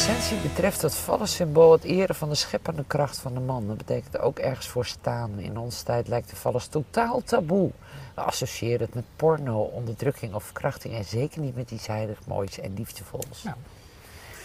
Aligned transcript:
essentie 0.00 0.36
betreft 0.36 0.82
het 0.82 0.94
vallensymbool 0.94 1.72
het 1.72 1.82
eren 1.82 2.14
van 2.14 2.28
de 2.28 2.34
scheppende 2.34 2.84
kracht 2.86 3.18
van 3.18 3.34
de 3.34 3.40
man. 3.40 3.66
Dat 3.66 3.76
betekent 3.76 4.18
ook 4.18 4.38
ergens 4.38 4.68
voor 4.68 4.86
staan. 4.86 5.38
In 5.38 5.58
onze 5.58 5.84
tijd 5.84 6.08
lijkt 6.08 6.30
de 6.30 6.36
vallens 6.36 6.66
totaal 6.66 7.22
taboe. 7.22 7.70
We 8.14 8.20
associëren 8.20 8.80
het 8.80 8.94
met 8.94 9.04
porno, 9.16 9.60
onderdrukking 9.60 10.34
of 10.34 10.44
verkrachting 10.44 10.94
en 10.94 11.04
zeker 11.04 11.40
niet 11.40 11.56
met 11.56 11.70
iets 11.70 11.86
heilig 11.86 12.18
moois 12.26 12.60
en 12.60 12.74
liefdevols. 12.74 13.42
Nou. 13.42 13.56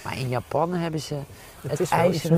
Maar 0.04 0.18
in 0.18 0.30
Japan 0.30 0.74
hebben 0.74 1.00
ze 1.00 1.16
het, 1.62 1.72
Het 1.72 1.80
is 1.80 1.90
IJzeren. 1.90 2.38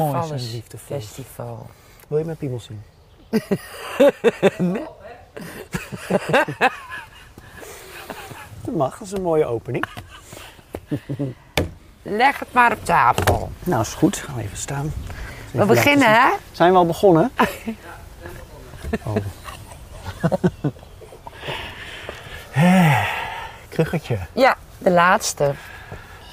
Festival. 0.77 1.67
Wil 2.07 2.17
je 2.17 2.25
mijn 2.25 2.37
piemel 2.37 2.59
zien? 2.59 2.81
Dat 8.65 8.75
mag, 8.75 8.97
dat 8.97 9.07
is 9.07 9.13
een 9.13 9.21
mooie 9.21 9.45
opening. 9.45 9.85
Leg 12.01 12.39
het 12.39 12.53
maar 12.53 12.71
op 12.71 12.85
tafel. 12.85 13.51
Nou, 13.63 13.81
is 13.81 13.93
goed. 13.93 14.17
Gaan 14.17 14.35
we 14.35 14.41
even 14.41 14.57
staan. 14.57 14.93
We 15.51 15.65
beginnen, 15.65 16.13
hè? 16.13 16.29
Zijn 16.51 16.71
we 16.71 16.77
al 16.77 16.85
begonnen? 16.85 17.31
Oh. 19.05 19.15
Eh, 22.53 23.07
Kruggetje. 23.69 24.17
Ja, 24.33 24.55
de 24.77 24.91
laatste. 24.91 25.53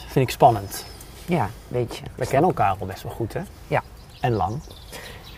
Vind 0.09 0.27
ik 0.29 0.31
spannend. 0.31 0.85
Ja, 1.27 1.51
weet 1.69 1.97
je. 1.97 2.03
We 2.15 2.27
kennen 2.27 2.49
elkaar 2.51 2.77
al 2.81 2.87
best 2.87 3.03
wel 3.03 3.13
goed, 3.13 3.33
hè? 3.33 3.41
Ja. 3.67 3.83
En 4.21 4.33
lang. 4.33 4.61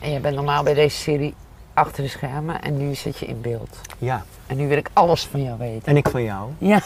En 0.00 0.10
je 0.12 0.20
bent 0.20 0.34
normaal 0.34 0.62
bij 0.62 0.74
deze 0.74 0.96
serie 0.96 1.34
achter 1.76 2.02
de 2.02 2.08
schermen 2.08 2.62
en 2.62 2.76
nu 2.76 2.94
zit 2.94 3.18
je 3.18 3.26
in 3.26 3.40
beeld. 3.40 3.76
Ja. 3.98 4.24
En 4.46 4.56
nu 4.56 4.68
wil 4.68 4.76
ik 4.76 4.90
alles 4.92 5.24
van 5.26 5.42
jou 5.42 5.58
weten. 5.58 5.86
En 5.86 5.96
ik 5.96 6.08
van 6.08 6.22
jou. 6.22 6.50
Ja. 6.58 6.80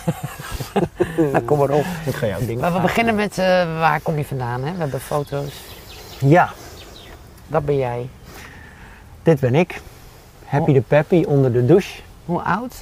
nou, 1.32 1.40
kom 1.40 1.58
maar 1.58 1.70
op. 1.70 1.84
Ik 2.06 2.14
ga 2.14 2.26
jou 2.26 2.46
dingen 2.46 2.60
Maar 2.60 2.72
we 2.72 2.80
beginnen 2.80 3.14
met 3.14 3.38
eh, 3.38 3.44
waar 3.78 4.00
kom 4.00 4.16
je 4.16 4.24
vandaan, 4.24 4.64
hè? 4.64 4.72
We 4.72 4.78
hebben 4.78 5.00
foto's. 5.00 5.60
Ja, 6.20 6.50
Dat 7.46 7.64
ben 7.64 7.76
jij. 7.76 8.08
dit 9.22 9.40
ben 9.40 9.54
ik. 9.54 9.80
Happy 10.44 10.68
Oh. 10.70 10.74
de 10.76 10.80
Peppy 10.82 11.24
onder 11.26 11.52
de 11.52 11.66
douche. 11.66 12.00
Hoe 12.24 12.42
oud? 12.42 12.74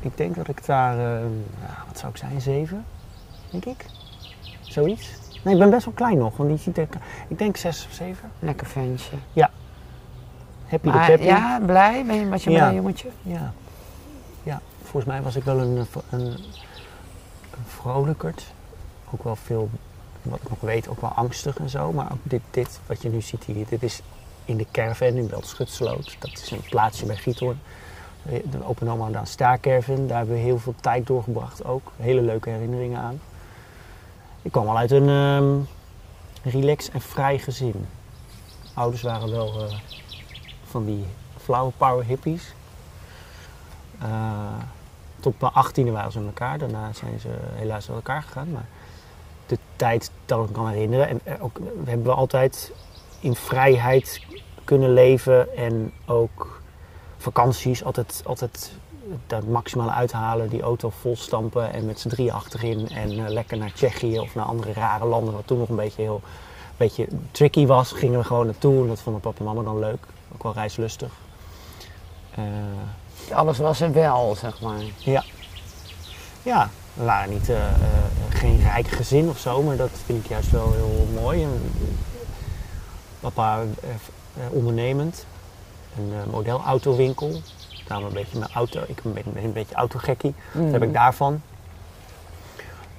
Ik 0.00 0.16
denk 0.16 0.34
dat 0.36 0.48
ik 0.48 0.66
daar, 0.66 0.98
eh, 0.98 1.20
ja, 1.66 1.84
wat 1.88 1.98
zou 1.98 2.12
ik 2.12 2.18
zijn, 2.18 2.40
zeven? 2.40 2.84
Denk 3.50 3.64
ik? 3.64 3.84
Zoiets? 4.60 5.08
Nee, 5.42 5.54
ik 5.54 5.60
ben 5.60 5.70
best 5.70 5.84
wel 5.84 5.94
klein 5.94 6.18
nog, 6.18 6.36
want 6.36 6.48
die 6.48 6.58
ziet 6.58 6.78
er, 6.78 6.88
ik 7.28 7.38
denk 7.38 7.56
zes 7.56 7.86
of 7.90 7.94
zeven. 7.94 8.30
Lekker 8.38 8.66
ventje. 8.66 9.16
Happy 10.68 10.88
Maar, 10.88 11.22
ja, 11.22 11.60
blij? 11.66 12.04
Ben 12.06 12.16
je, 12.16 12.28
was 12.28 12.44
je 12.44 12.50
Ja. 12.50 12.58
blij 12.58 12.74
jongetje? 12.74 13.08
Ja. 13.22 13.52
Ja, 14.42 14.60
volgens 14.82 15.04
mij 15.04 15.22
was 15.22 15.36
ik 15.36 15.44
wel 15.44 15.58
een, 15.58 15.86
een, 16.10 16.20
een 16.20 17.64
vrolijkerd. 17.66 18.52
Ook 19.10 19.24
wel 19.24 19.36
veel, 19.36 19.70
wat 20.22 20.38
ik 20.42 20.48
nog 20.48 20.60
weet, 20.60 20.88
ook 20.88 21.00
wel 21.00 21.10
angstig 21.10 21.56
en 21.58 21.68
zo. 21.68 21.92
Maar 21.92 22.12
ook 22.12 22.18
dit, 22.22 22.40
dit 22.50 22.80
wat 22.86 23.02
je 23.02 23.08
nu 23.08 23.20
ziet 23.20 23.44
hier, 23.44 23.66
dit 23.68 23.82
is 23.82 24.00
in 24.44 24.56
de 24.56 24.66
caravan 24.72 25.06
in 25.08 25.26
Beltschutsloot. 25.26 26.16
Dat 26.18 26.30
is 26.32 26.50
een 26.50 26.60
plaatsje 26.68 27.06
bij 27.06 27.16
Giethoorn. 27.16 27.60
De 28.50 28.64
open 28.66 28.88
oma 28.88 29.10
daar 29.10 29.26
Star 29.26 29.60
Caravan, 29.60 30.06
daar 30.06 30.16
hebben 30.16 30.34
we 30.34 30.40
heel 30.40 30.58
veel 30.58 30.74
tijd 30.80 31.06
doorgebracht 31.06 31.64
ook. 31.64 31.92
Hele 31.96 32.20
leuke 32.22 32.50
herinneringen 32.50 33.00
aan. 33.00 33.20
Ik 34.42 34.52
kwam 34.52 34.68
al 34.68 34.76
uit 34.78 34.90
een 34.90 35.08
ehm 35.08 35.58
relax 36.50 36.90
en 36.90 37.00
vrij 37.00 37.38
gezin. 37.38 37.86
Ouders 38.74 39.02
waren 39.02 39.30
wel 39.30 39.64
eh, 39.64 39.74
van 40.74 40.84
die 40.84 41.04
flower 41.36 41.72
power 41.76 42.04
hippies. 42.04 42.54
Eh, 43.98 44.08
tot 45.20 45.40
mijn 45.40 45.52
achttiende 45.52 45.90
waren 45.90 46.12
ze 46.12 46.18
met 46.18 46.26
elkaar. 46.26 46.58
Daarna 46.58 46.92
zijn 46.92 47.20
ze 47.20 47.28
helaas 47.54 47.88
uit 47.88 47.96
elkaar 47.96 48.22
gegaan. 48.22 48.50
Maar 48.50 48.66
de 49.46 49.58
tijd 49.76 50.10
dat 50.26 50.42
ik 50.42 50.48
me 50.48 50.54
kan 50.54 50.68
herinneren. 50.68 51.08
En 51.08 51.20
eh, 51.24 51.44
ook, 51.44 51.58
we 51.84 51.90
hebben 51.90 52.16
altijd 52.16 52.72
in 53.20 53.34
vrijheid 53.34 54.20
kunnen 54.64 54.92
leven. 54.92 55.56
En 55.56 55.92
ook 56.06 56.60
vakanties 57.16 57.84
altijd, 57.84 58.22
altijd 58.26 58.72
dat 59.26 59.46
maximale 59.46 59.90
uithalen. 59.90 60.48
Die 60.48 60.62
auto 60.62 60.90
volstampen 60.90 61.72
en 61.72 61.86
met 61.86 62.00
z'n 62.00 62.08
drie 62.08 62.32
achterin. 62.32 62.88
En 62.88 63.10
eh, 63.10 63.28
lekker 63.28 63.56
naar 63.56 63.72
Tsjechië 63.72 64.18
of 64.18 64.34
naar 64.34 64.44
andere 64.44 64.72
rare 64.72 65.04
landen. 65.04 65.34
Wat 65.34 65.46
toen 65.46 65.58
nog 65.58 65.68
een 65.68 65.76
beetje 65.76 66.02
heel 66.02 66.20
beetje 66.76 67.08
tricky 67.30 67.66
was. 67.66 67.92
Gingen 67.92 68.18
we 68.18 68.24
gewoon 68.24 68.46
naartoe. 68.46 68.82
En 68.82 68.88
dat 68.88 69.00
vonden 69.00 69.22
papa 69.22 69.38
en 69.38 69.44
mama 69.44 69.62
dan 69.62 69.78
leuk. 69.78 70.06
Ook 70.34 70.42
wel 70.42 70.52
reislustig. 70.52 71.12
Eh, 72.34 72.44
Alles 73.36 73.58
was 73.58 73.80
er 73.80 73.92
wel, 73.92 74.34
zeg 74.36 74.60
maar. 74.60 74.82
ja. 74.98 75.24
Ja, 76.42 76.70
we 76.94 77.04
waren 77.04 77.30
niet, 77.30 77.48
eh, 77.48 77.66
eh, 77.66 77.74
geen 78.28 78.60
rijk 78.62 78.88
gezin 78.88 79.28
of 79.28 79.38
zo, 79.38 79.62
maar 79.62 79.76
dat 79.76 79.90
vind 80.04 80.24
ik 80.24 80.30
juist 80.30 80.50
wel 80.50 80.72
heel 80.72 81.08
mooi. 81.14 81.42
En, 81.42 81.72
papa 83.20 83.62
ondernemend, 84.50 85.26
een 85.98 86.30
modelautowinkel. 86.30 87.40
Daarom 87.86 88.06
een 88.06 88.12
beetje 88.12 88.38
mijn 88.38 88.52
auto, 88.52 88.82
ik 88.86 89.02
ben, 89.02 89.22
een 89.44 89.52
beetje 89.52 89.74
autogekkie. 89.74 90.34
Dat 90.52 90.70
heb 90.72 90.82
ik 90.82 90.92
daarvan. 90.92 91.42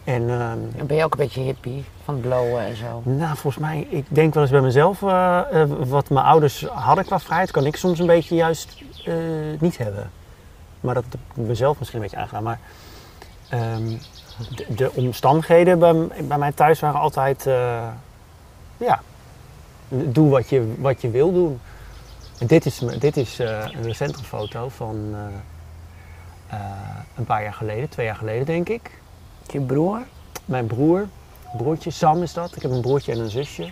En 0.06 0.30
ehm, 0.30 0.86
ben 0.86 0.98
je 0.98 1.04
ook 1.04 1.12
een 1.12 1.20
beetje 1.20 1.42
hippie, 1.42 1.86
van 2.04 2.20
blowen 2.20 2.62
en 2.62 2.76
zo. 2.76 3.02
nou, 3.04 3.38
volgens 3.38 3.64
mij, 3.64 3.88
ik 3.90 4.06
denk 4.08 4.34
wel 4.34 4.44
eens 4.44 4.52
bij 4.52 4.62
mezelf, 4.62 5.02
eh, 5.02 5.62
eh, 5.62 5.70
wat 5.70 6.10
mijn 6.10 6.26
ouders 6.26 6.66
hadden 6.66 7.06
qua 7.06 7.20
vrijheid, 7.20 7.52
kan 7.52 7.66
ik 7.66 7.76
soms 7.76 8.00
een 8.00 8.06
beetje 8.06 8.36
juist 8.36 8.84
eh, 9.06 9.14
niet 9.60 9.78
hebben. 9.78 10.12
Maar 10.80 10.94
dat 10.94 11.04
heb 11.04 11.14
ik 11.14 11.48
mezelf 11.48 11.80
misschien 11.80 12.00
een 12.02 12.06
beetje 12.06 12.22
aangedaan. 12.22 12.44
Maar 12.44 12.60
ehm, 13.50 13.98
de, 14.56 14.66
de 14.76 14.92
omstandigheden 14.94 15.80
bij, 15.80 16.08
bij 16.28 16.38
mij 16.38 16.52
thuis 16.52 16.80
waren 16.80 17.00
altijd, 17.00 17.44
ja, 18.78 19.02
doe 19.88 20.30
wat 20.30 20.50
je, 20.50 20.76
wat 20.80 21.02
je 21.02 21.10
wil 21.10 21.34
doen. 21.34 21.60
En 22.40 22.48
dit 22.48 22.66
is, 22.66 22.78
dit 23.00 23.18
is 23.18 23.40
een 23.40 23.84
recentere 23.84 24.24
foto 24.24 24.70
van 24.70 25.16
een 27.16 27.26
paar 27.26 27.44
jaar 27.44 27.54
geleden, 27.54 27.90
twee 27.90 28.06
jaar 28.06 28.16
geleden 28.16 28.46
denk 28.46 28.70
ik. 28.70 28.92
Je 29.52 29.62
broer? 29.62 30.02
Mijn 30.46 30.66
broer, 30.66 31.08
broertje 31.58 31.92
Sam 31.92 32.22
is 32.22 32.34
dat. 32.34 32.56
Ik 32.56 32.62
heb 32.62 32.72
een 32.72 32.82
broertje 32.82 33.12
en 33.12 33.20
een 33.20 33.30
zusje. 33.30 33.72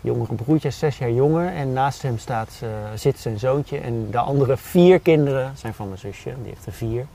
Jongere 0.00 0.34
broertje, 0.34 0.68
is 0.68 0.78
zes 0.78 0.98
jaar 0.98 1.12
jonger. 1.12 1.54
En 1.54 1.72
naast 1.72 2.02
hem 2.02 2.18
staat, 2.18 2.60
eh, 2.62 2.68
zit 2.94 3.18
zijn 3.18 3.38
zoontje. 3.38 3.78
En 3.78 4.10
de 4.10 4.18
andere 4.18 4.56
vier 4.56 5.00
kinderen 5.00 5.56
zijn 5.56 5.74
van 5.74 5.86
mijn 5.86 5.98
zusje. 5.98 6.34
Die 6.42 6.52
heeft 6.52 6.66
er 6.66 6.72
vier. 6.72 7.06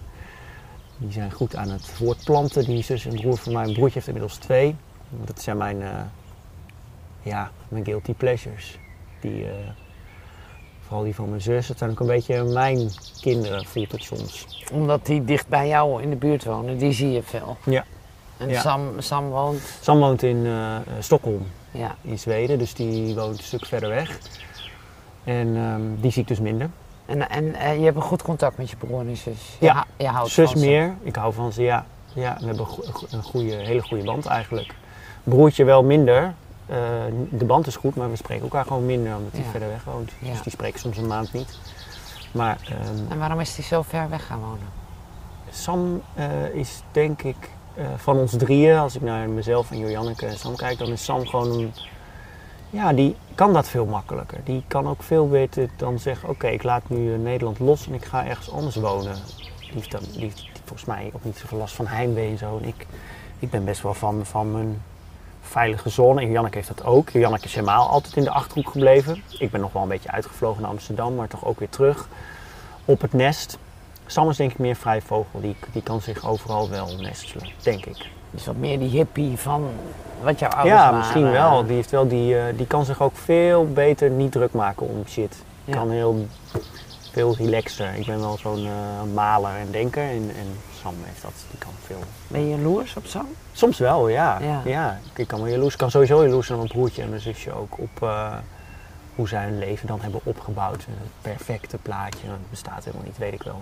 Die 0.97 1.12
zijn 1.12 1.31
goed 1.31 1.56
aan 1.56 1.69
het 1.69 1.85
voortplanten. 1.85 2.66
Die 2.66 2.84
zus 2.84 3.06
en 3.06 3.16
broer 3.16 3.38
van 3.38 3.53
mijn 3.53 3.73
broertje 3.73 3.94
heeft 3.94 4.08
inmiddels 4.08 4.38
twee. 4.38 4.75
Dat 5.09 5.41
zijn 5.41 5.58
mijn, 5.58 5.81
eh, 5.81 5.90
ja, 7.22 7.52
mijn 7.69 7.85
guilty 7.85 8.13
pleasures. 8.13 8.79
Die, 9.19 9.46
eh, 9.46 9.52
vooral 10.91 11.09
die 11.09 11.16
van 11.16 11.29
mijn 11.29 11.41
zus. 11.41 11.68
Dat 11.68 11.78
zijn 11.78 11.90
ook 11.90 12.00
een 12.00 12.07
beetje 12.07 12.44
mijn 12.44 12.90
kinderen, 13.22 13.66
voelt 13.66 13.91
het 13.91 14.03
soms. 14.03 14.47
Omdat 14.72 15.06
die 15.06 15.24
dicht 15.25 15.47
bij 15.47 15.68
jou 15.68 16.02
in 16.02 16.09
de 16.09 16.16
buurt 16.16 16.44
wonen, 16.44 16.78
die 16.78 16.91
zie 16.91 17.12
je 17.12 17.24
veel. 17.24 17.57
Ja. 17.66 17.85
En 18.38 18.50
Ja. 18.50 18.62
Sam, 18.62 18.90
Sam 18.97 19.29
woont, 19.29 19.62
Sam 19.81 20.00
woont 20.00 20.24
in 20.24 20.46
eh, 20.46 20.75
Stockholm. 21.00 21.47
ja. 21.72 21.96
in 22.02 22.19
Zweden, 22.19 22.59
dus 22.59 22.74
die 22.74 23.16
woont 23.16 23.38
een 23.38 23.44
stuk 23.44 23.66
verder 23.66 23.90
weg. 23.90 24.19
En 25.24 25.56
ehm, 25.56 25.81
die 26.02 26.12
zie 26.12 26.22
ik 26.22 26.28
dus 26.28 26.40
minder. 26.40 26.69
En, 27.06 27.29
en 27.29 27.56
eh, 27.56 27.78
je 27.78 27.84
hebt 27.84 27.96
een 27.96 28.02
goed 28.02 28.22
contact 28.22 28.58
met 28.58 28.69
je 28.69 28.75
broer 28.75 29.00
en 29.00 29.18
zus. 29.18 29.56
Je 29.59 29.66
Ja. 29.66 29.85
je 29.97 30.08
houdt 30.08 30.29
Zus 30.31 30.52
van 30.52 30.59
ze. 30.59 30.66
meer, 30.66 30.96
ik 31.03 31.16
hou 31.16 31.34
van 31.34 31.52
ze, 31.53 31.62
ja. 31.62 31.85
Ja, 32.13 32.38
we 32.40 32.46
hebben 32.46 32.68
een 33.09 33.23
goede, 33.23 33.53
hele 33.56 33.81
goede 33.81 34.03
band 34.03 34.25
eigenlijk. 34.25 34.73
Broertje 35.23 35.63
wel 35.63 35.84
minder. 35.84 36.34
Eh, 36.72 36.78
de 37.30 37.46
band 37.46 37.68
is 37.68 37.76
goed, 37.76 37.96
maar 37.96 38.09
we 38.09 38.16
spreken 38.16 38.44
elkaar 38.44 38.66
gewoon 38.66 38.86
minder 38.86 39.16
omdat 39.16 39.32
hij 39.32 39.42
Ja. 39.42 39.50
verder 39.50 39.70
weg 39.70 39.84
woont. 39.84 40.12
Ja. 40.20 40.32
Dus 40.32 40.42
die 40.42 40.52
spreken 40.52 40.80
soms 40.80 40.98
een 40.98 41.08
maand 41.08 41.34
niet. 41.34 41.58
Maar 42.32 42.58
ehm, 42.70 43.12
En 43.12 43.20
waarom 43.20 43.40
is 43.40 43.56
hij 43.56 43.66
zo 43.66 43.82
ver 43.82 44.09
weg 44.09 44.26
gaan 44.26 44.40
wonen? 44.40 44.68
Sam 45.50 46.02
eh, 46.14 46.50
is 46.54 46.82
denk 46.92 47.22
ik 47.22 47.50
eh, 47.76 47.86
van 47.97 48.18
ons 48.18 48.35
drieën, 48.38 48.78
als 48.78 48.96
ik 48.96 49.02
naar 49.02 49.29
mezelf 49.29 49.72
en 49.72 49.78
Joanneke 49.78 50.26
en 50.26 50.38
Sam 50.38 50.56
kijk, 50.56 50.78
dan 50.78 50.88
is 50.88 51.03
Sam 51.03 51.28
gewoon 51.28 51.52
een. 51.59 51.73
Ja, 52.70 52.94
die 52.94 53.16
kan 53.35 53.53
dat 53.53 53.67
veel 53.67 53.85
makkelijker. 53.85 54.40
Die 54.44 54.64
kan 54.67 54.88
ook 54.88 55.03
veel 55.03 55.28
beter 55.29 55.70
dan 55.78 56.00
zeggen: 56.00 56.29
Oké, 56.29 56.47
ik 56.47 56.64
laat 56.64 56.90
nu 56.90 57.17
Nederland 57.17 57.59
los 57.59 57.88
en 57.88 57.94
ik 57.94 58.06
ga 58.06 58.26
ergens 58.26 58.52
anders 58.52 58.76
wonen. 58.76 59.16
Die 59.59 59.72
heeft, 59.74 59.91
dan, 59.91 60.02
die 60.12 60.22
heeft 60.22 60.50
volgens 60.66 60.85
mij 60.85 61.12
ook 61.14 61.24
niet 61.24 61.38
zoveel 61.38 61.58
last 61.58 61.76
van 61.76 61.88
heimwee 61.88 62.29
en 62.29 62.38
zo. 62.38 62.58
En 62.62 62.67
ik, 62.67 62.88
ik 63.40 63.50
ben 63.50 63.66
best 63.66 63.82
wel 63.82 63.94
van, 63.94 64.26
van 64.26 64.52
mijn 64.52 64.82
veilige 65.52 65.90
zone. 65.90 66.22
En 66.22 66.32
Joanneke 66.32 66.56
heeft 66.56 66.68
dat 66.68 66.84
ook. 66.86 67.09
Joanneke 67.09 67.46
is 67.46 67.53
helemaal 67.56 67.90
altijd 67.90 68.16
in 68.16 68.24
de 68.24 68.30
achterhoek 68.30 68.70
gebleven. 68.70 69.24
Ik 69.40 69.52
ben 69.52 69.62
nog 69.62 69.74
wel 69.74 69.82
een 69.82 69.88
beetje 69.88 70.12
uitgevlogen 70.12 70.62
naar 70.62 70.72
Amsterdam, 70.72 71.16
maar 71.16 71.28
toch 71.28 71.46
ook 71.46 71.59
weer 71.59 71.70
terug 71.70 72.08
op 72.86 73.02
het 73.02 73.14
nest. 73.14 73.58
Sam 74.06 74.30
is 74.30 74.38
denk 74.38 74.52
ik 74.52 74.58
meer 74.58 74.76
vrij 74.76 75.02
vogel. 75.02 75.42
Die, 75.42 75.56
die 75.72 75.82
kan 75.84 76.02
zich 76.02 76.28
overal 76.28 76.70
wel 76.70 76.96
nestelen, 76.98 77.48
denk 77.62 77.86
ik. 77.86 78.09
Dus 78.32 78.46
wat 78.46 78.56
meer 78.56 78.80
die 78.80 78.90
hippie 78.90 79.38
van 79.38 79.70
wat 80.24 80.40
jouw 80.40 80.50
ouders 80.50 80.76
Ja, 80.76 80.84
waren. 80.84 80.98
misschien 80.98 81.32
wel. 81.32 81.66
Die, 81.66 81.76
heeft 81.76 81.92
wel 81.92 82.08
die, 82.08 82.38
eh, 82.38 82.44
die 82.58 82.68
kan 82.68 82.86
zich 82.86 83.02
ook 83.02 83.16
veel 83.16 83.68
beter 83.68 84.09
niet 84.09 84.32
druk 84.32 84.53
maken 84.53 84.88
om 84.88 85.03
shit. 85.08 85.36
Ja. 85.66 85.74
Kan 85.74 85.90
heel 85.90 86.28
veel 87.12 87.36
relaxer. 87.36 87.94
Ik 87.96 88.06
ben 88.06 88.20
wel 88.20 88.38
zo'n 88.38 88.66
eh, 88.66 89.14
maler 89.14 89.56
en 89.56 89.72
denker. 89.72 90.03
En, 90.03 90.32
en 90.38 90.58
Sam 90.81 90.95
heeft 91.03 91.22
dat, 91.22 91.31
die 91.49 91.59
kan 91.59 91.72
veel. 91.85 91.99
Ben 92.28 92.41
je 92.49 92.55
jaloers 92.55 92.95
op 92.95 93.05
Sam? 93.05 93.28
Soms 93.51 93.78
wel, 93.79 94.07
ja. 94.09 94.39
Ja. 94.41 94.61
ja. 94.66 94.99
Ik 95.16 95.28
kan 95.28 95.39
wel 95.39 95.47
jaloers, 95.51 95.73
ik 95.73 95.79
kan 95.79 95.91
sowieso 95.91 96.23
jaloers 96.23 96.47
zijn 96.47 96.59
op 96.59 96.63
mijn 96.66 96.78
broertje 96.78 97.01
en 97.01 97.09
mijn 97.09 97.22
zusje 97.22 97.53
ook 97.53 97.78
op 97.79 98.01
eh, 98.01 98.33
hoe 99.16 99.28
zij 99.28 99.43
hun 99.43 99.59
leven 99.59 99.87
dan 99.87 100.01
hebben 100.01 100.22
opgebouwd. 100.23 100.85
Een 100.87 101.11
perfecte 101.22 101.78
plaatje, 101.78 102.28
dat 102.28 102.49
bestaat 102.49 102.83
helemaal 102.83 103.05
niet, 103.05 103.17
weet 103.17 103.33
ik 103.33 103.43
wel. 103.43 103.61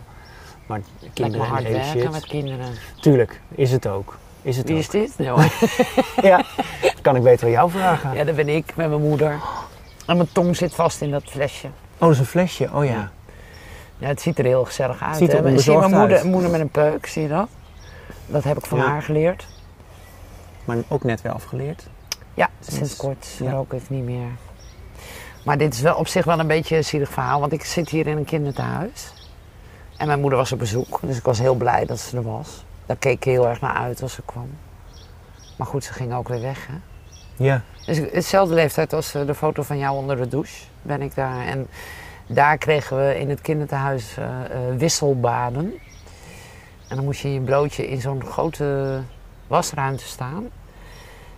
Maar 0.66 0.82
kinderen 1.14 1.46
en 1.46 1.52
hard 1.52 1.64
werken 1.64 2.02
shit. 2.02 2.12
met 2.12 2.26
kinderen. 2.26 2.68
Tuurlijk, 3.02 3.42
is 3.56 3.72
het 3.72 3.88
ook. 3.88 4.18
Is 4.42 4.58
het 4.58 4.66
Wie 4.68 4.76
ook. 4.76 4.82
is 4.82 4.90
dit? 4.90 5.18
Nou, 5.18 5.42
Ja, 6.22 6.38
dat 6.82 7.02
kan 7.02 7.16
ik 7.16 7.24
beter 7.24 7.46
aan 7.46 7.52
jou 7.52 7.72
vragen. 7.72 8.14
ja, 8.14 8.24
dat 8.24 8.36
ben 8.36 8.50
ik 8.50 8.76
met 8.76 8.90
mijn 8.90 9.02
moeder. 9.02 9.40
En 10.06 10.16
mijn 10.18 10.30
tong 10.32 10.56
zit 10.56 10.76
vast 10.76 11.02
in 11.02 11.12
dat 11.12 11.24
flesje. 11.26 11.68
Oh, 11.68 12.00
dat 12.00 12.12
is 12.12 12.20
een 12.20 12.26
flesje. 12.26 12.70
Oh 12.74 12.86
ja. 12.86 12.92
Ja. 12.92 13.12
Ja, 14.00 14.08
het 14.08 14.22
ziet 14.22 14.40
er 14.40 14.46
heel 14.46 14.66
gezellig 14.66 15.02
uit. 15.02 15.16
ziet 15.18 15.34
er? 15.34 15.60
Zie 15.60 15.72
je 15.74 15.88
mijn 15.88 16.28
moeder, 16.30 16.50
met 16.50 16.60
een 16.60 16.70
peuk, 16.70 17.06
zie 17.06 17.22
je 17.22 17.28
dat? 17.28 17.48
Dat 18.28 18.44
heb 18.44 18.58
ik 18.58 18.66
van 18.66 18.78
Ja. 18.78 18.86
haar 18.88 19.02
geleerd. 19.02 19.48
Maar 20.66 20.78
ook 20.88 21.04
net 21.04 21.22
weer 21.22 21.32
afgeleerd. 21.32 21.88
Ja, 22.34 22.50
Sinds- 22.60 22.76
sinds 22.78 22.96
kort 22.96 23.28
ja. 23.40 23.52
rook 23.52 23.74
ik 23.74 23.90
niet 23.90 24.04
meer. 24.04 24.30
Maar 25.46 25.58
dit 25.58 25.74
is 25.74 25.82
wel 25.82 25.96
op 25.96 26.08
zich 26.08 26.26
wel 26.26 26.40
een 26.40 26.48
beetje 26.48 26.76
een 26.78 26.84
zielig 26.84 27.10
verhaal, 27.10 27.40
want 27.40 27.52
ik 27.52 27.64
zit 27.64 27.90
hier 27.90 28.08
in 28.08 28.18
een 28.18 28.26
kinderthuis. 28.26 29.14
En 29.98 30.08
mijn 30.08 30.20
moeder 30.20 30.40
was 30.40 30.52
op 30.52 30.60
bezoek, 30.60 31.00
dus 31.02 31.18
ik 31.18 31.24
was 31.24 31.40
heel 31.40 31.56
blij 31.56 31.86
dat 31.86 32.00
ze 32.00 32.18
er 32.18 32.24
was. 32.24 32.64
Daar 32.86 32.98
keek 32.98 33.16
ik 33.16 33.24
heel 33.24 33.48
erg 33.48 33.62
naar 33.62 33.74
uit 33.74 34.02
als 34.02 34.14
ze 34.14 34.22
kwam. 34.26 34.50
Maar 35.58 35.68
goed, 35.68 35.84
ze 35.84 35.94
ging 35.94 36.14
ook 36.14 36.28
weer 36.28 36.42
weg, 36.42 36.68
hè. 36.68 36.74
Ja. 37.46 37.62
Dus 37.86 37.98
hetzelfde 38.12 38.54
leeftijd 38.54 38.94
als 38.94 39.14
eh, 39.16 39.26
de 39.26 39.36
foto 39.36 39.64
van 39.64 39.78
jou 39.78 39.96
onder 39.98 40.16
de 40.18 40.28
douche 40.28 40.64
ben 40.82 41.02
ik 41.02 41.16
daar. 41.16 41.46
En 41.46 41.68
daar 42.32 42.58
kregen 42.58 42.98
we 42.98 43.20
in 43.20 43.30
het 43.30 43.42
kinderthuis 43.42 44.18
eh, 44.18 44.26
eh, 44.26 44.78
wisselbaden. 44.78 45.74
En 46.88 46.96
dan 46.96 47.06
moest 47.06 47.22
je 47.22 47.34
je 47.34 47.40
broodje 47.40 47.88
in 47.88 48.02
zo'n 48.02 48.24
grote 48.24 49.00
wasruimte 49.48 50.04
staan. 50.04 50.50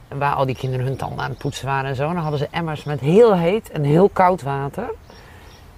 Waar 0.07 0.33
al 0.33 0.45
die 0.45 0.55
kinderen 0.55 0.85
hun 0.85 0.95
tanden 0.95 1.23
aan 1.23 1.29
het 1.29 1.39
poetsen 1.39 1.65
waren 1.65 1.89
en 1.89 1.95
zo. 1.95 2.03
Dan 2.03 2.15
hadden 2.15 2.39
ze 2.39 2.47
emmers 2.51 2.83
met 2.83 2.99
heel 2.99 3.38
heet 3.38 3.69
en 3.69 3.83
heel 3.83 4.09
koud 4.09 4.41
water. 4.41 4.89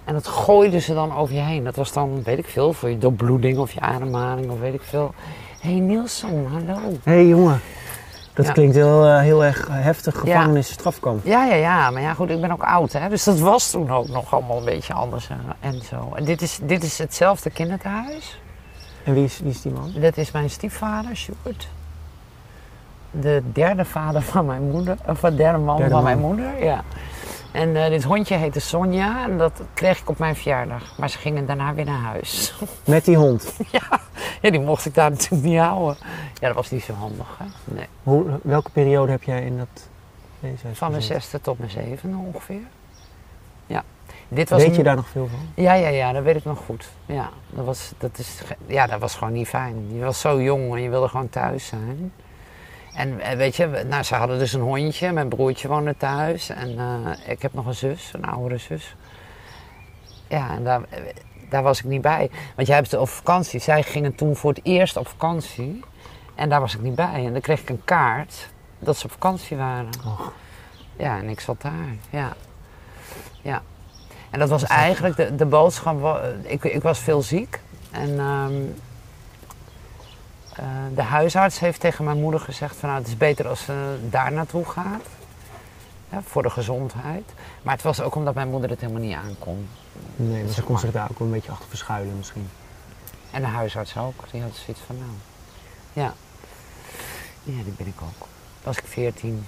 En 0.04 0.12
dat 0.12 0.26
gooiden 0.26 0.82
ze 0.82 0.94
dan 0.94 1.16
over 1.16 1.34
je 1.34 1.40
heen. 1.40 1.64
Dat 1.64 1.76
was 1.76 1.92
dan, 1.92 2.22
weet 2.22 2.38
ik 2.38 2.46
veel, 2.46 2.72
voor 2.72 2.90
je 2.90 2.98
doorbloeding 2.98 3.58
of 3.58 3.72
je 3.72 3.80
ademhaling 3.80 4.50
of 4.50 4.58
weet 4.58 4.74
ik 4.74 4.82
veel. 4.82 5.14
Hé 5.60 5.70
hey 5.70 5.78
Nielsen, 5.78 6.46
hallo. 6.46 6.80
Hé 7.02 7.12
hey, 7.12 7.26
jongen. 7.26 7.60
Dat 8.34 8.46
Ja. 8.46 8.52
klinkt 8.52 8.74
heel, 8.74 9.04
eh, 9.06 9.18
heel 9.18 9.44
erg 9.44 9.68
heftig. 9.70 10.18
Gevangenis, 10.18 10.68
strafkamp. 10.72 11.24
Ja, 11.24 11.44
ja, 11.44 11.54
ja. 11.54 11.90
Maar 11.90 12.02
ja, 12.02 12.14
goed, 12.14 12.30
ik 12.30 12.40
ben 12.40 12.52
ook 12.52 12.62
oud, 12.62 12.92
hè. 12.92 13.08
Dus 13.08 13.24
dat 13.24 13.38
was 13.38 13.70
toen 13.70 13.90
ook 13.90 14.08
nog 14.08 14.34
allemaal 14.34 14.58
een 14.58 14.64
beetje 14.64 14.92
anders 14.92 15.28
en 15.60 15.80
zo. 15.82 16.12
En 16.14 16.24
dit 16.24 16.42
is, 16.42 16.58
dit 16.62 16.82
is 16.82 16.98
hetzelfde 16.98 17.50
kinderthuis. 17.50 18.40
En 19.04 19.14
wie 19.14 19.24
is, 19.24 19.38
wie 19.38 19.50
is 19.50 19.62
die 19.62 19.72
man? 19.72 19.92
Dat 19.96 20.16
is 20.16 20.30
mijn 20.30 20.50
stiefvader, 20.50 21.16
Sjoerd. 21.16 21.68
De 23.10 23.42
derde 23.52 23.84
vader 23.84 24.22
van 24.22 24.46
mijn 24.46 24.70
moeder, 24.70 24.96
of 25.06 25.20
de 25.20 25.34
derde 25.34 25.58
man 25.58 25.76
Derde 25.76 25.92
van 25.92 26.02
man. 26.02 26.12
mijn 26.12 26.26
moeder, 26.26 26.64
ja. 26.64 26.82
En 27.54 27.76
eh, 27.76 27.88
dit 27.90 28.04
hondje 28.04 28.34
heette 28.36 28.60
Sonja 28.60 29.24
en 29.24 29.38
dat 29.38 29.60
kreeg 29.74 30.00
ik 30.00 30.08
op 30.08 30.18
mijn 30.18 30.36
verjaardag. 30.36 30.98
Maar 30.98 31.10
ze 31.10 31.18
gingen 31.18 31.46
daarna 31.46 31.74
weer 31.74 31.84
naar 31.84 32.00
huis. 32.00 32.54
Met 32.84 33.04
die 33.04 33.16
hond. 33.16 33.56
ja, 33.70 34.50
die 34.50 34.60
mocht 34.60 34.86
ik 34.86 34.94
daar 34.94 35.10
natuurlijk 35.10 35.42
niet 35.42 35.58
houden. 35.58 35.96
Ja, 36.40 36.46
dat 36.46 36.54
was 36.56 36.70
niet 36.70 36.82
zo 36.84 36.92
handig, 36.92 37.38
hè. 37.38 37.44
Nee. 37.74 37.86
Hoe, 38.02 38.24
welke 38.42 38.70
periode 38.70 39.10
heb 39.10 39.22
jij 39.22 39.42
in 39.44 39.58
dat 39.58 39.88
Van 40.72 40.90
mijn 40.90 41.02
zesde 41.02 41.40
tot 41.40 41.58
mijn 41.58 41.70
zevende 41.70 42.16
ongeveer. 42.16 42.60
Ja. 43.66 43.82
Dit 44.28 44.48
was 44.50 44.60
Weet 44.60 44.70
een- 44.70 44.76
je 44.76 44.82
daar 44.82 44.96
nog 44.96 45.08
veel 45.08 45.26
van? 45.28 45.64
Ja, 45.64 45.72
ja, 45.74 45.88
ja, 45.88 46.12
dat 46.12 46.22
weet 46.22 46.36
ik 46.36 46.44
nog 46.44 46.58
goed. 46.66 46.88
Ja, 47.06 47.30
dat 47.50 47.64
was, 47.64 47.92
dat 47.98 48.18
is, 48.18 48.40
ja, 48.66 48.86
dat 48.86 49.00
was 49.00 49.14
gewoon 49.14 49.32
niet 49.32 49.48
fijn. 49.48 49.94
Je 49.96 50.04
was 50.04 50.20
zo 50.20 50.42
jong 50.42 50.74
en 50.74 50.82
je 50.82 50.88
wilde 50.90 51.08
gewoon 51.08 51.28
thuis 51.30 51.66
zijn. 51.66 52.12
En 52.94 53.20
eh, 53.20 53.36
weet 53.36 53.56
je, 53.56 53.84
nou, 53.88 54.02
ze 54.02 54.14
hadden 54.14 54.38
dus 54.38 54.52
een 54.52 54.60
hondje. 54.60 55.12
Mijn 55.12 55.28
broertje 55.28 55.68
woonde 55.68 55.96
thuis. 55.96 56.48
En 56.48 56.78
eh, 56.78 57.30
ik 57.30 57.42
heb 57.42 57.54
nog 57.54 57.66
een 57.66 57.74
zus, 57.74 58.10
een 58.12 58.24
oudere 58.24 58.58
zus. 58.58 58.96
Ja, 60.28 60.50
en 60.50 60.64
daar, 60.64 60.80
eh, 60.88 61.00
daar 61.48 61.62
was 61.62 61.78
ik 61.78 61.84
niet 61.84 62.00
bij. 62.00 62.30
Want 62.56 62.66
jij 62.66 62.76
hebt 62.76 62.90
het 62.90 63.00
op 63.00 63.08
vakantie. 63.08 63.60
Zij 63.60 63.82
gingen 63.82 64.14
toen 64.14 64.36
voor 64.36 64.50
het 64.50 64.60
eerst 64.62 64.96
op 64.96 65.08
vakantie. 65.08 65.84
En 66.34 66.48
daar 66.48 66.60
was 66.60 66.74
ik 66.74 66.80
niet 66.80 66.94
bij. 66.94 67.24
En 67.26 67.32
dan 67.32 67.40
kreeg 67.40 67.60
ik 67.60 67.68
een 67.68 67.84
kaart 67.84 68.48
dat 68.78 68.96
ze 68.96 69.04
op 69.04 69.12
vakantie 69.12 69.56
waren. 69.56 69.90
Och. 70.06 70.32
Ja, 70.96 71.18
en 71.18 71.28
ik 71.28 71.40
zat 71.40 71.62
daar. 71.62 71.96
Ja. 72.10 72.32
ja. 73.42 73.62
En 74.30 74.38
dat 74.38 74.48
was 74.48 74.64
eigenlijk 74.64 75.16
de, 75.16 75.34
de 75.34 75.46
boodschap. 75.46 76.20
Ik, 76.42 76.64
ik 76.64 76.82
was 76.82 76.98
veel 76.98 77.22
ziek. 77.22 77.60
En 77.90 78.18
ehm, 78.18 78.52
eh, 80.56 80.66
de 80.94 81.02
huisarts 81.02 81.58
heeft 81.58 81.80
tegen 81.80 82.04
mijn 82.04 82.20
moeder 82.20 82.40
gezegd: 82.40 82.76
van, 82.76 82.88
nou, 82.88 83.00
het 83.00 83.10
is 83.10 83.16
beter 83.16 83.48
als 83.48 83.64
ze 83.64 83.98
daar 84.10 84.32
naartoe 84.32 84.64
gaat. 84.64 85.06
Ja, 86.10 86.22
voor 86.22 86.42
de 86.42 86.50
gezondheid. 86.50 87.32
Maar 87.62 87.74
het 87.74 87.82
was 87.82 88.00
ook 88.00 88.14
omdat 88.14 88.34
mijn 88.34 88.48
moeder 88.48 88.70
het 88.70 88.80
helemaal 88.80 89.02
niet 89.02 89.14
aankon. 89.16 89.68
Nee, 90.16 90.44
maar 90.44 90.52
ze 90.52 90.62
kon 90.62 90.78
zich 90.78 90.90
daar 90.90 91.10
ook 91.10 91.18
wel 91.18 91.28
een 91.28 91.34
beetje 91.34 91.50
achter 91.50 91.68
verschuilen 91.68 92.16
misschien. 92.16 92.48
En 93.30 93.40
de 93.40 93.46
huisarts 93.48 93.96
ook. 93.96 94.24
Die 94.30 94.42
had 94.42 94.54
zoiets 94.54 94.82
van: 94.86 94.96
nou. 94.98 95.10
Ja. 95.92 96.14
Ja, 97.42 97.62
die 97.62 97.72
ben 97.76 97.86
ik 97.86 98.02
ook. 98.02 98.26
Was 98.62 98.76
ik 98.78 98.84
veertien, 98.86 99.46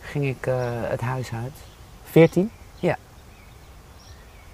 ging 0.00 0.24
ik 0.24 0.46
eh, 0.46 0.70
het 0.70 1.00
huis 1.00 1.32
uit. 1.32 1.52
14? 2.04 2.50
Ja. 2.76 2.96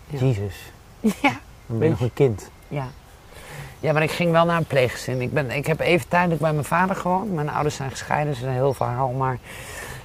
Ja. 0.07 0.19
Jezus, 0.19 0.73
Ja. 1.01 1.41
dan 1.67 1.79
ben 1.79 1.83
je 1.85 1.91
nog 1.91 2.01
een 2.01 2.13
kind. 2.13 2.51
Ja. 2.69 2.89
Ja, 3.81 3.93
maar 3.93 4.03
ik 4.03 4.11
ging 4.11 4.31
wel 4.33 4.45
naar 4.45 4.57
een 4.57 4.65
pleeggezin. 4.65 5.21
Ik, 5.21 5.33
ben, 5.33 5.51
ik 5.51 5.67
heb 5.67 5.81
even 5.81 6.09
tijdelijk 6.09 6.41
bij 6.41 6.53
mijn 6.53 6.65
vader 6.65 6.97
gewoond. 6.97 7.33
Mijn 7.33 7.51
ouders 7.51 7.75
zijn 7.75 7.91
gescheiden, 7.91 8.29
dus 8.33 8.41
dat 8.41 8.49
is 8.49 8.55
een 8.55 8.61
heel 8.61 8.75
verhaal. 8.75 9.11
Maar 9.11 9.35
toen 9.35 9.45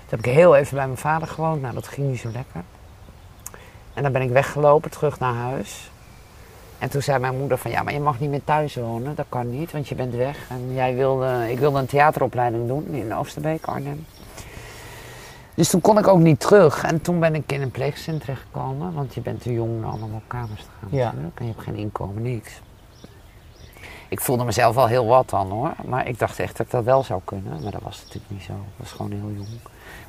heb 0.10 0.20
ik 0.20 0.26
heel 0.26 0.56
even 0.56 0.76
bij 0.76 0.86
mijn 0.86 0.98
vader 0.98 1.28
gewoond. 1.28 1.62
Nou, 1.62 1.74
dat 1.74 1.88
ging 1.88 2.08
niet 2.08 2.20
zo 2.20 2.30
lekker. 2.34 2.62
En 3.94 4.04
dan 4.04 4.12
ben 4.12 4.22
ik 4.22 4.30
weggelopen, 4.30 4.92
terug 4.92 5.20
naar 5.20 5.34
huis. 5.34 5.92
En 6.80 6.90
toen 6.90 7.02
zei 7.02 7.20
mijn 7.20 7.38
moeder 7.38 7.58
van, 7.58 7.72
ja, 7.72 7.84
maar 7.84 7.94
je 7.94 8.00
mag 8.00 8.20
niet 8.20 8.30
meer 8.30 8.44
thuis 8.44 8.76
wonen. 8.76 9.16
Dat 9.16 9.26
kan 9.30 9.50
niet, 9.60 9.72
want 9.72 9.88
je 9.88 9.96
bent 9.96 10.14
weg. 10.14 10.38
En 10.50 10.74
jij 10.74 10.96
wilde, 10.96 11.52
ik 11.52 11.60
wilde 11.60 11.80
een 11.80 11.86
theateropleiding 11.86 12.68
doen 12.68 12.88
in 12.92 13.16
Oosterbeek, 13.16 13.66
Arnhem. 13.66 14.06
Dus 15.54 15.70
toen 15.70 15.82
kon 15.82 15.98
ik 15.98 16.08
ook 16.08 16.20
niet 16.20 16.40
terug. 16.40 16.84
En 16.84 17.02
toen 17.02 17.20
ben 17.20 17.36
ik 17.36 17.52
in 17.52 17.62
een 17.62 17.72
pleeggezin 17.72 18.18
terechtgekomen. 18.20 18.94
Want 18.94 19.14
je 19.14 19.22
bent 19.22 19.42
te 19.42 19.54
jong 19.54 19.78
om 19.78 19.90
allemaal 19.90 20.10
op 20.14 20.24
kamers 20.28 20.62
te 20.62 20.68
gaan 20.80 20.90
Ja. 20.92 21.06
natuurlijk. 21.06 21.40
En 21.40 21.46
je 21.46 21.52
hebt 21.52 21.64
geen 21.64 21.76
inkomen, 21.76 22.22
niks. 22.22 22.62
Ik 24.08 24.22
voelde 24.22 24.44
mezelf 24.44 24.76
wel 24.76 24.88
heel 24.88 25.06
wat 25.06 25.30
dan 25.30 25.50
hoor. 25.50 25.74
Maar 25.86 26.08
ik 26.08 26.20
dacht 26.20 26.40
echt 26.40 26.58
dat 26.58 26.66
ik 26.66 26.72
dat 26.72 26.84
wel 26.84 27.04
zou 27.04 27.22
kunnen. 27.24 27.62
Maar 27.64 27.72
dat 27.72 27.82
was 27.82 27.98
natuurlijk 27.98 28.32
niet 28.32 28.44
zo. 28.44 28.52
Ik 28.54 28.74
was 28.76 28.92
gewoon 28.92 29.12
heel 29.12 29.32
jong. 29.36 29.48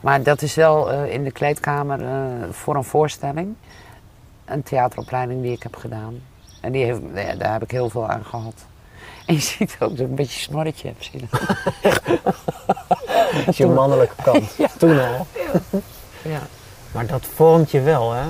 Maar 0.00 0.22
dat 0.22 0.42
is 0.42 0.54
wel 0.54 0.92
eh, 0.92 1.12
in 1.12 1.24
de 1.24 1.30
kleedkamer 1.30 2.04
eh, 2.04 2.48
voor 2.50 2.74
een 2.76 2.84
voorstelling. 2.84 3.54
Een 4.44 4.62
theateropleiding 4.62 5.42
die 5.42 5.52
ik 5.52 5.62
heb 5.62 5.76
gedaan. 5.76 6.20
En 6.60 6.72
die 6.72 6.84
heeft, 6.84 7.00
ja, 7.14 7.34
daar 7.34 7.52
heb 7.52 7.62
ik 7.62 7.70
heel 7.70 7.90
veel 7.90 8.08
aan 8.08 8.24
gehad. 8.24 8.66
En 9.26 9.34
je 9.34 9.40
ziet 9.40 9.76
ook 9.78 9.90
dat 9.90 9.98
ik 9.98 10.08
een 10.08 10.14
beetje 10.14 10.34
een 10.34 10.52
snorretje 10.52 10.88
heb. 10.88 11.02
Zie 11.02 11.20
je 11.20 11.26
dat? 12.22 12.34
Is 13.46 13.56
je 13.56 13.66
mannelijke 13.66 14.22
kant. 14.22 14.54
Ja. 14.58 14.68
Toen 14.78 15.00
al. 15.00 15.26
Ja. 16.22 16.40
Maar 16.92 17.06
dat 17.06 17.26
vormt 17.34 17.70
je 17.70 17.80
wel, 17.80 18.12
hè? 18.12 18.24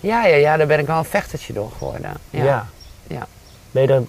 Ja, 0.00 0.24
ja, 0.26 0.36
ja, 0.36 0.56
daar 0.56 0.66
ben 0.66 0.78
ik 0.78 0.86
wel 0.86 0.98
een 0.98 1.04
vechtertje 1.04 1.52
door 1.52 1.70
geworden. 1.78 2.12
Ja. 2.30 2.66
Ja. 3.06 3.26
Ben 3.70 3.82
je 3.82 3.88
er, 3.88 4.02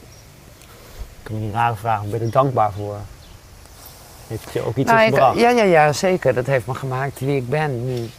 ik 1.21 1.27
kan 1.27 1.35
me 1.39 1.41
niet 1.45 1.53
rare 1.53 1.75
vragen, 1.75 2.09
ben 2.09 2.19
je 2.19 2.25
er 2.25 2.31
dankbaar 2.31 2.71
voor? 2.71 2.95
Heeft 4.27 4.51
je 4.53 4.65
ook 4.65 4.75
iets 4.75 4.91
Nou, 4.91 5.01
ik- 5.03 5.07
gebracht? 5.13 5.39
ja, 5.39 5.49
ja, 5.49 5.63
ja, 5.63 5.93
zeker. 5.93 6.33
Dat 6.33 6.45
heeft 6.45 6.67
me 6.67 6.73
gemaakt 6.73 7.19
wie 7.19 7.35
ik 7.35 7.49
ben 7.49 7.85
nu. 7.85 8.09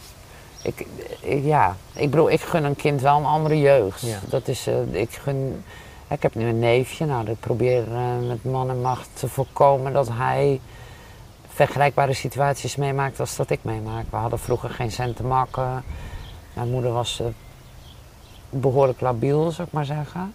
Ik, 0.63 0.85
ik- 1.19 1.43
ja, 1.43 1.75
ik 1.93 2.09
bedoel, 2.09 2.29
ik 2.31 2.41
gun 2.41 2.63
een 2.63 2.75
kind 2.75 3.01
wel 3.01 3.17
een 3.17 3.25
andere 3.25 3.59
jeugd. 3.59 4.01
Ja. 4.01 4.17
Dat 4.29 4.47
is, 4.47 4.67
eh, 4.67 4.93
ik 5.01 5.11
gun, 5.11 5.63
ik 6.07 6.21
heb 6.23 6.35
nu 6.35 6.47
een 6.47 6.59
neefje, 6.59 7.05
nou, 7.05 7.29
ik 7.29 7.39
probeer 7.39 7.83
eh, 7.93 8.27
met 8.27 8.43
man 8.43 8.69
en 8.69 8.81
macht 8.81 9.07
te 9.13 9.27
voorkomen 9.27 9.93
dat 9.93 10.09
hij 10.11 10.59
vergelijkbare 11.53 12.13
situaties 12.13 12.75
meemaakt 12.75 13.19
als 13.19 13.35
dat 13.35 13.49
ik 13.49 13.59
meemaak. 13.61 14.05
We 14.09 14.15
hadden 14.17 14.39
vroeger 14.39 14.69
geen 14.69 14.91
cent 14.91 15.15
te 15.15 15.23
makken. 15.23 15.83
Mijn 16.53 16.69
moeder 16.69 16.91
was 16.91 17.19
eh, 17.19 17.25
behoorlijk 18.49 19.01
labiel, 19.01 19.51
zou 19.51 19.67
ik 19.67 19.73
maar 19.73 19.85
zeggen. 19.85 20.33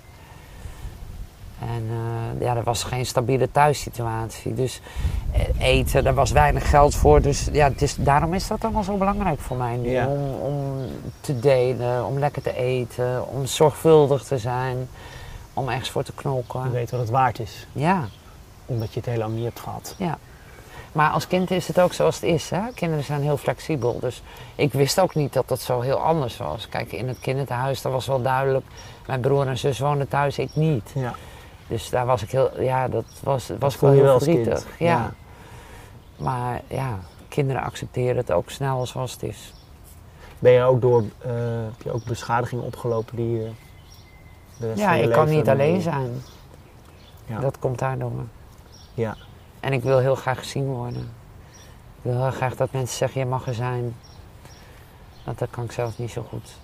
En 1.60 1.86
eh, 1.90 2.40
ja, 2.40 2.56
er 2.56 2.62
was 2.62 2.82
geen 2.82 3.06
stabiele 3.06 3.50
thuissituatie. 3.50 4.54
Dus 4.54 4.80
eh, 5.32 5.40
eten, 5.58 6.04
daar 6.04 6.14
was 6.14 6.30
weinig 6.30 6.70
geld 6.70 6.94
voor. 6.94 7.22
Dus 7.22 7.48
ja, 7.52 7.68
het 7.68 7.82
is, 7.82 7.94
daarom 7.94 8.34
is 8.34 8.46
dat 8.48 8.62
allemaal 8.64 8.82
zo 8.82 8.96
belangrijk 8.96 9.40
voor 9.40 9.56
mij 9.56 9.76
nu. 9.76 9.90
Ja. 9.90 10.06
Om, 10.06 10.30
om 10.34 10.86
te 11.20 11.38
delen, 11.38 12.06
om 12.06 12.18
lekker 12.18 12.42
te 12.42 12.56
eten, 12.56 13.28
om 13.28 13.46
zorgvuldig 13.46 14.22
te 14.22 14.38
zijn. 14.38 14.88
Om 15.54 15.68
ergens 15.68 15.90
voor 15.90 16.02
te 16.02 16.12
Je 16.14 16.20
knokken. 16.22 16.70
weet 16.70 16.90
wat 16.90 17.00
het 17.00 17.10
waard 17.10 17.38
is, 17.38 17.66
Ja, 17.72 18.04
omdat 18.66 18.92
je 18.92 19.00
het 19.00 19.08
heel 19.08 19.18
lang 19.18 19.34
niet 19.34 19.44
hebt 19.44 19.60
gehad. 19.60 19.94
ja. 19.98 20.18
Maar 20.92 21.10
als 21.10 21.26
kind 21.26 21.50
is 21.50 21.66
het 21.68 21.80
ook 21.80 21.92
zoals 21.92 22.14
het 22.14 22.24
is. 22.24 22.50
Hè? 22.50 22.60
Kinderen 22.74 23.04
zijn 23.04 23.22
heel 23.22 23.36
flexibel. 23.36 23.98
Dus 24.00 24.22
ik 24.54 24.72
wist 24.72 25.00
ook 25.00 25.14
niet 25.14 25.32
dat 25.32 25.48
dat 25.48 25.60
zo 25.60 25.80
heel 25.80 25.96
anders 26.00 26.36
was. 26.36 26.68
Kijk, 26.68 26.92
in 26.92 27.08
het 27.08 27.18
kinderthuis, 27.20 27.82
dat 27.82 27.92
was 27.92 28.06
wel 28.06 28.22
duidelijk. 28.22 28.66
Mijn 29.06 29.20
broer 29.20 29.46
en 29.46 29.58
zus 29.58 29.78
woonden 29.78 30.08
thuis, 30.08 30.38
ik 30.38 30.48
niet. 30.52 30.90
Ja. 30.94 31.14
Dus 31.68 31.90
daar 31.90 32.06
was 32.06 32.22
ik 32.22 32.30
heel, 32.30 32.60
ja, 32.60 32.88
dat 32.88 33.04
was, 33.22 33.50
was 33.58 33.80
wel 33.80 33.90
heel 33.90 34.02
wel 34.02 34.12
als 34.14 34.24
verdrietig. 34.24 34.66
Ja. 34.78 34.86
ja. 34.86 35.12
Maar 36.16 36.62
ja, 36.66 36.98
kinderen 37.28 37.62
accepteren 37.62 38.16
het 38.16 38.32
ook 38.32 38.50
snel 38.50 38.86
zoals 38.86 39.12
het 39.12 39.22
is. 39.22 39.52
Ben 40.38 40.52
je 40.52 40.62
ook 40.62 40.80
door, 40.80 41.04
eh, 41.18 41.30
heb 41.64 41.82
je 41.82 41.92
ook 41.92 42.04
beschadigingen 42.04 42.64
opgelopen 42.64 43.16
die 43.16 43.30
je 43.30 43.50
de 44.58 44.72
Ja, 44.76 44.92
ik 44.94 45.10
kan 45.10 45.28
niet 45.28 45.48
alleen 45.48 45.80
zijn. 45.80 46.22
Ja. 47.26 47.40
Dat 47.40 47.58
komt 47.58 47.78
daardoor. 47.78 48.12
Ja, 48.94 49.16
En 49.60 49.72
ik 49.72 49.82
wil 49.82 49.98
heel 49.98 50.14
graag 50.14 50.38
gezien 50.38 50.66
worden. 50.66 51.02
Ik 51.96 52.02
wil 52.02 52.22
heel 52.22 52.30
graag 52.30 52.54
dat 52.56 52.72
mensen 52.72 52.96
zeggen, 52.96 53.20
je 53.20 53.26
mag 53.26 53.46
er 53.46 53.54
zijn. 53.54 53.94
Want 55.24 55.38
dat 55.38 55.50
kan 55.50 55.64
ik 55.64 55.72
zelf 55.72 55.98
niet 55.98 56.10
zo 56.10 56.26
goed. 56.28 56.56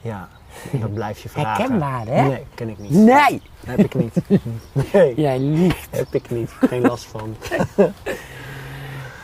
ja. 0.00 0.28
Dat 0.72 0.94
blijf 0.94 1.22
je 1.22 1.28
vragen. 1.28 1.62
Herkenbaar, 1.62 2.06
hè? 2.06 2.22
Nee, 2.22 2.46
ken 2.54 2.68
ik 2.68 2.78
niet. 2.78 2.90
Nee! 2.90 3.42
Heb 3.66 3.78
ik 3.78 3.94
niet. 3.94 4.14
Nee, 4.92 5.14
Jij 5.16 5.38
liegt. 5.38 5.88
heb 5.96 6.14
ik 6.14 6.30
niet. 6.30 6.50
Geen 6.60 6.80
last 6.80 7.04
van. 7.04 7.36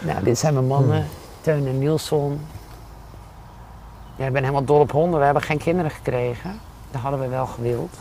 Nou, 0.04 0.24
dit 0.24 0.38
zijn 0.38 0.54
mijn 0.54 0.66
mannen, 0.66 1.06
Teun 1.40 1.66
en 1.66 1.78
Nielson. 1.78 2.40
Ja, 4.16 4.26
ik 4.26 4.32
ben 4.32 4.42
helemaal 4.42 4.64
dol 4.64 4.80
op 4.80 4.90
honden. 4.92 5.18
We 5.18 5.24
hebben 5.24 5.42
geen 5.42 5.58
kinderen 5.58 5.90
gekregen. 5.90 6.60
Dat 6.90 7.00
hadden 7.00 7.20
we 7.20 7.28
wel 7.28 7.46
gewild. 7.46 7.96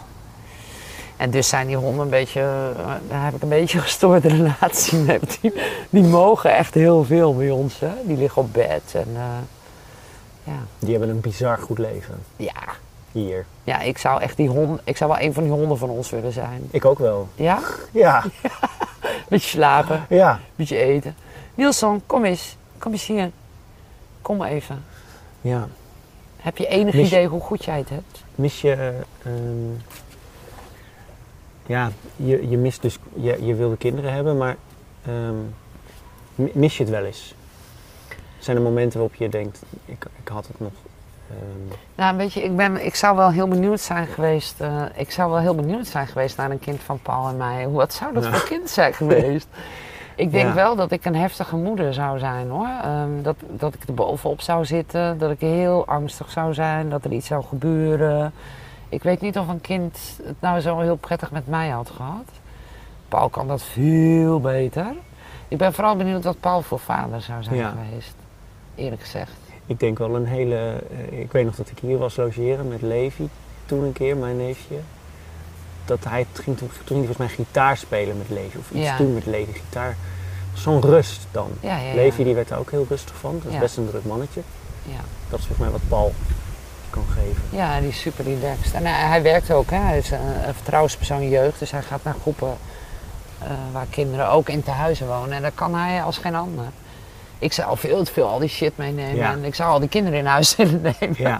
En 1.18 1.30
dus 1.30 1.48
zijn 1.48 1.68
die 1.68 1.76
honden 1.76 2.04
een 2.04 2.10
beetje, 2.10 2.42
eh, 2.78 2.86
daar 3.10 3.24
heb 3.24 3.36
ik 3.36 3.42
een 3.42 3.50
beetje 3.50 3.78
een 3.78 3.84
gestoorde 3.84 4.28
relatie 4.38 4.98
mee. 4.98 5.20
Die, 5.42 5.54
die 5.90 6.04
mogen 6.04 6.56
echt 6.56 6.74
heel 6.74 7.04
veel 7.04 7.36
bij 7.36 7.50
ons. 7.50 7.80
Hè? 7.80 7.92
Die 8.04 8.18
liggen 8.18 8.42
op 8.42 8.54
bed. 8.54 8.82
En, 8.94 9.08
eh, 9.16 9.24
ja. 10.44 10.60
Die 10.80 10.92
hebben 10.92 11.10
een 11.10 11.20
bizar 11.22 11.58
goed 11.58 11.78
leven. 11.78 12.24
Ja. 12.36 12.64
Hier. 13.12 13.46
ja, 13.64 13.80
ik 13.82 13.98
zou 13.98 14.22
echt 14.22 14.38
die 14.38 14.50
hond, 14.50 14.82
ik 14.84 14.98
zou 14.98 15.12
wel 15.12 15.20
een 15.22 15.34
van 15.34 15.44
die 15.44 15.52
honden 15.52 15.78
van 15.78 15.90
ons 15.90 16.10
willen 16.10 16.32
zijn. 16.32 16.68
Ik 16.72 16.86
ook 16.86 17.00
wel. 17.00 17.28
Ja? 17.36 17.60
Ja, 17.92 18.24
Beetje 19.30 19.50
slapen, 19.50 20.06
ja. 20.10 20.40
beetje 20.56 20.78
eten. 20.78 21.16
Nielson, 21.56 22.02
kom 22.06 22.26
eens. 22.26 22.56
Kom 22.78 22.92
eens 22.92 23.06
hier. 23.06 23.32
Kom 24.22 24.38
maar 24.38 24.50
even. 24.50 24.84
Ja. 25.42 25.68
Heb 26.38 26.58
je 26.58 26.68
enig 26.68 26.94
Mis 26.94 27.08
idee 27.08 27.28
hoe 27.28 27.42
goed 27.42 27.66
jij 27.66 27.78
het 27.78 27.90
hebt? 27.90 28.24
Mis 28.36 28.62
je... 28.62 28.74
eh, 28.74 28.88
ehm, 29.32 29.74
ja, 31.66 31.92
je, 32.16 32.50
je 32.50 32.58
mist 32.58 32.82
dus... 32.82 32.98
Je, 33.14 33.46
je 33.46 33.56
wilde 33.56 33.78
kinderen 33.78 34.14
hebben, 34.14 34.38
maar... 34.38 34.56
ehm, 35.06 35.36
mi- 36.36 36.52
mis 36.54 36.78
je 36.78 36.84
het 36.84 36.92
wel 36.92 37.04
eens? 37.06 37.36
Zijn 38.40 38.58
er 38.58 38.64
momenten 38.64 39.00
waarop 39.00 39.16
je 39.18 39.30
denkt... 39.30 39.62
Ik, 39.86 40.06
ik 40.22 40.28
had 40.28 40.48
het 40.48 40.60
nog... 40.60 40.72
ehm, 41.32 41.78
Nou, 41.96 42.18
weet 42.18 42.34
je, 42.34 42.44
ik, 42.44 42.56
ben, 42.56 42.86
ik 42.86 42.96
zou 42.96 43.16
wel 43.18 43.32
heel 43.32 43.48
benieuwd 43.48 43.80
zijn 43.80 44.08
geweest. 44.08 44.62
eh, 44.62 44.82
ik 44.96 45.12
zou 45.12 45.32
wel 45.32 45.40
heel 45.40 45.56
benieuwd 45.56 45.88
zijn 45.88 46.08
geweest 46.08 46.38
naar 46.38 46.52
een 46.52 46.60
kind 46.60 46.80
van 46.82 47.00
Paul 47.02 47.28
en 47.30 47.38
mij. 47.38 47.64
Hoe- 47.64 47.74
Wat 47.76 47.94
zou 47.94 48.14
dat 48.14 48.24
Ja. 48.24 48.32
voor 48.32 48.48
kind 48.48 48.70
zijn 48.70 48.94
geweest? 49.02 49.48
Ik 50.16 50.32
denk 50.32 50.48
Ja. 50.48 50.54
wel 50.54 50.76
dat 50.76 50.92
ik 50.92 51.06
een 51.06 51.16
heftige 51.16 51.56
moeder 51.56 51.94
zou 51.94 52.20
zijn 52.20 52.50
hoor. 52.50 52.68
Ehm, 52.84 53.22
dat, 53.22 53.36
dat 53.50 53.74
ik 53.74 53.88
er 53.88 53.94
bovenop 53.94 54.42
zou 54.42 54.66
zitten. 54.66 55.18
Dat 55.18 55.32
ik 55.32 55.40
heel 55.40 55.86
angstig 55.88 56.32
zou 56.32 56.54
zijn. 56.54 56.90
Dat 56.90 57.06
er 57.06 57.12
iets 57.12 57.28
zou 57.28 57.44
gebeuren. 57.44 58.34
Ik 58.90 59.04
weet 59.04 59.22
niet 59.22 59.38
of 59.38 59.48
een 59.48 59.62
kind 59.62 60.20
het 60.24 60.36
nou 60.40 60.60
zo 60.60 60.80
heel 60.80 60.96
prettig 60.96 61.32
met 61.32 61.48
mij 61.48 61.70
had 61.70 61.90
gehad. 61.90 62.26
Paul 63.08 63.30
kan 63.30 63.48
dat 63.48 63.64
veel 63.64 64.40
beter. 64.40 64.86
Ik 65.48 65.58
ben 65.58 65.74
vooral 65.74 65.96
benieuwd 65.96 66.24
wat 66.24 66.40
Paul 66.40 66.62
voor 66.62 66.80
vader 66.80 67.22
zou 67.22 67.44
zijn 67.44 67.56
Ja. 67.56 67.74
geweest. 67.88 68.14
Eerlijk 68.76 69.02
gezegd. 69.02 69.32
Ik 69.72 69.80
denk 69.80 69.98
wel 69.98 70.16
een 70.16 70.26
hele. 70.26 70.56
eh, 71.12 71.20
ik 71.20 71.32
weet 71.32 71.46
nog 71.46 71.56
dat 71.56 71.70
ik 71.70 71.80
hier 71.80 71.98
was 71.98 72.16
logeren 72.16 72.68
met 72.68 72.82
Levi 72.82 73.30
toen 73.66 73.84
een 73.84 73.94
keer, 73.94 74.18
mijn 74.18 74.38
neefje. 74.38 74.76
Dat 75.86 76.04
hij 76.04 76.26
ging 76.34 76.58
toen, 76.58 76.70
toen 76.84 76.98
hij 76.98 77.06
volgens 77.08 77.18
mij 77.18 77.28
gitaar 77.46 77.78
spelen 77.78 78.18
met 78.18 78.30
Levi 78.30 78.58
of 78.58 78.72
iets 78.72 78.86
Ja. 78.86 78.98
doen 78.98 79.14
met 79.14 79.26
Levi 79.26 79.54
gitaar. 79.54 79.96
Zo'n 80.54 80.82
rust 80.82 81.28
dan. 81.32 81.52
Ja, 81.60 81.78
ja, 81.78 81.88
ja. 81.88 81.94
Levi 81.96 82.24
die 82.24 82.36
werd 82.36 82.48
daar 82.48 82.60
ook 82.60 82.72
heel 82.72 82.86
rustig 82.90 83.16
van. 83.16 83.40
Dat 83.44 83.54
is 83.54 83.60
best 83.60 83.78
een 83.78 83.88
druk 83.90 84.06
mannetje. 84.06 84.42
Ja. 84.84 85.00
Dat 85.30 85.40
is 85.40 85.46
volgens 85.46 85.58
mij 85.58 85.70
wat 85.70 85.88
Paul 85.88 86.14
kan 86.90 87.04
geven. 87.14 87.42
Ja, 87.50 87.80
die 87.80 87.90
is 87.90 88.00
super 88.02 88.24
relaxed. 88.24 88.74
En 88.74 88.86
hij, 88.86 89.08
hij 89.08 89.22
werkt 89.22 89.52
ook, 89.52 89.70
hè. 89.70 89.78
hij 89.78 89.98
is 89.98 90.12
een, 90.12 90.48
een 90.48 90.54
vertrouwenspersoon 90.54 91.30
jeugd, 91.30 91.60
dus 91.60 91.72
hij 91.72 91.82
gaat 91.82 92.04
naar 92.04 92.16
groepen 92.22 92.58
eh, 93.40 93.48
waar 93.72 93.86
kinderen 93.90 94.30
ook 94.30 94.50
in 94.50 94.64
tehuizen 94.64 95.08
wonen. 95.08 95.32
En 95.32 95.42
dat 95.42 95.52
kan 95.56 95.76
hij 95.76 96.04
als 96.04 96.18
geen 96.18 96.36
ander. 96.36 96.66
Ik 97.42 97.54
zou 97.54 97.78
veel 97.78 98.04
te 98.04 98.12
veel 98.12 98.28
al 98.28 98.40
die 98.40 98.50
shit 98.50 98.78
meenemen 98.78 99.16
Ja. 99.16 99.32
en 99.32 99.44
ik 99.44 99.56
zou 99.56 99.72
al 99.72 99.80
die 99.80 99.90
kinderen 99.90 100.20
in 100.20 100.26
huis 100.26 100.56
willen 100.56 100.82
nemen. 100.82 101.16
Ja, 101.18 101.40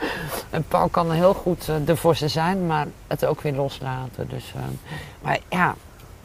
En 0.50 0.64
Paul 0.68 0.88
kan 0.90 1.12
heel 1.12 1.34
goed 1.34 1.68
eh, 1.70 1.90
er 1.90 1.98
voor 1.98 2.16
ze 2.16 2.28
zijn, 2.28 2.66
maar 2.68 2.88
het 3.08 3.26
ook 3.26 3.42
weer 3.42 3.54
loslaten. 3.54 4.30
Dus, 4.30 4.54
eh, 4.56 4.62
maar 5.22 5.40
ja, 5.50 5.76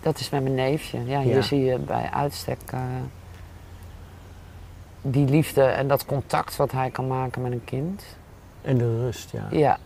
dat 0.01 0.19
is 0.19 0.31
met 0.31 0.43
mijn 0.43 0.55
neefje. 0.55 1.05
Ja, 1.05 1.21
hier 1.21 1.35
Ja. 1.35 1.43
zie 1.43 1.65
je 1.65 1.79
bij 1.79 2.09
uitstek 2.13 2.59
eh, 2.67 2.81
die 5.03 5.29
liefde 5.29 5.63
en 5.63 5.89
dat 5.89 6.05
contact 6.07 6.57
wat 6.57 6.73
hij 6.73 6.91
kan 6.91 7.07
maken 7.07 7.43
met 7.43 7.53
een 7.53 7.65
kind. 7.65 8.03
en 8.63 8.79
de 8.79 9.01
rust, 9.01 9.31
ja. 9.31 9.47
Ja. 9.51 9.79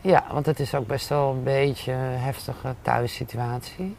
Ja, 0.00 0.24
want 0.32 0.46
het 0.46 0.60
is 0.60 0.74
ook 0.74 0.86
best 0.86 1.08
wel 1.08 1.30
een 1.30 1.42
beetje 1.42 1.92
een 1.92 2.18
heftige 2.18 2.74
thuissituatie 2.82 3.96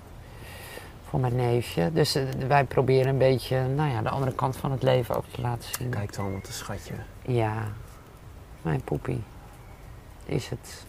voor 1.10 1.20
mijn 1.20 1.36
neefje. 1.36 1.92
Dus 1.94 2.16
eh, 2.16 2.24
wij 2.48 2.64
proberen 2.64 3.08
een 3.08 3.18
beetje, 3.18 3.68
nou 3.68 3.92
ja, 3.92 4.02
de 4.02 4.10
andere 4.10 4.34
kant 4.34 4.58
van 4.58 4.72
het 4.72 4.84
leven 4.84 5.16
ook 5.16 5.26
te 5.32 5.42
laten 5.42 5.70
zien. 5.78 5.90
Kijk 5.90 6.16
dan, 6.16 6.34
wat 6.34 6.48
een 6.48 6.54
schatje. 6.54 6.94
Ja, 7.22 7.54
mijn 8.62 8.82
poepie 8.82 9.24
is 10.26 10.50
het. 10.50 10.86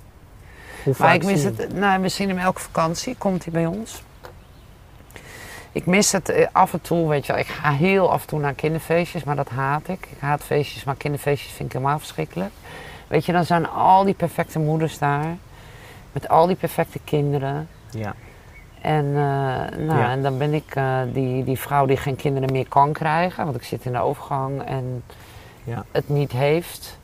Hoe 0.85 0.95
Maar 0.99 1.09
vaak 1.09 1.15
ik 1.15 1.25
mis 1.25 1.43
het, 1.43 1.75
nou, 1.75 2.03
we 2.03 2.09
zien 2.09 2.29
hem 2.29 2.39
elke 2.39 2.61
vakantie, 2.61 3.17
komt 3.17 3.45
hij 3.45 3.53
bij 3.53 3.67
ons. 3.67 4.03
Ik 5.73 5.87
mis 5.87 6.13
het 6.13 6.29
eh, 6.29 6.47
af 6.53 6.73
en 6.73 6.81
toe, 6.81 7.09
weet 7.09 7.27
je. 7.27 7.33
Ik 7.33 7.47
ga 7.47 7.73
heel 7.73 8.13
af 8.13 8.21
en 8.23 8.29
toe 8.29 8.41
naar 8.41 8.55
kinderfeestjes, 8.55 9.25
maar 9.25 9.37
dat 9.37 9.49
haat 9.49 9.89
ik. 9.89 10.07
Ik 10.11 10.19
haat 10.19 10.43
feestjes, 10.43 10.85
maar 10.85 10.97
kinderfeestjes 10.97 11.53
vind 11.53 11.69
ik 11.69 11.75
helemaal 11.75 11.99
verschrikkelijk. 11.99 12.53
Weet 13.07 13.25
je, 13.25 13.33
dan 13.33 13.45
zijn 13.45 13.69
al 13.69 14.05
die 14.05 14.15
perfecte 14.15 14.59
moeders 14.59 14.99
daar. 14.99 15.37
Met 16.13 16.29
al 16.29 16.47
die 16.47 16.57
perfecte 16.57 16.99
kinderen. 17.05 17.69
Ja, 17.91 18.15
En, 18.83 19.05
eh, 19.07 19.13
nou, 19.87 19.99
Ja. 19.99 20.11
en 20.11 20.23
dan 20.23 20.39
ben 20.39 20.55
ik 20.55 20.75
eh, 20.75 20.99
die, 21.13 21.45
die 21.45 21.59
vrouw 21.59 21.87
die 21.87 21.97
geen 21.97 22.17
kinderen 22.17 22.53
meer 22.53 22.69
kan 22.69 22.93
krijgen. 22.93 23.45
Want 23.45 23.57
ik 23.57 23.63
zit 23.63 23.85
in 23.85 23.93
de 23.93 23.99
overgang 24.01 24.63
en 24.65 25.03
Ja. 25.65 25.85
het 25.93 26.09
niet 26.09 26.33
heeft. 26.33 26.99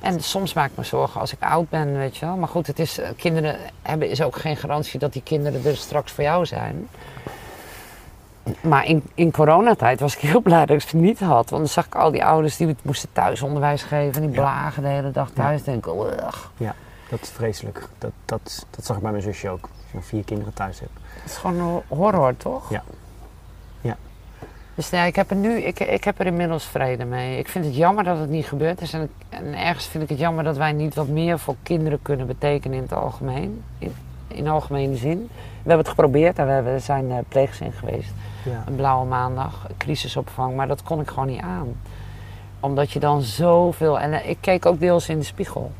En 0.00 0.20
soms 0.20 0.52
maak 0.52 0.70
ik 0.70 0.76
me 0.76 0.84
zorgen 0.84 1.20
als 1.20 1.32
ik 1.32 1.42
oud 1.42 1.68
ben, 1.68 1.96
weet 1.96 2.16
je 2.16 2.26
wel. 2.26 2.36
Maar 2.36 2.48
goed, 2.48 2.66
het 2.66 2.78
is, 2.78 2.98
eh, 2.98 3.08
kinderen 3.16 3.56
hebben 3.82 4.08
is 4.10 4.22
ook 4.22 4.36
geen 4.36 4.56
garantie 4.56 4.98
dat 4.98 5.12
die 5.12 5.22
kinderen 5.22 5.64
er 5.64 5.76
straks 5.76 6.12
voor 6.12 6.24
jou 6.24 6.46
zijn. 6.46 6.88
Maar 8.60 8.86
in, 8.86 9.02
in 9.14 9.30
coronatijd 9.30 10.00
was 10.00 10.14
ik 10.14 10.20
heel 10.20 10.40
blij 10.40 10.66
dat 10.66 10.82
ik 10.82 10.88
ze 10.88 10.96
niet 10.96 11.18
had. 11.18 11.50
Want 11.50 11.62
dan 11.62 11.68
zag 11.68 11.86
ik 11.86 11.94
al 11.94 12.10
die 12.10 12.24
ouders 12.24 12.56
die 12.56 12.76
moesten 12.82 13.08
thuisonderwijs 13.12 13.82
geven. 13.82 14.14
En 14.22 14.28
die 14.28 14.36
Ja. 14.36 14.40
blagen 14.40 14.82
de 14.82 14.88
hele 14.88 15.10
dag 15.10 15.30
thuis. 15.30 15.62
denk 15.62 15.86
ik, 15.86 15.92
"Ugh." 15.94 16.44
dat 17.10 17.20
is 17.22 17.28
vreselijk. 17.28 17.88
Dat, 17.98 18.10
dat, 18.24 18.66
dat 18.70 18.84
zag 18.84 18.96
ik 18.96 19.02
bij 19.02 19.10
mijn 19.10 19.22
zusje 19.22 19.48
ook. 19.48 19.68
Als 19.92 20.02
je 20.02 20.08
dan 20.08 20.18
vier 20.18 20.24
kinderen 20.24 20.54
thuis 20.54 20.80
hebt. 20.80 20.92
Het 21.22 21.30
is 21.30 21.36
gewoon 21.36 21.58
een 21.58 21.82
horror, 21.88 22.36
toch? 22.36 22.70
Ja. 22.70 22.82
Ja. 23.80 23.96
Dus 24.74 24.90
ja, 24.90 25.02
ik 25.02 25.16
heb, 25.16 25.30
er 25.30 25.36
nu, 25.36 25.58
ik, 25.58 25.80
ik 25.80 26.04
heb 26.04 26.20
er 26.20 26.26
inmiddels 26.26 26.64
vrede 26.64 27.04
mee. 27.04 27.38
Ik 27.38 27.48
vind 27.48 27.64
het 27.64 27.76
jammer 27.76 28.04
dat 28.04 28.18
het 28.18 28.28
niet 28.28 28.46
gebeurd 28.46 28.80
is. 28.80 28.92
En, 28.92 29.10
ergens 29.54 29.86
vind 29.86 30.02
ik 30.02 30.08
het 30.08 30.18
jammer 30.18 30.44
dat 30.44 30.56
wij 30.56 30.72
niet 30.72 30.94
wat 30.94 31.08
meer 31.08 31.38
voor 31.38 31.56
kinderen 31.62 32.02
kunnen 32.02 32.26
betekenen 32.26 32.76
in 32.76 32.82
het 32.82 32.92
algemeen. 32.92 33.62
In, 33.78 33.94
in 34.28 34.48
algemene 34.48 34.96
zin. 34.96 35.28
We 35.32 35.68
hebben 35.68 35.78
het 35.78 35.88
geprobeerd 35.88 36.38
en 36.38 36.64
we 36.64 36.78
zijn 36.78 37.10
eh, 37.10 37.18
pleegzin 37.28 37.72
geweest. 37.72 38.12
Ja. 38.44 38.64
Een 38.66 38.74
blauwe 38.76 39.06
maandag, 39.06 39.66
crisisopvang. 39.76 40.56
Maar 40.56 40.68
dat 40.68 40.82
kon 40.82 41.00
ik 41.00 41.08
gewoon 41.08 41.28
niet 41.28 41.40
aan. 41.40 41.80
Omdat 42.60 42.90
je 42.90 42.98
dan 42.98 43.22
zoveel... 43.22 44.00
En 44.00 44.12
eh, 44.12 44.28
ik 44.28 44.38
keek 44.40 44.66
ook 44.66 44.80
deels 44.80 45.08
in 45.08 45.18
de 45.18 45.24
spiegel. 45.24 45.72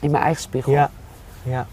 In 0.00 0.10
mijn 0.10 0.22
eigen 0.22 0.42
spiegel. 0.42 0.72
Ja. 0.72 0.90
Ja. 1.42 1.66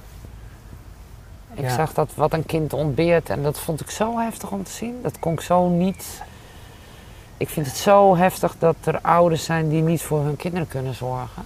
Ik 1.54 1.62
Ja. 1.64 1.76
zag 1.76 1.94
dat 1.94 2.12
wat 2.16 2.34
een 2.34 2.46
kind 2.46 2.74
ontbeert 2.74 3.30
en 3.30 3.44
dat 3.44 3.60
vond 3.60 3.82
ik 3.82 3.90
zo 3.90 4.18
heftig 4.20 4.52
om 4.52 4.64
te 4.64 4.72
zien. 4.72 5.00
Dat 5.04 5.20
kon 5.20 5.34
ik 5.34 5.42
zo 5.42 5.68
niet. 5.70 6.22
Ik 7.38 7.50
vind 7.50 7.66
het 7.66 7.76
zo 7.78 8.16
heftig 8.16 8.56
dat 8.60 8.76
er 8.84 9.00
ouders 9.02 9.44
zijn 9.44 9.70
die 9.70 9.82
niet 9.82 10.02
voor 10.02 10.24
hun 10.24 10.36
kinderen 10.36 10.68
kunnen 10.68 10.94
zorgen. 10.94 11.44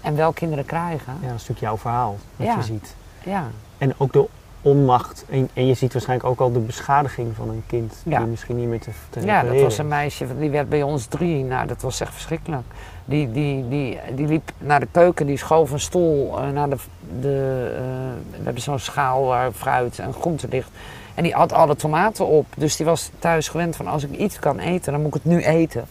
En 0.00 0.16
wel 0.16 0.32
kinderen 0.32 0.64
krijgen. 0.64 1.12
Ja, 1.20 1.28
dat 1.28 1.40
is 1.40 1.48
natuurlijk 1.48 1.60
jouw 1.60 1.76
verhaal, 1.76 2.16
wat 2.36 2.46
Ja. 2.46 2.56
je 2.56 2.62
ziet. 2.62 2.94
Ja. 3.24 3.46
En 3.78 3.94
ook 3.96 4.12
de 4.12 4.28
onmacht. 4.62 5.24
En, 5.30 5.48
en 5.52 5.66
je 5.66 5.74
ziet 5.74 5.92
waarschijnlijk 5.92 6.28
ook 6.28 6.40
al 6.40 6.52
de 6.52 6.58
beschadiging 6.58 7.34
van 7.36 7.48
een 7.48 7.62
kind. 7.66 7.94
Ja. 8.04 8.18
Die 8.18 8.26
misschien 8.26 8.56
niet 8.56 8.68
meer 8.68 8.80
te, 8.80 8.90
te 9.10 9.20
Ja, 9.20 9.42
dat 9.42 9.60
was 9.60 9.78
een 9.78 9.88
meisje, 9.88 10.38
die 10.38 10.50
werd 10.50 10.68
bij 10.68 10.82
ons 10.82 11.06
drie. 11.06 11.44
Nou, 11.44 11.66
dat 11.66 11.82
was 11.82 12.00
echt 12.00 12.12
verschrikkelijk. 12.12 12.62
Die, 13.04 13.32
die, 13.32 13.68
die, 13.68 13.98
die 14.14 14.26
liep 14.26 14.50
naar 14.58 14.80
de 14.80 14.88
keuken, 14.90 15.26
die 15.26 15.36
schoof 15.36 15.70
een 15.70 15.80
stoel 15.80 16.38
eh, 16.38 16.48
naar 16.48 16.68
de... 16.68 16.76
de 17.20 17.72
eh, 17.76 18.38
we 18.38 18.44
hebben 18.44 18.62
zo'n 18.62 18.78
schaal 18.78 19.24
waar 19.24 19.52
fruit 19.52 19.98
en 19.98 20.12
groente 20.12 20.48
ligt. 20.48 20.70
En 21.14 21.22
die 21.22 21.32
had 21.32 21.52
alle 21.52 21.76
tomaten 21.76 22.26
op. 22.26 22.46
Dus 22.56 22.76
die 22.76 22.86
was 22.86 23.10
thuis 23.18 23.48
gewend 23.48 23.76
van 23.76 23.86
als 23.86 24.04
ik 24.04 24.10
iets 24.10 24.38
kan 24.38 24.58
eten, 24.58 24.92
dan 24.92 25.02
moet 25.02 25.14
ik 25.14 25.22
het 25.22 25.32
nu 25.32 25.42
eten. 25.44 25.84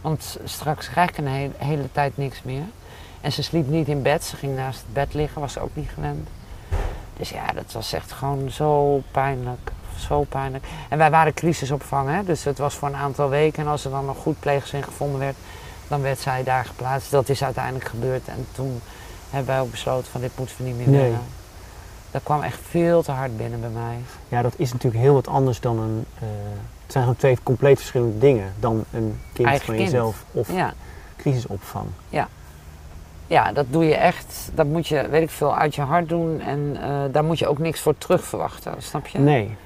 Want 0.00 0.38
straks 0.44 0.90
krijg 0.90 1.10
ik 1.10 1.18
een 1.18 1.52
hele, 1.56 1.92
tijd 1.92 2.16
niks 2.16 2.42
meer. 2.42 2.62
En 3.20 3.32
ze 3.32 3.42
sliep 3.42 3.68
niet 3.68 3.88
in 3.88 4.02
bed, 4.02 4.24
ze 4.24 4.36
ging 4.36 4.56
naast 4.56 4.78
het 4.78 4.92
bed 4.92 5.14
liggen, 5.14 5.40
was 5.40 5.52
ze 5.52 5.60
ook 5.60 5.74
niet 5.76 5.90
gewend. 5.94 6.28
Dus 7.16 7.30
ja, 7.30 7.46
dat 7.54 7.72
was 7.72 7.92
echt 7.92 8.12
gewoon 8.12 8.50
zo 8.50 9.02
pijnlijk. 9.10 9.72
Zo 9.98 10.22
pijnlijk. 10.28 10.64
En 10.88 10.98
wij 10.98 11.10
waren 11.10 11.34
crisisopvang, 11.34 12.08
hè? 12.10 12.24
dus 12.24 12.44
het 12.44 12.58
was 12.58 12.74
voor 12.74 12.88
een 12.88 12.96
aantal 12.96 13.28
weken. 13.28 13.62
En 13.62 13.70
als 13.70 13.84
er 13.84 13.90
dan 13.90 14.04
nog 14.04 14.16
goed 14.16 14.40
pleegzin 14.40 14.82
gevonden 14.82 15.18
werd, 15.18 15.36
dan 15.88 16.02
werd 16.02 16.18
zij 16.18 16.42
daar 16.44 16.64
geplaatst. 16.64 17.10
Dat 17.10 17.28
is 17.28 17.44
uiteindelijk 17.44 17.84
gebeurd. 17.84 18.28
En 18.28 18.46
toen 18.52 18.80
hebben 19.30 19.54
wij 19.54 19.60
ook 19.60 19.70
besloten 19.70 20.10
van 20.12 20.20
dit 20.20 20.30
moeten 20.38 20.56
we 20.58 20.64
niet 20.64 20.76
meer 20.76 20.88
Nee. 20.88 21.02
willen. 21.02 21.20
Dat 22.10 22.22
kwam 22.24 22.42
echt 22.42 22.58
veel 22.68 23.02
te 23.02 23.12
hard 23.12 23.36
binnen 23.36 23.60
bij 23.60 23.68
mij. 23.70 23.96
Ja, 24.28 24.42
dat 24.42 24.54
is 24.56 24.72
natuurlijk 24.72 25.02
heel 25.02 25.14
wat 25.14 25.28
anders 25.28 25.60
dan 25.60 25.78
een. 25.78 26.04
eh, 26.18 26.22
het 26.82 26.92
zijn 26.94 27.04
gewoon 27.04 27.18
twee 27.18 27.38
compleet 27.42 27.76
verschillende 27.78 28.18
dingen 28.18 28.52
dan 28.60 28.84
een 28.92 29.20
kind 29.32 29.48
Eigen 29.48 29.66
van 29.66 29.74
kind. 29.74 29.90
jezelf 29.90 30.24
of 30.32 30.52
Ja. 30.52 30.72
crisisopvang. 31.16 31.86
ja, 33.28 33.52
dat 33.52 33.66
doe 33.70 33.84
je 33.84 33.94
echt. 33.94 34.50
Dat 34.54 34.66
moet 34.66 34.88
je, 34.88 35.08
weet 35.08 35.22
ik 35.22 35.30
veel, 35.30 35.56
uit 35.56 35.74
je 35.74 35.80
hart 35.82 36.08
doen. 36.08 36.40
En 36.40 36.76
eh, 36.82 36.88
daar 37.12 37.24
moet 37.24 37.38
je 37.38 37.46
ook 37.46 37.58
niks 37.58 37.80
voor 37.80 37.98
terug 37.98 38.24
verwachten. 38.24 38.74
Snap 38.78 39.06
je? 39.06 39.18
Nee, 39.18 39.56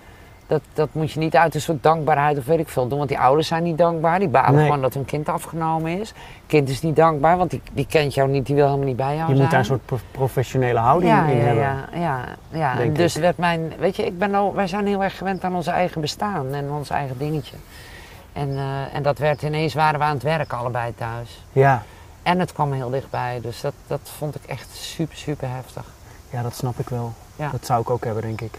Dat, 0.51 0.61
dat 0.73 0.89
moet 0.93 1.13
je 1.13 1.19
niet 1.21 1.37
uit 1.37 1.55
een 1.55 1.61
soort 1.61 1.83
dankbaarheid 1.83 2.39
of 2.39 2.45
weet 2.45 2.59
ik 2.59 2.69
veel 2.69 2.89
doen. 2.89 2.99
Want 2.99 3.09
die 3.11 3.19
ouders 3.19 3.49
zijn 3.49 3.63
niet 3.63 3.79
dankbaar. 3.79 4.19
Die 4.19 4.29
balen 4.29 4.55
Nee. 4.55 4.65
gewoon 4.65 4.81
dat 4.81 4.95
hun 4.95 5.05
kind 5.05 5.29
afgenomen 5.29 6.01
is. 6.01 6.13
kind 6.47 6.69
is 6.69 6.81
niet 6.83 6.97
dankbaar, 6.97 7.37
want 7.37 7.51
die, 7.51 7.63
die 7.73 7.87
kent 7.87 8.15
jou 8.15 8.29
niet. 8.29 8.47
Die 8.47 8.55
wil 8.55 8.65
helemaal 8.65 8.87
niet 8.87 8.97
bij 8.97 9.17
jou 9.17 9.19
je 9.35 9.41
moet 9.41 9.51
daar 9.51 9.59
een 9.59 9.65
zijn. 9.65 9.65
soort 9.65 9.85
pro- 9.87 10.09
professionele 10.11 10.79
houding 10.79 11.13
ja, 11.13 11.27
in 11.27 11.37
ja, 11.37 11.43
hebben. 11.45 11.63
ja, 11.63 11.85
ja, 11.95 12.25
ja. 12.51 12.75
Denk 12.75 12.97
dus 12.97 13.17
ik. 13.17 13.23
werd 13.23 13.37
mijn, 13.39 13.73
weet 13.79 13.97
je, 13.97 14.05
ik 14.07 14.19
ben 14.19 14.35
al, 14.35 14.55
wij 14.55 14.67
zijn 14.67 14.87
heel 14.87 15.03
erg 15.03 15.17
gewend 15.19 15.45
aan 15.45 15.55
ons 15.55 15.67
eigen 15.67 16.01
bestaan 16.01 16.55
en 16.55 16.71
ons 16.71 16.91
eigen 16.91 17.19
dingetje. 17.19 17.57
En, 18.33 18.49
eh, 18.57 18.95
en 18.95 19.03
dat 19.03 19.19
werd 19.19 19.43
ineens, 19.43 19.75
waren 19.75 19.99
we 19.99 20.05
aan 20.05 20.15
het 20.15 20.23
werk 20.23 20.53
allebei 20.53 20.95
thuis. 20.95 21.45
Ja, 21.53 21.83
En 22.23 22.39
het 22.39 22.53
kwam 22.53 22.73
heel 22.73 22.91
dichtbij, 22.91 23.39
dus 23.43 23.61
dat, 23.61 23.75
dat 23.87 24.01
vond 24.19 24.35
ik 24.35 24.43
echt 24.45 24.69
super, 24.73 25.17
super 25.17 25.49
heftig. 25.51 25.85
ja, 26.31 26.43
dat 26.43 26.55
snap 26.55 26.79
ik 26.79 26.89
wel. 26.89 27.13
Ja. 27.37 27.49
Dat 27.51 27.67
zou 27.67 27.81
ik 27.81 27.91
ook 27.91 28.05
hebben, 28.05 28.23
denk 28.23 28.41
ik. 28.41 28.59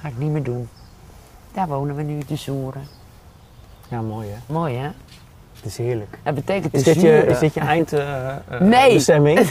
Ga 0.00 0.08
ik 0.08 0.18
niet 0.18 0.30
meer 0.30 0.42
doen. 0.42 0.68
Daar 1.58 1.68
wonen 1.68 1.96
we 1.96 2.02
nu, 2.02 2.18
de 2.26 2.36
Zoeren. 2.36 2.86
Ja, 3.88 4.00
mooi 4.00 4.28
hè. 4.28 4.52
Mooi 4.52 4.76
hè? 4.76 4.88
Het 5.54 5.64
is 5.64 5.76
heerlijk. 5.76 6.18
Dat 6.22 6.34
betekent 6.34 6.74
Is 6.74 6.82
de 6.82 6.92
dit 6.92 7.02
je, 7.02 7.26
is 7.26 7.38
dit 7.38 7.54
je 7.54 7.60
eind 7.60 7.92
eh, 7.92 8.28
eh, 8.28 8.60
Nee. 8.60 8.94
bestemming? 8.94 9.48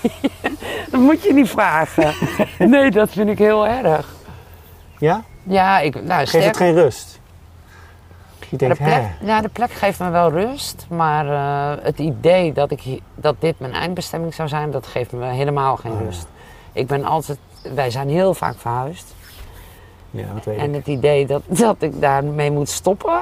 Dat 0.90 1.00
moet 1.00 1.22
je 1.22 1.32
niet 1.32 1.48
vragen. 1.48 2.14
nee, 2.70 2.90
dat 2.90 3.10
vind 3.10 3.28
ik 3.28 3.38
heel 3.38 3.66
erg. 3.66 4.14
Ja? 4.98 5.22
Ja, 5.42 5.80
ik, 5.80 5.94
nou, 5.94 6.18
Geeft 6.18 6.28
sterk, 6.28 6.44
het 6.44 6.56
geen 6.56 6.74
rust? 6.74 7.20
Je 8.38 8.46
de 8.50 8.56
denkt, 8.56 8.76
plek, 8.76 8.88
hè? 8.92 9.26
ja, 9.26 9.40
de 9.40 9.48
plek 9.48 9.70
geeft 9.72 9.98
me 9.98 10.10
wel 10.10 10.30
rust, 10.30 10.86
maar 10.88 11.28
eh, 11.28 11.84
het 11.84 11.98
idee 11.98 12.52
dat, 12.52 12.70
ik, 12.70 13.00
dat 13.14 13.34
dit 13.38 13.58
mijn 13.58 13.72
eindbestemming 13.72 14.34
zou 14.34 14.48
zijn, 14.48 14.70
dat 14.70 14.86
geeft 14.86 15.12
me 15.12 15.26
helemaal 15.26 15.76
geen 15.76 15.92
Oh 15.92 15.98
ja. 15.98 16.04
rust. 16.04 16.26
Ik 16.72 16.86
ben 16.86 17.04
altijd, 17.04 17.38
wij 17.74 17.90
zijn 17.90 18.08
heel 18.08 18.34
vaak 18.34 18.58
verhuisd. 18.58 19.14
Ja, 20.10 20.32
dat 20.34 20.44
weet 20.44 20.58
En 20.58 20.68
ik. 20.68 20.74
het 20.74 20.86
idee 20.86 21.26
dat, 21.26 21.42
dat 21.66 21.76
ik 21.82 22.00
daarmee 22.00 22.50
moet 22.50 22.68
stoppen, 22.68 23.20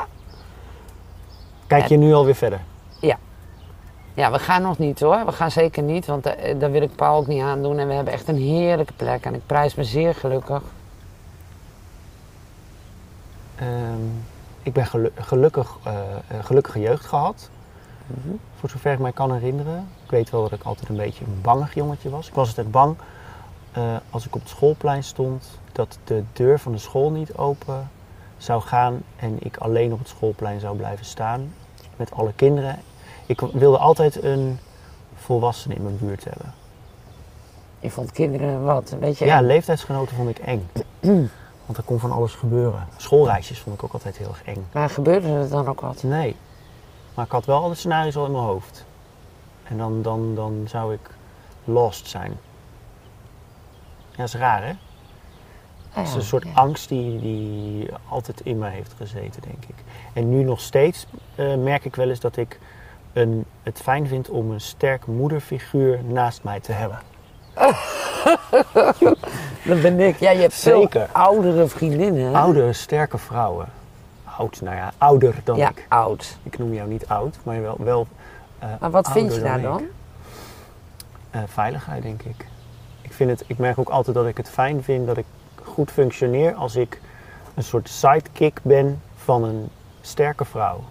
Kijk 1.66 1.86
je 1.86 1.96
nu 1.96 2.12
alweer 2.14 2.34
verder? 2.34 2.60
ja, 4.14 4.30
we 4.30 4.38
gaan 4.38 4.62
nog 4.62 4.78
niet 4.78 5.00
hoor. 5.00 5.24
We 5.24 5.32
gaan 5.32 5.50
zeker 5.50 5.82
niet, 5.82 6.06
want 6.06 6.26
eh, 6.26 6.58
daar 6.58 6.70
wil 6.70 6.82
ik 6.82 6.94
Paul 6.94 7.16
ook 7.18 7.26
niet 7.26 7.42
aan 7.42 7.62
doen. 7.62 7.78
En 7.78 7.86
we 7.88 7.92
hebben 7.94 8.12
echt 8.12 8.28
een 8.28 8.36
heerlijke 8.36 8.92
plek 8.92 9.24
en 9.24 9.34
ik 9.34 9.40
prijs 9.46 9.74
me 9.74 9.84
zeer 9.84 10.14
gelukkig. 10.14 10.62
Ehm, 13.56 14.00
ik 14.62 14.72
ben 14.72 14.86
gelu- 14.86 15.10
gelukkig, 15.14 15.76
eh, 15.84 15.92
een 16.28 16.44
gelukkige 16.44 16.80
jeugd 16.80 17.04
gehad. 17.06 17.50
Mhm. 18.06 18.34
Voor 18.58 18.68
zover 18.70 18.92
ik 18.92 18.98
mij 18.98 19.12
kan 19.12 19.32
herinneren. 19.32 19.88
Ik 20.04 20.10
weet 20.10 20.30
wel 20.30 20.42
dat 20.42 20.52
ik 20.52 20.62
altijd 20.62 20.88
een 20.88 20.96
beetje 20.96 21.24
een 21.24 21.38
bangig 21.42 21.74
jongetje 21.74 22.10
was. 22.10 22.28
Ik 22.28 22.34
was 22.34 22.48
altijd 22.48 22.70
bang 22.70 22.96
als 24.10 24.26
ik 24.26 24.34
op 24.34 24.40
het 24.40 24.50
schoolplein 24.50 25.04
stond 25.04 25.44
dat 25.78 25.98
de 26.04 26.22
deur 26.32 26.58
van 26.58 26.72
de 26.72 26.78
school 26.78 27.10
niet 27.10 27.36
open 27.36 27.90
zou 28.36 28.62
gaan 28.62 29.02
en 29.16 29.36
ik 29.40 29.56
alleen 29.56 29.92
op 29.92 29.98
het 29.98 30.08
schoolplein 30.08 30.60
zou 30.60 30.76
blijven 30.76 31.04
staan 31.04 31.54
met 31.96 32.12
alle 32.12 32.32
kinderen. 32.32 32.78
Ik 33.26 33.40
wilde 33.40 33.78
altijd 33.78 34.22
een 34.22 34.58
volwassene 35.14 35.74
in 35.74 35.82
mijn 35.82 35.98
buurt 35.98 36.24
hebben. 36.24 36.54
Je 37.80 37.90
vond 37.90 38.12
kinderen 38.12 38.64
wat, 38.64 38.96
weet 39.00 39.18
je? 39.18 39.24
Ja, 39.24 39.40
leeftijdsgenoten 39.40 40.16
vond 40.16 40.28
ik 40.28 40.38
eng. 40.38 40.68
Want 41.66 41.80
er 41.80 41.84
kon 41.84 41.98
van 41.98 42.12
alles 42.12 42.32
gebeuren. 42.32 42.86
Schoolreisjes 42.96 43.60
vond 43.60 43.76
ik 43.76 43.84
ook 43.84 43.92
altijd 43.92 44.16
heel 44.16 44.28
erg 44.28 44.44
eng. 44.44 44.66
Maar 44.72 44.90
gebeurde 44.90 45.28
er 45.28 45.48
dan 45.48 45.68
ook 45.68 45.80
wat? 45.80 46.02
Nee. 46.02 46.36
Maar 47.14 47.24
ik 47.24 47.32
had 47.32 47.44
wel 47.44 47.62
alle 47.62 47.74
scenario's 47.74 48.16
al 48.16 48.24
in 48.24 48.32
mijn 48.32 48.44
hoofd. 48.44 48.84
En 49.64 49.78
dan, 49.78 50.02
dan, 50.02 50.34
dan 50.34 50.64
zou 50.68 50.92
ik 50.92 51.10
lost 51.64 52.08
zijn. 52.08 52.30
Ja, 54.10 54.16
dat 54.16 54.26
is 54.26 54.34
raar 54.34 54.64
hè? 54.64 54.72
Het 55.90 56.06
is 56.08 56.14
een 56.14 56.22
soort 56.22 56.44
ja. 56.44 56.50
angst 56.54 56.88
die, 56.88 57.20
die 57.20 57.88
altijd 58.08 58.40
in 58.40 58.58
mij 58.58 58.70
heeft 58.70 58.92
gezeten, 58.96 59.42
denk 59.42 59.64
ik. 59.66 59.74
En 60.12 60.30
nu 60.30 60.42
nog 60.42 60.60
steeds 60.60 61.06
eh, 61.34 61.54
merk 61.54 61.84
ik 61.84 61.96
wel 61.96 62.08
eens 62.08 62.20
dat 62.20 62.36
ik 62.36 62.58
een, 63.12 63.44
het 63.62 63.80
fijn 63.82 64.06
vind 64.06 64.28
om 64.28 64.50
een 64.50 64.60
sterk 64.60 65.06
moederfiguur 65.06 66.00
naast 66.04 66.42
mij 66.42 66.60
te 66.60 66.72
hebben. 66.72 66.98
Dat 69.64 69.82
ben 69.82 70.00
ik. 70.00 70.16
Ja, 70.18 70.30
je 70.30 70.40
hebt 70.40 70.52
Zeker. 70.52 70.90
veel 70.90 71.22
oudere 71.22 71.68
vriendinnen. 71.68 72.24
hè? 72.32 72.38
Oude, 72.38 72.72
sterke 72.72 73.18
vrouwen. 73.18 73.66
Oud, 74.38 74.60
nou 74.60 74.76
ja, 74.76 74.92
ouder 74.98 75.34
dan 75.44 75.56
Ja, 75.56 75.68
ik. 75.70 75.86
oud. 75.88 76.38
Ik 76.42 76.58
noem 76.58 76.74
jou 76.74 76.88
niet 76.88 77.08
oud, 77.08 77.36
maar 77.42 77.62
wel, 77.62 77.76
wel 77.78 78.06
eh, 78.58 78.68
Maar 78.80 78.90
wat 78.90 79.10
vind 79.10 79.34
je 79.34 79.40
daar 79.40 79.56
ik. 79.56 79.62
dan? 79.62 79.82
Eh, 81.30 81.40
veiligheid, 81.46 82.02
denk 82.02 82.22
ik. 82.22 82.46
Ik, 83.02 83.12
vind 83.12 83.30
het, 83.30 83.44
ik 83.46 83.58
merk 83.58 83.78
ook 83.78 83.88
altijd 83.88 84.16
dat 84.16 84.26
ik 84.26 84.36
het 84.36 84.50
fijn 84.50 84.82
vind 84.82 85.06
dat 85.06 85.16
ik 85.16 85.24
goed 85.78 85.90
functioneer 85.90 86.54
als 86.54 86.76
ik 86.76 87.00
een 87.54 87.62
soort 87.62 87.88
sidekick 87.88 88.60
ben 88.62 89.02
van 89.16 89.44
een 89.44 89.68
sterke 90.00 90.44
vrouw. 90.44 90.84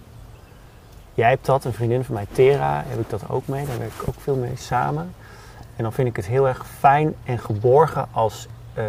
Jij 1.13 1.29
hebt 1.29 1.45
dat, 1.45 1.65
een 1.65 1.73
vriendin 1.73 2.03
van 2.03 2.15
mij, 2.15 2.25
Tera, 2.31 2.83
heb 2.87 2.99
ik 2.99 3.09
dat 3.09 3.29
ook 3.29 3.47
mee. 3.47 3.65
Daar 3.65 3.79
werk 3.79 3.91
ik 4.01 4.07
ook 4.07 4.19
veel 4.19 4.35
mee 4.35 4.55
samen. 4.55 5.13
En 5.75 5.83
dan 5.83 5.93
vind 5.93 6.07
ik 6.07 6.15
het 6.15 6.25
heel 6.25 6.47
erg 6.47 6.67
fijn 6.67 7.15
en 7.23 7.39
geborgen 7.39 8.07
als 8.11 8.47
eh, 8.73 8.85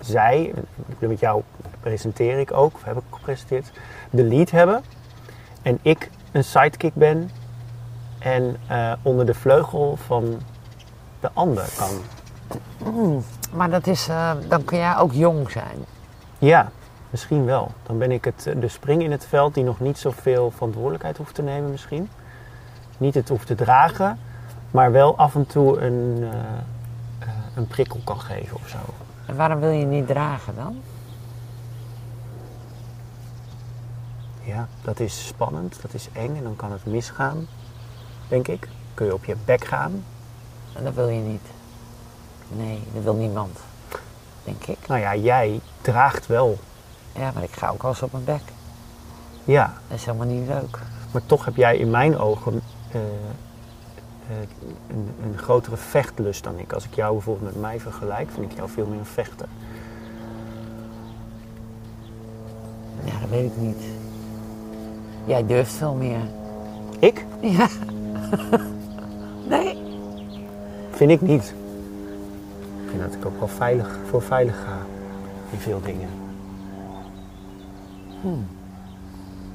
zij, 0.00 0.54
met 0.98 1.20
jou 1.20 1.42
presenteer 1.80 2.38
ik 2.38 2.52
ook, 2.52 2.74
of 2.74 2.84
heb 2.84 2.96
ik 2.96 3.02
gepresenteerd, 3.10 3.72
de 4.10 4.24
lead 4.24 4.50
hebben. 4.50 4.82
En 5.62 5.78
ik 5.82 6.10
een 6.32 6.44
sidekick 6.44 6.94
ben 6.94 7.30
en 8.18 8.56
eh, 8.66 8.92
onder 9.02 9.26
de 9.26 9.34
vleugel 9.34 9.96
van 9.96 10.40
de 11.20 11.30
ander 11.32 11.68
kan. 11.76 11.90
Maar 13.52 13.70
dat 13.70 13.86
is, 13.86 14.08
eh, 14.08 14.30
dan 14.48 14.64
kun 14.64 14.78
jij 14.78 14.96
ook 14.96 15.12
jong 15.12 15.50
zijn. 15.50 15.84
Ja, 16.38 16.70
misschien 17.10 17.44
wel. 17.44 17.70
Dan 17.82 17.98
ben 17.98 18.10
ik 18.10 18.24
het, 18.24 18.46
eh, 18.46 18.60
de 18.60 18.68
spring 18.68 19.02
in 19.02 19.10
het 19.10 19.26
veld 19.26 19.54
die 19.54 19.64
nog 19.64 19.80
niet 19.80 19.98
zoveel 19.98 20.50
verantwoordelijkheid 20.50 21.16
hoeft 21.16 21.34
te 21.34 21.42
nemen 21.42 21.70
misschien. 21.70 22.08
Niet 22.98 23.14
het 23.14 23.28
hoeft 23.28 23.46
te 23.46 23.54
dragen, 23.54 24.18
maar 24.70 24.92
wel 24.92 25.16
af 25.16 25.34
en 25.34 25.46
toe 25.46 25.80
een, 25.80 26.28
eh, 27.20 27.28
een 27.56 27.66
prikkel 27.66 28.00
kan 28.04 28.20
geven 28.20 28.56
of 28.56 28.68
zo. 28.68 28.78
En 29.26 29.36
waarom 29.36 29.60
wil 29.60 29.70
je 29.70 29.84
niet 29.84 30.06
dragen 30.06 30.54
dan? 30.54 30.80
Ja, 34.44 34.68
dat 34.82 35.00
is 35.00 35.26
spannend, 35.26 35.82
dat 35.82 35.94
is 35.94 36.08
eng 36.12 36.36
en 36.36 36.42
dan 36.42 36.56
kan 36.56 36.72
het 36.72 36.86
misgaan, 36.86 37.46
denk 38.28 38.48
ik. 38.48 38.68
Kun 38.94 39.06
je 39.06 39.14
op 39.14 39.24
je 39.24 39.36
bek 39.44 39.64
gaan. 39.64 40.04
En 40.72 40.84
dat 40.84 40.94
wil 40.94 41.08
je 41.08 41.20
niet. 41.20 41.61
Nee, 42.48 42.82
dat 42.94 43.02
wil 43.02 43.14
niemand. 43.14 43.58
Denk 44.44 44.64
ik. 44.64 44.78
Nou 44.86 45.00
ja, 45.00 45.16
jij 45.16 45.60
draagt 45.80 46.26
wel. 46.26 46.58
Ja, 47.14 47.30
maar 47.34 47.42
ik 47.42 47.52
ga 47.52 47.68
ook 47.68 47.82
wel 47.82 47.90
eens 47.90 48.02
op 48.02 48.12
mijn 48.12 48.24
bek. 48.24 48.42
Ja, 49.44 49.72
Dat 49.88 49.98
is 49.98 50.04
helemaal 50.04 50.26
niet 50.26 50.46
leuk. 50.48 50.78
Maar 51.12 51.22
toch 51.26 51.44
heb 51.44 51.56
jij 51.56 51.76
in 51.76 51.90
mijn 51.90 52.18
ogen 52.18 52.60
eh, 52.92 53.00
eh, 53.00 54.36
een, 54.88 55.10
een 55.24 55.38
grotere 55.38 55.76
vechtlust 55.76 56.44
dan 56.44 56.58
ik. 56.58 56.72
Als 56.72 56.84
ik 56.84 56.94
jou 56.94 57.12
bijvoorbeeld 57.12 57.52
met 57.52 57.60
mij 57.62 57.80
vergelijk, 57.80 58.30
vind 58.30 58.50
ik 58.50 58.56
jou 58.56 58.70
veel 58.70 58.86
meer 58.86 58.98
een 58.98 59.04
vechter. 59.06 59.48
Ja, 63.04 63.18
dat 63.20 63.28
weet 63.28 63.50
ik 63.50 63.56
niet. 63.56 63.82
Jij 65.24 65.46
durft 65.46 65.72
veel 65.72 65.94
meer. 65.94 66.20
Ik? 66.98 67.24
Ja. 67.40 67.68
nee? 69.48 69.82
Vind 70.90 71.10
ik 71.10 71.20
niet. 71.20 71.54
Dat 73.02 73.14
ik 73.14 73.26
ook 73.26 73.38
wel 73.38 73.48
veilig, 73.48 73.98
voor 74.08 74.22
veilig 74.22 74.54
ga 74.56 74.78
in 75.50 75.58
veel 75.58 75.80
dingen. 75.80 76.08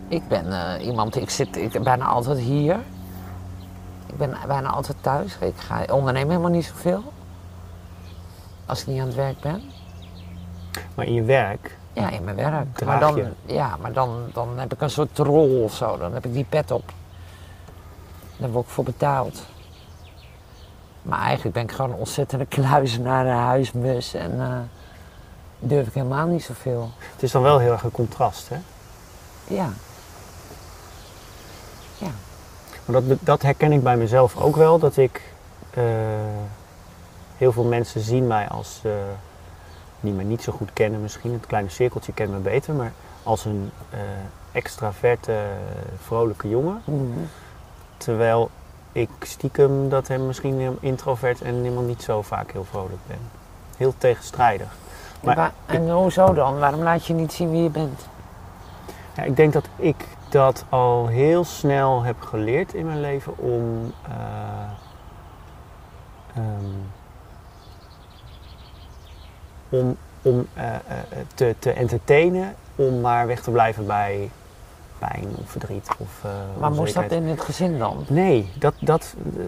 Ik 0.08 0.28
ben 0.28 0.52
eh, 0.52 0.86
iemand, 0.86 1.16
ik 1.16 1.30
zit 1.30 1.56
ik 1.56 1.72
ben 1.72 1.84
bijna 1.84 2.06
altijd 2.06 2.38
hier. 2.38 2.76
Ik 4.06 4.18
ben 4.18 4.38
bijna 4.48 4.70
altijd 4.70 4.98
thuis. 5.02 5.38
Ik 5.40 5.54
ga 5.58 5.94
ondernemen 5.94 6.30
helemaal 6.30 6.52
niet 6.52 6.66
zoveel. 6.66 7.04
Als 8.66 8.82
ik 8.82 8.88
niet 8.88 9.00
aan 9.00 9.08
het 9.08 9.16
werk 9.16 9.40
ben. 9.40 9.62
Maar 10.96 11.06
in 11.06 11.14
je 11.14 11.24
werk, 11.24 11.78
Ja, 11.94 12.10
in 12.10 12.24
mijn 12.24 12.36
werk. 12.36 12.86
Maar 12.86 13.00
dan, 13.00 13.16
je. 13.16 13.32
Ja, 13.46 13.78
maar 13.82 13.94
dan, 13.94 14.30
dan 14.34 14.60
heb 14.60 14.74
ik 14.74 14.82
een 14.82 14.90
soort 14.90 15.18
rol 15.18 15.64
of 15.64 15.74
zo. 15.74 15.98
Dan 15.98 16.14
heb 16.14 16.26
ik 16.26 16.34
die 16.34 16.46
pet 16.50 16.72
op. 16.72 16.92
Daar 18.38 18.52
word 18.52 18.66
ik 18.66 18.72
voor 18.72 18.84
betaald. 18.84 19.44
Maar 21.08 21.20
eigenlijk 21.20 21.54
ben 21.56 21.64
ik 21.64 21.72
gewoon 21.72 21.92
een 21.92 21.98
ontzettende 21.98 22.46
kluizenaar, 22.46 23.26
een 23.26 23.32
huismus 23.34 24.14
en 24.14 24.42
eh, 24.42 24.58
durf 25.60 25.88
ik 25.88 25.94
helemaal 25.94 26.28
niet 26.28 26.44
zoveel. 26.44 26.90
Het 27.14 27.24
is 27.24 27.32
dan 27.32 27.42
wel 27.42 27.60
heel 27.60 27.72
erg 27.72 27.84
een 27.84 27.92
contrast, 27.92 28.50
hè? 28.50 28.58
Ja. 29.56 29.70
Ja. 31.98 32.10
Maar 32.86 33.02
dat, 33.02 33.18
dat 33.20 33.42
herken 33.42 33.72
ik 33.72 33.84
bij 33.84 33.98
mezelf 33.98 34.38
ook 34.38 34.56
wel, 34.56 34.80
dat 34.80 34.98
ik... 34.98 35.22
eh, 35.74 35.84
heel 37.38 37.52
veel 37.52 37.64
mensen 37.64 38.02
zien 38.02 38.28
mij 38.28 38.48
als... 38.48 38.80
eh, 38.84 38.92
die 40.00 40.14
me 40.14 40.24
niet 40.24 40.42
zo 40.44 40.52
goed 40.52 40.74
kennen 40.74 41.02
misschien, 41.02 41.34
het 41.34 41.46
kleine 41.48 41.70
cirkeltje 41.70 42.14
kent 42.14 42.32
me 42.32 42.38
beter, 42.38 42.74
maar 42.74 42.92
als 43.24 43.46
een 43.46 43.72
extraverte, 44.52 45.40
vrolijke 46.04 46.50
jongen. 46.50 46.82
Mhm. 46.86 47.20
Terwijl 47.98 48.50
ik 48.98 49.10
stiekem 49.20 49.90
dat 49.90 50.08
hem 50.08 50.26
misschien 50.26 50.78
introvert 50.80 51.42
en 51.42 51.56
helemaal 51.56 51.84
niet 51.84 52.02
zo 52.02 52.22
vaak 52.22 52.52
heel 52.52 52.64
vrolijk 52.64 53.00
ben. 53.08 53.20
Heel 53.78 53.94
tegenstrijdig. 53.98 54.76
En, 55.22 55.36
Maar 55.36 55.52
en 55.66 55.90
hoezo 55.90 56.34
dan? 56.34 56.60
Waarom 56.60 56.84
laat 56.84 57.06
je 57.06 57.14
niet 57.14 57.34
zien 57.34 57.52
wie 57.52 57.64
je 57.64 57.70
bent? 57.70 58.08
Ja, 59.16 59.24
ik 59.24 59.36
denk 59.36 59.54
dat 59.54 59.70
ik 59.76 60.06
dat 60.30 60.66
al 60.70 61.08
heel 61.08 61.44
snel 61.44 62.04
heb 62.04 62.22
geleerd 62.22 62.74
in 62.74 62.86
mijn 62.86 63.02
leven 63.02 63.38
om 63.38 63.94
eh, 64.08 64.14
ehm, 66.36 66.76
om, 69.70 69.98
om 70.22 70.48
eh, 70.54 70.76
eh, 70.76 70.80
te, 71.36 71.56
te 71.60 71.72
entertainen, 71.72 72.56
om 72.76 73.02
maar 73.02 73.28
weg 73.28 73.42
te 73.42 73.52
blijven 73.52 73.86
bij 73.86 74.32
pijn 75.00 75.28
of 75.42 75.50
verdriet 75.50 75.90
of 75.98 76.10
eh 76.24 76.32
Maar 76.60 76.72
moest 76.72 76.94
dat 76.94 77.12
in 77.12 77.28
het 77.28 77.42
gezin 77.42 77.78
dan? 77.78 78.06
Nee, 78.08 78.52
dat, 78.60 78.74
dat, 78.80 79.16
eh, 79.36 79.44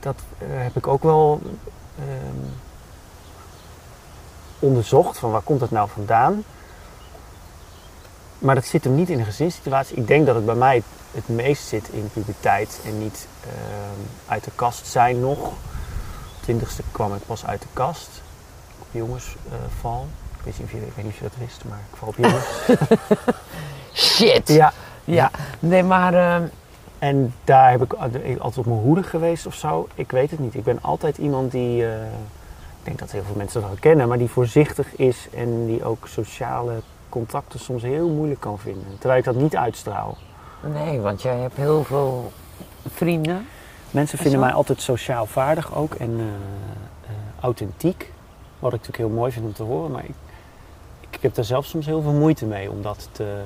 dat 0.00 0.16
eh, 0.38 0.46
heb 0.48 0.76
ik 0.76 0.86
ook 0.86 1.02
wel 1.02 1.40
ehm, 1.98 2.46
onderzocht. 4.58 5.18
Van 5.18 5.30
waar 5.30 5.40
komt 5.40 5.60
dat 5.60 5.70
nou 5.70 5.88
vandaan? 5.88 6.44
Maar 8.38 8.54
dat 8.54 8.64
zit 8.64 8.84
hem 8.84 8.94
niet 8.94 9.10
in 9.10 9.18
een 9.18 9.24
gezinssituatie. 9.24 9.96
Ik 9.96 10.06
denk 10.06 10.26
dat 10.26 10.34
het 10.34 10.46
bij 10.46 10.54
mij 10.54 10.82
het 11.10 11.28
meest 11.28 11.66
zit 11.66 11.88
in 11.88 12.10
puberteit 12.12 12.80
en 12.84 12.98
niet 12.98 13.26
ehm, 13.44 14.30
uit 14.32 14.44
de 14.44 14.50
kast 14.54 14.86
zijn 14.86 15.20
nog. 15.20 15.52
Twintigste 16.40 16.82
kwam 16.92 17.14
ik 17.14 17.26
pas 17.26 17.46
uit 17.46 17.62
de 17.62 17.68
kast. 17.72 18.08
Op 18.78 18.86
jongensval. 18.90 20.06
Ik, 20.40 20.44
weet 20.44 20.58
niet 20.58 20.66
of 20.66 20.72
je, 20.72 20.86
ik 20.86 20.92
weet 20.94 21.04
niet 21.04 21.12
of 21.14 21.18
je 21.20 21.22
dat 21.24 21.36
wist, 21.38 21.64
maar 21.68 21.78
ik 21.90 21.96
val 21.96 22.08
op 22.08 22.16
jongens. 22.16 22.46
Shit! 23.92 24.48
ja, 24.48 24.72
Ja. 25.04 25.30
Nee, 25.58 25.82
maar... 25.82 26.14
ehm, 26.14 26.42
En 26.98 27.34
daar 27.44 27.70
heb 27.70 27.82
ik 27.82 27.92
al- 27.92 28.08
ik 28.22 28.38
altijd 28.38 28.58
op 28.58 28.66
mijn 28.66 28.80
hoede 28.86 29.02
geweest 29.02 29.46
of 29.46 29.54
zo. 29.54 29.88
Ik 29.94 30.10
weet 30.10 30.30
het 30.30 30.38
niet. 30.40 30.54
Ik 30.54 30.64
ben 30.64 30.78
altijd 30.82 31.18
iemand 31.18 31.50
die, 31.50 31.86
eh, 31.86 32.02
ik 32.02 32.82
denk 32.82 32.98
dat 32.98 33.10
heel 33.10 33.22
veel 33.26 33.34
mensen 33.36 33.60
dat 33.60 33.70
wel 33.70 33.78
kennen, 33.80 34.08
maar 34.08 34.18
die 34.18 34.30
voorzichtig 34.30 34.96
is 34.96 35.28
en 35.34 35.66
die 35.66 35.84
ook 35.84 36.08
sociale 36.08 36.72
contacten 37.08 37.58
soms 37.60 37.82
heel 37.82 38.08
moeilijk 38.08 38.40
kan 38.40 38.58
vinden. 38.58 38.84
Terwijl 38.98 39.18
ik 39.18 39.24
dat 39.24 39.34
niet 39.34 39.56
uitstraal. 39.56 40.16
nee, 40.72 41.00
want 41.00 41.22
jij 41.22 41.36
hebt 41.38 41.56
heel 41.56 41.84
veel 41.84 42.32
vrienden. 42.92 43.46
Mensen 43.90 44.18
vinden 44.18 44.40
mij 44.40 44.52
altijd 44.52 44.80
sociaal 44.82 45.26
vaardig 45.26 45.74
ook 45.74 45.94
en 45.94 46.10
eh, 46.18 46.24
eh, 46.24 47.14
authentiek. 47.40 48.12
Wat 48.58 48.72
ik 48.72 48.78
natuurlijk 48.78 49.08
heel 49.08 49.18
mooi 49.18 49.32
vind 49.32 49.44
om 49.44 49.52
te 49.52 49.62
horen, 49.62 49.90
maar 49.90 50.04
ik, 50.04 50.14
ik 51.10 51.22
heb 51.22 51.34
daar 51.34 51.44
zelf 51.44 51.66
soms 51.66 51.86
heel 51.86 52.02
veel 52.02 52.12
moeite 52.12 52.46
mee 52.46 52.70
om 52.70 52.82
dat 52.82 53.08
te 53.12 53.42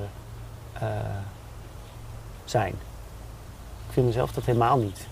eh, 0.73 0.87
zijn. 2.45 2.73
Ik 3.87 3.93
vind 3.93 4.05
mezelf 4.05 4.31
dat 4.31 4.45
helemaal 4.45 4.77
niet. 4.77 5.07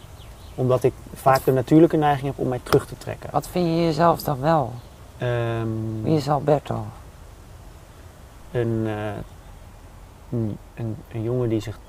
Omdat 0.56 0.84
ik 0.84 0.94
vaak 1.14 1.44
de 1.44 1.52
natuurlijke 1.52 1.98
neiging 1.98 2.28
heb 2.28 2.38
om 2.38 2.48
mij 2.48 2.60
terug 2.64 2.86
te 2.86 2.98
trekken. 2.98 3.30
Wat 3.32 3.48
vind 3.48 3.68
je 3.68 3.84
jezelf 3.84 4.24
dan 4.24 4.40
wel? 4.40 4.74
Ehm, 5.18 6.02
Wie 6.02 6.16
is 6.16 6.30
Alberto? 6.30 6.86
een, 8.54 8.86
een, 10.30 10.58
een, 10.76 10.96
een 11.12 11.24
jongen 11.24 11.50
die 11.50 11.60
zich 11.60 11.80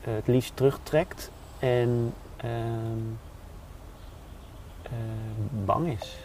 het 0.00 0.26
liefst 0.26 0.56
terugtrekt 0.56 1.30
en 1.58 2.14
ehm, 2.36 2.50
eh, 4.82 4.90
bang 5.64 5.98
is. 6.00 6.16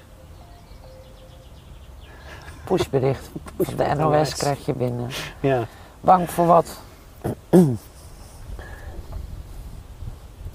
Pushbericht 2.76 3.30
van 3.58 3.76
de 3.76 3.94
NOS 3.96 4.34
krijg 4.36 4.66
je 4.66 4.74
binnen. 4.74 5.10
Ja. 5.40 5.68
Bang 6.02 6.30
voor 6.30 6.46
wat? 6.46 6.80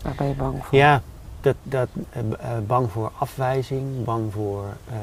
Waar 0.03 0.15
ben 0.17 0.27
je 0.27 0.35
bang 0.35 0.65
voor? 0.65 0.79
Ja, 0.79 1.03
dat, 1.41 1.57
dat, 1.63 1.89
eh, 2.11 2.21
eh, 2.21 2.63
bang 2.67 2.91
voor 2.91 3.13
afwijzing, 3.19 4.05
bang 4.05 4.33
voor. 4.33 4.65
eh, 4.89 4.95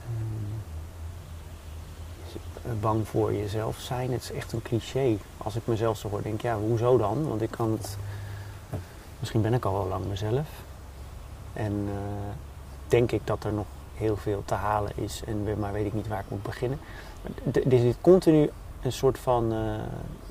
ehm, 0.00 0.54
eh, 2.62 2.70
bang 2.80 3.08
voor 3.08 3.32
jezelf 3.34 3.78
zijn. 3.78 4.12
Het 4.12 4.22
is 4.22 4.32
echt 4.32 4.52
een 4.52 4.62
cliché. 4.62 5.16
Als 5.36 5.56
ik 5.56 5.66
mezelf 5.66 5.98
zo 5.98 6.08
hoor, 6.08 6.22
denk 6.22 6.34
ik, 6.34 6.42
ja, 6.42 6.56
hoezo 6.56 6.96
dan? 6.96 7.28
Want 7.28 7.42
ik 7.42 7.50
kan 7.50 7.70
het. 7.72 7.96
Misschien 9.18 9.42
ben 9.42 9.54
ik 9.54 9.64
al 9.64 9.72
wel 9.72 9.86
lang 9.86 10.04
mezelf. 10.06 10.46
En 11.52 11.88
denk 12.88 13.12
ik 13.12 13.26
dat 13.26 13.44
er 13.44 13.52
nog 13.52 13.66
heel 13.96 14.16
veel 14.16 14.42
te 14.44 14.54
halen 14.54 14.92
is, 14.94 15.22
en, 15.26 15.58
maar 15.58 15.72
weet 15.72 15.86
ik 15.86 15.94
niet 15.94 16.08
waar 16.08 16.20
ik 16.20 16.30
moet 16.30 16.42
beginnen. 16.42 16.78
Er 17.52 17.78
zit 17.78 17.96
continu 18.00 18.50
een 18.82 18.92
soort 18.92 19.18
van 19.18 19.52
eh, 19.52 19.58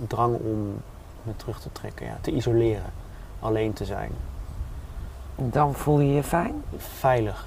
drang 0.08 0.38
om 0.38 0.82
me 1.24 1.36
terug 1.36 1.60
te 1.60 1.72
trekken, 1.72 2.06
ja, 2.06 2.18
te 2.22 2.32
isoleren, 2.32 2.94
alleen 3.40 3.74
te 3.74 3.86
zijn, 3.86 4.12
Dan 5.36 5.74
voel 5.74 6.00
je 6.00 6.14
je 6.14 6.24
fijn? 6.24 6.64
veilig. 6.78 7.46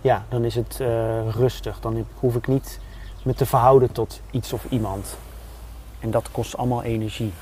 Ja, 0.00 0.24
dan 0.28 0.44
is 0.44 0.54
het 0.54 0.80
eh, 0.80 1.28
rustig. 1.28 1.80
Dan 1.80 2.06
hoef 2.18 2.36
ik 2.36 2.46
niet 2.46 2.80
me 3.22 3.34
te 3.34 3.46
verhouden 3.46 3.92
tot 3.92 4.20
iets 4.30 4.52
of 4.52 4.64
iemand. 4.68 5.16
En 6.00 6.10
dat 6.10 6.30
kost 6.30 6.56
allemaal 6.56 6.82
energie. 6.82 7.32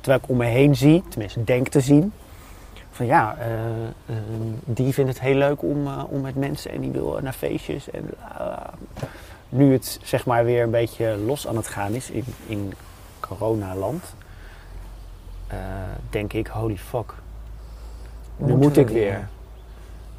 Terwijl 0.00 0.22
ik 0.22 0.28
om 0.30 0.36
me 0.36 0.44
heen 0.44 0.76
zie, 0.76 1.02
tenminste 1.08 1.44
denk 1.44 1.68
te 1.68 1.80
zien, 1.80 2.12
van 2.94 3.06
ja, 3.06 3.36
eh, 3.38 3.84
eh, 3.84 4.16
die 4.64 4.92
vindt 4.92 5.10
het 5.10 5.20
heel 5.20 5.34
leuk 5.34 5.62
om, 5.62 5.86
eh, 5.86 6.02
om 6.08 6.20
met 6.20 6.34
mensen 6.34 6.70
en 6.70 6.80
die 6.80 6.90
wil 6.90 7.18
naar 7.22 7.32
feestjes. 7.32 7.90
En, 7.90 8.10
nu 9.48 9.72
het 9.72 10.00
zeg 10.02 10.26
maar 10.26 10.44
weer 10.44 10.62
een 10.62 10.70
beetje 10.70 11.16
los 11.16 11.48
aan 11.48 11.56
het 11.56 11.66
gaan 11.66 11.92
is 11.92 12.10
in, 12.10 12.24
in 12.46 12.72
coronaland, 13.20 14.14
denk 16.10 16.32
ik, 16.32 16.46
holy 16.46 16.76
fuck, 16.76 17.14
nu 18.36 18.56
moet 18.56 18.76
ik 18.76 18.88
weer. 18.88 19.28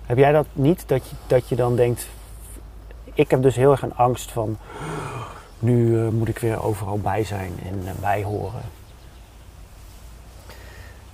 Heb 0.05 0.17
jij 0.17 0.31
dat 0.31 0.45
niet? 0.53 0.87
Dat 0.87 1.09
je, 1.09 1.15
dat 1.27 1.49
je 1.49 1.55
dan 1.55 1.75
denkt. 1.75 2.07
Ik 3.13 3.31
heb 3.31 3.41
dus 3.41 3.55
heel 3.55 3.71
erg 3.71 3.81
een 3.81 3.95
angst 3.95 4.31
van. 4.31 4.57
Nu 5.59 6.11
moet 6.11 6.27
ik 6.27 6.39
weer 6.39 6.63
overal 6.63 6.99
bij 6.99 7.23
zijn 7.23 7.51
en 7.63 7.81
bij 8.01 8.23
horen. 8.23 8.61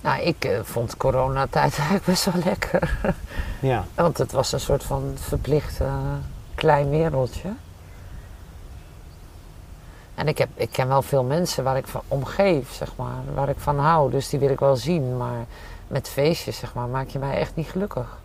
Nou, 0.02 0.22
ik 0.22 0.44
eh, 0.44 0.60
vond 0.62 0.96
coronatijd 0.96 1.76
eigenlijk 1.78 2.04
best 2.04 2.24
wel 2.24 2.42
lekker. 2.44 2.98
Ja, 3.60 3.84
Want 3.94 4.18
het 4.18 4.32
was 4.32 4.52
een 4.52 4.60
soort 4.60 4.84
van 4.84 5.12
verplicht 5.14 5.80
eh, 5.80 5.94
klein 6.54 6.90
wereldje. 6.90 7.48
En 10.14 10.28
ik, 10.28 10.38
heb, 10.38 10.48
ik 10.54 10.70
ken 10.70 10.88
wel 10.88 11.02
veel 11.02 11.24
mensen 11.24 11.64
waar 11.64 11.76
ik 11.76 11.86
van 11.86 12.02
omgeef, 12.08 12.72
zeg 12.72 12.96
maar. 12.96 13.34
Waar 13.34 13.48
ik 13.48 13.58
van 13.58 13.78
hou. 13.78 14.10
Dus 14.10 14.28
die 14.28 14.38
wil 14.38 14.50
ik 14.50 14.60
wel 14.60 14.76
zien. 14.76 15.16
Maar 15.16 15.46
met 15.86 16.08
feestjes, 16.08 16.58
zeg 16.58 16.74
maar, 16.74 16.88
maak 16.88 17.08
je 17.08 17.18
mij 17.18 17.36
echt 17.36 17.54
niet 17.54 17.66
gelukkig. 17.66 18.18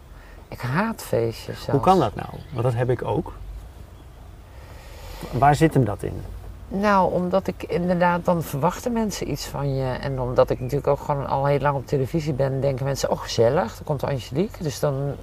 Ik 0.48 0.62
haat 0.62 1.04
feestjes 1.04 1.56
zelfs. 1.56 1.72
hoe 1.72 1.80
kan 1.80 2.00
dat 2.00 2.16
nou? 2.16 2.30
Want 2.52 2.63
dat 2.63 2.74
heb 2.74 2.90
ik 2.90 3.04
ook. 3.04 3.34
Waar 5.32 5.56
zit 5.56 5.74
hem 5.74 5.86
dat 5.86 6.04
in? 6.04 6.22
Nou, 6.67 7.12
omdat 7.12 7.47
ik 7.47 7.63
inderdaad, 7.63 8.25
dan 8.25 8.43
verwachten 8.43 8.91
mensen 8.91 9.32
iets 9.32 9.45
van 9.45 9.75
je. 9.75 9.91
En 9.91 10.19
omdat 10.19 10.49
ik 10.49 10.60
natuurlijk 10.60 10.88
ook 10.88 10.99
gewoon 10.99 11.27
al 11.27 11.45
heel 11.45 11.60
lang 11.60 11.75
op 11.75 11.88
televisie 11.88 12.34
ben, 12.34 12.62
denken 12.62 12.86
mensen, 12.86 13.12
oh 13.12 13.19
gezellig, 13.19 13.75
dan 13.75 13.84
komt 13.84 14.03
Angelique. 14.03 14.63
Dus 14.63 14.80
dan 14.80 15.15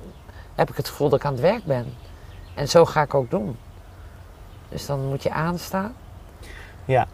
heb 0.54 0.70
ik 0.70 0.76
het 0.76 0.88
gevoel 0.88 1.09
dat 1.09 1.18
ik 1.18 1.24
aan 1.24 1.33
het 1.33 1.40
werk 1.40 1.64
ben. 1.64 1.94
En 2.54 2.68
zo 2.68 2.85
ga 2.85 3.02
ik 3.02 3.14
ook 3.14 3.30
doen. 3.30 3.57
Dus 4.68 4.87
dan 4.87 5.09
moet 5.09 5.22
je 5.22 5.30
aanstaan. 5.30 5.94
Ja, 6.85 7.07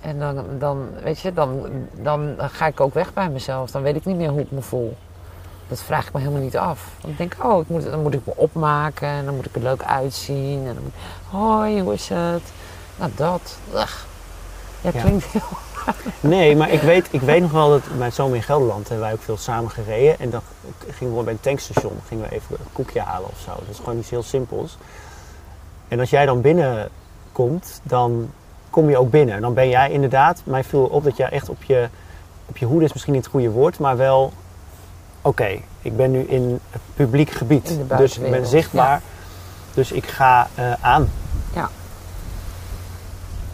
En 0.00 0.18
dan, 0.18 0.44
dan 0.58 0.88
weet 1.02 1.20
je, 1.20 1.32
dan, 1.32 1.66
dan 1.92 2.34
ga 2.38 2.66
ik 2.66 2.80
ook 2.80 2.94
weg 2.94 3.12
bij 3.12 3.28
mezelf. 3.28 3.70
Dan 3.70 3.82
weet 3.82 3.96
ik 3.96 4.04
niet 4.04 4.16
meer 4.16 4.30
hoe 4.30 4.40
ik 4.40 4.50
me 4.50 4.62
voel. 4.62 4.96
Dat 5.68 5.82
vraag 5.82 6.06
ik 6.06 6.12
me 6.12 6.20
helemaal 6.20 6.42
niet 6.42 6.56
af. 6.56 6.96
Dan 7.00 7.14
denk 7.16 7.34
ik, 7.34 7.44
oh, 7.44 7.60
ik 7.60 7.68
moet, 7.68 7.84
dan 7.84 8.02
moet 8.02 8.14
ik 8.14 8.26
me 8.26 8.32
opmaken. 8.36 9.08
En 9.08 9.24
dan 9.24 9.36
moet 9.36 9.46
ik 9.46 9.54
er 9.54 9.62
leuk 9.62 9.82
uitzien. 9.82 10.66
En 10.66 10.74
dan 10.74 10.82
moet 10.82 10.92
hoi, 11.30 11.80
hoe 11.80 11.92
is 11.92 12.08
het? 12.08 12.52
Nou, 12.96 13.10
dat. 13.14 13.56
Ja, 13.72 13.86
Ja. 14.80 15.00
klinkt 15.00 15.24
heel... 15.24 15.42
nee, 16.20 16.56
maar 16.56 16.70
ik 16.70 16.80
weet, 16.80 17.08
ik 17.10 17.20
weet 17.20 17.40
nog 17.40 17.50
wel 17.50 17.68
dat 17.68 17.82
mijn 17.96 18.12
zomer 18.12 18.36
in 18.36 18.42
Gelderland 18.42 18.88
hebben 18.88 19.06
wij 19.06 19.14
ook 19.14 19.22
veel 19.22 19.36
samen 19.36 19.70
gereden. 19.70 20.18
En 20.18 20.30
dan 20.30 20.40
gingen 20.88 21.16
we 21.16 21.22
bij 21.22 21.32
het 21.32 21.42
tankstation 21.42 22.00
gingen 22.08 22.28
we 22.28 22.34
even 22.34 22.56
een 22.58 22.72
koekje 22.72 23.00
halen 23.00 23.28
of 23.28 23.38
zo. 23.44 23.50
Dat 23.50 23.68
is 23.70 23.78
gewoon 23.78 23.98
iets 23.98 24.10
heel 24.10 24.22
simpels. 24.22 24.76
En 25.88 26.00
als 26.00 26.10
jij 26.10 26.26
dan 26.26 26.40
binnenkomt, 26.40 27.80
dan 27.82 28.30
kom 28.70 28.90
je 28.90 28.98
ook 28.98 29.10
binnen. 29.10 29.34
En 29.34 29.40
dan 29.40 29.54
ben 29.54 29.68
jij 29.68 29.90
inderdaad, 29.90 30.42
mij 30.44 30.64
viel 30.64 30.84
op 30.84 31.04
dat 31.04 31.16
jij 31.16 31.28
echt 31.28 31.48
op 31.48 31.62
je, 31.62 31.88
op 32.46 32.56
je 32.56 32.66
hoede 32.66 32.84
is 32.84 32.92
misschien 32.92 33.12
niet 33.12 33.22
het 33.22 33.32
goede 33.32 33.50
woord, 33.50 33.78
maar 33.78 33.96
wel 33.96 34.32
oké, 35.22 35.60
ik 35.82 35.96
ben 35.96 36.10
nu 36.10 36.20
in 36.20 36.60
het 36.70 36.80
publiek 36.94 37.30
gebied. 37.30 37.78
Dus 37.96 38.18
ik 38.18 38.30
ben 38.30 38.46
zichtbaar. 38.46 39.02
Dus 39.74 39.92
ik 39.92 40.06
ga 40.06 40.48
eh, 40.54 40.72
aan. 40.80 41.10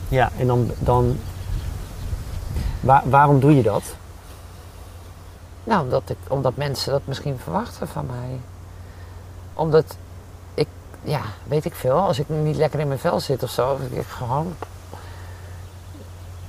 Ja. 0.08 0.30
En 0.38 0.46
dan... 0.46 0.70
dan 0.78 1.18
Waar- 2.80 3.10
waarom 3.10 3.40
doe 3.40 3.56
je 3.56 3.62
dat? 3.62 3.82
Nou, 5.64 5.82
omdat, 5.82 6.10
ik, 6.10 6.16
omdat 6.28 6.56
mensen 6.56 6.92
dat 6.92 7.02
misschien 7.04 7.38
verwachten 7.38 7.88
van 7.88 8.06
mij. 8.06 8.40
Omdat 9.54 9.96
ik, 10.54 10.66
ja, 11.02 11.20
weet 11.44 11.64
ik 11.64 11.74
veel, 11.74 11.98
als 11.98 12.18
ik 12.18 12.28
niet 12.28 12.56
lekker 12.56 12.80
in 12.80 12.88
mijn 12.88 12.98
vel 13.00 13.20
zit 13.20 13.42
of 13.42 13.50
zo, 13.50 13.78
ik 13.90 14.06
gewoon. 14.06 14.54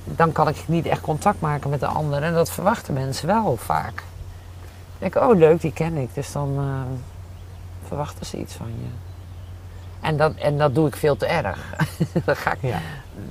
Dan 0.04 0.32
kan 0.32 0.48
ik 0.48 0.68
niet 0.68 0.86
echt 0.86 1.00
contact 1.00 1.40
maken 1.40 1.70
met 1.70 1.80
de 1.80 1.86
ander. 1.86 2.22
En 2.22 2.34
dat 2.34 2.50
verwachten 2.50 2.94
mensen 2.94 3.26
wel 3.26 3.56
vaak. 3.56 4.02
Ik 4.98 5.12
denk, 5.12 5.16
oh 5.16 5.36
leuk, 5.38 5.60
die 5.60 5.72
ken 5.72 5.96
ik. 5.96 6.14
Dus 6.14 6.32
dan 6.32 6.54
eh, 6.58 6.96
verwachten 7.86 8.26
ze 8.26 8.36
iets 8.38 8.54
van 8.54 8.66
je. 8.66 9.09
En 10.00 10.16
dat, 10.16 10.34
en 10.34 10.58
dat 10.58 10.74
doe 10.74 10.86
ik 10.86 10.96
veel 10.96 11.16
te 11.16 11.26
erg. 11.26 11.74
dat, 12.24 12.38
ga 12.38 12.52
ik, 12.52 12.58
Ja. 12.62 12.78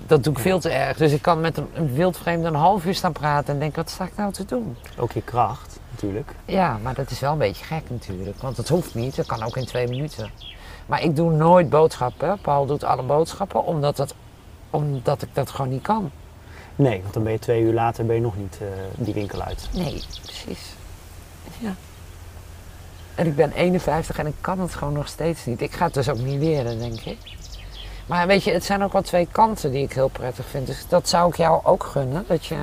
dat 0.08 0.24
doe 0.24 0.34
ik 0.34 0.40
veel 0.40 0.60
te 0.60 0.70
erg. 0.70 0.98
Dus 0.98 1.12
ik 1.12 1.22
kan 1.22 1.40
met 1.42 1.58
een, 1.58 1.68
een 1.74 1.94
wildvreemde 1.94 2.48
een 2.48 2.56
half 2.56 2.86
uur 2.86 2.96
staan 2.96 3.12
praten 3.12 3.54
en 3.54 3.60
denk, 3.60 3.76
wat 3.76 3.90
sta 3.90 4.06
ik 4.06 4.16
nou 4.16 4.34
te 4.34 4.46
doen? 4.46 4.78
Ook 4.98 5.12
je 5.12 5.22
kracht, 5.22 5.80
natuurlijk. 5.92 6.32
Ja, 6.46 6.78
maar 6.82 6.94
dat 6.94 7.10
is 7.12 7.20
wel 7.20 7.32
een 7.32 7.38
beetje 7.38 7.66
gek 7.66 7.90
natuurlijk. 7.90 8.42
Want 8.42 8.58
het 8.58 8.70
hoeft 8.70 8.96
niet, 8.96 9.16
dat 9.16 9.26
kan 9.26 9.44
ook 9.44 9.58
in 9.58 9.66
twee 9.66 9.88
minuten. 9.88 10.30
Maar 10.86 11.04
ik 11.04 11.16
doe 11.16 11.32
nooit 11.32 11.70
boodschappen. 11.70 12.40
Paul 12.42 12.66
doet 12.66 12.84
alle 12.84 13.04
boodschappen 13.04 13.64
omdat, 13.66 13.98
het, 13.98 14.14
omdat 14.70 15.22
ik 15.22 15.30
dat 15.34 15.50
gewoon 15.50 15.70
niet 15.72 15.82
kan. 15.82 16.12
Nee, 16.76 17.02
want 17.02 17.14
dan 17.14 17.24
ben 17.24 17.32
je 17.32 17.40
twee 17.40 17.62
uur 17.62 17.74
later 17.74 18.06
ben 18.06 18.16
je 18.16 18.22
nog 18.22 18.38
niet 18.38 18.58
eh, 18.62 18.68
die 18.96 19.14
winkel 19.14 19.42
uit. 19.42 19.70
Nee, 19.74 20.04
precies. 20.24 20.74
Ja. 21.58 21.74
En 23.20 23.26
ik 23.28 23.36
ben 23.36 23.52
51 23.52 24.18
en 24.20 24.28
ik 24.28 24.34
kan 24.42 24.60
het 24.60 24.76
gewoon 24.76 24.94
nog 24.94 25.08
steeds 25.08 25.46
niet. 25.46 25.62
Ik 25.62 25.72
ga 25.72 25.86
het 25.86 25.94
dus 25.94 26.10
ook 26.10 26.18
niet 26.20 26.40
leren, 26.42 26.80
denk 26.80 27.00
ik. 27.02 27.18
Maar 28.06 28.28
weet 28.28 28.44
je, 28.44 28.52
het 28.52 28.64
zijn 28.66 28.84
ook 28.84 28.94
wel 28.94 29.02
twee 29.02 29.28
kanten 29.32 29.72
die 29.72 29.84
ik 29.84 29.94
heel 29.94 30.08
prettig 30.08 30.46
vind. 30.46 30.68
Dus 30.68 30.86
dat 30.88 31.10
zou 31.10 31.30
ik 31.30 31.36
jou 31.38 31.66
ook 31.66 31.84
gunnen. 31.84 32.26
Dat 32.28 32.46
je... 32.46 32.56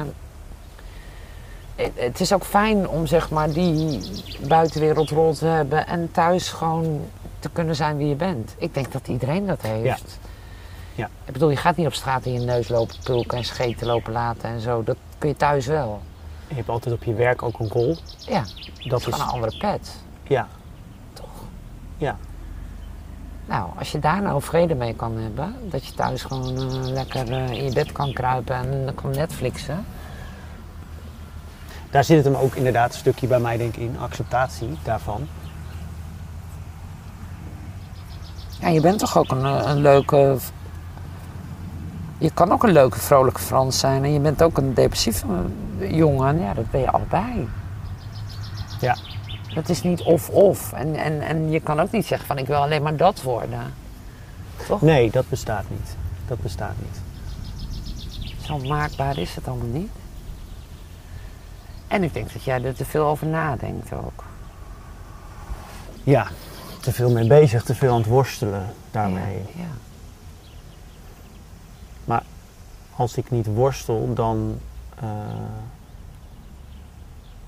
Het- 1.95 2.21
is 2.21 2.33
ook 2.33 2.45
fijn 2.45 2.88
om 2.88 3.07
zeg 3.07 3.31
maar 3.31 3.51
die 3.53 4.01
buitenwereld 4.49 5.11
rol 5.11 5.35
te 5.35 5.47
hebben 5.47 5.87
en 5.87 6.09
thuis 6.12 6.49
gewoon 6.49 7.01
te 7.38 7.49
kunnen 7.53 7.77
zijn 7.77 7.97
wie 7.97 8.09
je 8.09 8.14
bent. 8.14 8.55
Ik 8.59 8.75
denk 8.75 8.92
dat 8.92 9.09
iedereen 9.09 9.47
dat 9.47 9.62
heeft. 9.62 9.85
Ja. 9.85 9.97
Ja. 10.95 11.11
Ik 11.25 11.33
bedoel, 11.33 11.51
je 11.51 11.57
gaat 11.57 11.77
niet 11.77 11.87
op 11.87 11.95
straat 11.95 12.25
in 12.25 12.33
je 12.33 12.40
neus 12.40 12.69
lopen 12.69 12.97
pulken 13.05 13.38
en 13.38 13.45
scheten 13.45 13.87
lopen 13.87 14.12
laten 14.12 14.49
en 14.49 14.61
zo. 14.61 14.83
Dat 14.85 14.97
kun 15.19 15.29
je 15.29 15.37
thuis 15.37 15.66
wel. 15.66 16.01
Je 16.49 16.55
hebt 16.55 16.69
altijd 16.69 16.95
op 16.95 17.05
je 17.05 17.14
werk 17.14 17.42
ook 17.42 17.59
een 17.59 17.69
rol. 17.69 17.97
Ja, 18.19 18.40
Dat 18.40 18.90
dat 18.90 19.01
is, 19.01 19.07
is 19.07 19.14
een 19.14 19.27
andere 19.27 19.57
pet. 19.59 19.90
Ja, 20.29 20.49
Toch? 21.12 21.29
ja, 21.97 22.17
Nou, 23.47 23.71
als 23.79 23.93
je 23.93 23.99
daar 23.99 24.23
nou 24.23 24.43
vrede 24.43 24.75
mee 24.75 24.95
kan 24.95 25.17
hebben, 25.17 25.55
dat 25.71 25.87
je 25.87 25.95
thuis 25.95 26.23
gewoon 26.23 26.57
eh, 26.57 26.89
lekker 26.89 27.33
eh, 27.33 27.51
in 27.51 27.65
je 27.65 27.73
bed 27.73 27.93
kan 27.93 28.12
kruipen 28.12 28.55
en 28.57 28.85
dan 28.85 28.95
kan 28.95 29.11
Netflixen. 29.11 29.85
daar 31.91 32.05
zit 32.05 32.17
het 32.17 32.35
hem 32.35 32.43
ook 32.43 32.55
inderdaad 32.55 32.93
een 32.93 32.99
stukje 32.99 33.27
bij 33.27 33.41
mij 33.41 33.57
denk 33.57 33.77
ik 33.77 33.83
in, 33.83 33.99
acceptatie 33.99 34.79
daarvan. 34.83 35.29
Ja, 38.61 38.69
je 38.69 38.81
bent 38.81 38.99
toch 38.99 39.19
ook 39.19 39.31
een, 39.31 39.45
eh, 39.45 39.62
een 39.65 39.81
leuke. 39.81 40.37
Je 42.19 42.31
kan 42.31 42.53
ook 42.53 42.62
een 42.62 42.73
leuke, 42.73 42.99
vrolijke 42.99 43.41
Frans 43.41 43.79
zijn 43.79 44.05
en 44.05 44.12
je 44.12 44.21
bent 44.21 44.43
ook 44.43 44.59
een 44.59 44.75
depressieve 44.75 45.27
jongen. 45.79 46.41
Ja, 46.41 46.55
dat 46.55 46.71
ben 46.71 46.81
je 46.81 46.91
allebei. 46.91 47.49
Ja, 48.81 48.97
Dat 49.57 49.69
is 49.69 49.83
niet 49.83 50.03
of-of. 50.03 50.73
En, 50.73 50.95
en, 50.95 51.21
en 51.21 51.51
je 51.51 51.61
kan 51.61 51.81
ook 51.81 51.90
niet 51.90 52.07
zeggen 52.07 52.27
van 52.27 52.38
ik 52.38 52.47
wil 52.47 52.57
alleen 52.57 52.83
maar 52.83 52.97
dat 52.97 53.23
worden. 53.23 53.75
Toch? 54.66 54.81
nee, 54.83 55.11
dat 55.11 55.29
bestaat 55.29 55.64
niet. 55.71 55.97
Dat 56.27 56.40
bestaat 56.40 56.75
niet. 56.79 57.01
Zo 58.45 58.59
maakbaar 58.59 59.19
is 59.19 59.35
het 59.35 59.49
allemaal 59.49 59.66
niet. 59.66 59.90
En 61.88 62.03
ik 62.03 62.14
denk 62.14 62.33
dat 62.33 62.42
jij 62.42 62.64
er 62.64 62.75
te 62.75 62.85
veel 62.85 63.05
over 63.05 63.27
nadenkt 63.27 63.92
ook. 63.92 64.25
Ja, 66.05 66.27
te 66.81 66.92
veel 66.92 67.11
mee 67.11 67.27
bezig, 67.27 67.62
te 67.62 67.75
veel 67.75 67.92
aan 67.92 67.99
het 67.99 68.07
worstelen 68.07 68.75
daarmee. 68.90 69.35
Ja, 69.35 69.62
ja. 69.62 69.69
Maar 72.05 72.23
als 72.97 73.16
ik 73.16 73.31
niet 73.31 73.47
worstel, 73.47 74.14
dan 74.14 74.59
eh, 74.99 75.09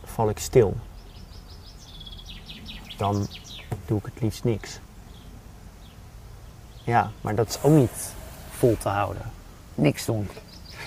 val 0.05 0.29
ik 0.29 0.39
stil. 0.39 0.77
Dan 2.99 3.27
doe 3.87 3.99
ik 3.99 4.05
het 4.05 4.23
liefst 4.23 4.45
niks. 4.45 4.79
Ja, 6.85 7.11
maar 7.21 7.35
dat 7.35 7.49
is 7.49 7.59
ook 7.63 7.73
niet 7.73 8.15
vol 8.51 8.77
te 8.79 8.89
houden. 8.89 9.23
Niks 9.75 10.05
doen. 10.05 10.29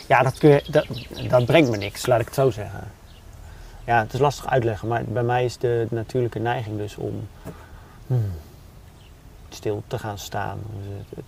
Ja, 0.07 0.23
dat, 0.23 0.37
kun 0.37 0.49
je, 0.49 0.63
dat, 0.71 0.87
dat 1.29 1.45
brengt 1.45 1.69
me 1.69 1.77
niks, 1.77 2.05
laat 2.05 2.19
ik 2.19 2.25
het 2.25 2.35
zo 2.35 2.49
zeggen. 2.49 2.91
Ja, 3.85 3.99
het 3.99 4.13
is 4.13 4.19
lastig 4.19 4.47
uitleggen, 4.47 4.87
maar 4.87 5.03
bij 5.03 5.23
mij 5.23 5.45
is 5.45 5.57
de 5.57 5.87
natuurlijke 5.89 6.39
neiging 6.39 6.77
dus 6.77 6.95
om 6.95 7.27
hmm, 8.07 8.31
stil 9.49 9.83
te 9.87 9.99
gaan 9.99 10.17
staan. 10.17 10.59
Dus 10.83 11.23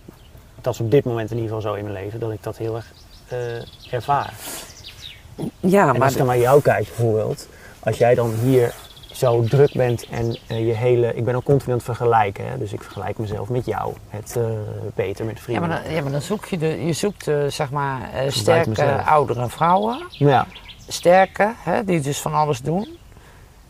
Dat 0.60 0.74
is 0.74 0.80
op 0.80 0.90
dit 0.90 1.04
moment 1.04 1.30
in 1.30 1.36
ieder 1.36 1.54
geval 1.54 1.70
zo 1.70 1.76
in 1.76 1.84
mijn 1.84 2.04
leven, 2.04 2.20
dat 2.20 2.32
ik 2.32 2.42
dat 2.42 2.56
heel 2.56 2.76
erg 2.76 2.92
eh, 3.28 3.92
ervaar. 3.92 4.32
Ja, 5.60 5.88
en 5.88 5.92
maar 5.92 6.02
als 6.02 6.12
ik 6.12 6.18
dan 6.18 6.26
naar 6.26 6.38
jou 6.38 6.62
kijk 6.62 6.84
bijvoorbeeld, 6.84 7.48
als 7.80 7.98
jij 7.98 8.14
dan 8.14 8.34
hier 8.34 8.74
zo 9.14 9.42
druk 9.42 9.72
bent 9.72 10.06
en 10.08 10.36
eh, 10.46 10.66
je 10.66 10.72
hele... 10.72 11.14
Ik 11.14 11.24
ben 11.24 11.34
ook 11.34 11.44
continu 11.44 11.70
aan 11.70 11.76
het 11.76 11.84
vergelijken, 11.86 12.48
hè? 12.48 12.58
dus 12.58 12.72
ik 12.72 12.82
vergelijk 12.82 13.18
mezelf 13.18 13.48
met 13.48 13.66
jou, 13.66 13.92
met 14.10 14.36
eh, 14.36 14.42
Peter, 14.94 15.24
met 15.24 15.36
Ja, 15.36 15.42
vrienden. 15.42 15.68
maar 15.68 15.82
dan, 15.82 15.92
ja, 15.92 16.02
maar 16.02 16.12
dan 16.12 16.20
zoek 16.22 16.44
je, 16.44 16.58
de, 16.58 16.84
je 16.86 16.92
zoekt 16.92 17.28
eh, 17.28 17.36
zeg 17.48 17.70
maar 17.70 18.00
sterke 18.28 19.02
oudere 19.02 19.48
vrouwen. 19.48 19.98
Ja, 20.08 20.46
Sterke, 20.88 21.52
hè, 21.58 21.84
die 21.84 22.00
dus 22.00 22.20
van 22.20 22.34
alles 22.34 22.60
doen. 22.60 22.88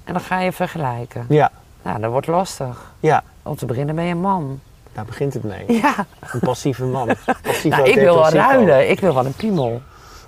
En 0.05 0.13
dan 0.13 0.23
ga 0.23 0.41
je 0.41 0.53
vergelijken. 0.53 1.27
ja, 1.29 1.51
Nou, 1.83 2.01
dat 2.01 2.11
wordt 2.11 2.27
lastig. 2.27 2.93
ja, 3.01 3.23
Om 3.43 3.57
te 3.57 3.67
beginnen 3.67 3.95
ben 3.95 4.05
je 4.05 4.11
een 4.11 4.21
man. 4.21 4.61
daar 4.93 5.05
begint 5.05 5.35
het 5.35 5.43
mee. 5.45 5.65
Ja, 5.83 6.07
Een 6.33 6.41
passieve 6.41 6.85
man. 6.85 7.09
Nou, 7.65 7.81
ook 7.83 7.87
ik 7.89 7.95
wil 7.95 8.15
wel 8.15 8.29
ruilen. 8.31 8.91
Ik 8.91 9.01
wil 9.01 9.15
wel 9.15 9.27
een 9.27 9.35
piemel. 9.35 9.83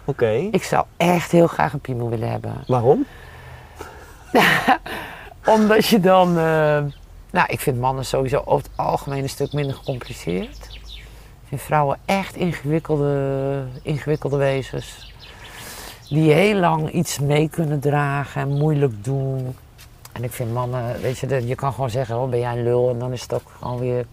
Oké. 0.05 0.31
Ik 0.51 0.63
zou 0.63 0.85
echt 0.97 1.31
heel 1.31 1.47
graag 1.47 1.73
een 1.73 1.81
piemel 1.81 2.09
willen 2.09 2.31
hebben. 2.31 2.53
Waarom? 2.67 3.07
Omdat 5.57 5.87
je 5.87 6.01
dan... 6.01 6.29
eh, 6.29 6.83
nou, 7.31 7.47
ik 7.49 7.61
vind 7.61 7.81
mannen 7.81 8.05
sowieso 8.05 8.43
over 8.45 8.67
het 8.67 8.77
algemeen 8.77 9.23
een 9.23 9.29
stuk 9.29 9.53
minder 9.53 9.75
gecompliceerd. 9.75 10.69
Ik 11.43 11.49
vind 11.49 11.61
vrouwen 11.61 11.99
echt 12.05 12.37
ingewikkelde, 12.37 13.65
ingewikkelde 13.83 14.37
wezens. 14.37 15.15
Die 16.09 16.33
heel 16.33 16.59
lang 16.59 16.91
iets 16.91 17.19
mee 17.19 17.49
kunnen 17.49 17.81
dragen 17.81 18.41
en 18.41 18.49
moeilijk 18.49 19.05
doen. 19.05 19.57
En 20.13 20.25
ik 20.25 20.33
vind 20.33 20.53
mannen, 20.53 21.01
weet 21.01 21.19
je, 21.19 21.47
je 21.47 21.55
kan 21.55 21.73
gewoon 21.73 21.91
zeggen, 21.91 22.19
oh, 22.19 22.31
ben 22.31 22.39
jij 22.39 22.53
een 22.53 22.63
lul? 22.63 22.91
En 22.91 22.99
dan 22.99 23.13
is 23.13 23.23
het 23.23 23.33
ook 23.33 23.53
gewoon 23.59 23.79
weer 23.79 24.07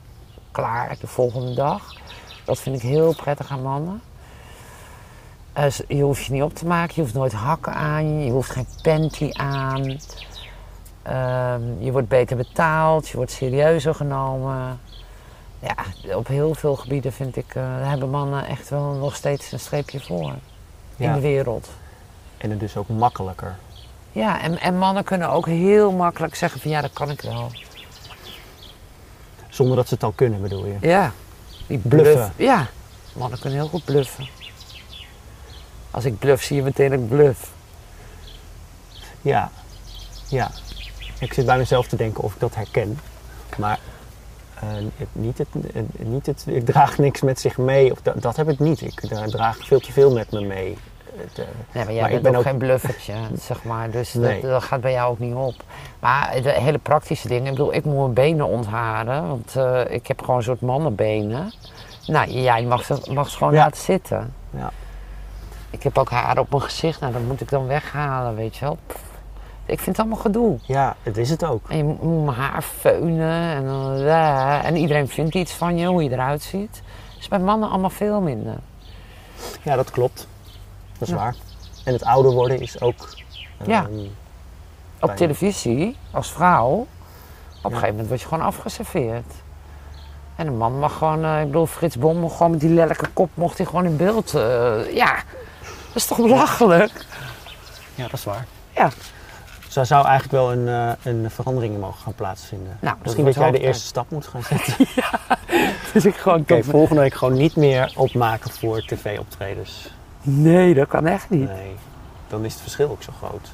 klaar 0.52 0.96
de 1.00 1.08
volgende 1.08 1.54
dag. 1.54 1.96
Dat 2.46 2.60
vind 2.60 2.76
ik 2.76 2.82
heel 2.82 3.16
prettig 3.16 3.52
aan 3.52 3.62
mannen. 3.62 4.02
Eh, 5.54 5.70
je 5.88 6.02
hoeft 6.02 6.26
je 6.26 6.32
niet 6.34 6.44
op 6.44 6.56
te 6.56 6.66
maken, 6.66 6.94
je 6.96 7.02
hoeft 7.02 7.14
nooit 7.14 7.34
hakken 7.34 7.74
aan, 7.74 8.24
je 8.24 8.32
hoeft 8.32 8.50
geen 8.50 8.68
panty 8.82 9.30
aan. 9.34 10.00
Ehm, 11.02 11.62
je 11.80 11.92
wordt 11.92 12.08
beter 12.08 12.38
betaald, 12.38 13.08
je 13.08 13.18
wordt 13.18 13.32
serieuzer 13.32 13.96
genomen. 13.96 14.80
Ja, 15.60 15.76
op 16.16 16.28
heel 16.28 16.54
veel 16.54 16.76
gebieden 16.76 17.14
vind 17.14 17.36
ik, 17.36 17.56
eh, 17.56 17.64
hebben 17.66 18.10
mannen 18.10 18.46
echt 18.46 18.70
wel 18.70 18.92
nog 18.94 19.16
steeds 19.16 19.52
een 19.52 19.60
streepje 19.60 20.00
voor 20.00 20.34
in 20.98 21.14
de 21.14 21.20
wereld. 21.20 21.70
En 22.38 22.50
het 22.50 22.60
dus 22.60 22.78
ook 22.78 22.88
makkelijker. 22.88 23.56
Ja, 24.12 24.42
en, 24.42 24.60
en 24.60 24.78
mannen 24.78 25.04
kunnen 25.04 25.30
ook 25.30 25.46
heel 25.46 25.92
makkelijk 25.92 26.36
zeggen 26.36 26.60
van 26.60 26.72
ja, 26.72 26.82
dat 26.82 26.94
kan 26.94 27.10
ik 27.10 27.22
wel. 27.22 27.52
Zonder 29.50 29.76
dat 29.76 29.88
ze 29.88 29.94
het 29.94 30.04
al 30.04 30.12
kunnen, 30.12 30.42
bedoel 30.42 30.66
je? 30.66 30.78
Ja, 30.82 31.12
die 31.68 31.78
Bluffen. 31.78 32.14
bluff. 32.14 32.32
Ja, 32.36 32.68
mannen 33.14 33.40
kunnen 33.40 33.60
heel 33.60 33.68
goed 33.68 33.86
bluffen. 33.86 34.28
Als 35.94 36.06
ik 36.06 36.20
bluff, 36.20 36.44
zie 36.44 36.56
je 36.56 36.64
meteen 36.64 36.90
dat 36.90 37.00
ik 37.00 37.08
bluff. 37.10 37.52
Ja. 39.22 39.50
Ja. 40.28 40.52
Ik 41.20 41.34
zit 41.34 41.46
bij 41.46 41.58
mezelf 41.58 41.88
te 41.88 41.96
denken 41.96 42.24
of 42.24 42.34
ik 42.34 42.40
dat 42.40 42.56
herken. 42.56 43.00
Maar 43.58 43.80
eh, 44.60 44.68
niet 45.12 45.38
het, 45.38 45.48
het- 45.74 46.00
niet 46.08 46.26
het, 46.26 46.44
ik 46.48 46.66
draag 46.66 46.98
niks 46.98 47.22
met 47.22 47.40
zich 47.40 47.58
mee. 47.58 47.92
Of 47.92 48.02
dat, 48.02 48.22
dat 48.22 48.36
heb 48.36 48.50
ik 48.50 48.60
niet. 48.60 48.82
Ik 48.82 49.00
dra- 49.00 49.26
draag 49.26 49.58
veel 49.66 49.80
te 49.80 49.92
veel 49.92 50.12
met 50.14 50.32
me 50.32 50.42
mee. 50.42 50.78
Het, 51.16 51.40
eh, 51.40 51.46
Nee, 51.72 51.84
maar 51.84 51.94
jij 51.94 52.02
Maar 52.02 52.10
bent 52.12 52.22
ben 52.24 52.32
ook, 52.32 52.38
ook- 52.38 52.44
geen 52.44 52.58
bluffertje, 52.58 53.14
zeg 53.48 53.64
maar. 53.64 53.92
Dus 53.92 54.14
Nee. 54.14 54.42
dat, 54.42 54.50
dat 54.52 54.64
gaat 54.64 54.82
bij 54.82 54.92
jou 54.92 55.12
ook 55.12 55.20
niet 55.20 55.34
op. 55.36 55.56
Maar 56.00 56.42
de 56.42 56.52
hele 56.52 56.78
praktische 56.78 57.28
dingen. 57.28 57.46
Ik 57.46 57.52
bedoel, 57.52 57.74
ik 57.74 57.86
moet 57.86 57.98
mijn 57.98 58.14
benen 58.14 58.48
ontharen. 58.48 59.28
Want 59.28 59.56
eh, 59.56 59.82
ik 59.90 60.08
heb 60.08 60.20
gewoon 60.20 60.38
een 60.38 60.44
soort 60.44 60.62
mannenbenen. 60.62 61.54
Nou, 62.08 62.30
jij 62.32 62.64
mag 62.64 62.84
ze, 62.86 62.98
mag 63.14 63.30
ze 63.30 63.38
gewoon 63.38 63.54
Ja. 63.54 63.60
laten 63.60 63.82
zitten. 63.82 64.34
Ja. 64.50 64.72
Ik 65.74 65.84
heb 65.84 65.98
ook 65.98 66.10
haar 66.10 66.38
op 66.38 66.50
mijn 66.50 66.62
gezicht. 66.62 67.00
Nou, 67.00 67.14
dat 67.14 67.22
moet 67.22 67.42
ik 67.42 67.50
dan 67.50 67.68
weghalen, 67.68 68.36
weet 68.36 68.56
je 68.56 68.66
wel. 68.66 68.78
Pff. 68.88 69.02
Ik 69.66 69.80
vind 69.80 69.86
het 69.98 70.00
allemaal 70.06 70.24
gedoe. 70.24 70.58
Ja, 70.62 70.96
het 71.04 71.18
is 71.18 71.30
het 71.30 71.44
ook. 71.46 71.70
En 71.70 71.78
je 71.78 71.84
moet 71.84 72.26
mijn 72.26 72.38
haar 72.38 72.62
feunen 72.62 73.56
en, 73.56 73.66
eh, 74.08 74.66
en 74.66 74.76
iedereen 74.76 75.08
vindt 75.08 75.36
iets 75.36 75.54
van 75.54 75.78
je, 75.78 75.86
hoe 75.88 76.04
je 76.04 76.12
eruit 76.12 76.42
ziet. 76.42 76.82
is 77.20 77.28
bij 77.28 77.40
mannen 77.40 77.70
allemaal 77.70 77.90
veel 77.90 78.22
minder. 78.22 78.56
Ja, 79.62 79.76
dat 79.76 79.92
klopt. 79.92 80.28
Dat 80.98 81.08
is 81.08 81.10
Ja. 81.10 81.16
waar. 81.16 81.36
En 81.86 81.94
het 81.94 82.04
ouder 82.04 82.32
worden 82.32 82.60
is 82.62 82.82
ook... 82.82 83.10
Ja. 83.66 83.82
ehm, 83.84 84.00
Op 84.00 85.10
Bijna. 85.10 85.16
televisie, 85.16 85.98
als 86.12 86.32
vrouw, 86.32 86.70
op 86.72 86.88
een 87.64 87.70
Ja. 87.70 87.70
gegeven 87.70 87.90
moment 87.90 88.08
word 88.08 88.22
je 88.22 88.28
gewoon 88.28 88.46
afgeserveerd. 88.46 89.34
En 90.36 90.48
een 90.48 90.58
man 90.58 90.80
mag 90.80 90.98
gewoon, 90.98 91.24
eh, 91.24 91.40
ik 91.40 91.46
bedoel, 91.46 91.66
Frits 91.66 91.98
Bom 91.98 92.30
gewoon 92.30 92.52
met 92.52 92.60
die 92.60 92.70
lelijke 92.70 93.08
kop 93.14 93.30
mocht 93.34 93.58
hij 93.58 93.66
gewoon 93.68 93.86
in 93.86 93.98
beeld. 93.98 94.34
eh, 94.34 94.94
ja, 94.96 95.16
dat 95.94 96.02
is 96.02 96.06
toch 96.06 96.18
belachelijk? 96.18 97.06
Ja, 97.96 98.04
dat 98.04 98.14
is 98.14 98.24
waar. 98.24 98.46
Ja. 98.76 98.90
Dus 99.66 99.74
daar 99.74 99.86
zou 99.86 100.06
eigenlijk 100.08 100.34
wel 100.34 100.52
een, 100.52 100.68
eh, 100.68 101.14
een 101.14 101.32
verandering 101.32 101.74
in 101.74 101.80
mogen 101.80 102.02
gaan 102.02 102.14
plaatsvinden. 102.16 102.78
Nou, 102.82 102.96
Misschien 103.04 103.26
dat, 103.26 103.36
jij 103.36 103.52
de 103.52 103.60
eerste 103.60 103.86
stap 103.86 104.10
moet 104.12 104.28
gaan 104.28 104.44
zetten. 104.44 104.76
Dus 105.94 106.06
ik 106.06 106.16
gewoon, 106.16 106.40
Oké, 106.42 106.64
volgende 106.64 107.02
week 107.02 107.14
gewoon 107.14 107.34
niet 107.34 107.56
meer 107.56 107.94
opmaken 107.96 108.52
voor 108.52 108.82
tv-optredens. 108.82 109.90
nee, 110.22 110.74
dat 110.74 110.88
kan 110.88 111.06
echt 111.06 111.30
niet. 111.30 111.48
Nee, 111.48 111.76
dan 112.28 112.46
is 112.46 112.54
het 112.54 112.62
verschil 112.62 112.90
ook 112.90 113.04
zo 113.04 113.12
groot. 113.18 113.52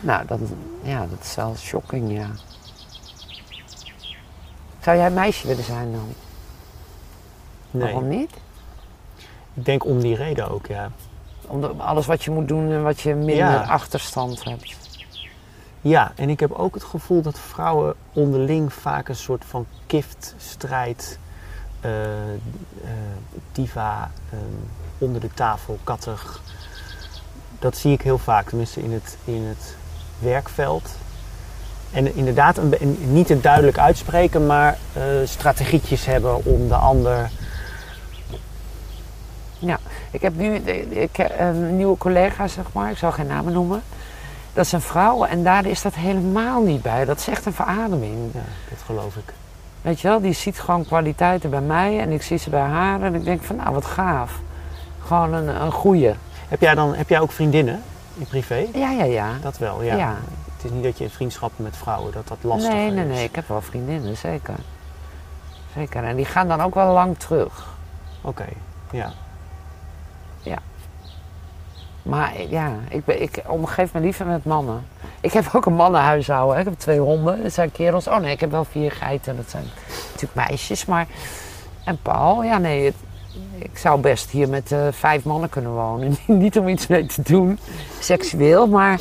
Nou, 0.00 0.26
dat, 0.26 0.38
ja, 0.82 0.98
dat 0.98 1.18
is 1.22 1.34
wel 1.34 1.54
shocking, 1.56 2.12
ja. 2.12 2.26
Zou 4.80 4.96
jij 4.96 5.10
meisje 5.10 5.46
willen 5.46 5.64
zijn 5.64 5.92
dan? 5.92 6.14
Nee, 7.70 7.82
Waarom 7.82 8.08
niet? 8.08 8.30
ik 9.54 9.64
denk 9.64 9.84
om 9.84 10.00
die 10.00 10.16
reden 10.16 10.50
ook, 10.50 10.66
ja. 10.66 10.90
Omdat 11.46 11.78
alles 11.78 12.06
wat 12.06 12.24
je 12.24 12.30
moet 12.30 12.48
doen 12.48 12.70
en 12.72 12.82
wat 12.82 13.00
je 13.00 13.14
minder 13.14 13.36
Ja. 13.36 13.62
achterstand 13.62 14.44
hebt. 14.44 14.76
Ja, 15.80 16.12
en 16.16 16.30
ik 16.30 16.40
heb 16.40 16.52
ook 16.52 16.74
het 16.74 16.84
gevoel 16.84 17.22
dat 17.22 17.38
vrouwen 17.38 17.94
onderling 18.12 18.72
vaak 18.72 19.08
een 19.08 19.16
soort 19.16 19.44
van 19.44 19.66
kiftstrijd, 19.86 21.18
eh 21.80 21.90
eh, 21.90 21.90
diva, 23.52 24.10
eh, 24.30 24.38
onder 24.98 25.20
de 25.20 25.30
tafel, 25.34 25.78
kattig. 25.84 26.40
Dat 27.58 27.76
zie 27.76 27.92
ik 27.92 28.02
heel 28.02 28.18
vaak, 28.18 28.48
tenminste 28.48 28.82
in 28.82 28.92
het, 28.92 29.16
in 29.24 29.42
het 29.42 29.76
werkveld. 30.18 30.90
En 31.92 32.16
inderdaad, 32.16 32.56
een, 32.58 32.96
niet 33.12 33.28
het 33.28 33.42
duidelijk 33.42 33.78
uitspreken, 33.78 34.46
maar 34.46 34.78
strategietjes 35.24 36.04
hebben 36.04 36.44
om 36.44 36.68
de 36.68 36.74
ander. 36.74 37.30
Ik 40.10 40.22
heb 40.22 40.36
nu 40.36 40.54
ik, 40.54 41.16
heb 41.16 41.40
een 41.40 41.76
nieuwe 41.76 41.98
collega, 41.98 42.48
zeg 42.48 42.64
maar, 42.72 42.90
ik 42.90 42.96
zal 42.96 43.12
geen 43.12 43.26
namen 43.26 43.52
noemen. 43.52 43.82
Dat 44.52 44.64
is 44.64 44.72
een 44.72 44.80
vrouw 44.80 45.24
en 45.24 45.44
daar 45.44 45.66
is 45.66 45.82
dat 45.82 45.94
helemaal 45.94 46.62
niet 46.62 46.82
bij. 46.82 47.04
Dat 47.04 47.18
is 47.18 47.28
echt 47.28 47.46
een 47.46 47.52
verademing. 47.52 48.30
Ja, 48.32 48.40
dat 48.68 48.78
geloof 48.86 49.16
ik. 49.16 49.32
Weet 49.82 50.00
je 50.00 50.08
wel, 50.08 50.20
die 50.20 50.32
ziet 50.32 50.60
gewoon 50.60 50.84
kwaliteiten 50.84 51.50
bij 51.50 51.60
mij 51.60 52.00
en 52.00 52.10
ik 52.10 52.22
zie 52.22 52.38
ze 52.38 52.50
bij 52.50 52.60
haar 52.60 53.02
en 53.02 53.14
ik 53.14 53.24
denk 53.24 53.42
van 53.42 53.56
nou 53.56 53.74
wat 53.74 53.84
gaaf. 53.84 54.40
Gewoon 55.06 55.32
een, 55.32 55.62
een 55.62 55.72
goeie. 55.72 56.14
Heb 56.48 56.60
jij, 56.60 56.74
dan, 56.74 56.94
heb 56.94 57.08
jij 57.08 57.20
ook 57.20 57.32
vriendinnen 57.32 57.82
in 58.14 58.26
privé? 58.26 58.66
Ja, 58.74 58.90
ja, 58.90 59.04
ja. 59.04 59.32
Dat 59.42 59.58
wel, 59.58 59.82
ja. 59.82 59.96
Ja. 59.96 60.16
Het 60.56 60.64
is 60.64 60.70
niet 60.70 60.82
dat 60.82 60.98
je 60.98 61.04
in 61.04 61.10
vriendschappen 61.10 61.64
met 61.64 61.76
vrouwen, 61.76 62.12
dat 62.12 62.28
dat 62.28 62.38
lastig 62.40 62.72
nee, 62.72 62.86
is. 62.86 62.94
nee, 62.94 63.04
nee, 63.04 63.24
ik 63.24 63.34
heb 63.34 63.48
wel 63.48 63.60
vriendinnen, 63.60 64.16
zeker. 64.16 64.54
Zeker. 65.74 66.04
En 66.04 66.16
die 66.16 66.24
gaan 66.24 66.48
dan 66.48 66.60
ook 66.60 66.74
wel 66.74 66.92
lang 66.92 67.18
terug. 67.18 67.66
Oké, 68.20 68.46
ja. 68.90 69.12
Maar 72.04 72.32
ja, 72.48 72.72
ik, 72.88 73.04
ben, 73.04 73.22
ik 73.22 73.42
omgeef 73.46 73.92
me 73.92 74.00
liever 74.00 74.26
met 74.26 74.44
mannen. 74.44 74.86
Ik 75.20 75.32
heb 75.32 75.48
ook 75.52 75.66
een 75.66 75.74
mannenhuishouden. 75.74 76.54
hè. 76.54 76.60
Ik 76.60 76.66
heb 76.68 76.78
twee 76.78 76.98
honden. 76.98 77.42
Dat 77.42 77.52
zijn 77.52 77.72
kerels. 77.72 78.08
Oh 78.08 78.18
nee, 78.18 78.32
ik 78.32 78.40
heb 78.40 78.50
wel 78.50 78.64
vier 78.64 78.92
geiten. 78.92 79.36
Dat 79.36 79.50
zijn 79.50 79.64
natuurlijk 80.12 80.48
meisjes. 80.48 80.84
Maar... 80.84 81.06
En 81.84 81.98
Paul, 82.02 82.42
ja 82.44 82.58
nee. 82.58 82.84
het- 82.84 82.94
ik 83.58 83.78
zou 83.78 84.00
best 84.00 84.30
hier 84.30 84.48
met 84.48 84.72
eh, 84.72 84.86
vijf 84.90 85.24
mannen 85.24 85.48
kunnen 85.48 85.72
wonen. 85.72 86.16
Niet 86.26 86.58
om 86.58 86.68
iets 86.68 86.86
mee 86.86 87.06
te 87.06 87.22
doen, 87.22 87.58
seksueel. 88.00 88.66
Maar 88.66 89.00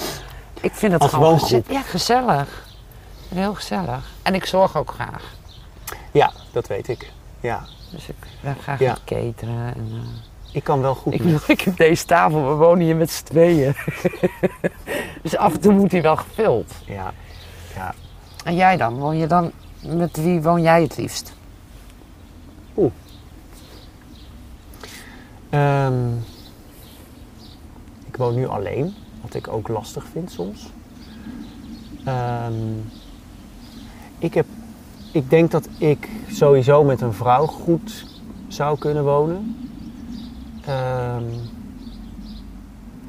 ik 0.61 0.71
vind 0.73 0.91
het 0.91 1.01
Als 1.01 1.11
gewoon 1.13 1.39
ja, 1.67 1.81
gezellig. 1.81 2.65
Heel 3.33 3.53
gezellig. 3.53 4.11
En 4.23 4.33
ik 4.35 4.45
zorg 4.45 4.77
ook 4.77 4.91
graag. 4.91 5.23
Ja, 6.11 6.31
dat 6.51 6.67
weet 6.67 6.87
ik. 6.87 7.11
Ja, 7.39 7.65
Dus 7.91 8.07
ik 8.07 8.15
ben 8.41 8.55
graag 8.61 8.79
Ja. 8.79 8.87
aan 8.89 8.93
het 8.93 9.03
cateren. 9.03 9.73
En, 9.75 9.89
eh, 9.91 9.99
ik 10.53 10.63
kan 10.63 10.81
wel 10.81 10.95
goed 10.95 11.13
Ik 11.13 11.23
bedoel, 11.23 11.39
ik 11.47 11.61
heb 11.61 11.77
deze 11.77 12.05
tafel, 12.05 12.47
we 12.47 12.53
wonen 12.53 12.83
hier 12.83 12.95
met 12.95 13.11
z'n 13.11 13.23
tweeën. 13.23 13.75
dus 15.23 15.37
af 15.37 15.53
en 15.53 15.59
toe 15.59 15.73
moet 15.73 15.91
hij 15.91 16.01
wel 16.01 16.15
gevuld. 16.15 16.71
Ja, 16.85 17.13
ja. 17.75 17.93
En 18.43 18.55
jij 18.55 18.77
dan? 18.77 18.97
Woon 18.97 19.17
je 19.17 19.27
dan 19.27 19.51
met 19.81 20.17
wie 20.17 20.41
woon 20.41 20.61
jij 20.61 20.81
het 20.81 20.97
liefst? 20.97 21.33
Ehm, 25.53 26.11
ik 28.07 28.15
woon 28.17 28.35
nu 28.35 28.47
alleen, 28.47 28.93
wat 29.21 29.33
ik 29.33 29.47
ook 29.47 29.67
lastig 29.67 30.05
vind 30.11 30.31
soms. 30.31 30.69
Ehm, 32.03 32.53
ik, 34.17 34.33
heb, 34.33 34.45
ik 35.11 35.29
denk 35.29 35.51
dat 35.51 35.67
ik 35.77 36.09
sowieso 36.31 36.83
met 36.83 37.01
een 37.01 37.13
vrouw 37.13 37.45
goed 37.45 38.05
zou 38.47 38.77
kunnen 38.77 39.03
wonen. 39.03 39.69
Ehm, 40.65 41.23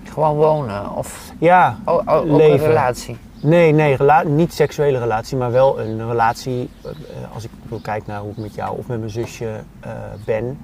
Gewoon 0.05 0.37
wonen 0.37 0.91
of 0.97 1.33
ja, 1.39 1.79
ook 1.85 2.03
een 2.07 2.37
Leven. 2.37 2.67
relatie? 2.67 3.17
Nee, 3.41 3.73
nee, 3.73 3.97
rela- 3.97 4.23
niet 4.23 4.53
seksuele 4.55 4.99
relatie, 4.99 5.37
maar 5.37 5.51
wel 5.53 5.81
een 5.81 6.09
relatie. 6.09 6.71
eh, 6.83 6.91
als 7.35 7.45
ik 7.45 7.51
wil 7.69 7.79
kijken 7.79 8.11
naar 8.13 8.21
hoe 8.21 8.31
ik 8.31 8.37
met 8.37 8.55
jou 8.55 8.79
of 8.79 8.87
met 8.87 8.99
mijn 8.99 9.11
zusje 9.11 9.61
eh, 9.81 9.91
ben, 10.25 10.59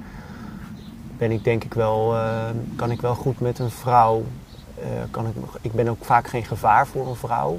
ben 1.19 1.31
ik 1.31 1.45
denk 1.45 1.65
ik 1.65 1.75
wel, 1.75 2.15
eh, 2.17 2.45
kan 2.77 2.91
ik 2.91 3.01
wel 3.01 3.15
goed 3.15 3.41
met 3.41 3.59
een 3.59 3.71
vrouw. 3.71 4.23
kan 5.11 5.27
ik, 5.27 5.33
ik 5.61 5.73
ben 5.73 5.89
ook 5.89 6.05
vaak 6.05 6.27
geen 6.29 6.45
gevaar 6.45 6.87
voor 6.87 7.09
een 7.09 7.15
vrouw. 7.17 7.59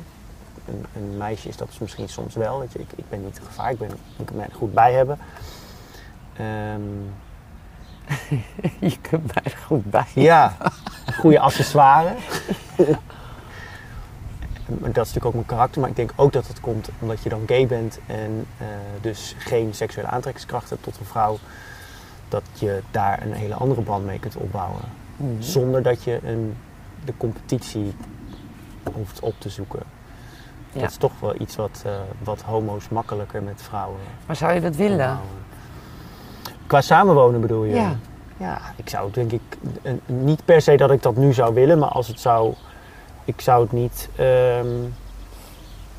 Een, 0.67 0.85
een 0.95 1.17
meisje 1.17 1.47
is 1.47 1.57
dat 1.57 1.69
misschien 1.79 2.09
soms 2.09 2.35
wel. 2.35 2.59
Weet 2.59 2.71
je. 2.73 2.79
Ik, 2.79 2.91
ik 2.95 3.09
ben 3.09 3.23
niet 3.23 3.37
een 3.37 3.45
gevaar, 3.45 3.71
ik, 3.71 3.77
ben, 3.77 3.89
ik 4.17 4.25
kan 4.25 4.35
mij 4.35 4.45
er 4.45 4.55
goed 4.55 4.73
bij 4.73 4.93
hebben. 4.93 5.17
Ehm, 6.37 6.81
Je 8.79 8.97
kunt 9.01 9.25
mij 9.25 9.43
er 9.43 9.57
goed 9.65 9.89
bij. 9.89 10.05
ja, 10.13 10.57
goede 11.19 11.39
accessoires. 11.39 12.41
Maar 14.79 14.91
dat 14.91 15.05
is 15.05 15.13
natuurlijk 15.13 15.25
ook 15.25 15.33
mijn 15.33 15.45
karakter, 15.45 15.81
maar 15.81 15.89
ik 15.89 15.95
denk 15.95 16.13
ook 16.15 16.33
dat 16.33 16.47
het 16.47 16.59
komt 16.59 16.89
omdat 16.99 17.23
je 17.23 17.29
dan 17.29 17.43
gay 17.45 17.67
bent 17.67 17.99
en 18.07 18.45
eh, 18.57 18.67
dus 19.01 19.35
geen 19.37 19.73
seksuele 19.73 20.07
aantrekkingskracht 20.07 20.69
hebt 20.69 20.83
tot 20.83 20.97
een 20.99 21.05
vrouw, 21.05 21.37
dat 22.29 22.43
je 22.53 22.81
daar 22.91 23.21
een 23.21 23.33
hele 23.33 23.53
andere 23.53 23.81
band 23.81 24.05
mee 24.05 24.19
kunt 24.19 24.35
opbouwen. 24.35 24.81
Mhm. 25.15 25.41
Zonder 25.41 25.83
dat 25.83 26.03
je 26.03 26.19
een, 26.23 26.55
de 27.05 27.13
competitie 27.17 27.93
hoeft 28.93 29.19
op 29.19 29.33
te 29.37 29.49
zoeken. 29.49 29.83
Ja. 30.71 30.79
Dat 30.79 30.89
is 30.89 30.97
toch 30.97 31.19
wel 31.19 31.41
iets 31.41 31.55
wat, 31.55 31.81
eh, 31.85 31.91
wat 32.23 32.41
homo's 32.41 32.89
makkelijker 32.89 33.43
met 33.43 33.61
vrouwen 33.61 33.99
Maar 34.25 34.35
zou 34.35 34.53
je 34.53 34.61
dat 34.61 34.75
willen? 34.75 35.19
Qua 36.71 36.81
samenwonen 36.81 37.41
bedoel 37.41 37.63
je? 37.63 37.75
Ja. 37.75 37.95
Ja, 38.37 38.61
ik 38.75 38.89
zou 38.89 39.11
denk 39.11 39.31
ik 39.31 39.41
niet 40.05 40.45
per 40.45 40.61
se 40.61 40.77
dat 40.77 40.91
ik 40.91 41.01
dat 41.01 41.15
nu 41.15 41.33
zou 41.33 41.53
willen, 41.53 41.79
maar 41.79 41.89
als 41.89 42.07
het 42.07 42.19
zou, 42.19 42.53
ik 43.25 43.41
zou 43.41 43.61
het 43.63 43.71
niet, 43.71 44.09
ehm, 44.15 44.67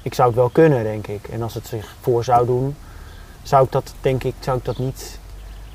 ik 0.03 0.15
zou 0.15 0.29
het 0.29 0.37
wel 0.37 0.49
kunnen 0.49 0.83
denk 0.83 1.07
ik. 1.07 1.29
En 1.29 1.43
als 1.43 1.55
het 1.55 1.67
zich 1.67 1.95
voor 2.01 2.25
zou 2.25 2.47
doen, 2.47 2.77
zou 3.43 3.65
ik 3.65 3.73
dat 3.73 3.95
denk 4.01 4.25
ik, 4.25 4.35
zou 4.41 4.59
ik 4.59 4.65
dat 4.65 4.79
niet, 4.79 5.19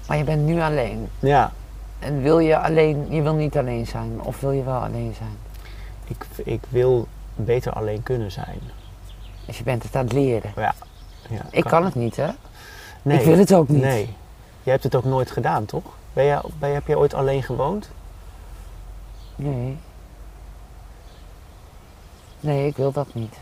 Maar 0.07 0.17
je 0.17 0.23
bent 0.23 0.45
nu 0.45 0.61
alleen. 0.61 1.09
ja, 1.19 1.51
En 1.99 2.21
wil 2.21 2.39
je 2.39 2.57
alleen, 2.59 3.05
je 3.09 3.21
wil 3.21 3.33
niet 3.33 3.57
alleen 3.57 3.87
zijn 3.87 4.21
of 4.21 4.39
wil 4.39 4.51
je 4.51 4.63
wel 4.63 4.79
alleen 4.79 5.13
zijn? 5.17 5.37
ik, 6.07 6.25
ik 6.45 6.61
wil 6.69 7.07
beter 7.35 7.71
alleen 7.71 8.03
kunnen 8.03 8.31
zijn. 8.31 8.59
Dus 9.45 9.57
je 9.57 9.63
bent 9.63 9.83
het 9.83 9.95
aan 9.95 10.03
het 10.03 10.13
leren. 10.13 10.51
Ja, 10.55 10.73
Ik 11.51 11.63
kan 11.63 11.83
het 11.85 11.95
niet 11.95 12.15
hè? 12.15 12.29
Nee, 13.01 13.19
Ik 13.19 13.25
wil 13.25 13.37
het 13.37 13.53
ook 13.53 13.67
niet. 13.67 13.81
Nee, 13.81 14.15
jij 14.67 14.75
hebt 14.75 14.83
het 14.83 14.95
ook 14.95 15.11
nooit 15.11 15.31
gedaan 15.31 15.65
toch? 15.65 15.83
Ben 16.13 16.25
jij, 16.25 16.41
ben, 16.59 16.73
heb 16.73 16.87
jij 16.87 16.95
ooit 16.95 17.13
alleen 17.13 17.43
gewoond? 17.43 17.89
Nee. 19.35 19.77
Nee, 22.39 22.67
ik 22.67 22.77
wil 22.77 22.91
dat 22.91 23.13
niet. 23.13 23.35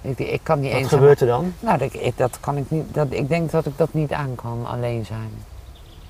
Ik, 0.00 0.18
ik 0.18 0.40
kan 0.42 0.60
niet 0.60 0.72
Wat 0.72 0.86
gebeurt 0.86 1.20
er 1.20 1.26
dan? 1.26 1.54
Nou, 1.60 1.78
dat, 1.78 1.94
ik, 1.94 2.16
dat 2.16 2.40
kan 2.40 2.56
ik 2.56 2.70
niet. 2.70 2.94
Dat, 2.94 3.06
ik 3.10 3.28
denk 3.28 3.50
dat 3.50 3.66
ik 3.66 3.78
dat 3.78 3.92
niet 3.92 4.12
aan 4.12 4.34
kan, 4.34 4.66
alleen 4.66 5.04
zijn. 5.04 5.30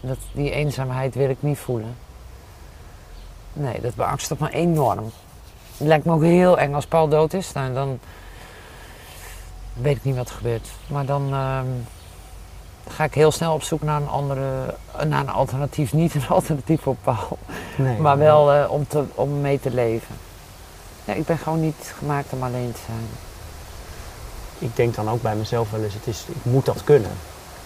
Dat, 0.00 0.18
die 0.32 0.50
eenzaamheid 0.50 1.14
wil 1.14 1.28
ik 1.28 1.42
niet 1.42 1.58
voelen. 1.58 1.96
Nee, 3.52 3.80
dat 3.80 3.94
beangstigt 3.94 4.40
me 4.40 4.50
enorm. 4.50 5.10
Het 5.76 5.86
lijkt 5.86 6.04
me 6.04 6.12
ook 6.12 6.22
heel 6.22 6.58
eng 6.58 6.74
als 6.74 6.86
Paul 6.86 7.08
dood 7.08 7.32
is. 7.32 7.52
Nou, 7.52 7.72
dan 7.72 7.98
weet 9.72 9.96
ik 9.96 10.04
niet 10.04 10.16
wat 10.16 10.28
er 10.28 10.34
gebeurt. 10.34 10.68
Maar 10.86 11.06
dan 11.06 11.32
ehm, 11.32 11.66
ga 12.88 13.04
ik 13.04 13.14
heel 13.14 13.30
snel 13.30 13.54
op 13.54 13.62
zoek 13.62 13.82
naar 13.82 14.00
een 14.00 14.08
andere, 14.08 14.74
naar 15.06 15.20
een 15.20 15.30
alternatief. 15.30 15.92
Niet 16.02 16.14
een 16.14 16.28
alternatief 16.28 16.80
voor 16.80 16.96
Paul, 17.02 17.38
Nee. 17.76 17.98
maar 17.98 18.18
wel 18.18 18.52
eh, 18.52 18.70
om, 18.70 18.86
te, 18.88 19.04
om 19.14 19.40
mee 19.40 19.60
te 19.60 19.70
leven. 19.70 20.16
Ja, 21.04 21.12
ik 21.12 21.26
ben 21.26 21.38
gewoon 21.38 21.60
niet 21.60 21.94
gemaakt 21.98 22.32
om 22.32 22.42
alleen 22.42 22.72
te 22.72 22.80
zijn. 22.86 23.08
Ik 24.58 24.76
denk 24.76 24.94
dan 24.94 25.10
ook 25.10 25.22
bij 25.22 25.34
mezelf 25.34 25.70
wel 25.70 25.82
eens, 25.82 25.94
het 25.94 26.06
is, 26.06 26.24
ik 26.28 26.44
moet 26.52 26.64
dat 26.64 26.84
kunnen. 26.84 27.10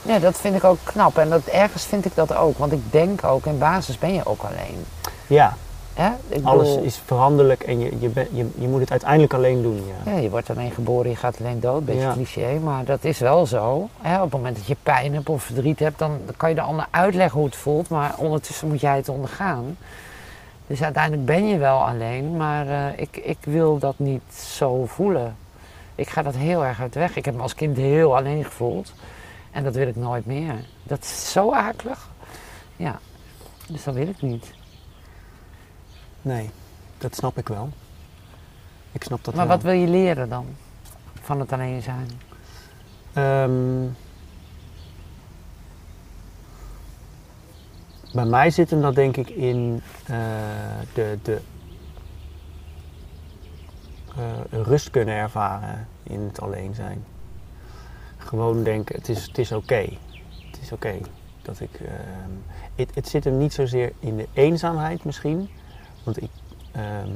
Ja, 0.02 0.18
dat 0.18 0.36
vind 0.36 0.56
ik 0.56 0.64
ook 0.64 0.78
knap. 0.84 1.18
En 1.18 1.28
dat, 1.30 1.44
ergens 1.44 1.84
vind 1.84 2.04
ik 2.04 2.14
dat 2.14 2.34
ook. 2.34 2.58
Want 2.58 2.72
ik 2.72 2.92
denk 2.92 3.24
ook, 3.24 3.46
in 3.46 3.58
basis 3.58 3.98
ben 3.98 4.14
je 4.14 4.26
ook 4.26 4.42
alleen. 4.42 4.84
Ja, 5.26 5.56
Hè? 5.96 6.10
Ik 6.28 6.44
alles 6.44 6.68
bedoel, 6.68 6.84
is 6.84 6.96
veranderlijk 7.04 7.62
en 7.62 7.78
je, 7.78 7.92
je, 8.00 8.08
ben- 8.08 8.28
je, 8.32 8.48
je 8.58 8.68
moet 8.68 8.80
het 8.80 8.90
uiteindelijk 8.90 9.34
alleen 9.34 9.62
doen. 9.62 9.82
Ja. 10.04 10.12
Ja, 10.12 10.18
je 10.18 10.30
wordt 10.30 10.50
alleen 10.50 10.70
geboren, 10.70 11.10
je 11.10 11.16
gaat 11.16 11.36
alleen 11.40 11.60
dood. 11.60 11.84
Beetje 11.84 12.00
Ja. 12.00 12.12
cliché, 12.12 12.58
maar 12.58 12.84
dat 12.84 13.04
is 13.04 13.18
wel 13.18 13.46
zo. 13.46 13.88
Hè? 14.00 14.16
Op 14.16 14.22
het 14.22 14.32
moment 14.32 14.56
dat 14.56 14.66
je 14.66 14.76
pijn 14.82 15.14
hebt 15.14 15.28
of 15.28 15.42
verdriet 15.42 15.78
hebt, 15.78 15.98
dan 15.98 16.18
kan 16.36 16.48
je 16.48 16.54
de 16.54 16.60
ander 16.60 16.86
uitleggen 16.90 17.36
hoe 17.38 17.46
het 17.48 17.56
voelt. 17.56 17.88
Maar 17.88 18.14
ondertussen 18.16 18.68
moet 18.68 18.80
jij 18.80 18.96
het 18.96 19.08
ondergaan. 19.08 19.76
Dus 20.66 20.82
uiteindelijk 20.82 21.24
ben 21.24 21.46
je 21.48 21.58
wel 21.58 21.86
alleen, 21.86 22.36
maar 22.36 22.68
eh, 22.68 22.84
ik, 23.00 23.16
ik 23.16 23.38
wil 23.40 23.78
dat 23.78 23.94
niet 23.98 24.22
zo 24.34 24.86
voelen. 24.86 25.36
Ik 25.94 26.08
ga 26.08 26.22
dat 26.22 26.34
heel 26.36 26.64
erg 26.64 26.80
uit 26.80 26.92
de 26.92 26.98
weg. 26.98 27.16
Ik 27.16 27.24
heb 27.24 27.34
me 27.34 27.42
als 27.42 27.54
kind 27.54 27.76
heel 27.76 28.16
alleen 28.16 28.44
gevoeld. 28.44 28.92
En 29.50 29.64
dat 29.64 29.74
wil 29.74 29.88
ik 29.88 29.96
nooit 29.96 30.26
meer. 30.26 30.54
Dat 30.82 30.98
is 31.02 31.32
zo 31.32 31.52
akelig. 31.52 32.08
Ja, 32.76 32.98
dus 33.68 33.84
dat 33.84 33.94
wil 33.94 34.08
ik 34.08 34.22
niet. 34.22 34.46
Nee, 36.26 36.50
dat 36.98 37.14
snap 37.14 37.38
ik 37.38 37.48
wel. 37.48 37.68
Ik 38.92 39.02
snap 39.02 39.24
dat 39.24 39.34
Maar 39.34 39.46
wel. 39.46 39.56
wat 39.56 39.64
wil 39.64 39.72
je 39.74 39.86
leren 39.86 40.28
dan? 40.28 40.46
Van 41.20 41.40
het 41.40 41.52
alleen 41.52 41.82
zijn? 41.82 42.08
Ehm, 43.12 43.84
bij 48.14 48.24
mij 48.24 48.50
zit 48.50 48.70
hem 48.70 48.80
dat 48.80 48.94
denk 48.94 49.16
ik 49.16 49.28
in 49.28 49.82
eh, 50.06 50.16
de, 50.94 51.18
de 51.22 51.40
eh, 54.16 54.60
rust 54.62 54.90
kunnen 54.90 55.14
ervaren 55.14 55.88
in 56.02 56.20
het 56.20 56.40
alleen 56.40 56.74
zijn. 56.74 57.04
Gewoon 58.16 58.62
denken, 58.62 58.96
het 58.96 59.08
is, 59.08 59.26
het 59.26 59.38
is 59.38 59.52
oké. 59.52 59.86
Het 60.50 60.58
is 60.62 60.72
oké 60.72 60.94
dat 61.42 61.60
ik... 61.60 61.80
ehm, 61.80 62.30
het, 62.74 62.94
het 62.94 63.08
zit 63.08 63.24
hem 63.24 63.38
niet 63.38 63.52
zozeer 63.52 63.92
in 63.98 64.16
de 64.16 64.28
eenzaamheid 64.32 65.04
misschien. 65.04 65.48
Want 66.06 66.18
ehm, 66.72 67.10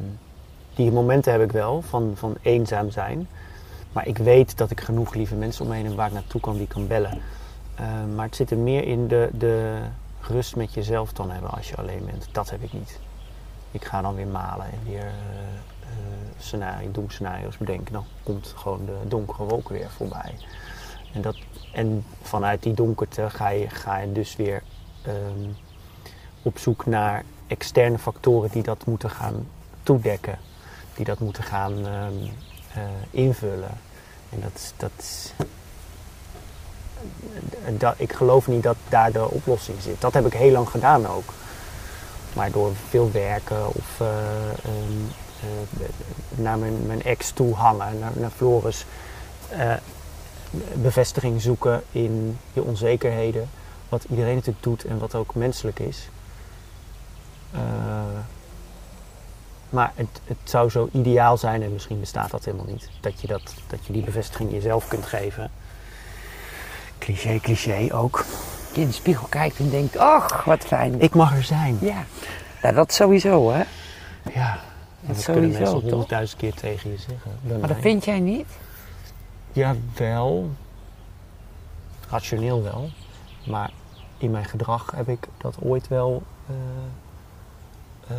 die 0.74 0.92
momenten 0.92 1.32
heb 1.32 1.42
ik 1.42 1.52
wel 1.52 1.82
van, 1.82 2.12
van 2.14 2.36
eenzaam 2.42 2.90
zijn. 2.90 3.28
Maar 3.92 4.06
ik 4.06 4.18
weet 4.18 4.58
dat 4.58 4.70
ik 4.70 4.80
genoeg 4.80 5.14
lieve 5.14 5.34
mensen 5.34 5.64
om 5.64 5.70
me 5.70 5.76
heb 5.76 5.94
waar 5.94 6.06
ik 6.06 6.12
naartoe 6.12 6.40
kan 6.40 6.56
die 6.56 6.66
kan 6.66 6.86
bellen. 6.86 7.20
Eh, 7.74 7.86
maar 8.14 8.26
het 8.26 8.36
zit 8.36 8.50
er 8.50 8.58
meer 8.58 8.84
in 8.84 9.08
de, 9.08 9.28
de 9.32 9.78
rust 10.20 10.56
met 10.56 10.74
jezelf 10.74 11.12
dan 11.12 11.30
hebben 11.30 11.50
als 11.50 11.68
je 11.68 11.76
alleen 11.76 12.04
bent. 12.04 12.28
Dat 12.32 12.50
heb 12.50 12.62
ik 12.62 12.72
niet. 12.72 13.00
Ik 13.70 13.84
ga 13.84 14.02
dan 14.02 14.14
weer 14.14 14.26
malen 14.26 14.66
en 14.66 14.78
weer 14.84 15.06
eh 15.06 15.70
eh, 15.90 16.42
scenario, 16.42 16.90
doemscenario's 16.90 17.56
bedenken. 17.56 17.92
Dan 17.92 18.04
komt 18.22 18.54
gewoon 18.56 18.84
de 18.84 18.98
donkere 19.08 19.44
wolk 19.44 19.68
weer 19.68 19.90
voorbij. 19.90 20.34
En, 21.12 21.22
dat, 21.22 21.36
en 21.72 22.04
vanuit 22.22 22.62
die 22.62 22.74
donkerte 22.74 23.30
ga 23.30 23.48
je, 23.48 23.68
ga 23.68 23.98
je 23.98 24.12
dus 24.12 24.36
weer 24.36 24.62
ehm, 25.02 25.48
op 26.42 26.58
zoek 26.58 26.86
naar 26.86 27.24
externe 27.50 27.98
factoren 27.98 28.50
die 28.50 28.62
dat 28.62 28.86
moeten 28.86 29.10
gaan 29.10 29.46
toedekken. 29.82 30.38
Die 30.94 31.04
dat 31.04 31.18
moeten 31.18 31.42
gaan 31.42 31.86
ehm, 31.86 32.14
eh, 32.74 32.82
invullen. 33.10 33.78
En 34.30 34.40
dat 34.40 34.50
is. 34.54 34.72
Dat 34.76 35.34
eh, 37.78 37.90
ik 37.96 38.12
geloof 38.12 38.46
niet 38.46 38.62
dat 38.62 38.76
daar 38.88 39.12
de 39.12 39.30
oplossing 39.30 39.82
zit. 39.82 40.00
Dat 40.00 40.14
heb 40.14 40.26
ik 40.26 40.32
heel 40.32 40.52
lang 40.52 40.68
gedaan 40.68 41.06
ook. 41.06 41.32
Maar 42.32 42.50
door 42.50 42.72
veel 42.88 43.10
werken 43.12 43.68
of 43.68 44.00
eh, 44.00 44.08
ehm, 44.50 45.00
eh, 45.40 45.88
naar 46.30 46.58
mijn, 46.58 47.02
ex 47.02 47.30
toe 47.30 47.54
hangen, 47.54 47.98
naar, 47.98 48.12
naar 48.14 48.30
Floris, 48.30 48.84
bevestiging 50.74 51.42
zoeken 51.42 51.82
in 51.90 52.38
je 52.52 52.62
onzekerheden. 52.62 53.48
Wat 53.88 54.04
iedereen 54.08 54.34
natuurlijk 54.34 54.64
doet 54.64 54.84
en 54.84 54.98
wat 54.98 55.14
ook 55.14 55.34
menselijk 55.34 55.78
is. 55.78 56.08
Eh, 57.52 57.60
maar 59.70 59.92
het, 59.94 60.20
het 60.24 60.36
zou 60.44 60.70
zo 60.70 60.88
ideaal 60.92 61.36
zijn, 61.36 61.62
en 61.62 61.72
misschien 61.72 62.00
bestaat 62.00 62.30
dat 62.30 62.44
helemaal 62.44 62.66
niet, 62.66 62.88
dat 63.00 63.20
je, 63.20 63.26
dat, 63.26 63.54
dat 63.66 63.86
je 63.86 63.92
die 63.92 64.02
bevestiging 64.04 64.50
jezelf 64.52 64.88
kunt 64.88 65.06
geven. 65.06 65.50
Cliché, 66.98 67.38
cliché 67.38 67.88
ook. 67.94 68.24
Je 68.74 68.80
in 68.80 68.86
de 68.86 68.92
spiegel 68.92 69.26
kijkt 69.26 69.58
en 69.58 69.70
denkt, 69.70 69.96
ach, 69.96 70.44
wat 70.44 70.64
fijn. 70.64 71.00
Ik 71.00 71.14
mag 71.14 71.36
er 71.36 71.42
zijn. 71.42 71.78
Ja. 71.80 72.04
ja, 72.62 72.72
dat 72.72 72.92
sowieso, 72.92 73.50
hè? 73.50 73.62
Ja, 74.34 74.52
Dat 75.00 75.14
dat 75.14 75.16
sowieso, 75.16 75.32
kunnen 75.32 75.50
mensen 75.50 75.80
honderdduizend 75.80 76.40
keer 76.40 76.54
tegen 76.54 76.90
je 76.90 76.96
zeggen. 76.98 77.58
Maar 77.60 77.68
dat 77.68 77.80
vind 77.80 78.04
jij 78.04 78.20
niet? 78.20 78.46
Jawel. 79.52 80.50
Rationeel 82.10 82.62
wel. 82.62 82.90
Maar 83.46 83.70
in 84.18 84.30
mijn 84.30 84.44
gedrag 84.44 84.90
heb 84.96 85.08
ik 85.08 85.28
dat 85.38 85.56
ooit 85.60 85.88
wel. 85.88 86.22
eh, 86.46 86.54
eh, 88.10 88.16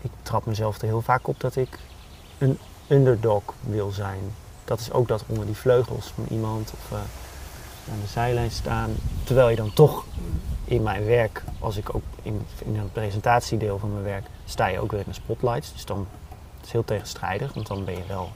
ik 0.00 0.10
trap 0.22 0.46
mezelf 0.46 0.78
er 0.78 0.86
heel 0.86 1.02
vaak 1.02 1.28
op 1.28 1.40
dat 1.40 1.56
ik 1.56 1.78
een 2.38 2.58
underdog 2.88 3.42
wil 3.60 3.90
zijn. 3.90 4.20
Dat 4.64 4.80
is 4.80 4.92
ook 4.92 5.08
dat 5.08 5.24
onder 5.26 5.46
die 5.46 5.54
vleugels 5.54 6.12
van 6.14 6.24
iemand 6.28 6.72
of 6.72 6.92
eh, 6.92 6.98
aan 7.92 8.00
de 8.00 8.06
zijlijn 8.06 8.50
staan. 8.50 8.90
Terwijl 9.24 9.48
je 9.48 9.56
dan 9.56 9.72
toch 9.72 10.04
in 10.64 10.82
mijn 10.82 11.04
werk, 11.04 11.42
als 11.58 11.76
ik 11.76 11.94
ook 11.94 12.02
in, 12.22 12.46
in 12.64 12.76
een 12.76 12.92
presentatiedeel 12.92 13.78
van 13.78 13.92
mijn 13.92 14.04
werk, 14.04 14.26
sta 14.44 14.66
je 14.66 14.80
ook 14.80 14.90
weer 14.90 15.00
in 15.00 15.06
de 15.08 15.14
spotlights. 15.14 15.72
Dus 15.72 15.84
dan 15.84 16.06
is 16.64 16.72
heel 16.72 16.84
tegenstrijdig, 16.84 17.54
want 17.54 17.66
dan 17.66 17.84
ben 17.84 17.94
je 17.94 18.06
wel 18.08 18.30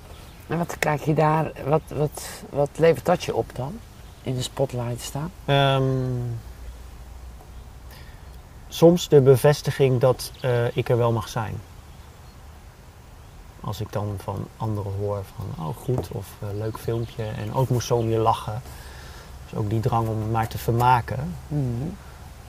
En 0.47 0.59
wat 0.59 0.79
krijg 0.79 1.05
je 1.05 1.15
daar, 1.15 1.53
wat, 1.65 1.83
wat, 1.89 2.29
wat 2.51 2.71
levert 2.77 3.07
dat 3.07 3.25
je 3.25 3.35
op 3.35 3.51
dan? 3.55 3.79
In 4.23 4.35
de 4.35 4.43
spotlight 4.43 5.01
staan? 5.01 5.33
Ehm, 5.45 5.83
soms 8.71 9.09
de 9.09 9.21
bevestiging 9.21 10.01
dat 10.01 10.33
eh, 10.41 10.77
ik 10.77 10.89
er 10.89 10.97
wel 10.97 11.13
mag 11.13 11.29
zijn. 11.29 11.61
Als 13.61 13.81
ik 13.81 13.93
dan 13.93 14.15
van 14.23 14.47
anderen 14.57 14.93
hoor 14.99 15.23
van, 15.37 15.67
oh 15.67 15.77
goed, 15.77 16.09
of 16.11 16.27
eh, 16.39 16.49
leuk 16.59 16.79
filmpje. 16.79 17.25
En 17.25 17.55
ook 17.55 17.69
moest 17.69 17.87
zo 17.87 17.97
om 17.97 18.09
je 18.11 18.19
lachen. 18.19 18.63
Dus 19.51 19.59
ook 19.59 19.71
die 19.71 19.81
drang 19.81 20.09
om 20.09 20.31
maar 20.31 20.49
te 20.49 20.59
vermaken. 20.59 21.35
Mhm. 21.49 21.63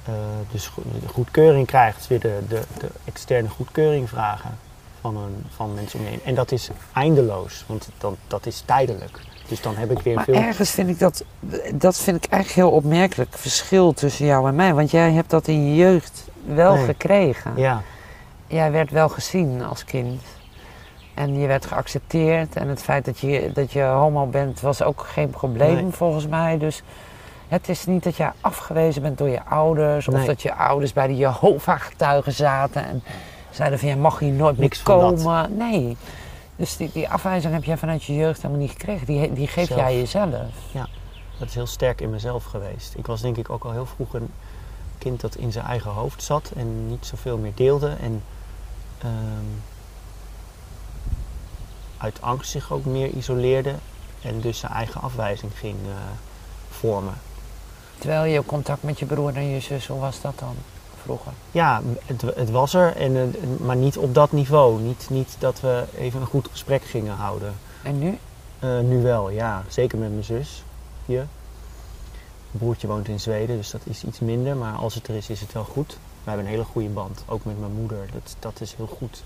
Eh, 0.06 0.14
dus 0.52 0.68
go- 0.68 0.82
de 1.02 1.08
goedkeuring 1.08 1.68
krijgt, 1.68 1.98
dus 1.98 2.08
weer 2.08 2.20
de, 2.20 2.40
de, 2.48 2.62
de 2.80 2.90
externe 3.04 3.50
goedkeuring 3.50 4.10
vragen 4.10 4.58
van, 5.02 5.18
een, 5.18 5.44
van 5.56 5.74
mensen 5.74 6.00
om 6.00 6.06
je 6.06 6.12
heen. 6.12 6.22
En 6.26 6.36
dat 6.36 6.52
is 6.52 6.70
eindeloos, 6.94 7.64
want 7.68 7.90
dan, 7.98 8.16
dat 8.28 8.46
is 8.46 8.62
tijdelijk. 8.66 9.20
Dus 9.48 9.62
dan 9.62 9.76
heb 9.76 9.92
ik 9.92 10.00
weer 10.00 10.16
Maar 10.16 10.24
veel... 10.24 10.34
ergens 10.34 10.70
vind 10.72 10.90
ik 10.90 11.00
dat, 11.00 11.24
dat 11.74 11.98
vind 11.98 12.26
ik 12.26 12.32
eigenlijk 12.32 12.68
heel 12.68 12.76
opmerkelijk 12.78 13.38
verschil 13.38 13.94
tussen 13.94 14.26
jou 14.26 14.48
en 14.48 14.56
mij. 14.56 14.74
Want 14.74 14.92
jij 14.92 15.12
hebt 15.12 15.30
dat 15.30 15.48
in 15.48 15.66
je 15.68 15.76
jeugd 15.76 16.24
wel 16.46 16.76
Nee. 16.76 16.86
gekregen. 16.86 17.52
Ja, 17.56 17.82
Jij 18.48 18.72
werd 18.72 18.92
wel 18.92 19.10
gezien 19.10 19.64
als 19.64 19.84
kind. 19.86 20.22
En 21.14 21.40
je 21.40 21.48
werd 21.48 21.66
geaccepteerd. 21.66 22.56
En 22.56 22.68
het 22.68 22.82
feit 22.82 23.06
dat 23.06 23.20
je, 23.20 23.52
dat 23.54 23.72
je 23.72 23.84
homo 23.84 24.26
bent 24.26 24.60
was 24.62 24.84
ook 24.84 25.06
geen 25.08 25.30
probleem 25.30 25.74
Nee. 25.76 25.92
volgens 25.92 26.28
mij. 26.28 26.58
Dus 26.58 26.82
het 27.48 27.70
is 27.70 27.86
niet 27.86 28.04
dat 28.04 28.16
je 28.16 28.30
afgewezen 28.42 29.02
bent 29.02 29.18
door 29.18 29.30
je 29.30 29.44
ouders. 29.46 30.08
Of 30.08 30.14
Nee. 30.14 30.26
dat 30.26 30.42
je 30.42 30.54
ouders 30.54 30.94
bij 30.94 31.08
de 31.08 31.16
Jehovah-getuigen 31.18 32.32
zaten. 32.32 32.86
En 32.86 33.04
zeiden 33.52 33.80
van, 33.80 33.90
je 33.90 33.96
mag 33.96 34.20
hier 34.20 34.32
nooit 34.32 34.58
Niks 34.58 34.78
meer 34.78 34.98
komen. 34.98 35.58
Nee. 35.58 35.98
Dus 36.56 36.78
die, 36.78 36.90
die 36.94 37.10
afwijzing 37.10 37.54
heb 37.54 37.64
jij 37.64 37.78
vanuit 37.78 38.04
je 38.04 38.16
jeugd 38.16 38.42
helemaal 38.42 38.62
niet 38.62 38.72
gekregen. 38.72 39.06
Die, 39.06 39.34
die 39.34 39.48
geef 39.48 39.68
Zelf. 39.68 39.80
jij 39.80 39.98
jezelf. 39.98 40.32
Dat 41.40 41.50
is 41.50 41.56
heel 41.56 41.68
sterk 41.68 42.02
in 42.02 42.10
mezelf 42.10 42.44
geweest. 42.44 42.94
Ik 42.98 43.06
was 43.06 43.22
denk 43.22 43.38
ik 43.38 43.50
ook 43.50 43.64
al 43.64 43.72
heel 43.72 43.86
vroeg 43.86 44.14
een 44.14 44.30
kind 44.98 45.22
dat 45.22 45.36
in 45.36 45.52
zijn 45.52 45.66
eigen 45.66 45.92
hoofd 45.92 46.24
zat 46.24 46.52
en 46.56 46.88
niet 46.88 47.06
zoveel 47.06 47.38
meer 47.38 47.52
deelde. 47.56 47.96
En 48.02 48.24
ehm, 48.98 49.46
uit 51.98 52.22
angst 52.22 52.52
zich 52.52 52.72
ook 52.72 52.86
meer 52.86 53.10
isoleerde 53.10 53.76
en 54.22 54.40
dus 54.42 54.60
zijn 54.60 54.72
eigen 54.72 55.02
afwijzing 55.02 55.52
ging 55.56 55.78
eh, 55.86 55.94
vormen. 56.70 57.16
Terwijl 57.98 58.24
je 58.24 58.46
contact 58.46 58.84
met 58.84 59.00
je 59.00 59.06
broer 59.06 59.36
en 59.36 59.50
je 59.50 59.60
zus, 59.60 59.88
hoe 59.88 60.00
was 60.00 60.22
dat 60.22 60.40
dan 60.40 60.56
vroeger? 61.02 61.32
Ja, 61.52 61.82
het, 62.06 62.22
het 62.22 62.50
was 62.50 62.74
er, 62.74 62.96
en, 62.96 63.36
maar 63.60 63.76
niet 63.76 63.98
op 63.98 64.14
dat 64.14 64.32
niveau. 64.32 64.82
Niet, 64.82 65.08
niet 65.10 65.36
dat 65.40 65.60
we 65.60 65.84
even 65.98 66.22
een 66.22 66.28
goed 66.28 66.48
gesprek 66.52 66.84
gingen 66.84 67.16
houden. 67.16 67.54
En 67.84 68.00
nu? 68.00 68.18
Eh, 68.60 68.80
nu 68.80 69.02
wel, 69.02 69.30
ja. 69.30 69.64
Zeker 69.68 69.98
met 69.98 70.12
mijn 70.12 70.24
zus 70.24 70.64
hier. 71.06 71.28
Mijn 72.52 72.64
broertje 72.64 72.88
woont 72.88 73.08
in 73.08 73.20
Zweden, 73.20 73.58
dus 73.58 73.72
dat 73.72 73.82
is 73.84 74.04
iets 74.04 74.20
minder. 74.20 74.56
Maar 74.56 74.74
als 74.74 74.94
het 74.94 75.08
er 75.08 75.16
is, 75.16 75.30
is 75.30 75.42
het 75.42 75.54
wel 75.54 75.64
goed. 75.64 75.98
We 76.24 76.30
hebben 76.30 76.46
een 76.46 76.52
hele 76.52 76.64
goede 76.64 76.90
band, 76.90 77.24
ook 77.26 77.46
met 77.46 77.60
mijn 77.60 77.74
moeder. 77.74 78.10
Dat, 78.14 78.36
dat 78.40 78.62
is 78.62 78.74
heel 78.74 78.88
goed. 78.88 79.24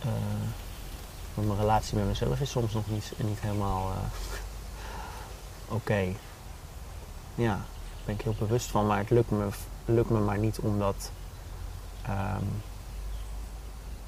Eh, 0.00 0.08
maar 1.34 1.44
mijn 1.44 1.58
relatie 1.58 1.96
met 1.96 2.06
mezelf 2.06 2.40
is 2.40 2.50
soms 2.50 2.72
nog 2.72 2.90
niet, 2.90 3.12
niet 3.16 3.40
helemaal 3.40 3.90
eh, 3.90 5.74
oké. 5.74 6.04
Ja, 7.34 7.60
ben 8.06 8.14
ik 8.14 8.20
heel 8.20 8.34
bewust 8.38 8.70
van. 8.70 8.86
Maar 8.86 8.98
het 8.98 9.10
lukt 9.10 9.30
me, 9.30 9.46
lukt 9.84 10.10
me 10.10 10.18
maar 10.18 10.38
niet 10.38 10.58
om 10.58 10.78
dat... 10.78 11.10
ehm, 12.02 12.44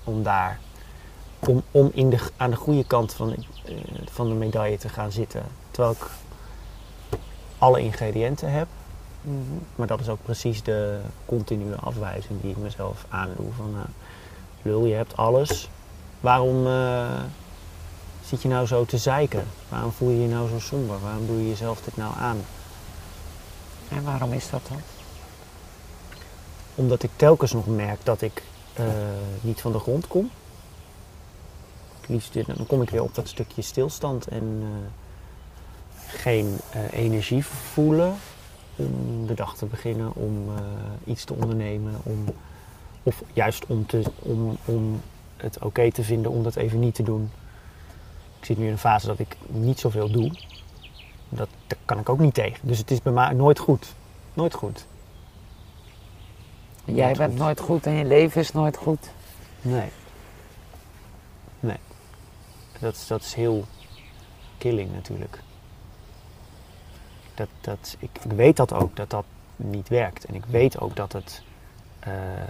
om 0.05 0.23
daar 0.23 0.59
om, 1.39 1.63
om 1.71 1.91
in 1.95 2.11
de, 2.11 2.19
aan 2.37 2.51
de 2.51 2.57
goede 2.57 2.85
kant 2.85 3.13
van, 3.13 3.35
eh, 3.35 3.75
van 4.11 4.29
de 4.29 4.35
medaille 4.35 4.79
te 4.79 4.89
gaan 4.89 5.13
zitten. 5.13 5.43
Terwijl 5.71 5.95
ik 5.95 6.07
alle 7.59 7.81
ingrediënten 7.81 8.53
heb. 8.53 8.67
Mhm. 9.21 9.37
Maar 9.77 9.87
dat 9.87 10.01
is 10.01 10.09
ook 10.09 10.23
precies 10.23 10.63
de 10.63 11.01
continue 11.27 11.75
afwijzing 11.75 12.41
die 12.41 12.51
ik 12.51 12.57
mezelf 12.57 13.05
aandoe. 13.09 13.53
Van, 13.57 13.75
eh, 13.77 13.83
lul, 14.63 14.85
je 14.85 14.95
hebt 14.95 15.17
alles. 15.17 15.69
Waarom 16.21 16.67
eh, 16.67 17.23
zit 18.25 18.43
je 18.43 18.49
nou 18.49 18.67
zo 18.67 18.85
te 18.85 18.99
zeiken? 18.99 19.45
Waarom 19.69 19.93
voel 19.93 20.11
je 20.11 20.23
je 20.23 20.29
nou 20.29 20.49
zo 20.49 20.59
somber? 20.59 21.01
Waarom 21.01 21.27
doe 21.27 21.37
je 21.37 21.49
jezelf 21.49 21.81
dit 21.81 21.97
nou 21.97 22.15
aan? 22.19 22.39
En 23.91 24.05
waarom 24.05 24.33
is 24.33 24.51
dat 24.51 24.61
dan? 24.69 24.81
Omdat 26.75 27.03
ik 27.03 27.11
telkens 27.17 27.53
nog 27.53 27.67
merk 27.67 28.05
dat 28.05 28.23
ik 28.23 28.43
eh, 28.75 28.87
niet 29.41 29.61
van 29.61 29.73
de 29.73 29.79
grond 29.79 30.07
kom. 30.07 30.31
Liefst, 32.07 32.47
dan 32.47 32.67
kom 32.67 32.83
ik 32.83 32.91
weer 32.91 33.03
op 33.03 33.15
dat 33.15 33.29
stukje 33.29 33.63
stilstand 33.63 34.29
en 34.29 34.59
eh, 34.63 34.69
geen 36.07 36.59
eh, 36.71 36.93
energie 36.93 37.45
voelen 37.45 38.15
om 38.77 39.27
de 39.27 39.35
dag 39.35 39.57
te 39.57 39.67
beginnen, 39.67 40.15
om 40.15 40.49
iets 41.05 41.25
te 41.25 41.35
ondernemen, 41.35 41.95
om, 42.03 42.25
of 43.03 43.23
juist 43.33 43.67
om, 43.67 43.87
te, 43.87 44.03
om, 44.19 44.57
om 44.65 45.01
het 45.37 45.59
oké 45.59 45.93
te 45.93 46.03
vinden 46.03 46.31
om 46.31 46.43
dat 46.43 46.57
even 46.57 46.79
niet 46.79 46.95
te 46.95 47.03
doen. 47.03 47.31
Ik 48.39 48.45
zit 48.45 48.59
nu 48.59 48.65
in 48.65 48.73
een 48.73 48.79
fase 48.79 49.07
dat 49.07 49.19
ik 49.19 49.37
niet 49.47 49.79
zoveel 49.79 50.11
doe. 50.11 50.33
Dat, 51.69 51.79
daar 51.79 51.79
kan 51.85 51.99
ik 51.99 52.09
ook 52.09 52.19
niet 52.19 52.35
tegen. 52.35 52.69
Dus 52.69 52.79
het 52.79 52.91
is 52.91 53.03
bij 53.03 53.13
mij 53.13 53.33
nooit 53.33 53.59
goed. 53.59 53.95
Nooit 54.35 54.55
goed. 54.55 54.87
Jij 56.85 57.05
Nooit 57.05 57.17
bent 57.19 57.31
goed. 57.31 57.39
nooit 57.41 57.61
goed 57.61 57.87
en 57.87 57.93
je 57.93 58.05
leven 58.05 58.41
is 58.41 58.53
nooit 58.53 58.77
goed. 58.77 59.11
Nee. 59.61 59.89
Nee. 61.61 61.77
Dat 62.81 62.95
is, 62.95 63.07
dat 63.07 63.21
is 63.23 63.35
heel 63.35 63.65
killing 64.59 64.93
natuurlijk. 64.93 65.41
Dat, 67.35 67.49
dat, 67.61 67.97
ik, 67.99 68.11
ik 68.23 68.33
weet 68.33 68.57
dat 68.57 68.73
ook, 68.73 68.97
dat 68.97 69.11
dat 69.11 69.25
niet 69.57 69.89
werkt. 69.89 70.25
En 70.25 70.35
ik 70.35 70.45
weet 70.45 70.81
ook 70.81 70.97
dat 70.97 71.13
het, 71.13 71.43
eh, 71.99 72.43
eh, 72.43 72.49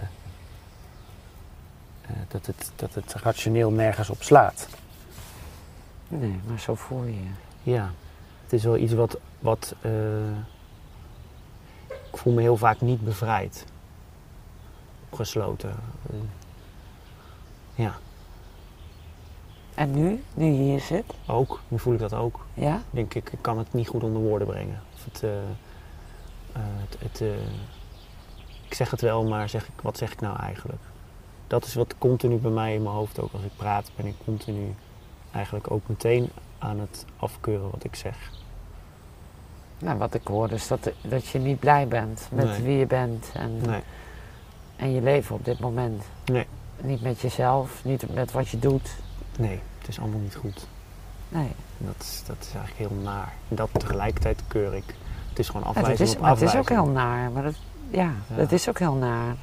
dat 2.28 2.46
het, 2.46 2.70
dat 2.76 2.94
het 2.94 3.14
rationeel 3.14 3.70
nergens 3.70 4.10
op 4.10 4.22
slaat. 4.22 4.68
Nee, 6.08 6.40
maar 6.46 6.60
zo 6.60 6.74
voel 6.74 7.04
je 7.04 7.14
je. 7.14 7.30
Ja, 7.70 7.90
het 8.49 8.59
is 8.59 8.64
wel 8.64 8.76
iets 8.76 8.92
wat, 8.92 9.18
wat 9.38 9.74
eh, 9.80 10.36
ik 11.86 12.16
voel 12.16 12.32
me 12.32 12.40
heel 12.40 12.57
vaak 12.57 12.80
niet 12.80 13.05
bevrijd. 13.05 13.64
Opgesloten. 15.11 15.70
Eh, 16.11 16.16
ja, 17.74 17.94
En 19.74 19.90
nu, 19.90 20.22
nu 20.34 20.44
je 20.44 20.62
hier 20.62 20.80
zit, 20.80 21.05
ook. 21.26 21.61
Nu 21.68 21.78
voel 21.78 21.92
ik 21.92 21.99
dat 21.99 22.14
ook. 22.14 22.46
ja? 22.55 22.82
denk 22.90 23.14
ik, 23.14 23.32
ik 23.32 23.38
kan 23.40 23.59
het 23.59 23.72
niet 23.72 23.88
goed 23.88 24.03
onder 24.03 24.22
woorden 24.22 24.49
brengen. 24.49 24.82
Of 24.94 25.05
het, 25.05 25.22
eh, 25.22 25.38
eh, 25.38 25.42
het, 26.53 26.96
het, 26.99 27.20
ik 28.66 28.74
zeg 28.74 28.90
het 28.90 29.01
wel, 29.01 29.24
maar 29.24 29.49
zeg 29.49 29.68
ik, 29.68 29.80
wat 29.82 29.99
zeg 29.99 30.12
ik 30.12 30.20
nou 30.20 30.38
eigenlijk? 30.38 30.82
Dat 31.46 31.64
is 31.64 31.74
wat 31.74 31.94
continu 31.99 32.36
bij 32.36 32.51
mij 32.51 32.74
in 32.74 32.82
mijn 32.82 32.94
hoofd 32.94 33.20
ook. 33.20 33.32
Als 33.32 33.42
ik 33.42 33.57
praat, 33.57 33.90
ben 33.96 34.07
ik 34.07 34.14
continu 34.24 34.74
eigenlijk 35.32 35.70
ook 35.70 35.88
meteen 35.88 36.30
aan 36.59 36.80
het 36.80 37.05
afkeuren 37.16 37.70
wat 37.70 37.84
ik 37.84 37.94
zeg. 37.94 38.38
Nou, 39.78 39.98
wat 39.98 40.14
ik 40.14 40.26
hoor 40.26 40.50
is 40.52 40.68
dat, 40.68 40.90
dat 41.02 41.26
je 41.26 41.38
niet 41.38 41.58
blij 41.58 41.88
bent 41.88 42.28
met 42.32 42.44
Nee. 42.46 42.62
wie 42.62 42.76
je 42.78 42.86
bent 42.86 43.30
en, 43.32 43.60
Nee, 43.66 43.80
en 44.76 44.92
je 44.92 45.02
leven 45.02 45.34
op 45.34 45.44
dit 45.44 45.58
moment. 45.58 46.02
Nee. 46.24 46.46
Niet 46.80 47.02
met 47.02 47.20
jezelf, 47.20 47.84
niet 47.84 48.14
met 48.14 48.32
wat 48.32 48.48
je 48.48 48.58
doet. 48.58 48.90
nee, 49.38 49.60
het 49.78 49.88
is 49.88 49.98
allemaal 50.00 50.20
niet 50.20 50.34
goed. 50.34 50.66
Nee. 51.28 51.48
Dat 51.78 51.94
is, 51.98 52.22
dat 52.26 52.36
is 52.40 52.54
eigenlijk 52.54 52.90
heel 52.90 53.02
naar. 53.02 53.32
En 53.48 53.56
dat 53.56 53.68
tegelijkertijd 53.72 54.42
keur 54.48 54.74
ik. 54.74 54.84
Het 55.28 55.38
is 55.38 55.46
gewoon 55.46 55.62
Ja, 55.62 55.68
afwijzing 55.68 55.98
dat 55.98 56.08
is, 56.08 56.14
op 56.14 56.20
maar 56.20 56.30
het 56.30 56.40
is 56.42 56.56
ook 56.56 56.68
heel 56.68 56.86
naar. 56.86 57.30
Maar 57.30 57.42
dat, 57.42 57.54
ja, 57.90 58.12
Ja. 58.28 58.36
dat 58.36 58.52
is 58.52 58.68
ook 58.68 58.78
heel 58.78 58.94
naar. 58.94 59.34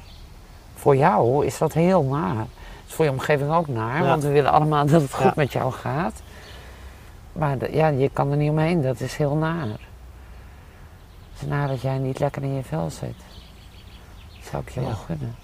Voor 0.74 0.96
jou 0.96 1.46
is 1.46 1.58
dat 1.58 1.72
heel 1.72 2.02
naar. 2.02 2.36
Het 2.38 2.48
is 2.88 2.94
voor 2.94 3.04
je 3.04 3.10
omgeving 3.10 3.50
ook 3.50 3.68
naar, 3.68 4.02
Ja. 4.02 4.06
want 4.08 4.22
we 4.22 4.28
willen 4.30 4.52
allemaal 4.52 4.86
dat 4.86 5.02
het 5.02 5.12
goed 5.14 5.24
Ja. 5.24 5.32
met 5.36 5.52
jou 5.52 5.72
gaat. 5.72 6.22
Maar 7.32 7.70
ja, 7.72 7.88
je 7.88 8.08
kan 8.12 8.30
er 8.30 8.36
niet 8.36 8.50
omheen, 8.50 8.82
dat 8.82 9.00
is 9.00 9.16
heel 9.16 9.34
naar. 9.36 9.66
Naar 11.46 11.68
dat 11.68 11.80
jij 11.80 11.98
niet 11.98 12.18
lekker 12.18 12.42
in 12.42 12.54
je 12.54 12.62
vel 12.62 12.90
zit. 12.90 13.14
Zou 14.50 14.62
ik 14.62 14.70
je 14.70 14.80
Ja. 14.80 14.86
wel 14.86 14.96
gunnen. 14.96 15.34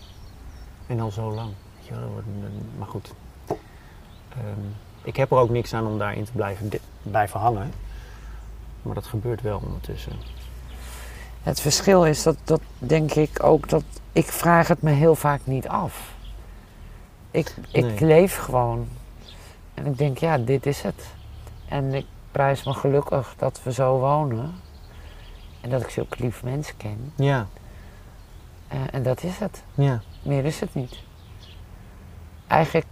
En 0.86 1.01
al 1.01 1.11
zo 1.11 1.32
lang. 1.34 1.51
Een- 1.90 2.70
maar 2.78 2.86
goed. 2.88 3.12
Ehm, 4.28 4.61
ik 5.03 5.16
heb 5.16 5.30
er 5.30 5.36
ook 5.36 5.51
niks 5.51 5.74
aan 5.74 5.86
om 5.86 5.99
daarin 5.99 6.24
te 6.24 6.32
blijven, 6.32 6.70
blijven 7.03 7.40
hangen. 7.40 7.72
Maar 8.82 8.95
dat 8.95 9.07
gebeurt 9.07 9.40
wel 9.40 9.61
ondertussen. 9.64 10.12
Het 11.43 11.61
verschil 11.61 12.07
is 12.07 12.22
dat, 12.22 12.36
dat 12.45 12.61
denk 12.78 13.14
ik 13.14 13.43
ook 13.43 13.68
dat 13.68 13.84
ik 14.12 14.26
vraag 14.26 14.68
het 14.68 14.82
me 14.82 14.90
heel 14.90 15.14
vaak 15.14 15.40
niet 15.45 15.68
af. 15.68 16.14
Ik, 17.30 17.55
ik 17.70 17.82
Nee. 17.84 18.05
leef 18.05 18.36
gewoon. 18.36 18.88
En 19.74 19.86
ik 19.86 19.99
denk, 19.99 20.18
ja, 20.18 20.38
dit 20.38 20.66
is 20.66 20.82
het. 20.82 21.07
En 21.68 21.95
ik 21.95 22.07
prijs 22.30 22.64
me 22.64 22.72
gelukkig 22.74 23.34
dat 23.38 23.61
we 23.62 23.72
zo 23.72 23.99
wonen. 23.99 24.55
En 25.63 25.71
dat 25.71 25.83
ik 25.83 25.89
zulke 25.91 26.17
lieve 26.19 26.45
mensen 26.45 26.77
ken. 26.77 27.13
Ja, 27.15 27.47
Eh, 28.69 28.79
en 28.93 29.03
dat 29.03 29.23
is 29.23 29.39
het. 29.39 29.63
ja. 29.75 30.01
Meer 30.23 30.45
is 30.45 30.61
het 30.61 30.75
niet. 30.75 30.97
Eigenlijk, 32.47 32.87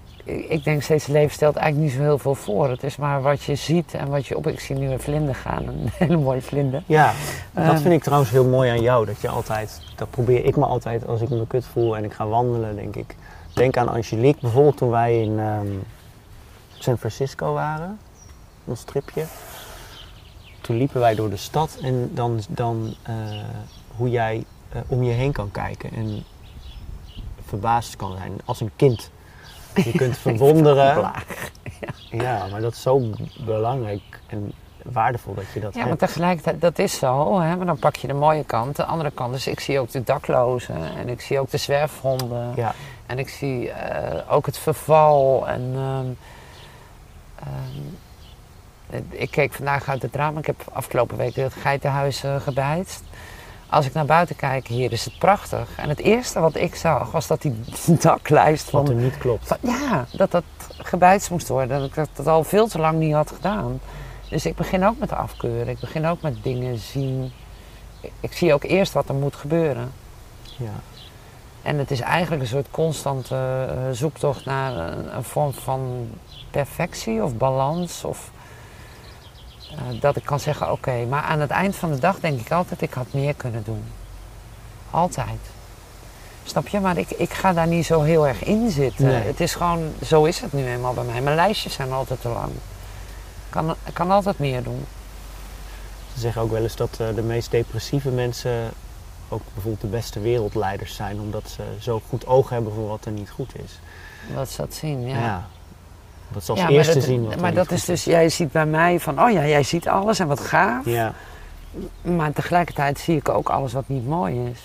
ik 0.48 0.64
denk 0.64 0.82
steeds, 0.82 1.04
het 1.06 1.14
leven 1.14 1.30
stelt 1.34 1.56
eigenlijk 1.56 1.90
niet 1.90 1.98
zo 2.00 2.04
heel 2.06 2.18
veel 2.18 2.34
voor. 2.34 2.68
Het 2.70 2.82
is 2.82 2.96
maar 2.96 3.22
wat 3.22 3.42
je 3.42 3.54
ziet 3.54 3.94
en 3.94 4.08
wat 4.08 4.26
je 4.26 4.36
op... 4.36 4.46
Ik 4.46 4.60
zie 4.60 4.76
nu 4.76 4.90
een 4.90 5.00
vlinder 5.00 5.34
gaan, 5.34 5.66
een 5.68 5.88
hele 5.98 6.16
mooie 6.16 6.42
vlinder. 6.42 6.82
Ja, 6.86 7.12
dat 7.52 7.64
Ehm, 7.64 7.76
vind 7.78 7.94
ik 7.94 8.02
trouwens 8.02 8.30
heel 8.30 8.44
mooi 8.48 8.70
aan 8.70 8.80
jou. 8.80 9.06
Dat 9.06 9.20
je 9.20 9.28
altijd, 9.28 9.82
dat 9.96 10.10
probeer 10.10 10.44
ik 10.44 10.56
me 10.56 10.64
altijd 10.64 11.06
als 11.06 11.20
ik 11.20 11.28
me 11.28 11.46
kut 11.46 11.64
voel 11.66 11.96
en 11.96 12.04
ik 12.04 12.12
ga 12.12 12.26
wandelen, 12.26 12.76
denk 12.76 12.96
ik. 12.96 13.16
Denk 13.54 13.76
aan 13.76 13.88
Angelique, 13.88 14.40
bijvoorbeeld 14.40 14.76
toen 14.76 14.90
wij 14.90 15.22
in 15.22 15.38
ehm, 15.38 15.66
San 16.78 16.98
Francisco 16.98 17.52
waren, 17.52 17.98
ons 18.64 18.82
tripje. 18.82 19.24
Toen 20.70 20.78
liepen 20.78 21.00
wij 21.00 21.14
door 21.14 21.30
de 21.30 21.36
stad 21.36 21.78
en 21.82 22.10
dan, 22.14 22.40
dan 22.48 22.94
eh, 23.02 23.14
hoe 23.96 24.10
jij 24.10 24.44
eh, 24.72 24.80
om 24.86 25.02
je 25.02 25.12
heen 25.12 25.32
kan 25.32 25.50
kijken 25.50 25.90
en 25.92 26.24
verbaasd 27.46 27.96
kan 27.96 28.16
zijn 28.16 28.32
als 28.44 28.60
een 28.60 28.70
kind. 28.76 29.10
Je 29.74 29.90
kunt 29.90 30.18
verwonderen. 30.26 31.12
Ja, 32.10 32.46
maar 32.50 32.60
dat 32.60 32.72
is 32.72 32.82
zo 32.82 33.02
belangrijk 33.44 34.02
en 34.26 34.52
waardevol 34.82 35.34
dat 35.34 35.44
je 35.54 35.60
dat 35.60 35.72
Ja, 35.74 35.78
maar 35.80 35.88
hebt. 35.88 36.00
tegelijkertijd, 36.00 36.60
dat 36.60 36.78
is 36.78 36.98
zo. 36.98 37.40
Hè? 37.40 37.56
Maar 37.56 37.66
dan 37.66 37.78
pak 37.78 37.96
je 37.96 38.06
de 38.06 38.14
mooie 38.14 38.44
kant, 38.44 38.76
de 38.76 38.84
andere 38.84 39.10
kant. 39.10 39.32
Dus 39.32 39.46
ik 39.46 39.60
zie 39.60 39.78
ook 39.80 39.90
de 39.90 40.02
daklozen 40.04 40.96
en 40.96 41.08
ik 41.08 41.20
zie 41.20 41.40
ook 41.40 41.50
de 41.50 41.56
zwerfhonden. 41.56 42.52
Ja, 42.56 42.74
En 43.06 43.18
ik 43.18 43.28
zie 43.28 43.70
eh, 43.70 44.32
ook 44.34 44.46
het 44.46 44.58
verval. 44.58 45.48
En, 45.48 45.72
ehm, 45.74 46.06
ehm, 47.38 47.86
ik 49.08 49.30
keek 49.30 49.52
vandaag 49.52 49.88
uit 49.88 50.02
het 50.02 50.14
raam. 50.16 50.38
Ik 50.38 50.46
heb 50.46 50.64
afgelopen 50.72 51.16
week 51.16 51.34
het 51.34 51.52
geitenhuis 51.52 52.22
eh 52.24 52.36
gebijtst. 52.40 53.02
Als 53.66 53.86
ik 53.86 53.92
naar 53.92 54.04
buiten 54.04 54.36
kijk, 54.36 54.66
hier 54.66 54.92
is 54.92 55.04
het 55.04 55.18
prachtig. 55.18 55.68
En 55.76 55.88
het 55.88 55.98
eerste 56.00 56.40
wat 56.40 56.56
ik 56.56 56.74
zag, 56.74 57.10
was 57.10 57.26
dat 57.26 57.42
die 57.42 57.60
daklijst 58.00 58.70
wat 58.70 58.86
van 58.86 58.96
er 58.96 59.02
niet 59.02 59.18
klopt. 59.18 59.46
van- 59.46 59.56
ja, 59.60 60.04
dat 60.12 60.30
dat 60.30 60.44
gebijtst 60.78 61.30
moest 61.30 61.48
worden. 61.48 61.78
Dat 61.78 61.88
ik 61.88 61.94
dat, 61.94 62.08
dat 62.14 62.26
al 62.26 62.44
veel 62.44 62.66
te 62.68 62.78
lang 62.78 62.98
niet 62.98 63.14
had 63.14 63.30
gedaan. 63.30 63.80
Dus 64.28 64.46
ik 64.46 64.54
begin 64.56 64.84
ook 64.86 64.98
met 64.98 65.12
afkeuren. 65.12 65.68
Ik 65.68 65.80
begin 65.80 66.06
ook 66.06 66.20
met 66.22 66.42
dingen 66.42 66.78
zien. 66.78 67.32
Ik, 68.00 68.12
ik 68.20 68.32
zie 68.32 68.54
ook 68.54 68.62
eerst 68.64 68.92
wat 68.92 69.08
er 69.08 69.14
moet 69.14 69.36
gebeuren. 69.36 69.92
Ja. 70.42 70.72
En 71.62 71.78
het 71.78 71.90
is 71.90 72.00
eigenlijk 72.00 72.42
een 72.42 72.48
soort 72.48 72.70
constante 72.70 73.34
eh, 73.68 73.76
zoektocht 73.92 74.44
naar 74.44 74.72
een, 74.76 75.16
een 75.16 75.24
vorm 75.24 75.52
van 75.52 76.08
perfectie 76.50 77.22
of 77.24 77.36
balans. 77.36 78.04
Of 78.04 78.30
eh, 79.70 80.00
dat 80.00 80.16
ik 80.16 80.24
kan 80.24 80.40
zeggen, 80.40 80.72
oké, 80.72 81.04
maar 81.08 81.22
aan 81.22 81.40
het 81.40 81.50
eind 81.50 81.76
van 81.76 81.90
de 81.90 81.98
dag 81.98 82.20
denk 82.20 82.40
ik 82.40 82.52
altijd, 82.52 82.82
ik 82.82 82.92
had 82.92 83.06
meer 83.10 83.34
kunnen 83.34 83.62
doen. 83.64 83.84
Altijd. 84.90 85.38
Snap 86.44 86.68
je? 86.68 86.80
Maar 86.80 86.98
ik, 86.98 87.10
ik 87.10 87.32
ga 87.32 87.52
daar 87.52 87.66
niet 87.66 87.86
zo 87.86 88.02
heel 88.02 88.26
erg 88.26 88.44
in 88.44 88.70
zitten. 88.70 89.06
Nee. 89.06 89.22
Het 89.22 89.40
is 89.40 89.54
gewoon, 89.54 89.92
zo 90.04 90.24
is 90.24 90.40
het 90.40 90.52
nu 90.52 90.66
eenmaal 90.66 90.94
bij 90.94 91.04
mij. 91.04 91.20
Mijn 91.20 91.36
lijstjes 91.36 91.72
zijn 91.72 91.92
altijd 91.92 92.20
te 92.20 92.28
lang. 92.28 92.52
Ik 92.52 93.50
kan, 93.50 93.70
ik 93.70 93.94
kan 93.94 94.10
altijd 94.10 94.38
meer 94.38 94.62
doen. 94.62 94.86
Ze 96.14 96.20
zeggen 96.20 96.42
ook 96.42 96.50
wel 96.50 96.62
eens 96.62 96.76
dat 96.76 96.96
eh, 97.00 97.14
de 97.14 97.22
meest 97.22 97.50
depressieve 97.50 98.10
mensen 98.10 98.70
ook 99.28 99.42
bijvoorbeeld 99.52 99.82
de 99.82 99.96
beste 99.96 100.20
wereldleiders 100.20 100.94
zijn, 100.94 101.20
omdat 101.20 101.48
ze 101.56 101.62
zo 101.78 102.02
goed 102.08 102.26
oog 102.26 102.48
hebben 102.48 102.72
voor 102.72 102.88
wat 102.88 103.04
er 103.04 103.12
niet 103.12 103.30
goed 103.30 103.52
is. 103.58 103.78
Dat 104.34 104.50
ze 104.50 104.56
dat 104.56 104.74
zien, 104.74 105.06
ja. 105.06 105.48
Dat 106.32 106.44
ze 106.44 106.50
als 106.50 106.60
Ja, 106.60 106.68
eerste 106.68 106.94
dat- 106.94 107.02
zien 107.02 107.24
wat 107.26 107.40
Maar 107.40 107.54
dat 107.54 107.70
is 107.70 107.84
dus, 107.84 108.04
jij 108.04 108.28
ziet 108.28 108.52
bij 108.52 108.66
mij 108.66 109.00
van, 109.00 109.22
oh 109.22 109.30
ja, 109.30 109.46
jij 109.46 109.62
ziet 109.62 109.88
alles 109.88 110.18
en 110.18 110.26
wat 110.26 110.40
gaaf. 110.40 110.84
Ja, 110.84 111.12
Maar 112.02 112.32
tegelijkertijd 112.32 112.98
zie 112.98 113.16
ik 113.16 113.28
ook 113.28 113.48
alles 113.48 113.72
wat 113.72 113.88
niet 113.88 114.06
mooi 114.06 114.48
is. 114.52 114.60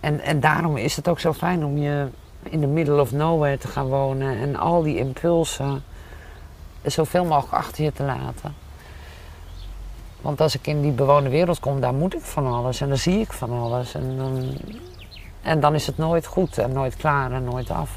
En, 0.00 0.20
en 0.20 0.40
daarom 0.40 0.76
is 0.76 0.96
het 0.96 1.08
ook 1.08 1.20
zo 1.20 1.32
fijn 1.32 1.64
om 1.64 1.78
je 1.78 2.06
in 2.42 2.60
de 2.60 2.66
middle 2.66 3.00
of 3.00 3.12
nowhere 3.12 3.58
te 3.58 3.68
gaan 3.68 3.86
wonen 3.86 4.38
en 4.38 4.56
al 4.56 4.82
die 4.82 4.96
impulsen 4.98 5.84
zoveel 6.82 7.24
mogelijk 7.24 7.52
achter 7.54 7.84
je 7.84 7.92
te 7.92 8.02
laten. 8.02 8.54
Want 10.20 10.40
als 10.40 10.54
ik 10.54 10.66
in 10.66 10.80
die 10.82 10.90
bewoonde 10.92 11.30
wereld 11.30 11.60
kom, 11.60 11.80
daar 11.80 11.94
moet 11.94 12.14
ik 12.14 12.20
van 12.22 12.46
alles 12.52 12.80
en 12.80 12.88
dan 12.88 12.98
zie 12.98 13.20
ik 13.20 13.32
van 13.32 13.50
alles. 13.60 13.94
En 13.94 14.16
dan, 14.16 14.56
en 15.42 15.60
dan 15.60 15.74
is 15.74 15.86
het 15.86 15.98
nooit 15.98 16.26
goed 16.26 16.58
en 16.58 16.72
nooit 16.72 16.96
klaar 16.96 17.32
en 17.32 17.44
nooit 17.44 17.70
af. 17.70 17.90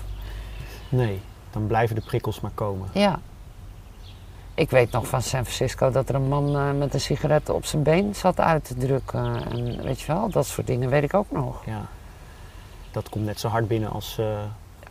Nee, 0.89 1.21
dan 1.51 1.67
blijven 1.67 1.95
de 1.95 2.01
prikkels 2.01 2.39
maar 2.39 2.51
komen. 2.53 2.89
Ja. 2.93 3.19
Ik 4.53 4.69
weet 4.69 4.91
nog 4.91 5.07
van 5.07 5.21
San 5.21 5.43
Francisco 5.45 5.91
dat 5.91 6.09
er 6.09 6.15
een 6.15 6.27
man 6.27 6.55
eh, 6.55 6.71
met 6.71 6.93
een 6.93 7.01
sigaret 7.01 7.49
op 7.49 7.65
zijn 7.65 7.83
been 7.83 8.15
zat 8.15 8.39
uit 8.39 8.63
te 8.65 8.75
drukken. 8.75 9.49
En 9.51 9.83
weet 9.83 10.01
je 10.01 10.07
wel, 10.07 10.29
dat 10.29 10.45
soort 10.45 10.67
dingen 10.67 10.89
weet 10.89 11.03
ik 11.03 11.13
ook 11.13 11.31
nog. 11.31 11.65
Ja. 11.65 11.81
Dat 12.91 13.09
komt 13.09 13.25
net 13.25 13.39
zo 13.39 13.47
hard 13.47 13.67
binnen 13.67 13.89
als 13.89 14.17
eh, 14.17 14.25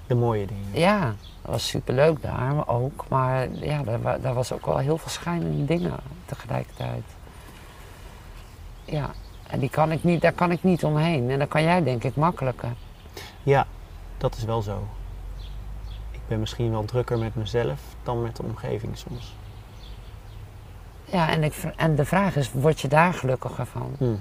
de 0.06 0.14
mooie 0.14 0.46
dingen. 0.46 0.64
Ja, 0.72 1.00
dat 1.42 1.50
was 1.50 1.68
superleuk 1.68 2.22
daar 2.22 2.68
ook. 2.68 3.04
Maar 3.09 3.48
ja, 3.52 3.82
daar, 3.82 4.02
wa- 4.02 4.18
daar 4.18 4.34
was 4.34 4.52
ook 4.52 4.66
wel 4.66 4.78
heel 4.78 4.98
veel 4.98 5.11
schijnende 5.11 5.64
dingen 5.64 5.92
tegelijkertijd. 6.26 7.02
Ja, 8.84 9.11
en 9.46 9.59
die 9.61 9.70
kan 9.70 9.92
ik 9.92 10.04
niet, 10.04 10.20
daar 10.20 10.32
kan 10.32 10.50
ik 10.50 10.62
niet 10.62 10.84
omheen. 10.84 11.30
En 11.30 11.38
dan 11.38 11.48
kan 11.48 11.62
jij 11.62 11.82
denk 11.82 12.04
ik 12.04 12.16
makkelijker. 12.16 12.72
Ja, 13.42 13.66
dat 14.18 14.36
is 14.36 14.44
wel 14.44 14.62
zo. 14.62 14.86
Ik 16.28 16.34
ben 16.34 16.42
misschien 16.42 16.70
wel 16.70 16.84
drukker 16.84 17.18
met 17.18 17.34
mezelf 17.34 17.80
dan 18.02 18.22
met 18.22 18.36
de 18.36 18.42
omgeving 18.42 18.96
soms. 18.96 19.34
Ja, 21.04 21.28
en, 21.28 21.44
ik, 21.44 21.54
en 21.76 21.94
de 21.94 22.04
vraag 22.04 22.36
is, 22.36 22.52
word 22.52 22.80
je 22.80 22.88
daar 22.88 23.14
gelukkiger 23.14 23.66
van? 23.66 23.94
Hm. 23.98 24.14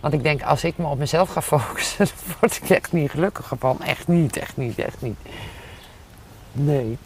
Want 0.00 0.14
ik 0.14 0.22
denk, 0.22 0.42
als 0.42 0.64
ik 0.64 0.78
me 0.78 0.86
op 0.86 0.98
mezelf 0.98 1.28
ga 1.28 1.42
focussen, 1.42 2.06
dan 2.06 2.34
word 2.40 2.56
ik 2.62 2.70
echt 2.70 2.92
niet 2.92 3.10
gelukkiger 3.10 3.56
van. 3.56 3.82
Echt 3.82 4.08
niet, 4.08 4.36
echt 4.36 4.56
niet, 4.56 4.78
echt 4.78 5.02
niet. 5.02 5.18
Nee. 6.52 6.98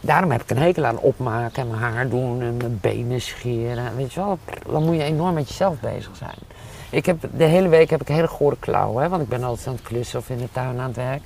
Daarom 0.00 0.30
heb 0.30 0.42
ik 0.42 0.50
een 0.50 0.58
hekel 0.58 0.84
aan 0.84 0.98
opmaken 0.98 1.62
en 1.62 1.68
mijn 1.68 1.92
haar 1.92 2.08
doen 2.08 2.42
en 2.42 2.56
mijn 2.56 2.78
benen 2.80 3.20
scheren. 3.20 3.96
Weet 3.96 4.12
je 4.12 4.20
wel, 4.20 4.38
dan 4.66 4.84
moet 4.84 4.96
je 4.96 5.02
enorm 5.02 5.34
met 5.34 5.48
jezelf 5.48 5.80
bezig 5.80 6.16
zijn. 6.16 6.38
Ik 6.90 7.06
heb, 7.06 7.28
de 7.36 7.44
hele 7.44 7.68
week 7.68 7.90
heb 7.90 8.00
ik 8.00 8.08
hele 8.08 8.28
gore 8.28 8.56
klauwen, 8.58 9.02
hè, 9.02 9.08
want 9.08 9.22
ik 9.22 9.28
ben 9.28 9.44
altijd 9.44 9.66
aan 9.66 9.74
het 9.74 9.82
klussen 9.82 10.18
of 10.18 10.30
in 10.30 10.38
de 10.38 10.48
tuin 10.52 10.78
aan 10.78 10.86
het 10.86 10.96
werk. 10.96 11.22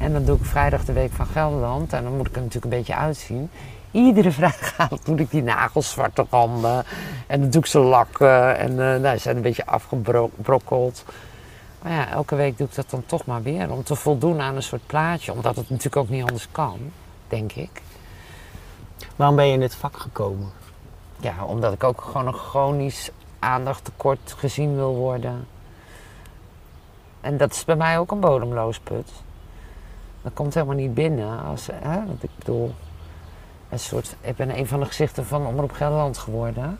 En 0.00 0.12
dan 0.12 0.24
doe 0.24 0.36
ik 0.36 0.44
vrijdag 0.44 0.84
de 0.84 0.92
week 0.92 1.12
van 1.12 1.26
Gelderland 1.26 1.92
en 1.92 2.02
dan 2.02 2.16
moet 2.16 2.26
ik 2.26 2.34
er 2.34 2.42
natuurlijk 2.42 2.72
een 2.72 2.78
beetje 2.78 2.96
uitzien. 2.96 3.50
Iedere 3.90 4.30
vrijdagavond 4.40 5.06
doe 5.06 5.18
ik 5.18 5.30
die 5.30 5.42
nagels 5.42 5.90
zwarte 5.90 6.26
randen 6.30 6.84
en 7.26 7.40
dan 7.40 7.50
doe 7.50 7.60
ik 7.60 7.66
ze 7.66 7.78
lakken 7.78 8.58
en 8.58 8.70
eh 8.70 9.00
nou, 9.00 9.16
ze 9.16 9.22
zijn 9.22 9.36
een 9.36 9.42
beetje 9.42 9.66
afgebrokkeld. 9.66 11.04
Maar 11.82 11.92
ja, 11.92 12.08
elke 12.08 12.34
week 12.34 12.58
doe 12.58 12.66
ik 12.66 12.74
dat 12.74 12.90
dan 12.90 13.02
toch 13.06 13.24
maar 13.24 13.42
weer 13.42 13.70
om 13.70 13.82
te 13.82 13.94
voldoen 13.94 14.40
aan 14.40 14.56
een 14.56 14.62
soort 14.62 14.86
plaatje. 14.86 15.32
Omdat 15.32 15.56
het 15.56 15.68
natuurlijk 15.70 15.96
ook 15.96 16.08
niet 16.08 16.22
anders 16.22 16.48
kan, 16.52 16.78
denk 17.28 17.52
ik. 17.52 17.82
Waarom 19.16 19.36
ben 19.36 19.46
je 19.46 19.52
in 19.52 19.60
dit 19.60 19.74
vak 19.74 19.96
gekomen? 19.96 20.50
Ja, 21.16 21.44
omdat 21.44 21.72
ik 21.72 21.84
ook 21.84 22.00
gewoon 22.00 22.26
een 22.26 22.32
chronisch 22.32 23.10
aandachttekort 23.38 24.34
gezien 24.36 24.74
wil 24.74 24.94
worden. 24.94 25.46
En 27.20 27.36
dat 27.36 27.52
is 27.52 27.64
bij 27.64 27.76
mij 27.76 27.98
ook 27.98 28.10
een 28.10 28.20
bodemloos 28.20 28.78
put. 28.78 29.10
Dat 30.22 30.32
komt 30.34 30.54
helemaal 30.54 30.76
niet 30.76 30.94
binnen. 30.94 31.42
Als, 31.42 31.68
hè, 31.72 32.06
want 32.06 32.22
ik 32.22 32.30
bedoel, 32.38 32.74
een 33.68 33.78
soort, 33.78 34.16
ik 34.20 34.36
ben 34.36 34.58
een 34.58 34.66
van 34.66 34.80
de 34.80 34.86
gezichten 34.86 35.26
van 35.26 35.46
Omroep 35.46 35.72
Gelderland 35.72 36.18
geworden. 36.18 36.78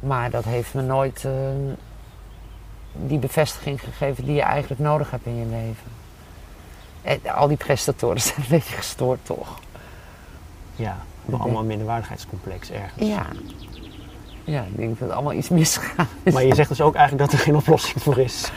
Maar 0.00 0.30
dat 0.30 0.44
heeft 0.44 0.74
me 0.74 0.82
nooit 0.82 1.24
eh, 1.24 1.32
die 2.92 3.18
bevestiging 3.18 3.80
gegeven 3.80 4.24
die 4.24 4.34
je 4.34 4.42
eigenlijk 4.42 4.80
nodig 4.80 5.10
hebt 5.10 5.26
in 5.26 5.36
je 5.36 5.46
leven. 5.46 5.98
En 7.02 7.34
al 7.34 7.48
die 7.48 7.56
prestatoren 7.56 8.20
zijn 8.30 8.36
een 8.36 8.46
beetje 8.48 8.74
gestoord, 8.74 9.18
toch? 9.22 9.58
Ja, 10.76 10.96
we 11.24 11.36
allemaal 11.36 11.60
een 11.60 11.66
minderwaardigheidscomplex 11.66 12.70
ergens. 12.70 13.08
Ja. 13.08 13.26
Ja, 14.44 14.62
ik 14.62 14.76
denk 14.76 14.98
dat 14.98 15.10
allemaal 15.10 15.32
iets 15.32 15.48
misgaat. 15.48 16.06
Maar 16.32 16.44
je 16.44 16.54
zegt 16.54 16.68
dus 16.68 16.80
ook 16.80 16.94
eigenlijk 16.94 17.30
dat 17.30 17.40
er 17.40 17.44
geen 17.44 17.56
oplossing 17.56 18.02
voor 18.02 18.18
is. 18.18 18.50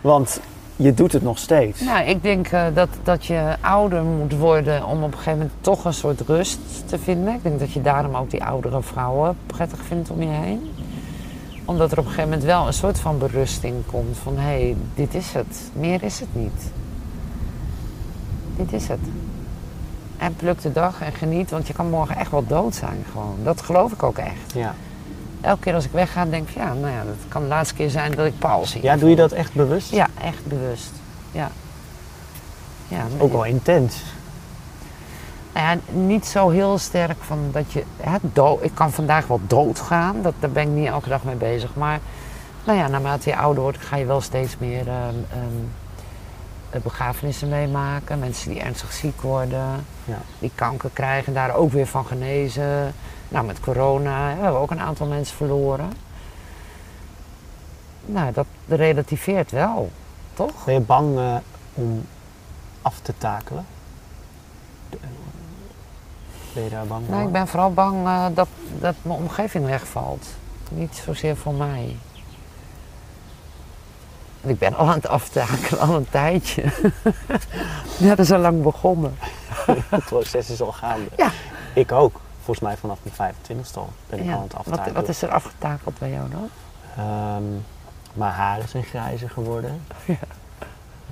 Want 0.00 0.40
je 0.80 0.94
doet 0.94 1.12
het 1.12 1.22
nog 1.22 1.38
steeds. 1.38 1.80
Nou, 1.80 2.04
ik 2.04 2.22
denk 2.22 2.46
eh, 2.46 2.64
dat, 2.74 2.88
dat 3.02 3.26
je 3.26 3.54
ouder 3.60 4.02
moet 4.02 4.36
worden 4.36 4.86
om 4.86 5.02
op 5.02 5.12
een 5.12 5.18
gegeven 5.18 5.38
moment 5.38 5.52
toch 5.60 5.84
een 5.84 5.94
soort 5.94 6.20
rust 6.20 6.58
te 6.86 6.98
vinden. 6.98 7.34
Ik 7.34 7.42
denk 7.42 7.58
dat 7.58 7.72
je 7.72 7.82
daarom 7.82 8.14
ook 8.16 8.30
die 8.30 8.44
oudere 8.44 8.82
vrouwen 8.82 9.36
prettig 9.46 9.78
vindt 9.86 10.10
om 10.10 10.22
je 10.22 10.28
heen. 10.28 10.70
Omdat 11.64 11.92
er 11.92 11.98
op 11.98 12.04
een 12.04 12.10
gegeven 12.10 12.30
moment 12.30 12.48
wel 12.48 12.66
een 12.66 12.72
soort 12.72 13.00
van 13.00 13.18
berusting 13.18 13.74
komt 13.86 14.16
van 14.22 14.36
hé, 14.36 14.42
hey, 14.42 14.76
dit 14.94 15.14
is 15.14 15.32
het. 15.32 15.70
Meer 15.72 16.02
is 16.02 16.20
het 16.20 16.28
niet. 16.32 16.70
Dit 18.56 18.72
is 18.72 18.88
het. 18.88 19.00
En 20.16 20.34
pluk 20.36 20.60
de 20.60 20.72
dag 20.72 21.00
en 21.02 21.12
geniet, 21.12 21.50
want 21.50 21.66
je 21.66 21.72
kan 21.72 21.90
morgen 21.90 22.16
echt 22.16 22.30
wel 22.30 22.46
dood 22.46 22.74
zijn 22.74 23.04
gewoon. 23.10 23.36
Dat 23.42 23.62
geloof 23.62 23.92
ik 23.92 24.02
ook 24.02 24.18
echt. 24.18 24.52
Ja. 24.54 24.74
Elke 25.40 25.60
keer 25.60 25.74
als 25.74 25.84
ik 25.84 25.92
wegga, 25.92 26.24
denk 26.24 26.48
ik, 26.48 26.54
ja, 26.54 26.72
nou 26.74 26.92
ja, 26.94 27.04
dat 27.04 27.14
kan 27.28 27.42
de 27.42 27.48
laatste 27.48 27.74
keer 27.74 27.90
zijn 27.90 28.14
dat 28.14 28.26
ik 28.26 28.38
Paul 28.38 28.66
zie. 28.66 28.82
ja, 28.82 28.96
doe 28.96 29.10
je 29.10 29.16
dat 29.16 29.32
echt 29.32 29.52
bewust? 29.54 29.90
Ja, 29.90 30.06
echt 30.22 30.46
bewust. 30.46 30.90
Ja. 31.32 31.50
Ja, 32.88 33.04
Ook 33.18 33.32
wel 33.32 33.44
intens. 33.44 34.02
Nou 35.52 35.66
ja, 35.66 35.76
niet 35.92 36.26
zo 36.26 36.48
heel 36.48 36.78
sterk 36.78 37.22
van 37.22 37.38
dat 37.52 37.72
je... 37.72 37.84
Hè, 38.00 38.16
dood, 38.20 38.64
ik 38.64 38.74
kan 38.74 38.92
vandaag 38.92 39.26
wel 39.26 39.40
doodgaan, 39.46 40.22
dat, 40.22 40.34
daar 40.38 40.50
ben 40.50 40.62
ik 40.62 40.68
niet 40.68 40.86
elke 40.86 41.08
dag 41.08 41.24
mee 41.24 41.34
bezig. 41.34 41.74
Maar 41.74 41.98
nou 42.64 42.78
ja, 42.78 42.88
naarmate 42.88 43.28
je 43.30 43.36
ouder 43.36 43.62
wordt, 43.62 43.78
ga 43.78 43.96
je 43.96 44.04
wel 44.06 44.20
steeds 44.20 44.56
meer 44.58 44.88
ehm, 44.88 46.82
begrafenissen 46.82 47.48
meemaken. 47.48 48.18
Mensen 48.18 48.50
die 48.50 48.60
ernstig 48.60 48.92
ziek 48.92 49.20
worden, 49.20 49.84
Ja. 50.04 50.18
die 50.38 50.50
kanker 50.54 50.90
krijgen, 50.92 51.32
daar 51.34 51.54
ook 51.54 51.72
weer 51.72 51.86
van 51.86 52.06
genezen. 52.06 52.94
Nou, 53.30 53.46
met 53.46 53.60
corona 53.60 54.28
hè, 54.28 54.34
we 54.36 54.42
hebben 54.42 54.60
ook 54.60 54.70
een 54.70 54.80
aantal 54.80 55.06
mensen 55.06 55.36
verloren. 55.36 55.92
Nou, 58.06 58.32
dat 58.32 58.46
relativeert 58.68 59.50
wel, 59.50 59.90
toch? 60.34 60.64
Ben 60.64 60.74
je 60.74 60.80
bang 60.80 61.18
eh, 61.18 61.36
om 61.74 62.06
af 62.82 63.00
te 63.00 63.12
takelen? 63.18 63.66
Ben 66.52 66.62
je 66.62 66.70
daar 66.70 66.86
bang 66.86 67.04
voor? 67.04 67.14
Nou, 67.14 67.26
ik 67.26 67.32
ben 67.32 67.48
vooral 67.48 67.72
bang 67.72 68.06
eh, 68.06 68.26
dat, 68.34 68.48
dat 68.80 68.94
mijn 69.02 69.18
omgeving 69.18 69.66
wegvalt. 69.66 70.26
Niet 70.70 71.02
zozeer 71.04 71.36
voor 71.36 71.54
mij. 71.54 71.96
Ik 74.40 74.58
ben 74.58 74.74
al 74.74 74.88
aan 74.88 74.94
het 74.94 75.08
aftakelen, 75.08 75.80
al 75.80 75.94
een 75.94 76.08
tijdje. 76.10 76.62
ja, 77.98 78.08
dat 78.08 78.18
is 78.18 78.32
al 78.32 78.38
lang 78.38 78.62
begonnen. 78.62 79.18
Het 79.88 80.04
proces 80.04 80.50
is 80.50 80.60
al 80.60 80.72
gaande. 80.72 81.08
Ja. 81.16 81.30
Ik 81.74 81.92
ook. 81.92 82.20
Volgens 82.44 82.60
mij 82.60 82.76
vanaf 82.76 82.98
mijn 83.02 83.34
25ste 83.34 83.74
al 83.74 83.88
ben 84.06 84.18
ik 84.18 84.24
Ja. 84.24 84.30
al 84.32 84.36
aan 84.36 84.42
het 84.44 84.52
Wat, 84.52 84.66
aftakelen. 84.66 84.94
wat 84.94 85.08
is 85.08 85.22
er 85.22 85.28
afgetakeld 85.28 85.98
bij 85.98 86.10
jou 86.10 86.28
dan? 86.30 86.48
Ehm, 86.96 87.42
mijn 88.12 88.32
haren 88.32 88.68
zijn 88.68 88.84
grijzer 88.84 89.30
geworden. 89.30 89.82
Ja. 90.06 90.14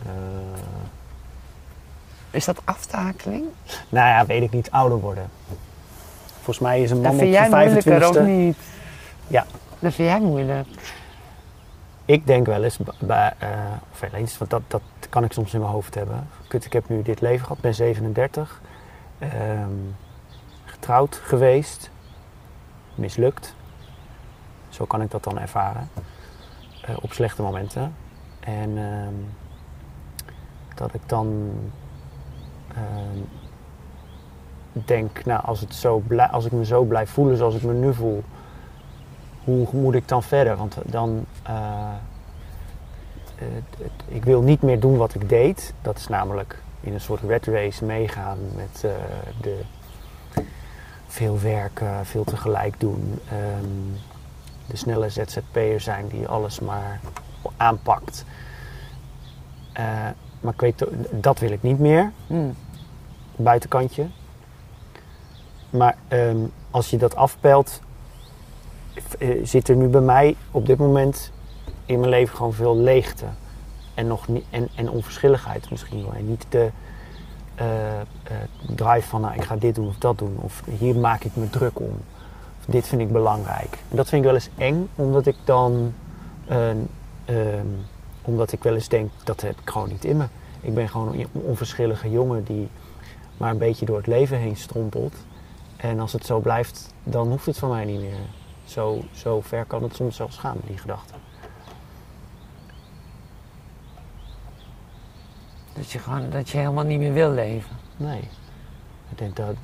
Eh, 0.06 0.10
Is 2.30 2.44
dat 2.44 2.60
aftakeling? 2.64 3.44
nou 3.88 4.08
ja, 4.08 4.26
weet 4.26 4.42
ik 4.42 4.50
niet. 4.50 4.70
Ouder 4.70 4.98
worden. 5.00 5.30
Volgens 6.34 6.58
mij 6.58 6.82
is 6.82 6.90
een 6.90 7.02
Dat 7.02 7.12
man 7.12 7.20
op 7.20 7.26
moeilijker, 7.50 8.00
25ste... 8.02 8.18
of 8.18 8.20
niet? 8.26 8.56
Ja. 9.26 9.46
Dat 9.78 9.94
vind 9.94 10.08
jij 10.08 10.20
moeilijk. 10.20 10.66
Ik 12.04 12.26
denk 12.26 12.46
wel 12.46 12.64
eens, 12.64 12.78
bij, 12.98 13.32
eh, 13.38 13.48
of 13.92 14.00
wel 14.00 14.10
eens, 14.12 14.38
want 14.38 14.50
dat, 14.50 14.62
dat 14.66 14.82
kan 15.08 15.24
ik 15.24 15.32
soms 15.32 15.54
in 15.54 15.60
mijn 15.60 15.72
hoofd 15.72 15.94
hebben. 15.94 16.28
Kut, 16.48 16.64
ik 16.64 16.72
heb 16.72 16.88
nu 16.88 17.02
dit 17.02 17.20
leven 17.20 17.46
gehad, 17.46 17.60
ben 17.60 17.74
37. 17.74 18.60
ehm, 19.18 19.68
geweest. 21.22 21.90
Mislukt. 22.94 23.54
Zo 24.68 24.84
kan 24.84 25.02
ik 25.02 25.10
dat 25.10 25.24
dan 25.24 25.38
ervaren. 25.38 25.88
eh, 26.82 26.96
op 27.00 27.12
slechte 27.12 27.42
momenten. 27.42 27.94
En 28.40 28.78
ehm, 28.78 29.14
dat 30.74 30.94
ik 30.94 31.00
dan 31.06 31.50
ehm, 32.68 33.18
denk, 34.72 35.24
nou, 35.24 35.44
als, 35.44 35.60
het 35.60 35.74
zo 35.74 35.98
blij, 35.98 36.26
als 36.26 36.44
ik 36.44 36.52
me 36.52 36.64
zo 36.64 36.84
blijf 36.84 37.10
voelen 37.10 37.36
zoals 37.36 37.54
ik 37.54 37.62
me 37.62 37.72
nu 37.72 37.94
voel, 37.94 38.24
hoe 39.44 39.66
moet 39.72 39.94
ik 39.94 40.08
dan 40.08 40.22
verder? 40.22 40.56
Want 40.56 40.76
dan, 40.84 41.24
eh, 41.42 41.92
ik 44.08 44.24
wil 44.24 44.42
niet 44.42 44.62
meer 44.62 44.80
doen 44.80 44.96
wat 44.96 45.14
ik 45.14 45.28
deed. 45.28 45.74
Dat 45.82 45.98
is 45.98 46.08
namelijk 46.08 46.62
in 46.80 46.94
een 46.94 47.00
soort 47.00 47.22
red 47.22 47.46
race 47.46 47.84
meegaan 47.84 48.38
met 48.54 48.84
eh, 48.84 48.90
de 49.40 49.60
veel 51.08 51.40
werken, 51.40 52.06
veel 52.06 52.24
tegelijk 52.24 52.80
doen. 52.80 53.18
ehm, 53.28 53.96
de 54.66 54.76
snelle 54.76 55.08
ZZP'er 55.08 55.80
zijn 55.80 56.08
die 56.08 56.26
alles 56.28 56.60
maar 56.60 57.00
aanpakt. 57.56 58.24
Eh, 59.72 59.84
maar 60.40 60.52
ik 60.52 60.60
weet, 60.60 60.84
dat 61.10 61.38
wil 61.38 61.50
ik 61.50 61.62
niet 61.62 61.78
meer 61.78 62.12
Hm. 62.26 62.50
buitenkantje. 63.36 64.06
Maar 65.70 65.96
ehm, 66.08 66.36
als 66.70 66.90
je 66.90 66.96
dat 66.98 67.16
afpelt, 67.16 67.80
eh, 69.18 69.28
zit 69.42 69.68
er 69.68 69.76
nu 69.76 69.86
bij 69.86 70.00
mij 70.00 70.36
op 70.50 70.66
dit 70.66 70.78
moment 70.78 71.32
in 71.86 71.98
mijn 71.98 72.10
leven 72.10 72.36
gewoon 72.36 72.52
veel 72.52 72.76
leegte. 72.76 73.24
en, 73.94 74.06
nog 74.06 74.28
niet, 74.28 74.44
en, 74.50 74.68
en 74.74 74.90
onverschilligheid 74.90 75.70
misschien 75.70 76.02
wel. 76.02 76.14
En 76.14 76.28
niet 76.28 76.46
de 76.48 76.70
drive 78.74 79.08
van 79.08 79.20
nou, 79.20 79.34
ik 79.34 79.44
ga 79.44 79.56
dit 79.56 79.74
doen 79.74 79.88
of 79.88 79.98
dat 79.98 80.18
doen. 80.18 80.36
Of 80.40 80.62
hier 80.78 80.96
maak 80.96 81.24
ik 81.24 81.36
me 81.36 81.50
druk 81.50 81.80
om. 81.80 81.96
Of 82.58 82.64
dit 82.66 82.86
vind 82.86 83.00
ik 83.00 83.12
belangrijk. 83.12 83.78
En 83.90 83.96
dat 83.96 84.08
vind 84.08 84.22
ik 84.22 84.26
wel 84.30 84.36
eens 84.36 84.50
eng, 84.56 84.88
omdat 84.94 85.26
ik 85.26 85.36
dan... 85.44 85.94
eh, 86.46 86.70
ehm, 87.24 87.66
omdat 88.22 88.52
ik 88.52 88.62
wel 88.62 88.74
eens 88.74 88.88
denk, 88.88 89.10
dat 89.24 89.40
heb 89.40 89.60
ik 89.60 89.70
gewoon 89.70 89.88
niet 89.88 90.04
in 90.04 90.16
me. 90.16 90.24
Ik 90.60 90.74
ben 90.74 90.88
gewoon 90.88 91.12
een 91.14 91.26
onverschillige 91.32 92.10
jongen 92.10 92.44
die 92.44 92.68
maar 93.36 93.50
een 93.50 93.58
beetje 93.58 93.86
door 93.86 93.96
het 93.96 94.06
leven 94.06 94.38
heen 94.38 94.56
strompelt. 94.56 95.14
En 95.76 96.00
als 96.00 96.12
het 96.12 96.26
zo 96.26 96.40
blijft, 96.40 96.94
dan 97.04 97.28
hoeft 97.28 97.46
het 97.46 97.58
van 97.58 97.68
mij 97.68 97.84
niet 97.84 98.00
meer. 98.00 98.18
Zo, 98.64 99.02
zo 99.12 99.40
ver 99.40 99.64
kan 99.64 99.82
het 99.82 99.94
soms 99.94 100.16
zelfs 100.16 100.36
gaan, 100.36 100.56
die 100.66 100.78
gedachte. 100.78 101.14
Dat 105.78 105.90
je, 105.90 105.98
gewoon, 105.98 106.30
dat 106.30 106.48
je 106.48 106.58
helemaal 106.58 106.84
niet 106.84 106.98
meer 106.98 107.12
wil 107.12 107.30
leven. 107.30 107.76
Nee. 107.96 108.20
Ik 109.10 109.18
denk 109.18 109.36
dat, 109.36 109.54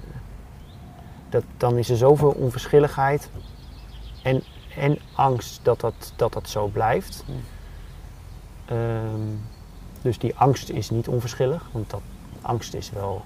dat 1.29 1.45
dan 1.57 1.79
is 1.79 1.91
er 1.91 1.97
zoveel 1.97 2.31
onverschilligheid 2.31 3.31
en, 4.23 4.43
en 4.77 4.99
angst 5.15 5.61
dat 5.63 5.81
dat, 5.81 6.13
dat 6.17 6.33
dat 6.33 6.49
zo 6.49 6.67
blijft. 6.67 7.25
Hmm. 7.27 7.43
Ehm, 8.65 9.37
dus 10.03 10.19
die 10.19 10.35
angst 10.37 10.69
is 10.71 10.91
niet 10.91 11.09
onverschillig, 11.09 11.69
want 11.73 11.91
dat, 11.91 12.01
angst 12.43 12.75
is 12.75 12.91
wel 12.91 13.23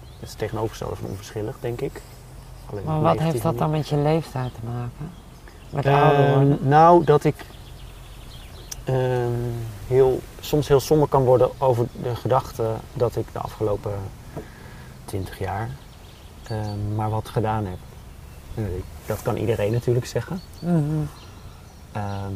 dat 0.00 0.22
is 0.22 0.28
het 0.28 0.38
tegenovergestelde 0.38 0.96
van 0.96 1.08
onverschillig, 1.08 1.56
denk 1.60 1.80
ik. 1.80 2.02
Alleen 2.70 2.84
Maar 2.84 3.00
wat 3.00 3.18
heeft 3.18 3.42
dat 3.42 3.58
dan 3.58 3.70
met 3.70 3.88
je 3.88 3.96
leeftijd 3.96 4.54
te 4.54 4.60
maken? 4.64 5.10
Met 5.70 5.84
Ehm, 5.86 6.02
ouder 6.02 6.34
worden? 6.34 6.68
nou, 6.68 7.04
dat 7.04 7.24
ik 7.24 7.34
ehm, 8.84 9.30
heel, 9.86 10.20
soms 10.40 10.68
heel 10.68 10.80
somber 10.80 11.08
kan 11.08 11.24
worden 11.24 11.60
over 11.60 11.86
de 12.02 12.14
gedachte 12.16 12.74
dat 12.92 13.16
ik 13.16 13.26
de 13.32 13.38
afgelopen 13.38 13.92
twintig 15.04 15.38
jaar 15.38 15.70
ehm, 16.48 16.94
maar 16.94 17.10
wat 17.10 17.28
gedaan 17.28 17.64
heb. 17.66 17.78
Nee, 18.54 18.82
Dat 19.06 19.22
kan 19.22 19.36
iedereen 19.36 19.72
natuurlijk 19.72 20.06
zeggen. 20.06 20.40
Mhm. 20.58 21.02
Ehm, 21.92 22.32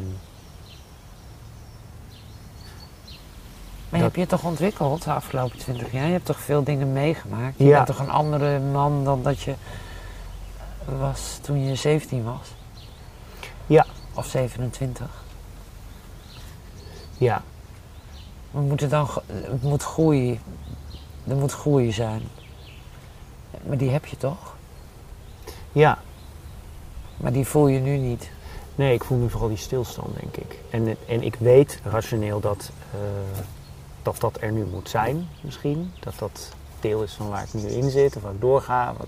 Maar 3.89 3.99
je 3.99 4.05
Dat- 4.05 4.15
hebt 4.15 4.29
je 4.29 4.35
toch 4.37 4.49
ontwikkeld 4.49 5.03
de 5.03 5.11
afgelopen 5.13 5.57
twintig 5.57 5.91
jaar? 5.91 6.05
Je 6.05 6.11
hebt 6.11 6.25
toch 6.25 6.39
veel 6.39 6.63
dingen 6.63 6.93
meegemaakt? 6.93 7.57
Je 7.57 7.63
Ja. 7.65 7.75
bent 7.75 7.87
toch 7.87 7.99
een 7.99 8.09
andere 8.13 8.59
man 8.59 9.03
dan 9.03 9.23
dat 9.23 9.41
je 9.41 9.53
was 10.99 11.37
toen 11.41 11.63
je 11.65 11.75
17 11.75 12.23
was? 12.23 12.47
Ja. 13.67 13.85
Of 14.13 14.25
27? 14.25 15.20
Ja, 17.25 17.41
We 18.51 18.59
moeten 18.59 18.89
dan, 18.89 19.07
ge- 19.07 19.21
het 19.27 19.61
moet 19.61 19.83
groeien. 19.83 20.39
Er 21.27 21.35
moet 21.35 21.51
groeien 21.51 21.93
zijn. 21.93 22.21
Maar 23.67 23.77
die 23.77 23.89
heb 23.89 24.05
je 24.05 24.17
toch? 24.17 24.55
ja. 25.71 25.97
Maar 27.17 27.31
die 27.31 27.45
voel 27.47 27.67
je 27.67 27.79
nu 27.79 27.97
niet. 27.97 28.29
Nee, 28.75 28.93
ik 28.93 29.03
voel 29.03 29.17
nu 29.17 29.29
vooral 29.29 29.47
die 29.49 29.57
stilstand, 29.57 30.19
denk 30.19 30.35
ik. 30.37 30.59
En, 30.69 30.97
en 31.07 31.23
ik 31.23 31.35
weet 31.35 31.79
rationeel 31.83 32.39
dat, 32.39 32.71
eh, 32.93 32.99
dat 34.01 34.19
dat 34.19 34.37
er 34.41 34.51
nu 34.51 34.65
moet 34.65 34.89
zijn, 34.89 35.27
misschien. 35.41 35.91
Dat 35.99 36.13
dat 36.19 36.49
deel 36.79 37.03
is 37.03 37.13
van 37.13 37.29
waar 37.29 37.43
ik 37.43 37.53
nu 37.53 37.69
in 37.69 37.89
zit, 37.89 38.15
of 38.15 38.21
waar 38.21 38.33
ik 38.33 38.41
doorga. 38.41 38.93
Wat, 38.97 39.07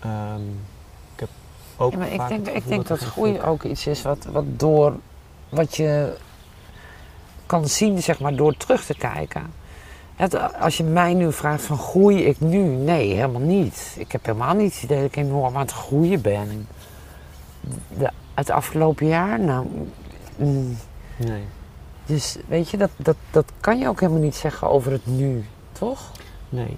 Ehm, 0.00 0.48
ik 1.14 1.20
heb 1.20 1.28
ook 1.76 1.92
Ja, 1.92 1.98
maar 1.98 2.12
ik 2.12 2.28
denk, 2.28 2.46
het 2.46 2.54
ik 2.56 2.68
denk 2.68 2.86
dat 2.86 3.00
er 3.00 3.06
groei 3.06 3.40
ook 3.40 3.62
iets 3.62 3.86
is 3.86 4.02
wat, 4.02 4.24
wat 4.24 4.44
door 4.46 4.96
wat 5.48 5.76
je 5.76 6.16
kan 7.52 7.68
zien, 7.68 8.02
zeg 8.02 8.20
maar, 8.20 8.34
door 8.34 8.56
terug 8.56 8.84
te 8.84 8.94
kijken. 8.94 9.52
Het, 10.16 10.54
als 10.54 10.76
je 10.76 10.84
mij 10.84 11.14
nu 11.14 11.32
vraagt 11.32 11.62
van 11.62 11.78
groei 11.78 12.24
ik 12.24 12.40
nu? 12.40 12.58
Nee, 12.62 13.14
helemaal 13.14 13.40
niet. 13.40 13.94
Ik 13.98 14.12
heb 14.12 14.26
helemaal 14.26 14.54
niet 14.54 14.74
het 14.74 14.82
idee 14.82 14.96
dat 14.96 15.06
ik 15.06 15.16
enorm 15.16 15.54
aan 15.54 15.62
het 15.62 15.72
groeien 15.72 16.20
ben. 16.20 16.68
De, 17.98 18.10
het 18.34 18.50
afgelopen 18.50 19.06
jaar, 19.06 19.40
nou. 19.40 19.66
mm, 20.36 20.76
Nee. 21.16 21.42
Dus 22.06 22.36
weet 22.48 22.70
je, 22.70 22.76
dat, 22.76 22.90
dat, 22.96 23.16
dat 23.30 23.52
kan 23.60 23.78
je 23.78 23.88
ook 23.88 24.00
helemaal 24.00 24.22
niet 24.22 24.34
zeggen 24.36 24.68
over 24.68 24.92
het 24.92 25.06
nu, 25.06 25.44
toch? 25.72 26.10
Nee. 26.48 26.76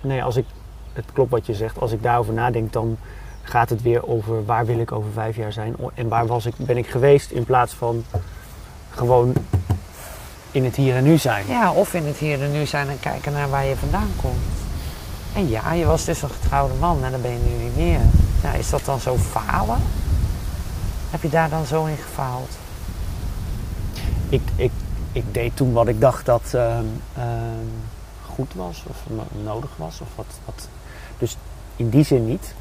Nee, 0.00 0.22
als 0.24 0.36
ik, 0.36 0.44
het 0.92 1.04
klopt 1.12 1.30
wat 1.30 1.46
je 1.46 1.54
zegt. 1.54 1.80
Als 1.80 1.92
ik 1.92 2.02
daarover 2.02 2.34
nadenk, 2.34 2.72
dan 2.72 2.96
gaat 3.42 3.70
het 3.70 3.82
weer 3.82 4.08
over 4.08 4.44
waar 4.44 4.66
wil 4.66 4.78
ik 4.78 4.92
over 4.92 5.10
vijf 5.12 5.36
jaar 5.36 5.52
zijn. 5.52 5.76
En 5.94 6.08
waar 6.08 6.26
was 6.26 6.46
ik, 6.46 6.54
ben 6.56 6.76
ik 6.76 6.86
geweest 6.86 7.30
in 7.30 7.44
plaats 7.44 7.72
van 7.72 8.04
gewoon 8.90 9.32
in 10.52 10.64
het 10.64 10.76
hier 10.76 10.96
en 10.96 11.04
nu 11.04 11.18
zijn. 11.18 11.46
Ja, 11.46 11.72
of 11.72 11.94
in 11.94 12.06
het 12.06 12.16
hier 12.16 12.42
en 12.42 12.52
nu 12.52 12.66
zijn 12.66 12.88
en 12.88 13.00
kijken 13.00 13.32
naar 13.32 13.50
waar 13.50 13.64
je 13.64 13.76
vandaan 13.76 14.10
komt. 14.20 14.36
En 15.34 15.48
ja, 15.48 15.72
je 15.72 15.84
was 15.84 16.04
dus 16.04 16.22
een 16.22 16.30
getrouwde 16.30 16.74
man 16.74 17.04
en 17.04 17.10
dan 17.10 17.20
ben 17.20 17.30
je 17.30 17.38
nu 17.38 17.64
niet 17.64 17.76
meer. 17.76 18.00
Nou, 18.42 18.58
is 18.58 18.70
dat 18.70 18.84
dan 18.84 19.00
zo 19.00 19.16
falen? 19.16 19.78
Heb 21.10 21.22
je 21.22 21.28
daar 21.28 21.48
dan 21.48 21.66
zo 21.66 21.84
in 21.84 21.96
gefaald? 21.96 22.58
Ik, 24.28 24.42
ik, 24.56 24.72
ik 25.12 25.34
deed 25.34 25.56
toen 25.56 25.72
wat 25.72 25.88
ik 25.88 26.00
dacht 26.00 26.26
dat 26.26 26.54
ehm, 26.54 26.84
ehm, 27.16 27.66
goed 28.34 28.54
was 28.54 28.84
of 28.86 28.96
no- 29.08 29.42
nodig 29.42 29.70
was. 29.76 30.00
Of 30.00 30.08
wat, 30.14 30.38
wat. 30.44 30.68
Dus 31.18 31.36
in 31.76 31.88
die 31.88 32.04
zin 32.04 32.26
niet. 32.26 32.54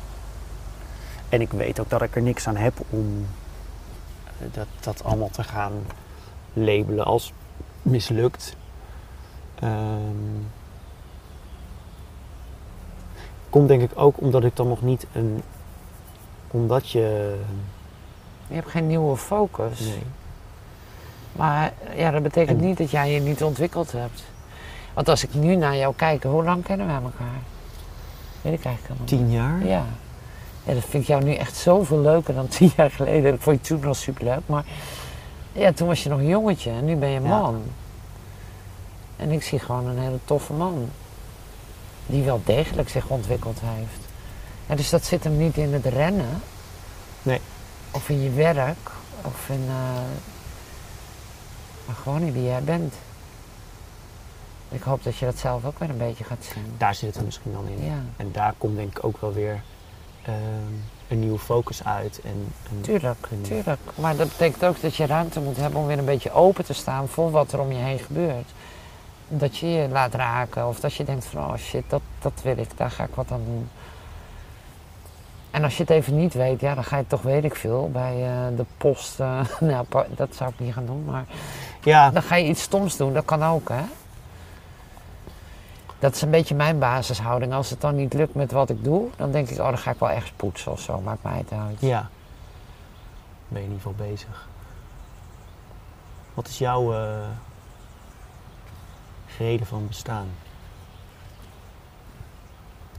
En 1.30 1.42
ik 1.42 1.52
weet 1.52 1.80
ook 1.80 1.90
dat 1.90 2.02
ik 2.02 2.16
er 2.16 2.22
niks 2.22 2.48
aan 2.48 2.56
heb 2.56 2.74
om 2.90 3.26
eh, 4.26 4.48
dat, 4.52 4.68
dat 4.80 5.04
allemaal 5.04 5.30
te 5.30 5.44
gaan 5.44 5.74
labelen 6.54 7.06
als 7.06 7.34
mislukt. 7.90 8.56
Ehm, 9.60 10.42
komt 13.50 13.68
denk 13.68 13.82
ik 13.82 13.92
ook 13.96 14.22
omdat 14.22 14.44
ik 14.44 14.56
dan 14.56 14.68
nog 14.68 14.82
niet 14.82 15.06
een. 15.14 15.42
Omdat 16.52 16.90
je. 16.90 17.38
Je 18.48 18.54
hebt 18.56 18.70
geen 18.70 18.88
nieuwe 18.88 19.18
focus. 19.18 19.80
Nee. 19.80 20.04
Maar 21.32 21.74
ja, 21.96 22.12
dat 22.12 22.24
betekent 22.24 22.60
En- 22.62 22.66
niet 22.68 22.78
dat 22.78 22.92
jij 22.92 23.12
je 23.14 23.20
niet 23.20 23.44
ontwikkeld 23.44 23.92
hebt. 23.92 24.24
Want 24.94 25.10
als 25.10 25.24
ik 25.24 25.34
nu 25.34 25.56
naar 25.56 25.76
jou 25.76 25.94
kijk, 25.96 26.24
hoe 26.24 26.44
lang 26.44 26.64
kennen 26.64 26.88
we 26.88 26.94
elkaar? 26.94 27.40
Weet 28.42 28.54
ik 28.60 28.66
eigenlijk 28.66 28.82
helemaal. 28.88 29.06
Tien 29.08 29.32
jaar? 29.32 29.66
Ja. 29.66 29.86
ja, 30.64 30.74
dat 30.74 30.84
vind 30.86 31.04
ik 31.04 31.10
jou 31.10 31.24
nu 31.24 31.34
echt 31.34 31.56
zoveel 31.56 32.00
leuker 32.00 32.34
dan 32.34 32.48
tien 32.58 32.72
jaar 32.76 32.92
geleden. 32.92 33.32
Dat 33.32 33.40
vond 33.44 33.68
je 33.68 33.76
toen 33.76 33.86
al 33.86 33.94
superleuk. 33.94 34.42
Maar 34.46 34.64
ja, 35.52 35.72
toen 35.72 35.88
was 35.88 36.04
je 36.04 36.10
nog 36.10 36.20
een 36.20 36.28
jongetje 36.28 36.72
en 36.72 36.86
nu 36.86 36.96
ben 36.96 37.10
je 37.10 37.22
Ja. 37.22 37.52
En 39.20 39.32
ik 39.32 39.44
zie 39.44 39.60
gewoon 39.60 39.88
een 39.88 40.00
hele 40.00 40.20
toffe 40.26 40.54
man. 40.54 40.90
Die 42.06 42.24
wel 42.24 42.42
degelijk 42.46 42.90
zich 42.90 43.08
ontwikkeld 43.08 43.60
heeft. 43.64 44.08
Dus 44.78 44.90
dat 44.90 45.06
zit 45.06 45.24
hem 45.24 45.38
niet 45.38 45.58
in 45.58 45.74
het 45.74 45.86
rennen. 45.86 46.42
Nee. 47.22 47.42
Of 47.92 48.10
in 48.10 48.22
je 48.22 48.32
werk. 48.32 48.90
Of 49.22 49.50
in... 49.50 49.64
eh, 49.68 50.02
maar 51.86 51.96
gewoon 51.96 52.22
in 52.22 52.34
wie 52.34 52.44
jij 52.44 52.64
bent. 52.64 52.94
Ik 54.70 54.82
hoop 54.82 55.04
dat 55.04 55.18
je 55.18 55.26
dat 55.26 55.38
zelf 55.38 55.66
ook 55.66 55.80
weer 55.80 55.90
een 55.90 55.98
beetje 55.98 56.24
gaat 56.24 56.48
zien. 56.54 56.74
Daar 56.78 56.96
zit 56.96 57.16
het 57.16 57.26
misschien 57.26 57.52
dan 57.52 57.68
in. 57.68 57.86
Ja, 57.86 58.00
En 58.18 58.32
daar 58.32 58.54
komt 58.58 58.76
denk 58.76 58.98
ik 58.98 59.04
ook 59.04 59.22
wel 59.22 59.34
weer 59.34 59.62
ehm, 60.22 60.36
een 61.08 61.20
nieuwe 61.20 61.40
focus 61.40 61.84
uit. 61.84 62.22
En 62.24 62.54
tuurlijk, 62.82 63.28
tuurlijk. 63.42 63.80
Maar 63.96 64.16
dat 64.16 64.28
betekent 64.28 64.66
ook 64.66 64.82
dat 64.82 64.96
je 64.96 65.06
ruimte 65.06 65.40
moet 65.40 65.58
hebben 65.58 65.80
om 65.80 65.88
weer 65.88 65.98
een 65.98 66.06
beetje 66.06 66.32
open 66.32 66.66
te 66.66 66.74
staan 66.74 67.08
voor 67.08 67.32
wat 67.32 67.52
er 67.52 67.60
om 67.60 67.72
je 67.72 67.78
heen 67.78 68.00
gebeurt. 68.00 68.50
Dat 69.30 69.58
je 69.58 69.68
je 69.68 69.88
laat 69.88 70.14
raken 70.14 70.68
of 70.68 70.80
dat 70.80 70.94
je 70.94 71.04
denkt 71.04 71.26
van 71.26 71.46
oh 71.46 71.56
shit, 71.58 71.84
dat, 71.88 72.02
dat 72.20 72.34
wil 72.44 72.58
ik, 72.58 72.78
daar 72.78 72.92
ga 72.92 73.04
ik 73.04 73.16
wat 73.16 73.32
aan 73.32 73.44
doen. 73.46 73.70
En 75.52 75.64
als 75.64 75.78
je 75.78 75.82
het 75.84 75.92
even 75.92 76.16
niet 76.18 76.34
weet, 76.34 76.60
ja, 76.60 76.76
dan 76.76 76.84
ga 76.84 76.98
je 76.98 77.08
toch 77.08 77.22
weet 77.22 77.44
ik 77.44 77.56
veel 77.56 77.90
bij 77.92 78.14
eh, 78.28 78.58
de 78.58 78.66
post. 78.78 79.20
eh, 79.20 79.40
nou, 79.60 79.86
dat 80.10 80.36
zou 80.36 80.50
ik 80.50 80.60
niet 80.60 80.74
gaan 80.74 80.86
doen, 80.86 81.04
maar 81.06 81.26
Ja, 81.84 82.10
dan 82.12 82.22
ga 82.22 82.36
je 82.36 82.48
iets 82.48 82.62
stoms 82.62 82.98
doen, 82.98 83.14
dat 83.14 83.26
kan 83.26 83.44
ook, 83.44 83.70
hè? 83.70 83.82
Dat 86.00 86.16
is 86.16 86.22
een 86.22 86.30
beetje 86.30 86.56
mijn 86.56 86.80
basishouding. 86.80 87.54
Als 87.54 87.70
het 87.70 87.82
dan 87.82 87.96
niet 87.96 88.14
lukt 88.14 88.36
met 88.36 88.52
wat 88.52 88.70
ik 88.70 88.84
doe, 88.84 89.08
dan 89.16 89.32
denk 89.32 89.50
ik, 89.50 89.60
oh, 89.60 89.66
dan 89.66 89.78
ga 89.78 89.92
ik 89.92 90.00
wel 90.00 90.10
ergens 90.10 90.32
poetsen 90.36 90.72
of 90.72 90.80
zo. 90.80 91.02
Maakt 91.02 91.24
mij 91.24 91.38
het 91.38 91.52
uit. 91.52 91.78
ja. 91.80 92.10
Ben 93.48 93.62
je 93.62 93.68
in 93.68 93.74
ieder 93.74 93.90
geval 93.90 94.08
bezig. 94.08 94.48
Wat 96.34 96.48
is 96.48 96.58
jouw 96.58 96.94
eh, 96.94 97.10
reden 99.38 99.68
van 99.68 99.88
bestaan? 99.88 100.28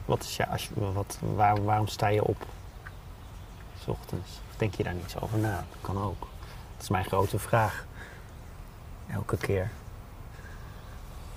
Wat 0.05 0.23
is 0.23 0.37
jou, 0.37 0.51
als 0.51 0.69
je, 0.69 0.93
wat, 0.93 1.19
waar, 1.35 1.65
waarom 1.65 1.87
sta 1.87 2.07
je 2.07 2.25
op? 2.25 2.47
's 3.85 3.89
ochtends. 3.89 4.41
Of 4.51 4.57
denk 4.57 4.75
je 4.75 4.83
daar 4.83 4.95
niet 4.95 5.11
zo 5.11 5.19
over 5.19 5.39
na? 5.39 5.57
Dat 5.57 5.81
kan 5.81 6.03
ook. 6.03 6.21
Dat 6.21 6.83
is 6.83 6.89
mijn 6.89 7.05
grote 7.05 7.39
vraag. 7.39 7.85
Elke 9.13 9.37
keer. 9.37 9.71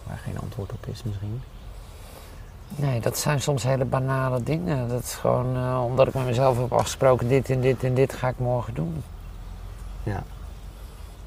Waar 0.04 0.18
geen 0.18 0.39
antwoord 0.39 0.72
op 0.72 0.86
is 0.86 1.04
misschien. 1.04 1.41
Nee, 2.68 3.00
dat 3.00 3.18
zijn 3.18 3.41
soms 3.41 3.64
hele 3.64 3.86
banale 3.86 4.44
dingen. 4.44 4.88
Dat 4.88 5.04
is 5.04 5.14
gewoon 5.14 5.56
eh, 5.56 5.84
omdat 5.86 6.08
ik 6.08 6.14
met 6.14 6.26
mezelf 6.26 6.58
heb 6.58 6.74
afgesproken, 6.74 7.28
dit 7.28 7.50
en 7.50 7.62
dit 7.62 7.84
en 7.84 7.94
dit 7.94 8.14
ga 8.14 8.28
ik 8.28 8.39
morgen 8.39 8.74
doen. 8.74 9.04
Ja. 10.04 10.24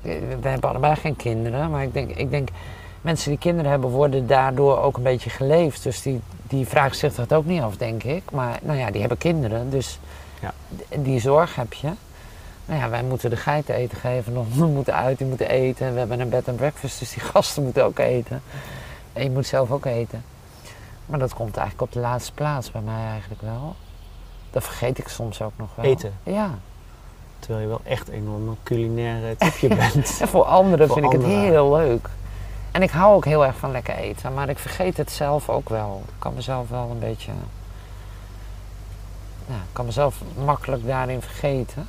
we 0.02 0.38
hebben 0.48 0.70
allebei 0.70 0.96
geen 0.96 1.16
kinderen, 1.16 1.70
maar 1.70 1.82
ik 1.82 1.92
denk, 1.92 2.10
ik 2.10 2.30
denk 2.30 2.48
mensen 3.06 3.30
die 3.30 3.38
kinderen 3.38 3.70
hebben 3.70 3.90
worden 3.90 4.26
daardoor 4.26 4.78
ook 4.78 4.96
een 4.96 5.02
beetje 5.02 5.30
geleefd. 5.30 5.82
Dus 5.82 6.02
die, 6.02 6.20
die 6.42 6.66
vragen 6.66 6.96
zich 6.96 7.14
dat 7.14 7.32
ook 7.32 7.44
niet 7.44 7.62
af, 7.62 7.76
denk 7.76 8.02
ik. 8.02 8.30
Maar 8.30 8.58
nou 8.62 8.78
ja, 8.78 8.90
die 8.90 9.00
hebben 9.00 9.18
kinderen, 9.18 9.70
dus 9.70 9.98
Ja. 10.40 10.52
die 10.98 11.20
zorg 11.20 11.54
heb 11.54 11.72
je. 11.72 11.90
Nou 12.66 12.80
ja, 12.80 12.88
wij 12.88 13.02
moeten 13.02 13.30
de 13.30 13.36
geiten 13.36 13.74
eten 13.74 13.98
geven, 13.98 14.32
de 14.32 14.38
honden 14.38 14.72
moeten 14.72 14.94
uit, 14.94 15.18
die 15.18 15.26
moeten 15.26 15.48
eten. 15.48 15.92
We 15.92 15.98
hebben 15.98 16.20
een 16.20 16.28
bed 16.28 16.48
and 16.48 16.56
breakfast, 16.56 16.98
dus 16.98 17.10
die 17.12 17.22
gasten 17.32 17.62
moeten 17.62 17.84
ook 17.84 17.98
eten. 17.98 18.42
En 19.12 19.22
je 19.22 19.30
moet 19.30 19.46
zelf 19.46 19.70
ook 19.70 19.84
eten. 19.84 20.24
Maar 21.06 21.18
dat 21.18 21.34
komt 21.34 21.56
eigenlijk 21.56 21.88
op 21.88 21.92
de 21.92 22.00
laatste 22.08 22.32
plaats 22.32 22.70
bij 22.70 22.80
mij 22.80 23.06
eigenlijk 23.10 23.42
wel. 23.42 23.74
Dat 24.50 24.64
vergeet 24.64 24.98
ik 24.98 25.08
soms 25.08 25.42
ook 25.42 25.52
nog 25.56 25.68
wel. 25.74 25.84
Eten. 25.84 26.12
Ja. 26.22 26.50
Terwijl 27.38 27.60
je 27.62 27.68
wel 27.68 27.80
echt 27.84 28.08
een 28.08 28.14
enorm 28.14 28.56
culinaire 28.62 29.36
typje 29.36 29.68
bent. 29.92 30.18
En 30.20 30.28
voor 30.28 30.44
anderen 30.44 30.86
Voor 30.88 31.00
vind 31.00 31.12
ik 31.12 31.20
het 31.20 31.28
heel 31.30 31.72
leuk. 31.76 32.08
En 32.76 32.82
ik 32.82 32.90
hou 32.90 33.14
ook 33.14 33.24
heel 33.24 33.44
erg 33.46 33.56
van 33.56 33.70
lekker 33.70 33.94
eten, 33.94 34.34
maar 34.34 34.48
ik 34.48 34.58
vergeet 34.58 34.96
het 34.96 35.10
zelf 35.12 35.48
ook 35.48 35.68
wel. 35.68 36.02
Ik 36.06 36.14
kan 36.18 36.34
mezelf 36.34 36.68
wel 36.68 36.88
een 36.90 36.98
beetje. 36.98 37.32
Ja, 39.46 39.54
ik 39.54 39.72
kan 39.72 39.84
mezelf 39.84 40.20
makkelijk 40.44 40.86
daarin 40.86 41.20
vergeten. 41.22 41.88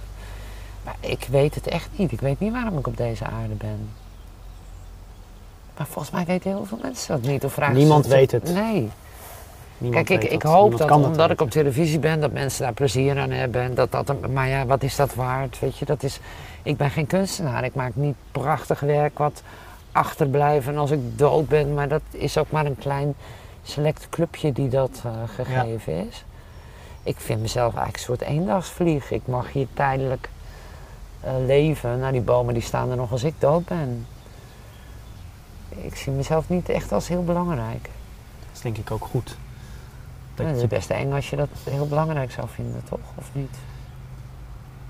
Maar 0.84 0.96
ik 1.00 1.28
weet 1.30 1.56
het 1.56 1.68
echt 1.68 1.90
niet. 1.96 2.12
Ik 2.12 2.20
weet 2.20 2.40
niet 2.40 2.52
waarom 2.52 2.78
ik 2.78 2.88
op 2.88 2.98
deze 2.98 3.26
aarde 3.26 3.54
ben. 3.54 3.90
Maar 5.78 5.88
volgens 5.88 6.14
mij 6.14 6.26
weten 6.26 6.50
heel 6.52 6.66
veel 6.66 6.80
mensen 6.82 7.22
dat 7.22 7.32
niet. 7.32 7.44
Of 7.44 7.54
vragen 7.54 7.76
Niemand 7.76 8.06
weet 8.06 8.32
het. 8.32 8.54
Nee. 8.54 8.90
Niemand 9.78 10.06
Kijk, 10.06 10.24
ik, 10.24 10.42
hoop 10.42 10.70
Niemand 10.70 10.90
dat 10.90 11.06
omdat 11.06 11.30
ik 11.30 11.42
op 11.42 11.50
televisie 11.50 12.00
ben, 12.00 12.20
dat 12.22 12.32
mensen 12.32 12.64
daar 12.64 12.74
plezier 12.74 13.20
aan 13.20 13.32
hebben. 13.32 13.62
En 13.62 13.74
dat 13.74 13.92
dat, 13.92 14.10
een- 14.10 14.34
maar 14.34 14.48
ja, 14.48 14.66
wat 14.66 14.84
is 14.84 14.96
dat 14.96 15.14
waard? 15.14 15.60
Weet 15.60 15.78
je, 15.78 15.86
dat 15.86 16.04
is, 16.04 16.20
ik 16.64 16.78
ben 16.78 16.90
geen 16.90 17.08
kunstenaar. 17.08 17.64
Ik 17.64 17.76
maak 17.76 17.96
niet 17.96 18.16
prachtig 18.32 18.80
werk 18.80 19.18
wat 19.18 19.42
achterblijft 19.98 20.68
en 20.68 20.78
als 20.78 20.92
ik 20.92 21.18
dood 21.18 21.48
ben. 21.48 21.74
Maar 21.74 21.88
dat 21.88 22.02
is 22.12 22.38
ook 22.38 22.52
maar 22.52 22.66
een 22.66 22.78
klein 22.78 23.16
select 23.64 24.08
clubje 24.10 24.52
die 24.52 24.70
dat 24.70 25.02
eh, 25.06 25.12
gegeven 25.36 26.08
is. 26.08 26.26
Ik 27.04 27.20
vind 27.20 27.42
mezelf 27.42 27.76
eigenlijk 27.76 27.98
een 27.98 28.04
soort 28.04 28.22
eendagsvlieg. 28.22 29.12
Ik 29.12 29.28
mag 29.28 29.52
hier 29.52 29.68
tijdelijk 29.74 30.30
eh, 31.20 31.32
leven. 31.46 32.00
Nou, 32.00 32.12
die 32.12 32.22
bomen 32.22 32.54
die 32.54 32.64
staan 32.64 32.90
er 32.90 32.96
nog 32.96 33.12
als 33.12 33.24
ik 33.24 33.34
dood 33.40 33.66
ben. 33.66 34.06
Ik 35.70 35.96
zie 35.96 36.12
mezelf 36.12 36.50
niet 36.50 36.70
echt 36.70 36.92
als 36.92 37.08
heel 37.08 37.24
belangrijk. 37.24 37.84
Dat 38.40 38.54
is 38.54 38.62
denk 38.62 38.78
ik 38.78 38.92
ook 38.92 39.06
goed. 39.06 39.38
Dat 40.36 40.46
Ja, 40.46 40.52
het 40.52 40.62
is 40.62 40.68
best 40.68 40.90
eng 40.90 41.14
als 41.14 41.30
je 41.30 41.36
dat 41.36 41.50
heel 41.64 41.88
belangrijk 41.88 42.32
zou 42.32 42.48
vinden, 42.50 42.84
toch? 42.90 43.00
Of 43.16 43.30
niet? 43.32 43.56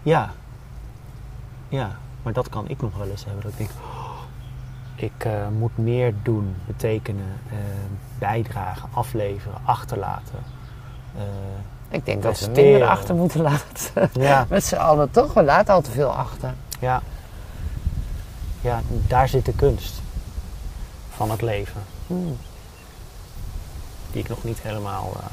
Ja. 0.04 0.32
Ja, 1.70 1.98
maar 2.24 2.34
dat 2.34 2.50
kan 2.50 2.70
ik 2.70 2.82
nog 2.82 2.98
wel 2.98 3.10
eens 3.10 3.26
hebben. 3.26 3.44
Dat 3.44 3.52
ik 3.52 3.58
denk, 3.58 3.70
oh, 3.70 4.17
ik 5.02 5.26
eh, 5.26 5.32
moet 5.58 5.78
meer 5.78 6.14
doen, 6.24 6.56
betekenen, 6.66 7.40
eh, 7.50 7.56
bijdragen, 8.20 8.90
afleveren, 8.94 9.58
achterlaten. 9.66 10.40
Eh, 11.18 11.22
Ik 11.90 12.06
denk 12.06 12.24
dat 12.24 12.40
we 12.40 12.46
Presteren. 12.46 12.72
minder 12.72 12.88
achter 12.90 13.16
moeten 13.16 13.42
laten. 13.42 14.10
ja, 14.30 14.46
Met 14.50 14.66
z'n 14.66 14.76
allen 14.76 15.12
toch? 15.12 15.34
We 15.34 15.44
laten 15.44 15.74
al 15.74 15.82
te 15.82 15.92
veel 15.92 16.10
achter. 16.12 16.54
ja. 16.80 17.02
Ja, 18.62 18.82
daar 19.08 19.30
zit 19.30 19.46
de 19.46 19.54
kunst 19.54 19.94
van 21.10 21.32
het 21.32 21.42
leven. 21.42 21.82
Hmm. 22.08 22.38
Die 24.12 24.22
ik 24.22 24.30
nog 24.30 24.44
niet 24.44 24.60
helemaal 24.62 25.12
eh 25.20 25.26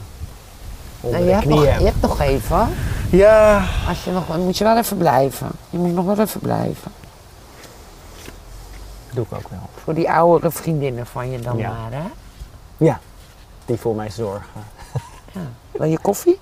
onder 1.00 1.20
Nou, 1.20 1.22
je, 1.22 1.24
de 1.24 1.34
hebt 1.36 1.46
nog, 1.48 1.58
knie 1.58 1.68
je 1.70 1.74
heb. 1.74 1.82
hebt 1.84 2.00
nog 2.00 2.20
even. 2.20 2.68
Ja. 3.10 3.64
Als 3.88 4.04
je 4.04 4.10
nog, 4.10 4.36
moet 4.36 4.58
je 4.58 4.64
wel 4.64 4.78
even 4.78 4.96
blijven. 4.96 5.48
Je 5.70 5.78
moet 5.78 5.94
nog 5.94 6.04
wel 6.04 6.18
even 6.20 6.40
blijven. 6.40 6.92
Doe 9.14 9.24
ik 9.24 9.32
ook 9.32 9.48
wel. 9.48 9.68
Voor 9.82 9.94
die 9.94 10.10
oudere 10.10 10.50
vriendinnen 10.52 11.06
van 11.06 11.30
je 11.30 11.38
dan 11.38 11.56
Ja. 11.56 11.70
maar, 11.70 11.92
hè? 11.92 12.06
Ja. 12.76 13.00
Die 13.64 13.76
voor 13.76 13.94
mij 13.94 14.10
zorgen. 14.10 14.62
Ja. 15.32 15.40
Wil 15.72 15.88
je 15.88 15.98
koffie? 15.98 16.38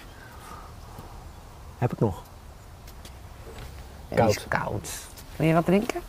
Heb 1.79 1.93
ik 1.93 1.99
nog. 1.99 2.23
Die 4.09 4.25
is 4.29 4.49
koud. 4.49 4.89
Wil 5.37 5.47
je 5.47 5.55
wat 5.55 5.65
drinken? 5.65 6.01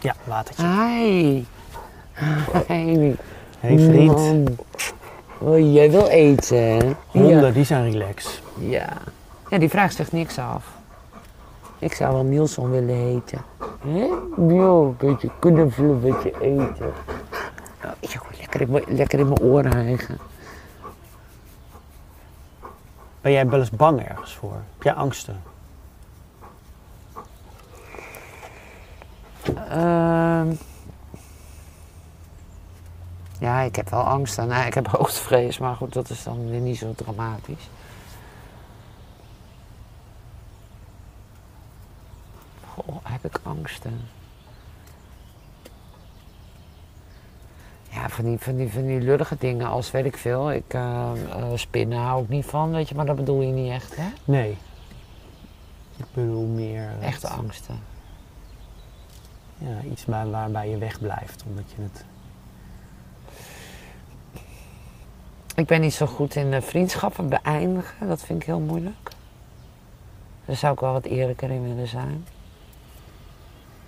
Ja, 0.00 0.14
watertje. 0.24 0.66
Hi. 0.66 1.44
Hey. 2.66 3.16
Hey 3.60 3.78
vriend. 3.78 4.50
Oh, 5.38 5.72
jij 5.74 5.90
wil 5.90 6.06
eten? 6.06 6.96
Honden, 7.06 7.40
Ja. 7.46 7.50
die 7.50 7.64
zijn 7.64 7.90
relaxed. 7.90 8.40
Ja. 8.58 8.88
Ja, 9.50 9.58
die 9.58 9.68
vraagt 9.68 9.94
zich 9.94 10.12
niks 10.12 10.38
af. 10.38 10.64
Ik 11.78 11.92
zou 11.94 12.12
wel 12.12 12.24
Nielsen 12.24 12.70
willen 12.70 12.94
heten. 12.94 13.38
Hè? 13.80 14.04
Ja, 14.54 14.64
een 14.64 14.96
beetje 14.98 15.30
knuffelen, 15.38 15.90
een 15.90 16.00
beetje 16.00 16.40
eten. 16.40 16.92
Ja, 17.82 17.94
goed, 18.18 18.38
lekker, 18.38 18.60
in 18.60 18.70
mijn- 18.70 18.84
lekker 18.96 19.18
in 19.18 19.28
mijn 19.28 19.40
oren 19.40 19.72
hijgen. 19.72 20.18
Ben 23.20 23.32
jij 23.32 23.48
wel 23.48 23.58
eens 23.60 23.70
bang 23.70 24.00
ergens 24.08 24.34
voor? 24.34 24.52
Heb 24.52 24.82
jij 24.82 24.92
angsten? 24.92 25.42
Ehm. 29.68 30.52
ja, 33.38 33.60
ik 33.60 33.76
heb 33.76 33.88
wel 33.90 34.02
angst. 34.02 34.36
Nou, 34.36 34.66
ik 34.66 34.74
heb 34.74 34.86
hoogtevrees, 34.96 35.58
maar 35.58 35.74
goed, 35.76 35.92
dat 35.92 36.10
is 36.10 36.22
dan 36.22 36.50
weer 36.50 36.60
niet 36.60 36.78
zo 36.78 36.92
dramatisch. 36.96 37.68
Goh, 42.76 42.96
heb 43.02 43.24
ik 43.24 43.40
angsten? 43.42 44.00
Ja, 47.90 48.08
van 48.08 48.24
die, 48.24 48.38
van, 48.38 48.56
die, 48.56 48.68
van 48.72 48.86
die 48.86 49.00
lullige 49.00 49.36
dingen 49.38 49.66
als, 49.66 49.90
weet 49.90 50.04
ik 50.04 50.16
veel, 50.16 50.52
ik, 50.52 50.74
eh, 50.74 51.10
eh, 51.30 51.44
spinnen 51.54 51.98
hou 51.98 52.22
ik 52.22 52.28
niet 52.28 52.46
van, 52.46 52.70
weet 52.70 52.88
je, 52.88 52.94
maar 52.94 53.06
dat 53.06 53.16
bedoel 53.16 53.40
je 53.40 53.52
niet 53.52 53.70
echt, 53.70 53.96
hè? 53.96 54.08
Nee. 54.24 54.56
Ik 55.96 56.04
bedoel 56.12 56.46
meer... 56.46 56.88
het- 56.90 57.02
Echte 57.02 57.28
angsten. 57.28 57.78
Ja, 59.58 59.80
iets 59.90 60.04
waar, 60.04 60.30
waarbij 60.30 60.68
je 60.68 60.78
wegblijft, 60.78 61.44
omdat 61.48 61.64
je 61.76 61.82
het... 61.82 62.04
Ik 65.54 65.66
ben 65.66 65.80
niet 65.80 65.94
zo 65.94 66.06
goed 66.06 66.34
in 66.34 66.52
eh, 66.52 66.62
vriendschappen 66.62 67.28
beëindigen. 67.28 68.08
Dat 68.08 68.22
vind 68.22 68.40
ik 68.40 68.46
heel 68.46 68.60
moeilijk. 68.60 69.10
Daar 70.44 70.56
zou 70.56 70.72
ik 70.72 70.80
wel 70.80 70.92
wat 70.92 71.04
eerlijker 71.04 71.50
in 71.50 71.62
willen 71.62 71.88
zijn. 71.88 72.26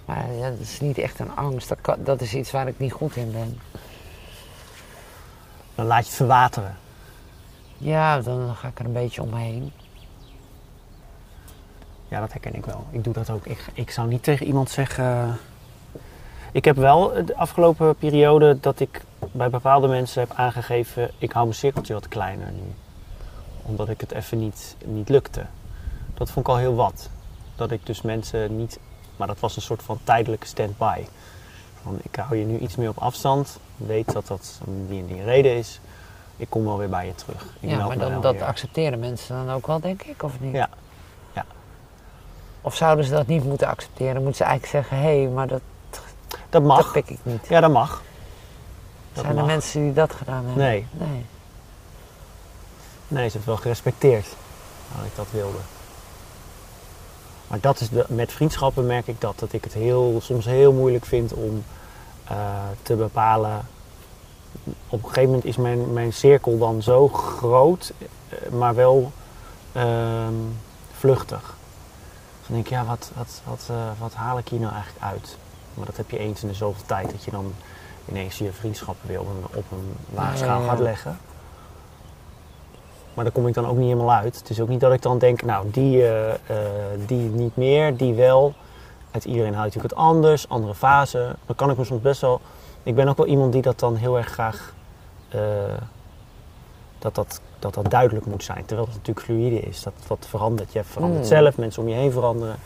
Maar 0.08 0.32
ja, 0.32 0.50
dat 0.50 0.58
is 0.58 0.80
niet 0.80 0.98
echt 0.98 1.18
een 1.18 1.36
angst. 1.36 1.68
Dat, 1.68 1.80
kan- 1.80 2.04
dat 2.04 2.20
is 2.20 2.34
iets 2.34 2.50
waar 2.50 2.68
ik 2.68 2.78
niet 2.78 2.92
goed 2.92 3.16
in 3.16 3.32
ben. 3.32 3.60
Dan 5.74 5.86
laat 5.86 5.98
je 6.02 6.06
het 6.06 6.14
verwateren. 6.14 6.76
Ja, 7.78 8.20
dan 8.20 8.54
ga 8.54 8.68
ik 8.68 8.78
er 8.78 8.84
een 8.84 8.92
beetje 8.92 9.22
omheen. 9.22 9.72
Ja, 12.08 12.20
dat 12.20 12.32
herken 12.32 12.54
ik 12.54 12.64
wel. 12.66 12.84
Ik 12.90 13.04
doe 13.04 13.12
dat 13.12 13.30
ook. 13.30 13.46
Ik, 13.46 13.66
ik 13.72 13.90
zou 13.90 14.08
niet 14.08 14.22
tegen 14.22 14.46
iemand 14.46 14.70
zeggen... 14.70 15.38
Ik 16.52 16.64
heb 16.64 16.76
wel 16.76 17.24
de 17.24 17.36
afgelopen 17.36 17.96
periode 17.96 18.60
dat 18.60 18.80
ik 18.80 19.02
bij 19.32 19.50
bepaalde 19.50 19.88
mensen 19.88 20.20
heb 20.20 20.32
aangegeven... 20.32 21.10
ik 21.18 21.32
hou 21.32 21.44
mijn 21.44 21.58
cirkeltje 21.58 21.94
wat 21.94 22.08
kleiner 22.08 22.52
nu. 22.52 22.74
Omdat 23.62 23.88
ik 23.88 24.00
het 24.00 24.12
even 24.12 24.38
niet, 24.38 24.76
niet 24.84 25.08
lukte. 25.08 25.46
Dat 26.14 26.30
vond 26.30 26.46
ik 26.46 26.52
al 26.52 26.58
heel 26.58 26.74
wat. 26.74 27.10
Dat 27.56 27.70
ik 27.70 27.86
dus 27.86 28.02
mensen 28.02 28.56
niet... 28.56 28.78
Maar 29.18 29.26
dat 29.26 29.40
was 29.40 29.56
een 29.56 29.62
soort 29.62 29.82
van 29.82 29.98
tijdelijke 30.04 30.46
stand-by. 30.46 31.04
Van, 31.82 31.98
ik 32.02 32.16
hou 32.16 32.36
je 32.36 32.44
nu 32.44 32.58
iets 32.58 32.76
meer 32.76 32.88
op 32.88 32.98
afstand. 32.98 33.58
Weet 33.76 34.12
dat 34.12 34.26
dat 34.26 34.60
die 34.88 35.00
en 35.00 35.06
die 35.06 35.22
reden 35.24 35.56
is. 35.56 35.80
Ik 36.36 36.50
kom 36.50 36.64
wel 36.64 36.78
weer 36.78 36.88
bij 36.88 37.06
je 37.06 37.14
terug. 37.14 37.42
Ik 37.60 37.70
ja, 37.70 37.86
maar 37.86 37.98
dan, 37.98 38.20
dat 38.20 38.34
weer. 38.34 38.44
accepteren 38.44 38.98
mensen 38.98 39.46
dan 39.46 39.54
ook 39.54 39.66
wel, 39.66 39.80
denk 39.80 40.02
ik, 40.02 40.22
of 40.22 40.40
niet? 40.40 40.52
Ja. 40.54 40.68
Ja. 41.32 41.44
Of 42.60 42.74
zouden 42.76 43.04
ze 43.04 43.10
dat 43.10 43.26
niet 43.26 43.44
moeten 43.44 43.66
accepteren? 43.68 44.14
Moeten 44.16 44.34
ze 44.36 44.44
eigenlijk 44.44 44.72
zeggen, 44.72 44.96
hé, 45.06 45.20
hey, 45.22 45.28
maar 45.32 45.46
dat, 45.48 45.60
Dat 45.90 46.00
dat 46.50 46.62
mag. 46.62 46.92
pik 46.92 47.10
ik 47.10 47.18
niet. 47.22 47.46
Ja, 47.48 47.60
dat 47.60 47.70
mag. 47.70 48.02
Dat 49.12 49.22
Zijn 49.24 49.26
er 49.28 49.34
mag. 49.38 49.46
mensen 49.46 49.80
die 49.82 49.92
dat 49.92 50.12
gedaan 50.12 50.44
hebben? 50.44 50.64
Nee. 50.64 50.86
Nee. 50.92 51.24
Nee, 53.08 53.26
ze 53.28 53.32
heeft 53.32 53.46
wel 53.46 53.56
gerespecteerd 53.56 54.26
dat 54.96 55.04
ik 55.06 55.16
dat 55.16 55.26
wilde. 55.30 55.58
Maar 57.48 57.60
dat 57.60 57.80
is 57.80 57.88
de, 57.88 58.04
met 58.08 58.32
vriendschappen 58.32 58.86
merk 58.86 59.06
ik 59.06 59.20
dat. 59.20 59.38
Dat 59.38 59.52
ik 59.52 59.64
het 59.64 59.72
heel, 59.72 60.18
soms 60.22 60.44
heel 60.44 60.72
moeilijk 60.72 61.04
vind 61.04 61.32
om 61.32 61.64
eh, 62.24 62.36
te 62.82 62.94
bepalen. 62.94 63.66
Op 64.88 65.02
een 65.02 65.08
gegeven 65.08 65.24
moment 65.24 65.44
is 65.44 65.56
mijn, 65.56 65.92
mijn 65.92 66.12
cirkel 66.12 66.58
dan 66.58 66.82
zo 66.82 67.08
groot, 67.08 67.92
eh, 68.28 68.50
maar 68.50 68.74
wel 68.74 69.12
ehm, 69.72 70.34
vluchtig. 70.92 71.56
Dan 72.46 72.56
denk 72.56 72.64
ik, 72.64 72.70
ja, 72.70 72.84
wat, 72.84 73.10
wat, 73.16 73.40
wat, 73.44 73.66
eh, 73.70 73.76
wat 73.98 74.14
haal 74.14 74.38
ik 74.38 74.48
hier 74.48 74.60
nou 74.60 74.72
eigenlijk 74.72 75.04
uit? 75.04 75.36
Maar 75.74 75.86
dat 75.86 75.96
heb 75.96 76.10
je 76.10 76.18
eens 76.18 76.42
in 76.42 76.48
de 76.48 76.54
zoveel 76.54 76.86
tijd 76.86 77.10
dat 77.10 77.24
je 77.24 77.30
dan 77.30 77.54
ineens 78.08 78.38
je 78.38 78.52
vriendschappen 78.52 79.08
weer 79.08 79.20
op 79.20 79.28
een, 79.28 79.58
op 79.58 79.64
een 79.72 79.96
lage 80.14 80.30
Ja, 80.30 80.36
schaal 80.36 80.58
ja, 80.58 80.64
ja. 80.64 80.70
gaat 80.70 80.80
leggen. 80.80 81.18
Maar 83.18 83.26
daar 83.26 83.36
kom 83.36 83.46
ik 83.46 83.54
dan 83.54 83.66
ook 83.66 83.76
niet 83.76 83.88
helemaal 83.88 84.12
uit. 84.16 84.38
Het 84.38 84.50
is 84.50 84.60
ook 84.60 84.68
niet 84.68 84.80
dat 84.80 84.92
ik 84.92 85.02
dan 85.02 85.18
denk, 85.18 85.42
nou, 85.42 85.70
die, 85.70 86.02
eh, 86.02 86.30
eh, 86.34 86.38
die 87.06 87.28
niet 87.30 87.56
meer, 87.56 87.96
die 87.96 88.14
wel. 88.14 88.54
uit 89.10 89.24
iedereen 89.24 89.50
je 89.52 89.56
natuurlijk 89.56 89.82
het 89.82 89.94
anders, 89.94 90.48
andere 90.48 90.74
fasen. 90.74 91.36
Dan 91.46 91.56
kan 91.56 91.70
ik 91.70 91.76
me 91.76 91.84
soms 91.84 92.02
best 92.02 92.20
wel. 92.20 92.40
Ik 92.82 92.94
ben 92.94 93.08
ook 93.08 93.16
wel 93.16 93.26
iemand 93.26 93.52
die 93.52 93.62
dat 93.62 93.78
dan 93.78 93.96
heel 93.96 94.16
erg 94.16 94.26
graag. 94.28 94.74
eh, 95.28 95.40
dat, 96.98 97.14
dat, 97.14 97.40
dat 97.58 97.74
dat 97.74 97.90
duidelijk 97.90 98.26
moet 98.26 98.44
zijn. 98.44 98.64
Terwijl 98.64 98.86
het 98.88 98.96
natuurlijk 98.96 99.26
fluïde 99.26 99.60
is. 99.60 99.82
Dat 99.82 99.92
wat 100.06 100.26
verandert. 100.28 100.72
Je 100.72 100.84
verandert 100.84 101.22
Mm. 101.22 101.28
zelf, 101.28 101.56
mensen 101.56 101.82
om 101.82 101.88
je 101.88 101.94
heen 101.94 102.12
veranderen. 102.12 102.56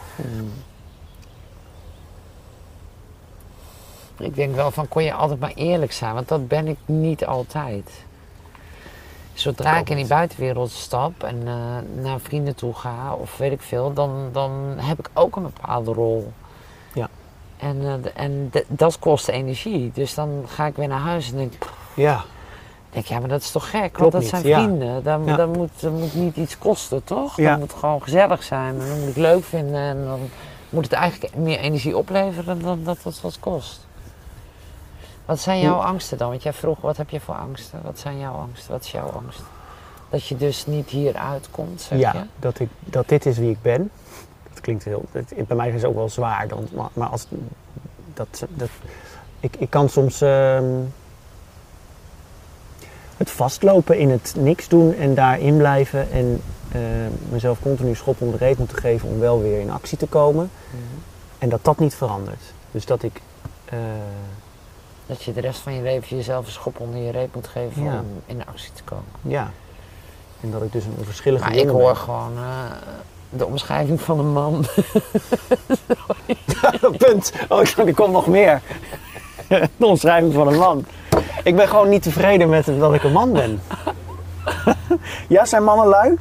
Ik 4.18 4.34
denk 4.34 4.54
wel 4.54 4.70
van, 4.70 4.88
kon 4.88 5.04
je 5.04 5.12
altijd 5.12 5.40
maar 5.40 5.52
eerlijk 5.54 5.92
zijn? 5.92 6.14
Want 6.14 6.28
dat 6.28 6.48
ben 6.48 6.66
ik 6.66 6.78
niet 6.84 7.26
altijd. 7.26 8.04
Zodra 9.34 9.76
ik 9.78 9.90
in 9.90 9.96
die 9.96 10.06
buitenwereld 10.06 10.70
stap 10.70 11.22
en 11.22 11.42
eh, 11.46 12.02
naar 12.02 12.20
vrienden 12.20 12.54
toe 12.54 12.74
ga 12.74 13.14
of 13.14 13.36
weet 13.36 13.52
ik 13.52 13.60
veel, 13.60 13.92
dan, 13.92 14.28
dan 14.32 14.50
heb 14.76 14.98
ik 14.98 15.10
ook 15.12 15.36
een 15.36 15.42
bepaalde 15.42 15.92
rol. 15.92 16.32
Ja. 16.92 17.08
En, 17.56 17.82
eh, 17.82 18.22
en 18.24 18.52
dat 18.68 18.98
kost 18.98 19.28
energie. 19.28 19.90
Dus 19.94 20.14
dan 20.14 20.44
ga 20.46 20.66
ik 20.66 20.76
weer 20.76 20.88
naar 20.88 21.00
huis 21.00 21.30
en 21.30 21.36
denk, 21.36 21.52
Ja, 21.94 22.24
denk 22.90 23.06
ja, 23.06 23.18
maar 23.18 23.28
dat 23.28 23.40
is 23.40 23.50
toch 23.50 23.70
gek? 23.70 23.92
Klopt 23.92 24.12
Want 24.12 24.12
dat 24.12 24.20
niet, 24.22 24.30
zijn 24.30 24.46
ja. 24.46 24.62
vrienden. 24.62 25.02
Dan, 25.02 25.24
Ja. 25.24 25.36
dan 25.36 25.50
moet, 25.50 25.70
dat 25.80 25.92
moet 25.92 26.14
niet 26.14 26.36
iets 26.36 26.58
kosten, 26.58 27.04
toch? 27.04 27.36
Ja. 27.36 27.50
Dat 27.50 27.58
moet 27.58 27.72
gewoon 27.72 28.02
gezellig 28.02 28.42
zijn. 28.42 28.80
En 28.80 28.88
dan 28.88 29.00
moet 29.00 29.08
ik 29.08 29.16
leuk 29.16 29.44
vinden. 29.44 29.80
En 29.80 30.04
dan 30.04 30.20
moet 30.68 30.84
het 30.84 30.92
eigenlijk 30.92 31.36
meer 31.36 31.58
energie 31.58 31.96
opleveren 31.96 32.62
dan 32.62 32.80
dat 32.84 33.02
het 33.02 33.20
wat 33.20 33.38
kost. 33.40 33.86
Wat 35.24 35.40
zijn 35.40 35.60
jouw 35.60 35.78
angsten 35.80 36.18
dan? 36.18 36.28
Want 36.30 36.42
jij 36.42 36.52
vroeg, 36.52 36.80
wat 36.80 36.96
heb 36.96 37.10
je 37.10 37.20
voor 37.20 37.34
angsten? 37.34 37.80
Wat 37.82 37.98
zijn 37.98 38.18
jouw 38.18 38.32
angsten? 38.32 38.70
Wat 38.72 38.84
is 38.84 38.90
jouw 38.90 39.08
angst? 39.08 39.40
Dat 40.10 40.26
je 40.26 40.36
dus 40.36 40.66
niet 40.66 40.88
hier 40.88 41.14
uitkomt, 41.16 41.80
zeg 41.80 41.98
je? 41.98 42.04
ja 42.04 42.26
dat, 42.38 42.58
ik, 42.58 42.68
dat 42.80 43.08
dit 43.08 43.26
is 43.26 43.38
wie 43.38 43.50
ik 43.50 43.62
ben. 43.62 43.90
Dat 44.50 44.60
klinkt 44.60 44.84
heel. 44.84 45.04
dat- 45.12 45.46
bij 45.46 45.56
mij 45.56 45.68
is 45.68 45.74
het 45.74 45.84
ook 45.84 45.94
wel 45.94 46.08
zwaar. 46.08 46.48
Dan, 46.48 46.68
maar, 46.74 46.88
maar 46.92 47.08
als. 47.08 47.26
Dat, 48.14 48.44
dat, 48.50 48.68
ik, 49.40 49.56
ik 49.56 49.70
kan 49.70 49.88
soms. 49.88 50.20
ehm, 50.20 50.64
het 53.16 53.30
vastlopen 53.30 53.98
in 53.98 54.10
het 54.10 54.34
niks 54.38 54.68
doen 54.68 54.94
en 54.94 55.14
daarin 55.14 55.56
blijven. 55.56 56.10
En 56.10 56.40
eh, 56.72 56.80
mezelf 57.30 57.58
continu 57.62 57.94
schop 57.94 58.20
om 58.20 58.30
de 58.30 58.36
reet 58.36 58.58
moeten 58.58 58.76
geven 58.78 59.08
om 59.08 59.18
wel 59.18 59.40
weer 59.42 59.60
in 59.60 59.70
actie 59.70 59.98
te 59.98 60.06
komen. 60.06 60.50
Mhm. 60.70 60.78
En 61.38 61.48
dat 61.48 61.64
dat 61.64 61.78
niet 61.78 61.94
verandert. 61.94 62.42
Dus 62.70 62.86
dat 62.86 63.02
ik. 63.02 63.20
eh, 63.64 63.78
Dat 65.12 65.22
je 65.22 65.32
de 65.32 65.40
rest 65.40 65.60
van 65.60 65.74
je 65.74 65.82
leven 65.82 66.16
jezelf 66.16 66.46
een 66.46 66.52
schop 66.52 66.80
onder 66.80 67.00
je 67.02 67.10
reep 67.10 67.34
moet 67.34 67.46
geven 67.48 67.84
Ja. 67.84 67.92
om 67.98 68.06
in 68.26 68.42
actie 68.46 68.72
te 68.72 68.82
komen. 68.82 69.04
ja. 69.22 69.50
En 70.40 70.50
dat 70.50 70.62
ik 70.62 70.72
dus 70.72 70.84
een 70.84 70.94
onverschillige 70.98 71.44
Maar 71.44 71.54
ik 71.54 71.68
hoor 71.68 71.82
ben. 71.92 71.96
gewoon 71.96 72.32
eh, 72.36 72.72
de 73.30 73.46
omschrijving 73.46 74.00
van 74.00 74.18
een 74.18 74.32
man. 74.32 74.64
Punt. 76.98 77.32
Oh, 77.48 77.60
er 77.78 77.94
komt 77.94 78.12
nog 78.12 78.26
meer. 78.26 78.60
De 79.76 79.86
omschrijving 79.86 80.32
van 80.34 80.46
een 80.48 80.58
man. 80.58 80.84
Ik 81.44 81.56
ben 81.56 81.68
gewoon 81.68 81.88
niet 81.88 82.02
tevreden 82.02 82.48
met 82.48 82.64
dat 82.78 82.94
ik 82.94 83.02
een 83.02 83.12
man 83.12 83.32
ben. 83.32 83.60
ja, 85.28 85.44
zijn 85.44 85.64
mannen 85.64 85.86
lui? 85.86 86.16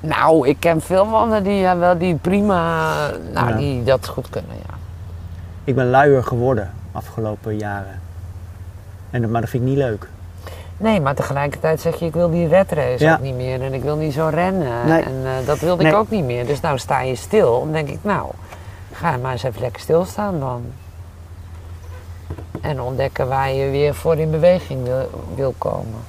Nou, 0.00 0.48
ik 0.48 0.56
ken 0.60 0.80
veel 0.80 1.04
mannen 1.04 1.42
die, 1.42 1.54
ja, 1.54 1.76
wel, 1.76 1.98
die 1.98 2.14
prima, 2.14 2.92
nou, 3.32 3.48
Ja. 3.50 3.56
die 3.56 3.84
dat 3.84 4.06
goed 4.08 4.30
kunnen, 4.30 4.56
ja. 4.68 4.74
Ik 5.64 5.74
ben 5.74 5.90
luier 5.90 6.24
geworden 6.24 6.72
afgelopen 6.92 7.56
jaren. 7.58 8.00
En, 9.10 9.30
maar 9.30 9.40
dat 9.40 9.50
vind 9.50 9.62
ik 9.62 9.68
niet 9.68 9.78
leuk. 9.78 10.08
Nee, 10.76 11.00
maar 11.00 11.14
tegelijkertijd 11.14 11.80
zeg 11.80 11.98
je, 11.98 12.06
ik 12.06 12.12
wil 12.12 12.30
die 12.30 12.48
redrace 12.48 13.04
Ja. 13.04 13.14
ook 13.14 13.20
niet 13.20 13.34
meer 13.34 13.62
en 13.62 13.74
ik 13.74 13.82
wil 13.82 13.96
niet 13.96 14.12
zo 14.12 14.28
rennen. 14.32 14.86
Nee. 14.86 15.02
En 15.02 15.20
eh, 15.24 15.46
dat 15.46 15.58
wilde 15.58 15.82
Nee. 15.82 15.92
ik 15.92 15.98
ook 15.98 16.10
niet 16.10 16.24
meer. 16.24 16.46
Dus 16.46 16.60
nou 16.60 16.78
sta 16.78 17.00
je 17.00 17.14
stil. 17.14 17.60
Dan 17.60 17.72
denk 17.72 17.88
ik, 17.88 17.98
nou, 18.02 18.30
ga 18.92 19.16
maar 19.16 19.32
eens 19.32 19.42
even 19.42 19.60
lekker 19.60 19.80
stilstaan 19.80 20.40
dan. 20.40 20.62
En 22.60 22.80
ontdekken 22.80 23.28
waar 23.28 23.52
je 23.52 23.70
weer 23.70 23.94
voor 23.94 24.16
in 24.16 24.30
beweging 24.30 24.84
wil, 24.84 25.10
wil 25.34 25.54
komen. 25.58 26.00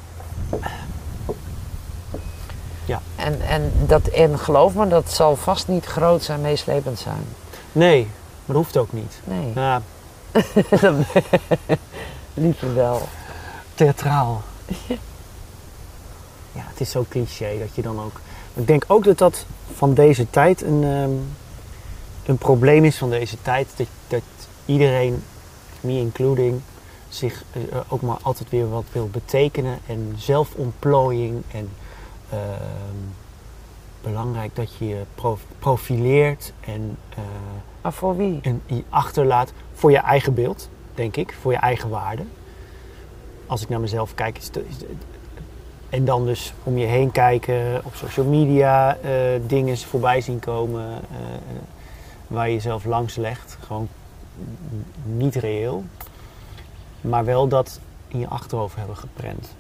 Ja. 2.86 3.00
En, 3.16 3.42
en, 3.42 3.72
dat, 3.86 4.08
en 4.08 4.40
geloof 4.40 4.74
me, 4.74 4.88
dat 4.88 5.12
zal 5.12 5.36
vast 5.36 5.68
niet 5.68 5.86
groot 5.86 6.28
en 6.28 6.42
meeslepend 6.42 7.00
zijn. 7.00 7.26
Nee, 7.72 8.02
maar 8.46 8.56
dat 8.56 8.56
hoeft 8.56 8.78
ook 8.78 8.94
niet. 8.94 9.20
Nee, 9.24 9.52
Ja, 9.56 9.82
liever 12.38 12.76
wel. 12.76 13.02
theatraal. 13.76 14.42
Ja, 16.52 16.64
het 16.64 16.82
is 16.82 16.92
zo 16.92 17.06
cliché 17.10 17.60
dat 17.60 17.76
je 17.76 17.82
dan 17.82 18.00
ook... 18.00 18.22
Ik 18.54 18.68
denk 18.68 18.84
ook 18.88 19.04
dat 19.04 19.18
dat 19.18 19.46
van 19.76 19.94
deze 19.94 20.30
tijd 20.30 20.62
een, 20.62 20.84
ehm, 20.84 21.12
een 22.26 22.38
probleem 22.38 22.84
is 22.86 22.98
van 22.98 23.10
deze 23.10 23.42
tijd. 23.42 23.68
Dat, 23.76 23.88
dat 24.08 24.22
iedereen, 24.66 25.24
me 25.82 25.92
including, 25.92 26.62
zich 27.10 27.44
eh, 27.52 27.62
ook 27.88 28.02
maar 28.02 28.18
altijd 28.22 28.50
weer 28.50 28.70
wat 28.70 28.86
wil 28.92 29.10
betekenen. 29.10 29.80
En 29.88 30.14
zelfontplooiing 30.18 31.44
en 31.52 31.70
ehm, 32.30 32.98
belangrijk 34.02 34.56
dat 34.56 34.76
je 34.78 34.88
je 34.88 35.02
prof- 35.16 35.46
profileert 35.60 36.54
en, 36.60 36.98
eh, 37.10 37.18
Maar 37.82 37.94
voor 37.94 38.18
wie? 38.18 38.40
en 38.42 38.62
je 38.66 38.84
achterlaat 38.90 39.52
voor 39.74 39.92
je 39.92 39.98
eigen 39.98 40.34
beeld, 40.34 40.70
denk 40.98 41.16
ik, 41.16 41.36
voor 41.42 41.52
je 41.52 41.58
eigen 41.58 41.90
waarde. 41.90 42.24
Als 43.46 43.62
ik 43.62 43.70
naar 43.70 43.80
mezelf 43.80 44.14
kijk, 44.14 44.38
is 44.38 44.50
en 45.90 46.06
dan 46.06 46.26
dus 46.26 46.54
om 46.64 46.78
je 46.78 46.86
heen 46.86 47.12
kijken, 47.12 47.82
op 47.84 47.96
social 47.96 48.26
media 48.26 48.98
eh, 48.98 49.12
dingen 49.48 49.78
voorbij 49.78 50.22
zien 50.22 50.40
komen 50.40 50.86
eh, 50.92 51.18
waar 52.28 52.48
je 52.48 52.54
jezelf 52.54 52.86
langs 52.86 53.16
legt. 53.16 53.58
Gewoon 53.66 53.88
niet 55.04 55.36
reëel, 55.36 55.84
maar 57.02 57.26
wel 57.26 57.48
dat 57.48 57.80
in 58.08 58.20
je 58.20 58.28
achterhoofd 58.28 58.76
hebben 58.76 58.98
geprent. 58.98 59.56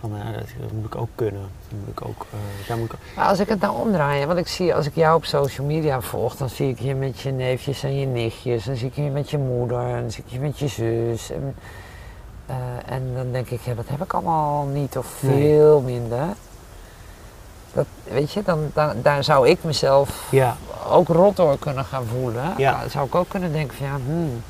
Van 0.00 0.16
eh, 0.16 0.32
dat, 0.60 0.72
moet 0.72 0.84
ik 0.84 0.96
ook 0.96 1.08
kunnen. 1.14 1.40
Dat 1.68 1.78
moet 1.78 1.88
ik 1.88 2.04
ook, 2.08 2.26
eh, 2.68 2.74
moet 2.76 2.84
ik 2.86 2.92
ook- 2.92 3.16
Maar 3.16 3.26
als 3.26 3.38
ik 3.38 3.48
het 3.48 3.60
nou 3.60 3.80
omdraai, 3.80 4.26
want 4.26 4.38
ik 4.38 4.48
zie, 4.48 4.74
als 4.74 4.86
ik 4.86 4.94
jou 4.94 5.16
op 5.16 5.24
social 5.24 5.66
media 5.66 6.00
volg, 6.00 6.36
dan 6.36 6.48
zie 6.48 6.68
ik 6.68 6.80
je 6.80 6.94
met 6.94 7.20
je 7.20 7.30
neefjes 7.30 7.82
en 7.82 7.98
je 8.00 8.06
nichtjes. 8.06 8.64
Dan 8.64 8.76
zie 8.76 8.86
ik 8.88 8.94
je 8.94 9.02
met 9.02 9.30
je 9.30 9.38
moeder 9.38 9.80
en 9.80 10.00
dan 10.00 10.10
zie 10.10 10.24
ik 10.26 10.32
je 10.32 10.38
met 10.40 10.58
je 10.58 10.68
zus. 10.68 11.30
En, 11.30 11.54
eh, 12.46 12.56
en 12.86 13.14
dan 13.14 13.32
denk 13.32 13.48
ik, 13.50 13.60
ja, 13.60 13.74
dat 13.74 13.88
heb 13.88 14.02
ik 14.02 14.12
allemaal 14.12 14.64
niet 14.64 14.96
of 14.96 15.16
Nee. 15.20 15.40
veel 15.42 15.80
minder. 15.80 16.26
Dat, 17.72 17.86
weet 18.04 18.32
je, 18.32 18.42
dan, 18.42 18.70
dan, 18.74 18.92
daar 19.02 19.24
zou 19.24 19.48
ik 19.48 19.64
mezelf 19.64 20.26
Ja, 20.30 20.56
ook 20.90 21.08
rot 21.08 21.36
door 21.36 21.58
kunnen 21.58 21.84
gaan 21.84 22.04
voelen. 22.04 22.54
Ja. 22.56 22.80
Dan 22.80 22.90
zou 22.90 23.06
ik 23.06 23.14
ook 23.14 23.28
kunnen 23.28 23.52
denken 23.52 23.76
van, 23.76 23.86
ja, 23.86 23.96
hmm, 24.06 24.42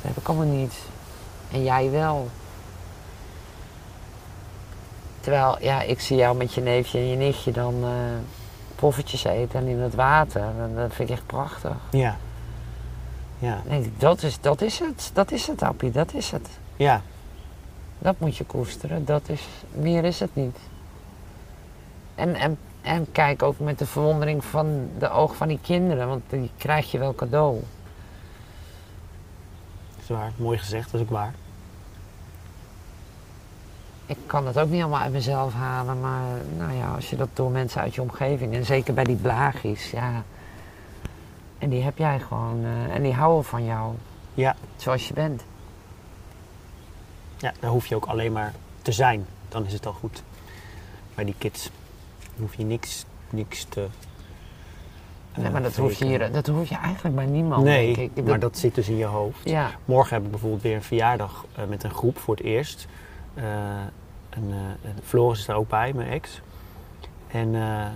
dat 0.00 0.12
heb 0.12 0.16
ik 0.16 0.28
allemaal 0.28 0.46
niet. 0.56 0.74
En 1.52 1.62
jij 1.64 1.90
wel. 1.90 2.28
Terwijl, 5.28 5.56
ja, 5.60 5.82
ik 5.82 6.00
zie 6.00 6.16
jou 6.16 6.36
met 6.36 6.54
je 6.54 6.60
neefje 6.60 6.98
en 6.98 7.06
je 7.06 7.16
nichtje 7.16 7.52
dan 7.52 7.74
eh 7.84 7.90
poffertjes 8.74 9.24
eten 9.24 9.60
en 9.60 9.66
in 9.66 9.78
het 9.78 9.94
water. 9.94 10.42
En 10.42 10.72
dat 10.74 10.94
vind 10.94 11.08
ik 11.08 11.14
echt 11.16 11.26
prachtig. 11.26 11.76
ja. 11.90 12.16
Ja, 13.38 13.54
Dan 13.54 13.62
denk 13.68 13.84
ik, 13.84 14.00
dat 14.00 14.22
is, 14.22 14.40
dat 14.40 14.60
is 14.60 14.78
het. 14.78 15.10
Dat 15.14 15.30
is 15.30 15.46
het, 15.46 15.62
Appie. 15.62 15.90
Dat 15.90 16.14
is 16.14 16.30
het. 16.30 16.48
ja. 16.76 17.02
Dat 17.98 18.18
moet 18.18 18.36
je 18.36 18.44
koesteren. 18.44 19.04
Dat 19.04 19.28
is, 19.28 19.42
meer 19.70 20.04
is 20.04 20.20
het 20.20 20.34
niet. 20.34 20.56
En, 22.14 22.34
en, 22.34 22.58
en 22.82 23.12
kijk 23.12 23.42
ook 23.42 23.58
met 23.58 23.78
de 23.78 23.86
verwondering 23.86 24.44
van 24.44 24.90
de 24.98 25.10
ogen 25.10 25.36
van 25.36 25.48
die 25.48 25.60
kinderen. 25.62 26.08
Want 26.08 26.22
die 26.28 26.50
krijg 26.56 26.90
je 26.90 26.98
wel 26.98 27.14
cadeau. 27.14 27.54
Dat 29.94 30.02
is 30.02 30.08
waar. 30.08 30.32
Mooi 30.36 30.58
gezegd, 30.58 30.90
dat 30.92 31.00
is 31.00 31.06
ook 31.06 31.12
waar. 31.12 31.34
Ik 34.08 34.16
kan 34.26 34.46
het 34.46 34.58
ook 34.58 34.68
niet 34.68 34.80
allemaal 34.80 35.00
uit 35.00 35.12
mezelf 35.12 35.52
halen, 35.52 36.00
maar 36.00 36.22
nou 36.56 36.72
ja, 36.72 36.94
als 36.94 37.10
je 37.10 37.16
dat 37.16 37.28
door 37.32 37.50
mensen 37.50 37.80
uit 37.80 37.94
je 37.94 38.02
omgeving, 38.02 38.54
en 38.54 38.64
zeker 38.64 38.94
bij 38.94 39.04
die 39.04 39.16
blaagjes, 39.16 39.90
ja. 39.90 40.22
En 41.58 41.68
die 41.68 41.82
heb 41.82 41.98
jij 41.98 42.18
gewoon, 42.20 42.64
eh, 42.64 42.94
en 42.94 43.02
die 43.02 43.12
houden 43.12 43.44
van 43.44 43.64
jou, 43.64 43.94
Ja. 44.34 44.56
zoals 44.76 45.08
je 45.08 45.14
bent. 45.14 45.42
Ja, 47.36 47.52
daar 47.60 47.70
hoef 47.70 47.86
je 47.86 47.94
ook 47.94 48.04
alleen 48.06 48.32
maar 48.32 48.52
te 48.82 48.92
zijn. 48.92 49.26
Dan 49.48 49.66
is 49.66 49.72
het 49.72 49.86
al 49.86 49.92
goed. 49.92 50.22
Bij 51.14 51.24
die 51.24 51.34
kids 51.38 51.70
Dan 52.34 52.46
hoef 52.46 52.54
je 52.54 52.64
niks, 52.64 53.04
niks 53.30 53.64
te. 53.64 53.86
Nee, 55.34 55.46
eh, 55.46 55.52
maar 55.52 55.62
dat 55.62 55.76
hoef, 55.76 55.92
je 55.98 56.04
hier, 56.04 56.32
dat 56.32 56.46
hoef 56.46 56.68
je 56.68 56.76
eigenlijk 56.76 57.14
bij 57.16 57.26
niemand, 57.26 57.64
Nee, 57.64 57.94
denk 57.94 58.10
ik. 58.16 58.24
maar 58.24 58.38
dat 58.38 58.58
zit 58.58 58.74
dus 58.74 58.88
in 58.88 58.96
je 58.96 59.04
hoofd. 59.04 59.38
Ja, 59.48 59.70
Morgen 59.84 60.14
heb 60.14 60.24
ik 60.24 60.30
bijvoorbeeld 60.30 60.62
weer 60.62 60.74
een 60.74 60.82
verjaardag 60.82 61.44
eh, 61.54 61.64
met 61.64 61.84
een 61.84 61.90
groep 61.94 62.18
voor 62.18 62.34
het 62.36 62.44
eerst. 62.44 62.86
Eh, 63.38 63.80
en, 64.30 64.50
eh, 64.50 64.90
Floris 65.02 65.38
is 65.38 65.46
daar 65.46 65.56
ook 65.56 65.68
bij, 65.68 65.92
mijn 65.92 66.08
ex. 66.08 66.40
En 67.28 67.54
eh, 67.54 67.86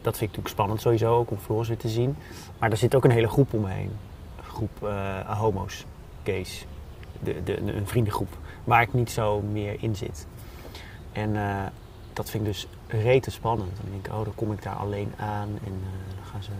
dat 0.00 0.16
vind 0.16 0.30
ik 0.30 0.36
natuurlijk 0.36 0.48
spannend 0.48 0.80
sowieso, 0.80 1.16
ook 1.16 1.30
om 1.30 1.38
Floris 1.38 1.68
weer 1.68 1.76
te 1.76 1.88
zien. 1.88 2.16
Maar 2.58 2.70
er 2.70 2.76
zit 2.76 2.94
ook 2.94 3.04
een 3.04 3.10
hele 3.10 3.28
groep 3.28 3.52
omheen. 3.52 3.90
Een 4.36 4.44
groep 4.44 4.88
homo's, 5.26 5.84
gays. 6.22 6.66
De, 7.22 7.42
de, 7.42 7.74
een 7.74 7.86
vriendengroep 7.86 8.36
waar 8.64 8.82
ik 8.82 8.92
niet 8.92 9.10
zo 9.10 9.40
meer 9.40 9.76
in 9.82 9.96
zit. 9.96 10.26
En 11.12 11.32
dat 12.12 12.30
vind 12.30 12.46
ik 12.46 12.52
dus 12.52 12.66
rete 12.86 13.30
spannend. 13.30 13.76
Dan 13.76 13.90
denk 13.90 14.06
ik, 14.06 14.12
oh, 14.12 14.24
dan 14.24 14.34
kom 14.34 14.52
ik 14.52 14.62
daar 14.62 14.74
alleen 14.74 15.12
aan 15.16 15.48
en 15.48 15.82
dan 16.16 16.24
gaan 16.24 16.42
ze 16.42 16.50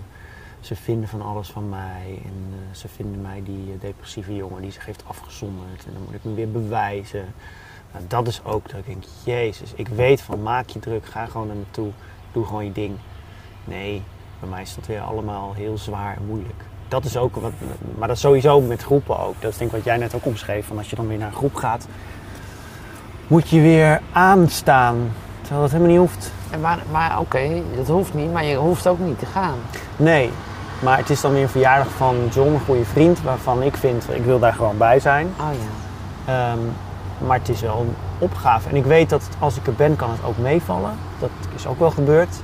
ze 0.60 0.76
vinden 0.76 1.08
van 1.08 1.22
alles 1.22 1.48
van 1.48 1.68
mij. 1.68 2.22
En 2.24 2.54
ze 2.72 2.88
vinden 2.88 3.20
mij 3.20 3.42
die 3.42 3.78
depressieve 3.78 4.34
jongen 4.34 4.62
die 4.62 4.70
zich 4.70 4.86
heeft 4.86 5.04
afgezonderd. 5.06 5.86
En 5.86 5.92
dan 5.92 6.02
moet 6.02 6.14
ik 6.14 6.24
me 6.24 6.34
weer 6.34 6.50
bewijzen. 6.50 7.34
Nou, 7.94 8.06
dat 8.08 8.26
is 8.26 8.40
ook 8.44 8.68
dat 8.68 8.78
ik 8.78 8.86
denk, 8.86 9.04
jezus, 9.24 9.72
ik 9.74 9.88
weet 9.88 10.20
van 10.20 10.42
maak 10.42 10.68
je 10.68 10.78
druk, 10.78 11.06
ga 11.06 11.26
gewoon 11.26 11.46
naar 11.46 11.56
me 11.56 11.70
toe, 11.70 11.90
doe 12.32 12.44
gewoon 12.44 12.64
je 12.64 12.72
ding. 12.72 12.96
Nee, 13.64 14.02
bij 14.40 14.48
mij 14.48 14.62
is 14.62 14.74
dat 14.74 14.86
weer 14.86 15.00
allemaal 15.00 15.52
heel 15.54 15.78
zwaar 15.78 16.16
en 16.16 16.26
moeilijk. 16.26 16.64
Dat 16.88 17.04
is 17.04 17.16
ook 17.16 17.36
wat, 17.36 17.52
maar 17.98 18.08
dat 18.08 18.16
is 18.16 18.22
sowieso 18.22 18.60
met 18.60 18.82
groepen 18.82 19.18
ook. 19.18 19.34
Dat 19.40 19.52
is 19.52 19.58
denk 19.58 19.70
ik 19.70 19.76
wat 19.76 19.84
jij 19.84 19.96
net 19.96 20.14
ook 20.14 20.26
omschreef, 20.26 20.66
van 20.66 20.78
als 20.78 20.90
je 20.90 20.96
dan 20.96 21.08
weer 21.08 21.18
naar 21.18 21.28
een 21.28 21.34
groep 21.34 21.54
gaat, 21.54 21.86
moet 23.26 23.48
je 23.48 23.60
weer 23.60 24.00
aanstaan. 24.12 25.12
Terwijl 25.40 25.62
dat 25.62 25.70
helemaal 25.70 25.92
niet 25.92 26.10
hoeft. 26.10 26.32
En 26.50 26.60
maar 26.60 26.78
maar 26.90 27.20
oké, 27.20 27.62
dat 27.76 27.86
hoeft 27.86 28.14
niet, 28.14 28.32
maar 28.32 28.44
je 28.44 28.56
hoeft 28.56 28.86
ook 28.86 28.98
niet 28.98 29.18
te 29.18 29.26
gaan. 29.26 29.58
Nee, 29.96 30.30
maar 30.82 30.98
het 30.98 31.10
is 31.10 31.20
dan 31.20 31.32
weer 31.32 31.42
een 31.42 31.48
verjaardag 31.48 31.88
van 31.88 32.16
John, 32.32 32.52
een 32.52 32.60
goede 32.60 32.84
vriend, 32.84 33.22
waarvan 33.22 33.62
ik 33.62 33.76
vind, 33.76 34.06
ik 34.10 34.24
wil 34.24 34.38
daar 34.38 34.52
gewoon 34.52 34.78
bij 34.78 35.00
zijn. 35.00 35.26
Oh 35.40 35.46
ja. 35.52 36.52
Ehm, 36.52 36.58
maar 37.18 37.38
het 37.38 37.48
is 37.48 37.60
wel 37.60 37.80
een 37.80 37.94
opgave. 38.18 38.68
En 38.68 38.76
ik 38.76 38.84
weet 38.84 39.10
dat 39.10 39.28
als 39.38 39.56
ik 39.56 39.66
er 39.66 39.74
ben, 39.74 39.96
kan 39.96 40.10
het 40.10 40.24
ook 40.24 40.38
meevallen. 40.38 40.90
Dat 41.18 41.30
is 41.54 41.66
ook 41.66 41.78
wel 41.78 41.90
gebeurd. 41.90 42.36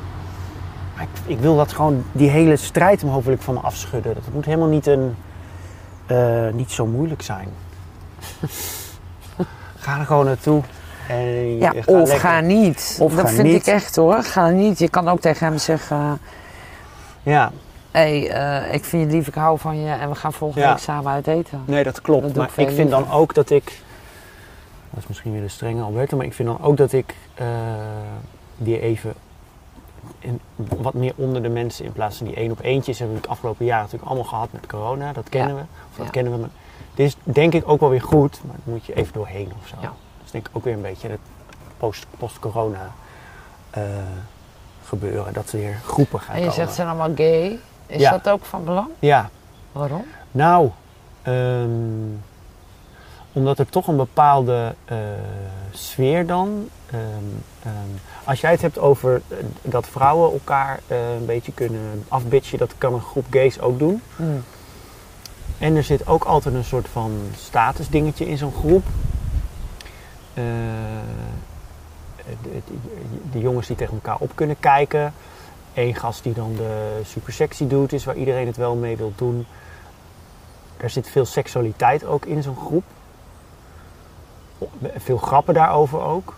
Maar 0.95 1.03
ik, 1.03 1.37
ik 1.37 1.39
wil 1.41 1.57
dat 1.57 1.73
gewoon, 1.73 2.05
die 2.13 2.29
hele 2.31 2.57
strijd 2.57 3.03
ik 3.27 3.41
van 3.41 3.55
me 3.55 3.61
afschudden. 3.61 4.15
Dat 4.15 4.23
moet 4.33 4.45
helemaal 4.45 4.69
niet, 4.69 4.87
een, 4.87 5.17
eh, 6.07 6.49
niet 6.53 6.71
zo 6.71 6.87
moeilijk 6.87 7.23
zijn. 7.23 7.49
ga 9.77 9.99
er 9.99 10.07
gewoon 10.07 10.25
naartoe. 10.25 10.63
En 11.09 11.59
Ja, 11.59 11.71
ga 11.71 11.79
of 11.79 11.87
lekker. 11.87 12.19
ga 12.19 12.41
niet. 12.41 12.99
Of 13.01 13.15
dat 13.15 13.27
ga 13.27 13.33
vind 13.35 13.43
niet. 13.49 13.67
ik 13.67 13.75
echt 13.75 13.97
hoor. 13.97 14.23
Ga 14.23 14.49
niet. 14.49 14.79
Je 14.79 14.89
kan 14.89 15.09
ook 15.09 15.21
tegen 15.21 15.47
hem 15.47 15.59
zeggen: 15.59 16.19
Ja, 17.23 17.51
hé, 17.91 18.21
hey, 18.21 18.31
eh, 18.67 18.75
ik 18.75 18.85
vind 18.85 19.11
je 19.11 19.17
lief, 19.17 19.27
ik 19.27 19.35
hou 19.35 19.59
van 19.59 19.81
je 19.81 19.91
en 19.93 20.09
we 20.09 20.15
gaan 20.15 20.33
volgende 20.33 20.67
Ja. 20.67 20.73
week 20.73 20.83
samen 20.83 21.13
uit 21.13 21.27
eten. 21.27 21.63
Nee, 21.65 21.85
dat 21.85 22.01
klopt. 22.01 22.23
Dat 22.35 22.35
maar 22.35 22.51
ik 22.69 22.71
vind 22.75 22.91
dan 22.91 23.11
ook 23.11 23.35
dat 23.35 23.51
ik. 23.51 23.83
Dat 24.91 24.99
is 25.03 25.07
misschien 25.07 25.33
weer 25.33 25.41
de 25.41 25.49
strenge 25.49 25.83
Alberto, 25.83 26.17
maar 26.17 26.27
ik 26.27 26.35
vind 26.35 26.49
dan 26.49 26.61
ook 26.63 26.77
dat 26.77 26.93
ik 26.93 27.15
eh, 27.35 27.47
die 28.57 28.81
even. 28.81 29.15
in- 30.19 30.41
wat 30.57 30.95
meer 30.95 31.13
onder 31.17 31.43
de 31.43 31.49
mensen 31.49 31.85
in 31.85 31.93
plaats 31.93 32.17
van 32.17 32.27
die 32.27 32.37
één 32.37 32.51
op 32.51 32.61
eentjes 32.61 32.99
hebben 32.99 33.17
we 33.17 33.23
het 33.23 33.31
afgelopen 33.31 33.65
jaar 33.65 33.79
natuurlijk 33.81 34.05
allemaal 34.09 34.29
gehad 34.29 34.53
met 34.53 34.67
corona. 34.67 35.13
Dat 35.13 35.29
kennen 35.29 35.57
we. 35.57 35.63
Of 35.91 35.97
dat 35.97 36.07
Ja. 36.07 36.13
kennen 36.13 36.33
we. 36.33 36.39
Maar 36.39 36.49
dit 36.95 37.07
is 37.07 37.17
denk 37.23 37.55
ik 37.55 37.69
ook 37.69 37.81
wel 37.81 37.89
weer 37.91 38.03
goed, 38.03 38.41
maar 38.47 38.57
dan 38.65 38.75
moet 38.75 38.85
je 38.87 38.95
even 38.95 39.13
doorheen 39.13 39.53
of 39.63 39.69
zo. 39.69 39.75
Ja. 39.81 39.93
Dus 40.23 40.31
denk 40.31 40.49
ik 40.49 40.57
ook 40.57 40.65
weer 40.65 40.75
een 40.75 40.83
beetje 40.83 41.09
het 41.09 41.19
post- 41.77 42.07
post-corona 42.19 42.91
eh, 43.71 43.83
gebeuren. 44.85 45.33
Dat 45.33 45.53
er 45.53 45.59
weer 45.59 45.81
groepen 45.85 46.21
gaan 46.21 46.35
En 46.35 46.41
je 46.41 46.47
komen. 46.49 46.55
zegt 46.55 46.69
ze 46.69 46.75
zijn 46.75 46.89
allemaal 46.89 47.15
gay. 47.17 47.59
Is 47.87 48.03
dat 48.11 48.29
ook 48.29 48.45
van 48.45 48.65
belang? 48.65 48.89
Ja, 48.99 49.31
Waarom? 49.73 50.05
Nou, 50.31 50.71
ehm, 51.23 51.69
omdat 53.33 53.59
er 53.59 53.69
toch 53.69 53.87
een 53.87 53.97
bepaalde 53.97 54.75
eh, 54.85 54.97
sfeer 55.71 56.27
dan. 56.27 56.69
ehm, 56.91 57.01
ehm, 57.63 57.75
als 58.25 58.41
jij 58.41 58.51
het 58.51 58.63
hebt 58.63 58.79
over 58.79 59.23
eh, 59.29 59.37
dat 59.63 59.87
vrouwen 59.89 60.33
elkaar 60.33 60.81
eh, 60.87 61.15
een 61.15 61.27
beetje 61.27 61.53
kunnen 61.53 62.05
afbitchen, 62.09 62.59
dat 62.59 62.75
kan 62.79 62.95
een 62.95 63.01
groep 63.01 63.27
gays 63.31 63.61
ook 63.61 63.79
doen. 63.79 64.03
Hmm. 64.17 64.43
En 65.59 65.77
er 65.77 65.83
zit 65.85 66.07
ook 66.07 66.25
altijd 66.25 66.55
een 66.55 66.65
soort 66.65 66.89
van 66.89 67.13
statusdingetje 67.37 68.29
in 68.29 68.37
zo'n 68.39 68.53
groep. 68.53 68.85
De, 70.35 70.43
de- 72.43 72.63
de 73.33 73.39
jongens 73.41 73.67
die 73.67 73.77
tegen 73.77 73.95
elkaar 73.95 74.17
op 74.19 74.31
kunnen 74.35 74.57
kijken. 74.61 75.13
Eén 75.75 75.95
gast 75.95 76.23
die 76.23 76.33
dan 76.33 76.55
de 76.57 77.01
super 77.05 77.33
sexy 77.33 77.67
doet, 77.67 77.93
is 77.93 78.05
waar 78.05 78.17
iedereen 78.17 78.47
het 78.47 78.57
wel 78.57 78.75
mee 78.75 78.97
wil 78.97 79.13
doen. 79.17 79.47
Er 80.77 80.91
zit 80.91 81.09
veel 81.09 81.25
seksualiteit 81.27 82.05
ook 82.05 82.25
in 82.27 82.43
zo'n 82.43 82.57
groep. 82.57 82.85
Veel 84.97 85.19
grappen 85.19 85.55
daarover 85.55 86.01
ook. 86.01 86.35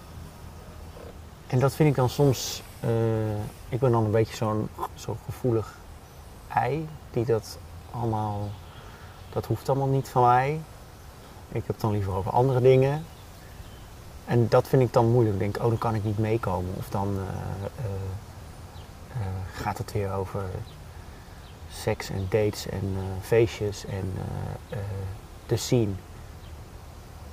En 1.46 1.58
dat 1.58 1.74
vind 1.74 1.88
ik 1.88 1.94
dan 1.94 2.08
soms. 2.08 2.62
eh, 2.80 2.90
ik 3.68 3.80
ben 3.80 3.92
dan 3.92 4.04
een 4.04 4.10
beetje 4.10 4.36
zo'n 4.36 4.68
zo 4.94 5.16
gevoelig 5.24 5.74
ei 6.48 6.88
die 7.10 7.24
dat 7.24 7.58
allemaal. 7.90 8.48
Dat 9.32 9.46
hoeft 9.46 9.68
allemaal 9.68 9.88
niet 9.88 10.08
van 10.08 10.22
mij. 10.22 10.60
Ik 11.48 11.62
heb 11.66 11.66
het 11.66 11.80
dan 11.80 11.92
liever 11.92 12.12
over 12.12 12.32
andere 12.32 12.60
dingen. 12.60 13.04
En 14.24 14.48
dat 14.48 14.68
vind 14.68 14.82
ik 14.82 14.92
dan 14.92 15.10
moeilijk. 15.10 15.34
Ik 15.34 15.40
denk, 15.40 15.56
oh, 15.56 15.68
dan 15.68 15.78
kan 15.78 15.94
ik 15.94 16.04
niet 16.04 16.18
meekomen. 16.18 16.74
Of 16.78 16.88
dan 16.88 17.16
eh, 17.18 17.84
eh, 17.84 19.26
gaat 19.52 19.78
het 19.78 19.92
weer 19.92 20.12
over 20.12 20.44
seks 21.70 22.10
en 22.10 22.26
dates 22.28 22.68
en 22.68 22.96
feestjes 23.20 23.84
en 23.86 24.12
de 25.46 25.56
scene. 25.56 25.92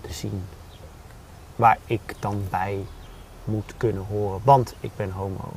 De 0.02 0.14
scene. 0.14 0.40
Waar 1.60 1.78
ik 1.86 2.16
dan 2.20 2.43
bij 2.49 2.86
moet 3.43 3.74
kunnen 3.78 4.05
horen, 4.05 4.41
want 4.43 4.76
ik 4.80 4.91
ben 4.95 5.12
homo. 5.12 5.51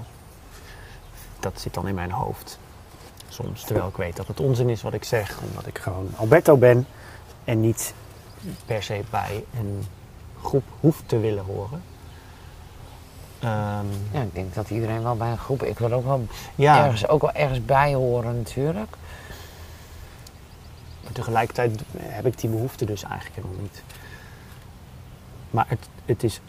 Dat 1.41 1.61
zit 1.61 1.75
dan 1.75 1.89
in 1.89 1.95
mijn 1.95 2.11
hoofd. 2.11 2.59
Soms, 3.29 3.63
terwijl 3.63 3.89
ik 3.89 3.97
weet 3.97 4.17
dat 4.17 4.27
het 4.27 4.41
onzin 4.41 4.69
is 4.69 4.83
wat 4.83 4.93
ik 4.93 5.05
zeg, 5.05 5.39
omdat 5.49 5.67
ik 5.67 5.79
gewoon 5.79 6.11
Alberto 6.17 6.57
ben 6.57 6.87
en 7.45 7.61
niet 7.61 7.95
per 8.67 8.83
se 8.83 9.03
bij 9.11 9.45
een 9.59 9.85
groep 10.43 10.65
hoeft 10.81 11.09
te 11.09 11.19
willen 11.19 11.45
horen. 11.45 11.83
Ehm, 13.39 13.87
Ja, 14.13 14.21
ik 14.23 14.35
denk 14.35 14.55
dat 14.55 14.71
iedereen 14.71 15.03
wel 15.03 15.17
bij 15.17 15.31
een 15.31 15.39
groep. 15.39 15.63
Ik 15.63 15.79
wil 15.79 15.93
ook 15.93 16.05
wel, 16.05 16.27
ja, 16.55 16.85
ergens, 16.85 17.09
ook 17.09 17.21
wel 17.21 17.33
ergens 17.33 17.65
bij 17.65 17.95
horen 17.95 18.37
natuurlijk. 18.37 18.97
Maar 21.03 21.13
tegelijkertijd 21.13 21.81
heb 21.97 22.27
ik 22.27 22.39
die 22.41 22.51
behoefte 22.51 22.85
dus 22.85 23.03
eigenlijk 23.03 23.35
helemaal 23.35 23.63
niet. 23.63 23.83
Maar 25.51 25.65
het, 25.69 25.89
het 26.05 26.23
is 26.25 26.41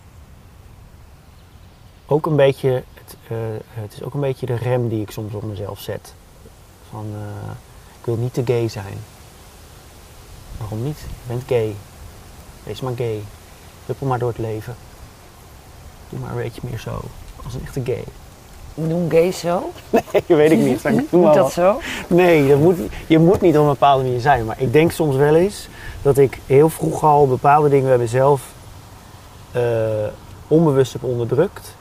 ook 2.06 2.26
een 2.26 2.36
beetje, 2.36 2.84
het, 2.93 3.16
eh, 3.28 3.38
het 3.70 3.93
is 3.93 4.04
ook 4.04 4.14
een 4.14 4.20
beetje 4.20 4.45
de 4.45 4.56
rem 4.56 4.89
die 4.89 5.01
ik 5.01 5.12
soms 5.12 5.34
op 5.34 5.43
mezelf 5.43 5.80
zet. 5.80 6.14
Van, 6.89 7.06
eh, 7.14 7.51
ik 7.99 8.06
wil 8.06 8.16
niet 8.16 8.34
te 8.34 8.41
gay 8.45 8.68
zijn. 8.68 8.97
Waarom 10.58 10.84
niet? 10.84 10.99
Je 10.99 11.28
bent 11.28 11.43
gay. 11.47 11.76
Wees 12.64 12.82
maar 12.82 12.93
gay. 12.95 13.24
Huppel 13.86 14.08
maar 14.08 14.20
door 14.20 14.30
het 14.30 14.38
leven. 14.38 14.76
Doe 16.10 16.20
maar 16.20 16.30
een 16.30 16.36
beetje 16.43 16.62
meer 16.64 16.80
zo. 16.80 17.01
Als 17.43 17.54
een 17.54 17.62
echte 17.64 17.82
gay. 17.84 18.04
Doen 18.76 19.12
gays 19.12 19.39
zo? 19.39 19.72
Nee, 20.12 20.38
weet 20.38 20.51
ik 20.51 20.58
niet. 20.58 20.82
Doe 21.10 21.22
Moet 21.22 21.34
dat 21.34 21.51
zo? 21.51 21.80
Nee, 22.08 22.47
dat 22.47 22.60
moet, 22.60 22.78
je 23.08 23.20
moet 23.20 23.41
niet 23.41 23.58
op 23.58 23.62
een 23.62 23.70
bepaalde 23.70 24.04
manier 24.04 24.20
zijn. 24.20 24.45
Maar 24.45 24.62
ik 24.62 24.74
denk 24.74 24.91
soms 24.91 25.16
wel 25.16 25.36
eens 25.36 25.68
dat 26.01 26.18
ik 26.18 26.39
heel 26.45 26.70
vroeg 26.70 27.04
al 27.04 27.28
bepaalde 27.28 27.70
dingen 27.70 27.88
bij 27.88 27.97
mezelf 27.97 28.53
onbewust 30.48 30.94
heb 30.94 31.04
onderdrukt. 31.04 31.76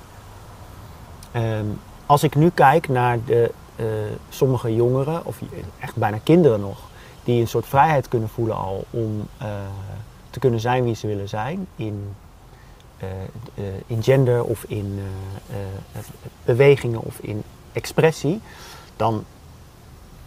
Als 2.06 2.22
ik 2.22 2.34
nu 2.34 2.50
kijk 2.50 2.88
naar 2.88 3.18
de, 3.24 3.50
eh, 3.76 3.86
sommige 4.28 4.74
jongeren, 4.74 5.24
of 5.24 5.38
echt 5.78 5.96
bijna 5.96 6.18
kinderen 6.22 6.60
nog, 6.60 6.78
die 7.24 7.40
een 7.40 7.48
soort 7.48 7.66
vrijheid 7.66 8.08
kunnen 8.08 8.28
voelen 8.28 8.56
al 8.56 8.84
om 8.90 9.28
eh, 9.38 9.46
te 10.30 10.38
kunnen 10.38 10.60
zijn 10.60 10.84
wie 10.84 10.94
ze 10.94 11.06
willen 11.06 11.28
zijn. 11.28 11.66
In, 11.76 12.14
eh, 12.98 13.08
eh, 13.54 13.64
in 13.86 14.02
gender 14.02 14.44
of 14.44 14.64
in 14.68 15.00
eh, 15.50 15.56
eh, 15.98 16.04
bewegingen 16.44 17.00
of 17.00 17.18
in 17.18 17.42
expressie. 17.72 18.40
Dan 18.96 19.24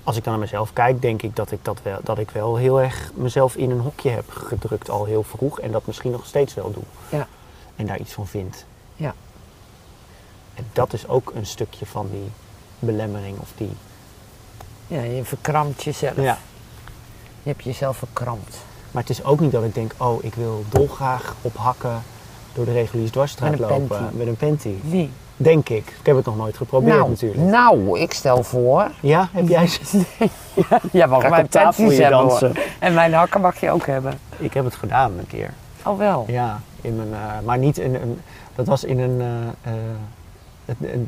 als 0.03 0.17
ik 0.17 0.23
dan 0.23 0.33
naar 0.33 0.41
mezelf 0.41 0.73
kijk, 0.73 1.01
denk 1.01 1.21
ik 1.21 1.35
dat 1.35 1.51
ik, 1.51 1.59
dat 1.61 1.81
wel, 1.81 1.99
dat 2.03 2.17
ik 2.17 2.29
wel 2.29 2.55
heel 2.55 2.81
erg 2.81 3.11
mezelf 3.13 3.55
in 3.55 3.71
een 3.71 3.79
hokje 3.79 4.09
heb 4.09 4.29
gedrukt 4.29 4.89
al 4.89 5.05
heel 5.05 5.23
vroeg. 5.23 5.59
En 5.59 5.71
dat 5.71 5.85
misschien 5.87 6.11
nog 6.11 6.25
steeds 6.25 6.53
wel 6.53 6.71
doe. 6.71 6.83
Ja. 7.09 7.27
En 7.75 7.85
daar 7.85 7.99
iets 7.99 8.13
van 8.13 8.27
vind. 8.27 8.65
Ja. 8.95 9.13
En 10.53 10.65
dat 10.73 10.93
is 10.93 11.07
ook 11.07 11.31
een 11.35 11.45
stukje 11.45 11.85
van 11.85 12.09
die 12.11 12.31
belemmering 12.79 13.39
of 13.39 13.51
die... 13.57 13.71
Ja, 14.87 15.01
je 15.01 15.23
verkrampt 15.23 15.83
jezelf. 15.83 16.15
Ja. 16.15 16.37
Je 17.43 17.49
hebt 17.49 17.63
jezelf 17.63 17.97
verkrampt. 17.97 18.57
Maar 18.91 19.01
het 19.01 19.11
is 19.11 19.23
ook 19.23 19.39
niet 19.39 19.51
dat 19.51 19.63
ik 19.63 19.73
denk, 19.73 19.93
oh, 19.97 20.23
ik 20.23 20.35
wil 20.35 20.63
dolgraag 20.69 21.35
op 21.41 21.57
hakken 21.57 22.03
door 22.53 22.65
de 22.65 22.71
reguliere 22.71 23.11
dwarsstraat 23.11 23.59
lopen. 23.59 23.87
panty. 23.87 24.15
Met 24.17 24.27
een 24.27 24.35
panty. 24.35 24.75
Wie? 24.83 25.11
Denk 25.37 25.69
ik. 25.69 25.93
Ik 25.99 26.05
heb 26.05 26.15
het 26.15 26.25
nog 26.25 26.37
nooit 26.37 26.57
geprobeerd 26.57 26.97
nou, 26.97 27.09
natuurlijk. 27.09 27.41
nou, 27.41 27.99
ik 27.99 28.13
stel 28.13 28.43
voor. 28.43 28.91
Ja, 28.99 29.29
heb 29.31 29.47
jij 29.47 29.67
ze? 29.67 30.05
Ja, 30.91 31.05
mag 31.05 31.29
mijn 31.29 31.47
panties 31.47 31.97
hebben 31.97 32.19
hoor. 32.19 32.51
En 32.79 32.93
mijn 32.93 33.13
hakken 33.13 33.41
mag 33.41 33.59
je 33.59 33.71
ook 33.71 33.85
hebben. 33.85 34.19
Ik 34.37 34.53
heb 34.53 34.65
het 34.65 34.75
gedaan 34.75 35.11
een 35.17 35.27
keer. 35.27 35.53
Oh 35.85 35.97
wel. 35.97 36.25
Ja, 36.27 36.59
in 36.81 36.95
mijn, 36.95 37.13
eh, 37.13 37.45
maar 37.45 37.57
niet 37.57 37.77
in 37.77 37.95
een. 37.95 38.21
Dat 38.55 38.67
was 38.67 38.83
in 38.83 38.99
een, 38.99 39.21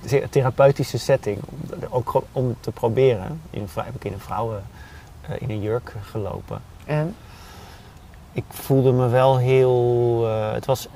the- 0.08 0.28
therapeutische 0.30 0.98
setting. 0.98 1.38
Ook 1.90 2.22
om 2.32 2.56
te 2.60 2.72
proberen. 2.72 3.42
In 3.50 3.62
een, 3.62 3.68
heb 3.84 3.96
ik 3.96 4.04
in 4.06 4.14
een 4.14 4.20
vrouwen. 4.20 4.64
in 5.40 5.50
een 5.50 5.62
jurk 5.62 5.94
gelopen. 6.02 6.62
En? 6.86 7.16
Ik 8.32 8.44
voelde 8.50 8.92
me 8.92 9.08
wel 9.08 9.38
heel. 9.38 10.26
het 10.54 10.66
was 10.66 10.88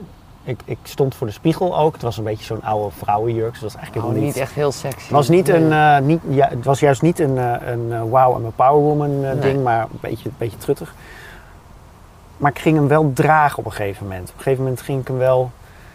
ik, 0.44 0.60
ik 0.66 0.78
stond 0.84 1.16
voor 1.16 1.28
de 1.28 1.34
spiegel 1.34 1.78
ook. 1.78 1.94
Het 1.94 2.02
was 2.02 2.18
een 2.18 2.24
beetje 2.24 2.46
zo'n 2.46 2.64
oude 2.64 2.92
vrouwenjurk. 2.98 3.52
Dus 3.52 3.60
dat 3.62 3.72
was 3.72 3.82
eigenlijk 3.82 4.06
Oh, 4.08 4.12
helemaal 4.14 4.34
niet 4.34 4.42
echt 4.44 4.54
heel 4.54 4.72
sexy. 4.72 5.02
Het 5.02 5.10
was, 5.12 5.30
niet 5.30 5.48
Nee. 5.48 5.56
een, 5.64 6.06
niet, 6.06 6.20
ja, 6.30 6.48
het 6.48 6.66
was 6.66 6.80
juist 6.80 7.02
niet 7.02 7.20
een, 7.20 7.38
eh, 7.38 7.68
een 7.72 8.00
wow, 8.10 8.38
I'm 8.38 8.46
a 8.46 8.50
power 8.56 8.82
woman 8.84 9.10
eh, 9.10 9.20
Nee. 9.32 9.40
ding, 9.40 9.64
maar 9.64 9.82
een 9.82 9.90
beetje, 10.02 10.30
een 10.30 10.36
beetje 10.38 10.58
truttig. 10.58 10.94
Maar 12.42 12.52
ik 12.52 12.60
ging 12.60 12.76
hem 12.76 12.88
wel 12.88 13.12
dragen 13.14 13.58
op 13.58 13.66
een 13.66 13.72
gegeven 13.72 14.04
moment. 14.08 14.30
Op 14.30 14.36
een 14.38 14.42
gegeven 14.44 14.64
moment 14.64 14.82
ging 14.82 15.02
ik 15.02 15.08
hem 15.08 15.18
wel, 15.18 15.52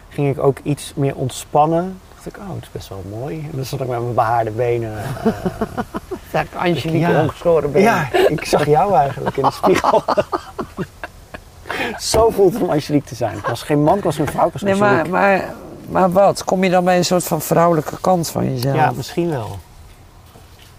ging 0.09 0.29
ik 0.35 0.43
ook 0.43 0.57
iets 0.63 0.91
meer 0.95 1.15
ontspannen. 1.15 1.99
dacht 2.13 2.25
ik, 2.25 2.37
oh, 2.37 2.53
het 2.55 2.63
is 2.63 2.71
best 2.71 2.89
wel 2.89 3.03
mooi. 3.09 3.39
En 3.39 3.55
dan 3.55 3.65
zat 3.65 3.79
ik 3.81 3.87
met 3.87 3.99
mijn 4.01 4.13
behaarde 4.13 4.51
benen. 4.51 4.97
eh, 4.97 5.03
Dat 6.31 6.41
ik 6.43 6.55
Angelique 6.55 6.97
Ja. 6.97 7.21
ongeschoren 7.21 7.71
ben. 7.71 7.81
ja, 7.81 8.07
ik 8.27 8.45
zag 8.45 8.65
jou 8.65 8.93
eigenlijk 8.95 9.37
in 9.37 9.43
de 9.43 9.51
spiegel. 9.51 10.03
Zo 11.99 12.29
voelt 12.29 12.53
het 12.53 12.61
om 12.61 12.69
Angelique 12.69 13.07
te 13.07 13.15
zijn. 13.15 13.37
Ik 13.37 13.45
was 13.45 13.63
geen 13.63 13.83
man, 13.83 13.97
ik 13.97 14.03
was 14.03 14.15
geen 14.15 14.27
vrouw, 14.27 14.45
ik 14.47 14.53
was 14.53 14.61
Nee, 14.61 14.75
maar, 14.75 15.09
maar, 15.09 15.53
maar 15.89 16.11
wat? 16.11 16.43
Kom 16.43 16.63
je 16.63 16.69
dan 16.69 16.83
bij 16.83 16.97
een 16.97 17.05
soort 17.05 17.23
van 17.23 17.41
vrouwelijke 17.41 17.97
kant 18.01 18.29
van 18.29 18.53
jezelf? 18.53 18.75
Ja, 18.75 18.91
misschien 18.95 19.29
wel. 19.29 19.57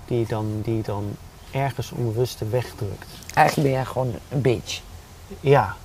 Die 0.07 0.27
dan, 0.27 0.47
die 0.65 0.83
dan 0.83 1.05
ergens 1.51 1.91
onbewust 1.93 2.39
wegdrukt. 2.51 3.07
Eigenlijk 3.35 3.69
ben 3.69 3.77
jij 3.79 3.85
gewoon 3.87 4.15
een 4.29 4.41
bitch. 4.41 4.81
Ja. 5.41 5.77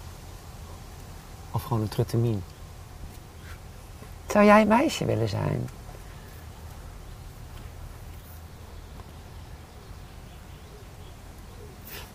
Of 1.51 1.63
gewoon 1.63 1.81
een 1.81 1.89
truttemien. 1.89 2.43
Zou 4.27 4.45
jij 4.45 4.61
een 4.61 4.67
meisje 4.67 5.05
willen 5.05 5.29
zijn? 5.29 5.69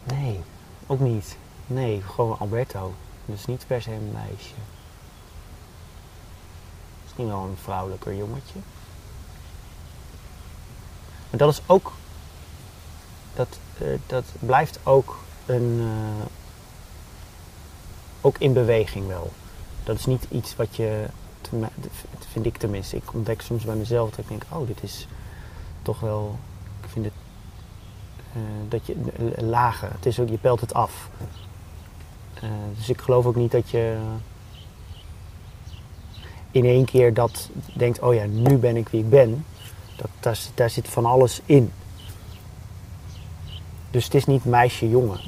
Nee, 0.04 0.40
ook 0.86 1.00
niet. 1.00 1.36
Nee, 1.66 2.02
gewoon 2.02 2.38
Alberto. 2.38 2.94
Dus 3.24 3.46
niet 3.46 3.64
per 3.66 3.82
se 3.82 3.92
een 3.92 4.12
meisje. 4.12 4.54
Misschien 7.02 7.26
wel 7.26 7.42
een 7.44 7.56
vrouwelijker 7.62 8.16
jongetje. 8.16 8.58
Maar 11.30 11.38
dat 11.38 11.52
is 11.52 11.60
ook. 11.66 11.92
Dat, 13.34 13.58
eh, 13.78 13.86
dat 14.06 14.24
blijft 14.38 14.78
ook 14.82 15.18
een. 15.46 15.78
eh, 15.80 16.26
ook 18.20 18.38
in 18.38 18.52
beweging 18.52 19.06
wel. 19.06 19.30
Dat 19.84 19.98
is 19.98 20.06
niet 20.06 20.26
iets 20.30 20.56
wat 20.56 20.76
je. 20.76 21.06
vind 22.32 22.46
ik 22.46 22.56
tenminste. 22.56 22.96
Ik 22.96 23.14
ontdek 23.14 23.40
soms 23.40 23.64
bij 23.64 23.74
mezelf 23.74 24.10
dat 24.10 24.18
ik 24.18 24.28
denk: 24.28 24.42
oh, 24.48 24.66
dit 24.66 24.82
is 24.82 25.06
toch 25.82 26.00
wel. 26.00 26.38
Ik 26.82 26.88
vind 26.88 27.04
het 27.04 27.14
eh, 28.32 28.40
dat 28.68 28.86
je 28.86 28.94
eh, 28.94 29.48
lager. 29.48 29.90
Het 29.92 30.06
is 30.06 30.20
ook, 30.20 30.28
je 30.28 30.38
pelt 30.38 30.60
het 30.60 30.74
af. 30.74 31.10
Eh, 32.34 32.48
dus 32.76 32.88
ik 32.88 33.00
geloof 33.00 33.26
ook 33.26 33.36
niet 33.36 33.50
dat 33.50 33.70
je 33.70 33.96
in 36.50 36.64
één 36.64 36.84
keer 36.84 37.14
dat 37.14 37.48
denkt, 37.74 38.00
oh 38.00 38.14
ja, 38.14 38.24
nu 38.24 38.56
ben 38.56 38.76
ik 38.76 38.88
wie 38.88 39.00
ik 39.00 39.10
ben. 39.10 39.44
Dat, 39.96 40.08
daar, 40.20 40.38
daar 40.54 40.70
zit 40.70 40.88
van 40.88 41.04
alles 41.04 41.40
in. 41.46 41.72
Dus 43.90 44.04
het 44.04 44.14
is 44.14 44.24
niet 44.24 44.44
meisje-jongen. 44.44 45.20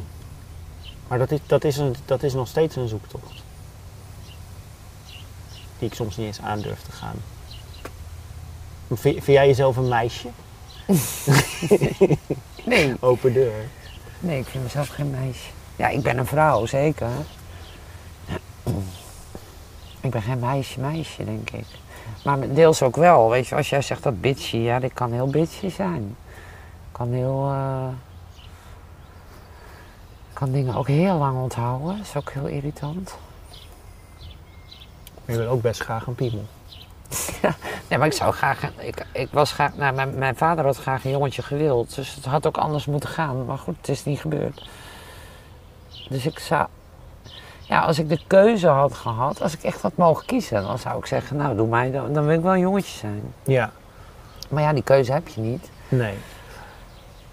Maar 1.11 1.19
dat 1.19 1.31
is, 1.31 1.39
dat, 1.47 1.65
is 1.65 1.77
een, 1.77 1.95
dat 2.05 2.23
is 2.23 2.35
nog 2.35 2.49
steeds 2.49 2.77
een 2.77 2.89
zoektocht. 2.89 3.43
Die 5.79 5.89
ik 5.89 5.95
soms 5.95 6.17
niet 6.17 6.27
eens 6.27 6.41
aandurf 6.41 6.83
te 6.83 6.93
gaan. 6.93 7.15
Vind, 8.87 9.01
vind 9.01 9.27
jij 9.27 9.47
jezelf 9.47 9.77
een 9.77 9.89
meisje? 9.89 10.29
Nee. 12.65 12.97
Open 13.01 13.33
deur. 13.33 13.69
Nee, 14.21 14.39
ik 14.39 14.47
vind 14.47 14.63
mezelf 14.63 14.89
geen 14.89 15.11
meisje. 15.11 15.49
Ja, 15.77 15.89
ik 15.89 16.03
ben 16.03 16.19
een 16.19 16.27
vrouw, 16.27 16.67
zeker. 16.67 17.09
Ik 20.01 20.11
ben 20.11 20.23
geen 20.23 20.39
meisje, 20.39 20.81
meisje, 20.81 21.25
denk 21.25 21.51
ik. 21.51 21.67
Maar 22.25 22.53
deels 22.53 22.83
ook 22.83 22.97
wel. 22.97 23.31
Weet 23.31 23.47
je, 23.47 23.55
als 23.55 23.71
jij 23.71 23.83
zegt 23.83 24.03
dat 24.03 24.21
bitchy, 24.21 24.57
ja, 24.57 24.79
dit 24.79 24.93
kan 24.93 25.13
heel 25.13 25.31
bitchy 25.31 25.69
zijn. 25.71 26.17
Kan 26.93 27.13
heel... 27.13 27.49
eh, 27.51 27.89
kan 30.41 30.53
dingen 30.53 30.75
ook 30.75 30.87
heel 30.87 31.17
lang 31.17 31.43
onthouden. 31.43 31.97
Dat 31.97 32.07
is 32.07 32.17
ook 32.17 32.31
heel 32.31 32.47
irritant. 32.47 33.17
Maar 35.25 35.37
je 35.37 35.43
wil 35.43 35.51
ook 35.51 35.63
best 35.63 35.81
graag 35.81 36.07
een 36.07 36.15
piemel. 36.15 36.45
Nee, 37.89 37.99
maar 37.99 38.09
ik 38.09 38.15
zou 38.15 38.33
graag... 38.33 38.63
Ik, 38.79 39.07
ik 39.13 39.29
was 39.31 39.53
graag... 39.53 39.75
Nou, 39.77 39.95
mijn, 39.95 40.19
mijn 40.19 40.37
vader 40.37 40.65
had 40.65 40.77
graag 40.77 41.05
een 41.05 41.11
jongetje 41.11 41.43
gewild. 41.43 41.95
Dus 41.95 42.15
het 42.15 42.25
had 42.25 42.47
ook 42.47 42.57
anders 42.57 42.87
moeten 42.87 43.09
gaan. 43.09 43.45
Maar 43.45 43.59
goed, 43.59 43.77
het 43.77 43.89
is 43.89 44.05
niet 44.05 44.21
gebeurd. 44.21 44.69
Dus 46.09 46.27
ik 46.27 46.39
zou... 46.39 46.67
Ja, 47.61 47.81
als 47.81 47.99
ik 47.99 48.09
de 48.09 48.21
keuze 48.27 48.69
had 48.69 48.95
gehad, 48.95 49.43
als 49.43 49.53
ik 49.53 49.63
echt 49.63 49.83
had 49.83 49.97
mogen 49.97 50.27
kiezen, 50.27 50.63
dan 50.63 50.79
zou 50.79 50.99
ik 50.99 51.07
zeggen, 51.07 51.37
nou 51.37 51.57
doe 51.57 51.69
mij, 51.69 51.91
dan, 51.91 52.13
dan 52.13 52.27
wil 52.27 52.37
ik 52.37 52.43
wel 52.43 52.53
een 52.53 52.61
jongetje 52.61 52.99
zijn. 52.99 53.35
Ja. 53.43 53.71
Maar 54.49 54.63
ja, 54.63 54.73
die 54.73 54.83
keuze 54.83 55.13
heb 55.13 55.29
je 55.29 55.41
niet. 55.41 55.71
Nee. 55.89 56.15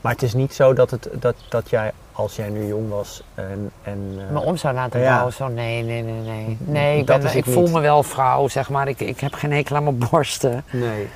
Maar 0.02 0.12
het 0.12 0.22
is 0.22 0.34
niet 0.34 0.54
zo 0.54 0.74
dat, 0.74 0.92
het, 0.92 1.10
dat, 1.20 1.36
dat 1.50 1.70
jij, 1.70 1.92
als 2.18 2.35
jij 2.35 2.49
nu 2.49 2.68
jong 2.68 2.89
was 2.89 3.22
en... 3.35 3.72
en 3.84 4.15
eh, 4.18 4.34
Me 4.34 4.39
om 4.39 4.57
zou 4.57 4.73
laten 4.76 4.99
Ja. 4.99 5.11
bouwen, 5.14 5.34
zo 5.34 5.48
nee, 5.48 5.84
nee, 5.84 6.03
nee, 6.03 6.22
nee. 6.22 6.57
Nee, 6.60 6.99
ik, 6.99 7.06
ben, 7.06 7.35
ik 7.38 7.45
voel 7.45 7.64
niet. 7.64 7.72
me 7.73 7.80
wel 7.80 8.03
vrouw, 8.03 8.48
zeg 8.48 8.69
maar. 8.69 8.88
Ik, 8.88 8.99
ik 8.99 9.19
heb 9.19 9.34
geen 9.34 9.52
hekel 9.52 9.76
aan 9.76 9.84
mijn 9.84 9.98
borsten. 10.10 10.64
Nee. 10.72 11.07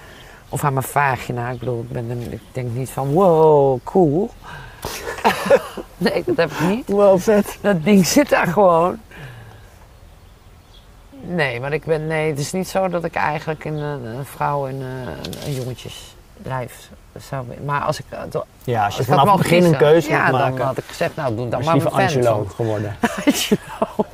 Of 0.50 0.64
aan 0.64 0.74
mijn 0.74 0.86
vagina. 0.86 1.50
Ik 1.50 1.60
bedoel, 1.60 1.80
ik, 1.82 1.90
ben 1.92 2.10
een- 2.10 2.32
ik 2.32 2.42
denk 2.52 2.74
niet 2.74 2.90
van, 2.90 3.12
wow, 3.12 3.80
cool. 3.84 4.30
nee, 5.98 6.24
dat 6.26 6.38
heb 6.38 6.52
ik 6.52 6.60
niet. 6.60 6.88
Wel 6.88 7.18
vet. 7.18 7.58
Dat 7.62 7.84
ding 7.84 8.06
zit 8.06 8.30
daar 8.30 8.48
gewoon. 8.48 9.00
Nee, 11.24 11.60
maar 11.60 11.74
ik 11.74 11.84
ben, 11.86 12.08
nee, 12.08 12.30
het 12.30 12.40
is 12.40 12.52
niet 12.52 12.68
zo 12.68 12.88
dat 12.90 13.04
ik 13.04 13.16
eigenlijk 13.16 13.66
een, 13.66 13.78
een, 13.78 14.26
vrouw 14.26 14.68
en 14.68 14.76
eh, 14.82 15.46
een, 15.46 15.68
een 15.68 15.76
jongetjesdrijf 16.44 16.90
zou. 17.20 17.46
Maar 17.66 17.82
als 17.82 18.00
ik, 18.00 18.06
eh, 18.10 18.20
Ja, 18.64 18.86
als 18.86 18.94
je 18.94 19.00
als 19.00 19.08
vanaf 19.08 19.32
het 19.32 19.38
begin 19.38 19.64
een 19.64 19.78
keuze 19.78 20.10
ja, 20.10 20.24
moet 20.24 20.32
maken. 20.32 20.58
dan 20.58 20.66
had 20.68 20.78
ik 20.78 20.84
gezegd, 20.88 21.16
nou 21.16 21.36
doe 21.36 21.50
dan 21.50 21.64
maar 21.64 21.78
mijn 21.78 21.90
fan 21.90 22.02
Angelo 22.02 22.46
geworden. 22.56 22.96
Angelo. 23.26 24.06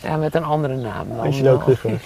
ja, 0.00 0.16
met 0.16 0.34
een 0.34 0.44
andere 0.44 0.76
naam 0.76 1.08
dan. 1.08 1.20
Angelo. 1.20 1.58
Kruger. 1.64 2.00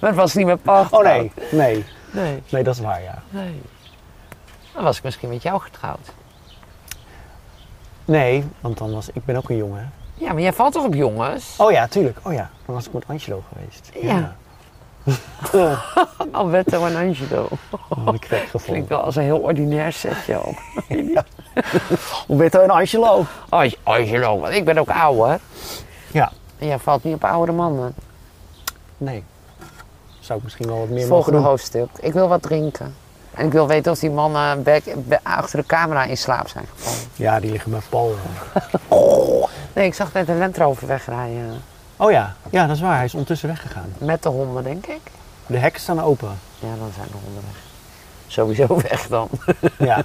Maar 0.00 0.10
het 0.10 0.14
was 0.14 0.34
niet 0.34 0.46
meer 0.46 0.56
Paul 0.56 0.86
Oh 0.90 1.02
nee, 1.02 1.32
nee. 1.50 1.84
Nee, 2.10 2.42
Nee, 2.48 2.62
dat 2.62 2.74
is 2.74 2.80
waar, 2.80 3.02
ja. 3.02 3.22
nee. 3.30 3.60
Dan 4.74 4.84
was 4.84 4.96
ik 4.98 5.02
misschien 5.02 5.28
met 5.28 5.42
jou 5.42 5.60
getrouwd. 5.60 6.12
Nee, 8.04 8.44
want 8.60 8.78
dan 8.78 8.92
was 8.92 9.08
ik 9.12 9.24
ben 9.24 9.36
ook 9.36 9.50
een 9.50 9.56
jongen. 9.56 9.92
Ja, 10.14 10.32
maar 10.32 10.42
jij 10.42 10.52
valt 10.52 10.72
toch 10.72 10.84
op 10.84 10.94
jongens? 10.94 11.54
Oh 11.58 11.70
ja, 11.70 11.86
tuurlijk. 11.86 12.18
Oh 12.22 12.32
ja, 12.32 12.50
dan 12.66 12.74
was 12.74 12.86
ik 12.86 12.92
met 12.92 13.04
Angelo 13.08 13.42
geweest. 13.52 13.90
Ja. 14.02 14.36
Alberto 16.32 16.84
en 16.86 16.96
Angelo. 16.96 17.48
Oh, 17.88 18.08
Klinkt 18.64 18.88
wel 18.88 19.00
als 19.00 19.16
een 19.16 19.22
heel 19.22 19.38
ordinair 19.38 19.92
setje 19.92 20.40
op. 20.44 20.56
Roberto 22.28 22.60
en 22.60 22.70
Angelo. 22.70 23.24
Oh, 23.50 23.64
Angelo, 23.82 24.38
want 24.40 24.54
ik 24.54 24.64
ben 24.64 24.78
ook 24.78 24.90
ouder. 24.90 25.40
Ja. 26.10 26.32
En 26.58 26.66
jij 26.66 26.78
valt 26.78 27.04
niet 27.04 27.14
op 27.14 27.24
oudere 27.24 27.56
mannen. 27.56 27.94
Nee. 28.96 29.24
Zou 30.20 30.38
ik 30.38 30.44
misschien 30.44 30.66
wel 30.66 30.78
wat 30.78 30.86
meer 30.88 30.94
mogen 30.96 31.08
Volgende 31.08 31.38
hoofdstuk. 31.38 31.88
Ik 32.00 32.12
wil 32.12 32.28
wat 32.28 32.42
drinken. 32.42 32.94
En 33.34 33.46
ik 33.46 33.52
wil 33.52 33.66
weten 33.66 33.92
of 33.92 33.98
die 33.98 34.10
mannen 34.10 34.62
back- 34.62 34.82
achter 35.22 35.58
de 35.58 35.66
camera 35.66 36.04
in 36.04 36.16
slaap 36.16 36.48
zijn 36.48 36.64
gevallen. 36.76 36.98
Ja, 37.14 37.40
die 37.40 37.50
liggen 37.50 37.70
bij 37.70 37.80
Paul. 37.88 38.14
Nee, 39.72 39.86
ik 39.86 39.94
zag 39.94 40.12
net 40.12 40.28
een 40.28 40.38
Land 40.38 40.56
Rover 40.58 40.86
wegrijden. 40.86 41.62
Oh 42.00 42.10
ja, 42.10 42.34
ja, 42.50 42.66
dat 42.66 42.76
is 42.76 42.82
waar. 42.82 42.96
Hij 42.96 43.04
is 43.04 43.12
ondertussen 43.12 43.48
weggegaan. 43.48 43.92
Met 43.98 44.22
de 44.22 44.28
honden, 44.28 44.64
denk 44.64 44.86
ik. 44.86 45.00
De 45.46 45.56
hekken 45.58 45.80
staan 45.80 46.00
open. 46.02 46.38
Ja, 46.58 46.68
dan 46.78 46.90
zijn 46.94 47.08
de 47.10 47.16
honden 47.24 47.42
weg. 47.46 47.60
Sowieso 48.26 48.80
weg 48.90 49.06
dan. 49.06 49.28
Ja, 49.78 50.02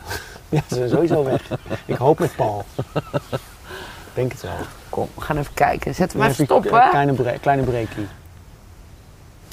ja 0.49 0.61
ze 0.69 0.75
zijn 0.75 0.89
sowieso 0.89 1.23
weg. 1.23 1.41
Ik 1.85 1.95
hoop 1.95 2.19
met 2.19 2.35
Paul. 2.35 2.65
Ik 2.93 4.13
denk 4.13 4.31
het 4.31 4.41
wel. 4.41 4.55
Kom, 4.89 5.09
we 5.15 5.21
gaan 5.21 5.37
even 5.37 5.53
kijken. 5.53 5.95
Zet 5.95 6.11
hem 6.11 6.21
Dan 6.21 6.29
even 6.31 6.45
stoppen. 6.45 6.83
een 6.83 6.89
Kleine, 6.89 7.13
bre 7.13 7.39
kleine 7.39 7.63
breakie. 7.63 8.07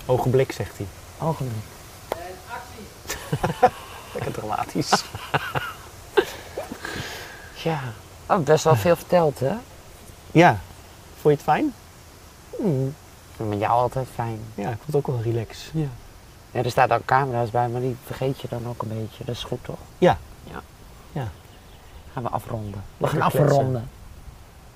Ogenblik, 0.06 0.52
zegt 0.52 0.76
hij. 0.76 0.86
Ogenblik. 1.28 1.62
Lekker 4.14 4.32
dramatisch. 4.32 5.04
Ja. 7.54 7.80
Oh, 8.26 8.38
best 8.38 8.64
wel 8.64 8.76
veel 8.76 8.96
verteld, 8.96 9.38
hè? 9.40 9.52
Ja. 10.30 10.58
Vond 11.20 11.22
je 11.22 11.30
het 11.30 11.42
fijn? 11.42 11.74
Mm. 12.62 12.94
Met 13.48 13.58
jou 13.58 13.72
altijd 13.72 14.06
fijn. 14.14 14.38
Ja, 14.54 14.68
ik 14.70 14.76
vond 14.76 14.86
het 14.86 14.96
ook 14.96 15.06
wel 15.06 15.20
relax. 15.22 15.70
Ja. 15.72 15.86
Ja, 16.50 16.62
er 16.62 16.70
staan 16.70 16.90
ook 16.92 17.04
camera's 17.04 17.50
bij, 17.50 17.68
maar 17.68 17.80
die 17.80 17.96
vergeet 18.04 18.40
je 18.40 18.48
dan 18.50 18.62
ook 18.68 18.82
een 18.82 18.88
beetje. 18.88 19.24
Dat 19.24 19.34
is 19.34 19.44
goed, 19.44 19.58
toch? 19.64 19.78
Ja. 19.98 20.18
Ja. 20.44 20.60
Ja. 21.12 21.28
Gaan 22.12 22.22
we 22.22 22.28
afronden. 22.28 22.82
We 22.96 23.06
gaan 23.06 23.20
afronden. 23.22 23.90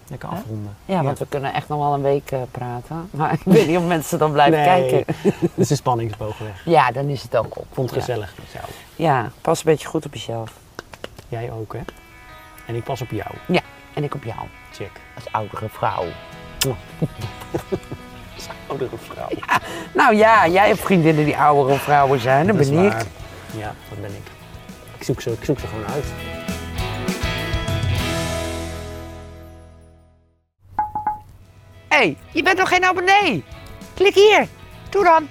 Lekker 0.08 0.28
afronden. 0.28 0.76
Ja, 0.84 1.02
want 1.02 1.18
we 1.18 1.26
kunnen 1.28 1.52
echt 1.54 1.68
nog 1.68 1.78
wel 1.78 1.94
een 1.94 2.02
week 2.02 2.30
eh, 2.30 2.40
praten. 2.50 3.08
Maar 3.10 3.32
ik 3.32 3.40
weet 3.44 3.66
niet 3.66 3.76
of 3.76 3.86
mensen 3.86 4.18
dan 4.18 4.32
blijven 4.32 4.60
Nee. 4.60 4.88
kijken. 4.88 5.14
Dus 5.54 5.68
de 5.68 5.74
spanningsboog 5.74 6.38
weg. 6.38 6.62
Ja, 6.64 6.90
dan 6.90 7.08
is 7.08 7.22
het 7.22 7.36
ook 7.36 7.58
op. 7.58 7.66
Vond 7.72 7.90
het 7.90 7.98
Ja. 7.98 8.04
gezellig 8.04 8.34
met 8.38 8.50
jou. 8.52 8.64
Ja, 8.96 9.30
pas 9.40 9.58
een 9.58 9.64
beetje 9.64 9.88
goed 9.88 10.06
op 10.06 10.14
jezelf. 10.14 10.52
Jij 11.28 11.52
ook, 11.52 11.72
hè? 11.72 11.80
En 12.66 12.74
ik 12.74 12.84
pas 12.84 13.00
op 13.00 13.10
jou. 13.10 13.30
Ja, 13.46 13.60
en 13.94 14.04
ik 14.04 14.14
op 14.14 14.24
jou. 14.24 14.38
Check. 14.72 14.90
Als 15.14 15.32
oudere 15.32 15.68
vrouw. 15.68 16.04
Oudere 18.66 18.96
vrouw. 18.96 19.28
Nou 19.94 20.14
ja, 20.14 20.48
jij 20.48 20.66
hebt 20.66 20.80
vriendinnen 20.80 21.24
die 21.24 21.36
oudere 21.36 21.78
vrouwen 21.78 22.20
zijn, 22.20 22.46
dat 22.46 22.56
ben 22.56 22.84
ik. 22.84 22.92
waar. 22.92 23.04
Ja, 23.56 23.74
dat 23.88 24.00
ben 24.00 24.10
ik. 24.10 24.30
Ik 24.98 25.04
zoek 25.04 25.20
ze, 25.20 25.30
ik 25.30 25.44
zoek 25.44 25.58
ze 25.58 25.66
gewoon 25.66 25.86
uit. 25.86 26.04
Hé, 31.88 31.96
hey, 31.96 32.16
je 32.30 32.42
bent 32.42 32.58
nog 32.58 32.68
geen 32.68 32.84
abonnee? 32.84 33.44
Klik 33.94 34.14
hier. 34.14 34.46
Doe 34.90 35.04
dan. 35.04 35.28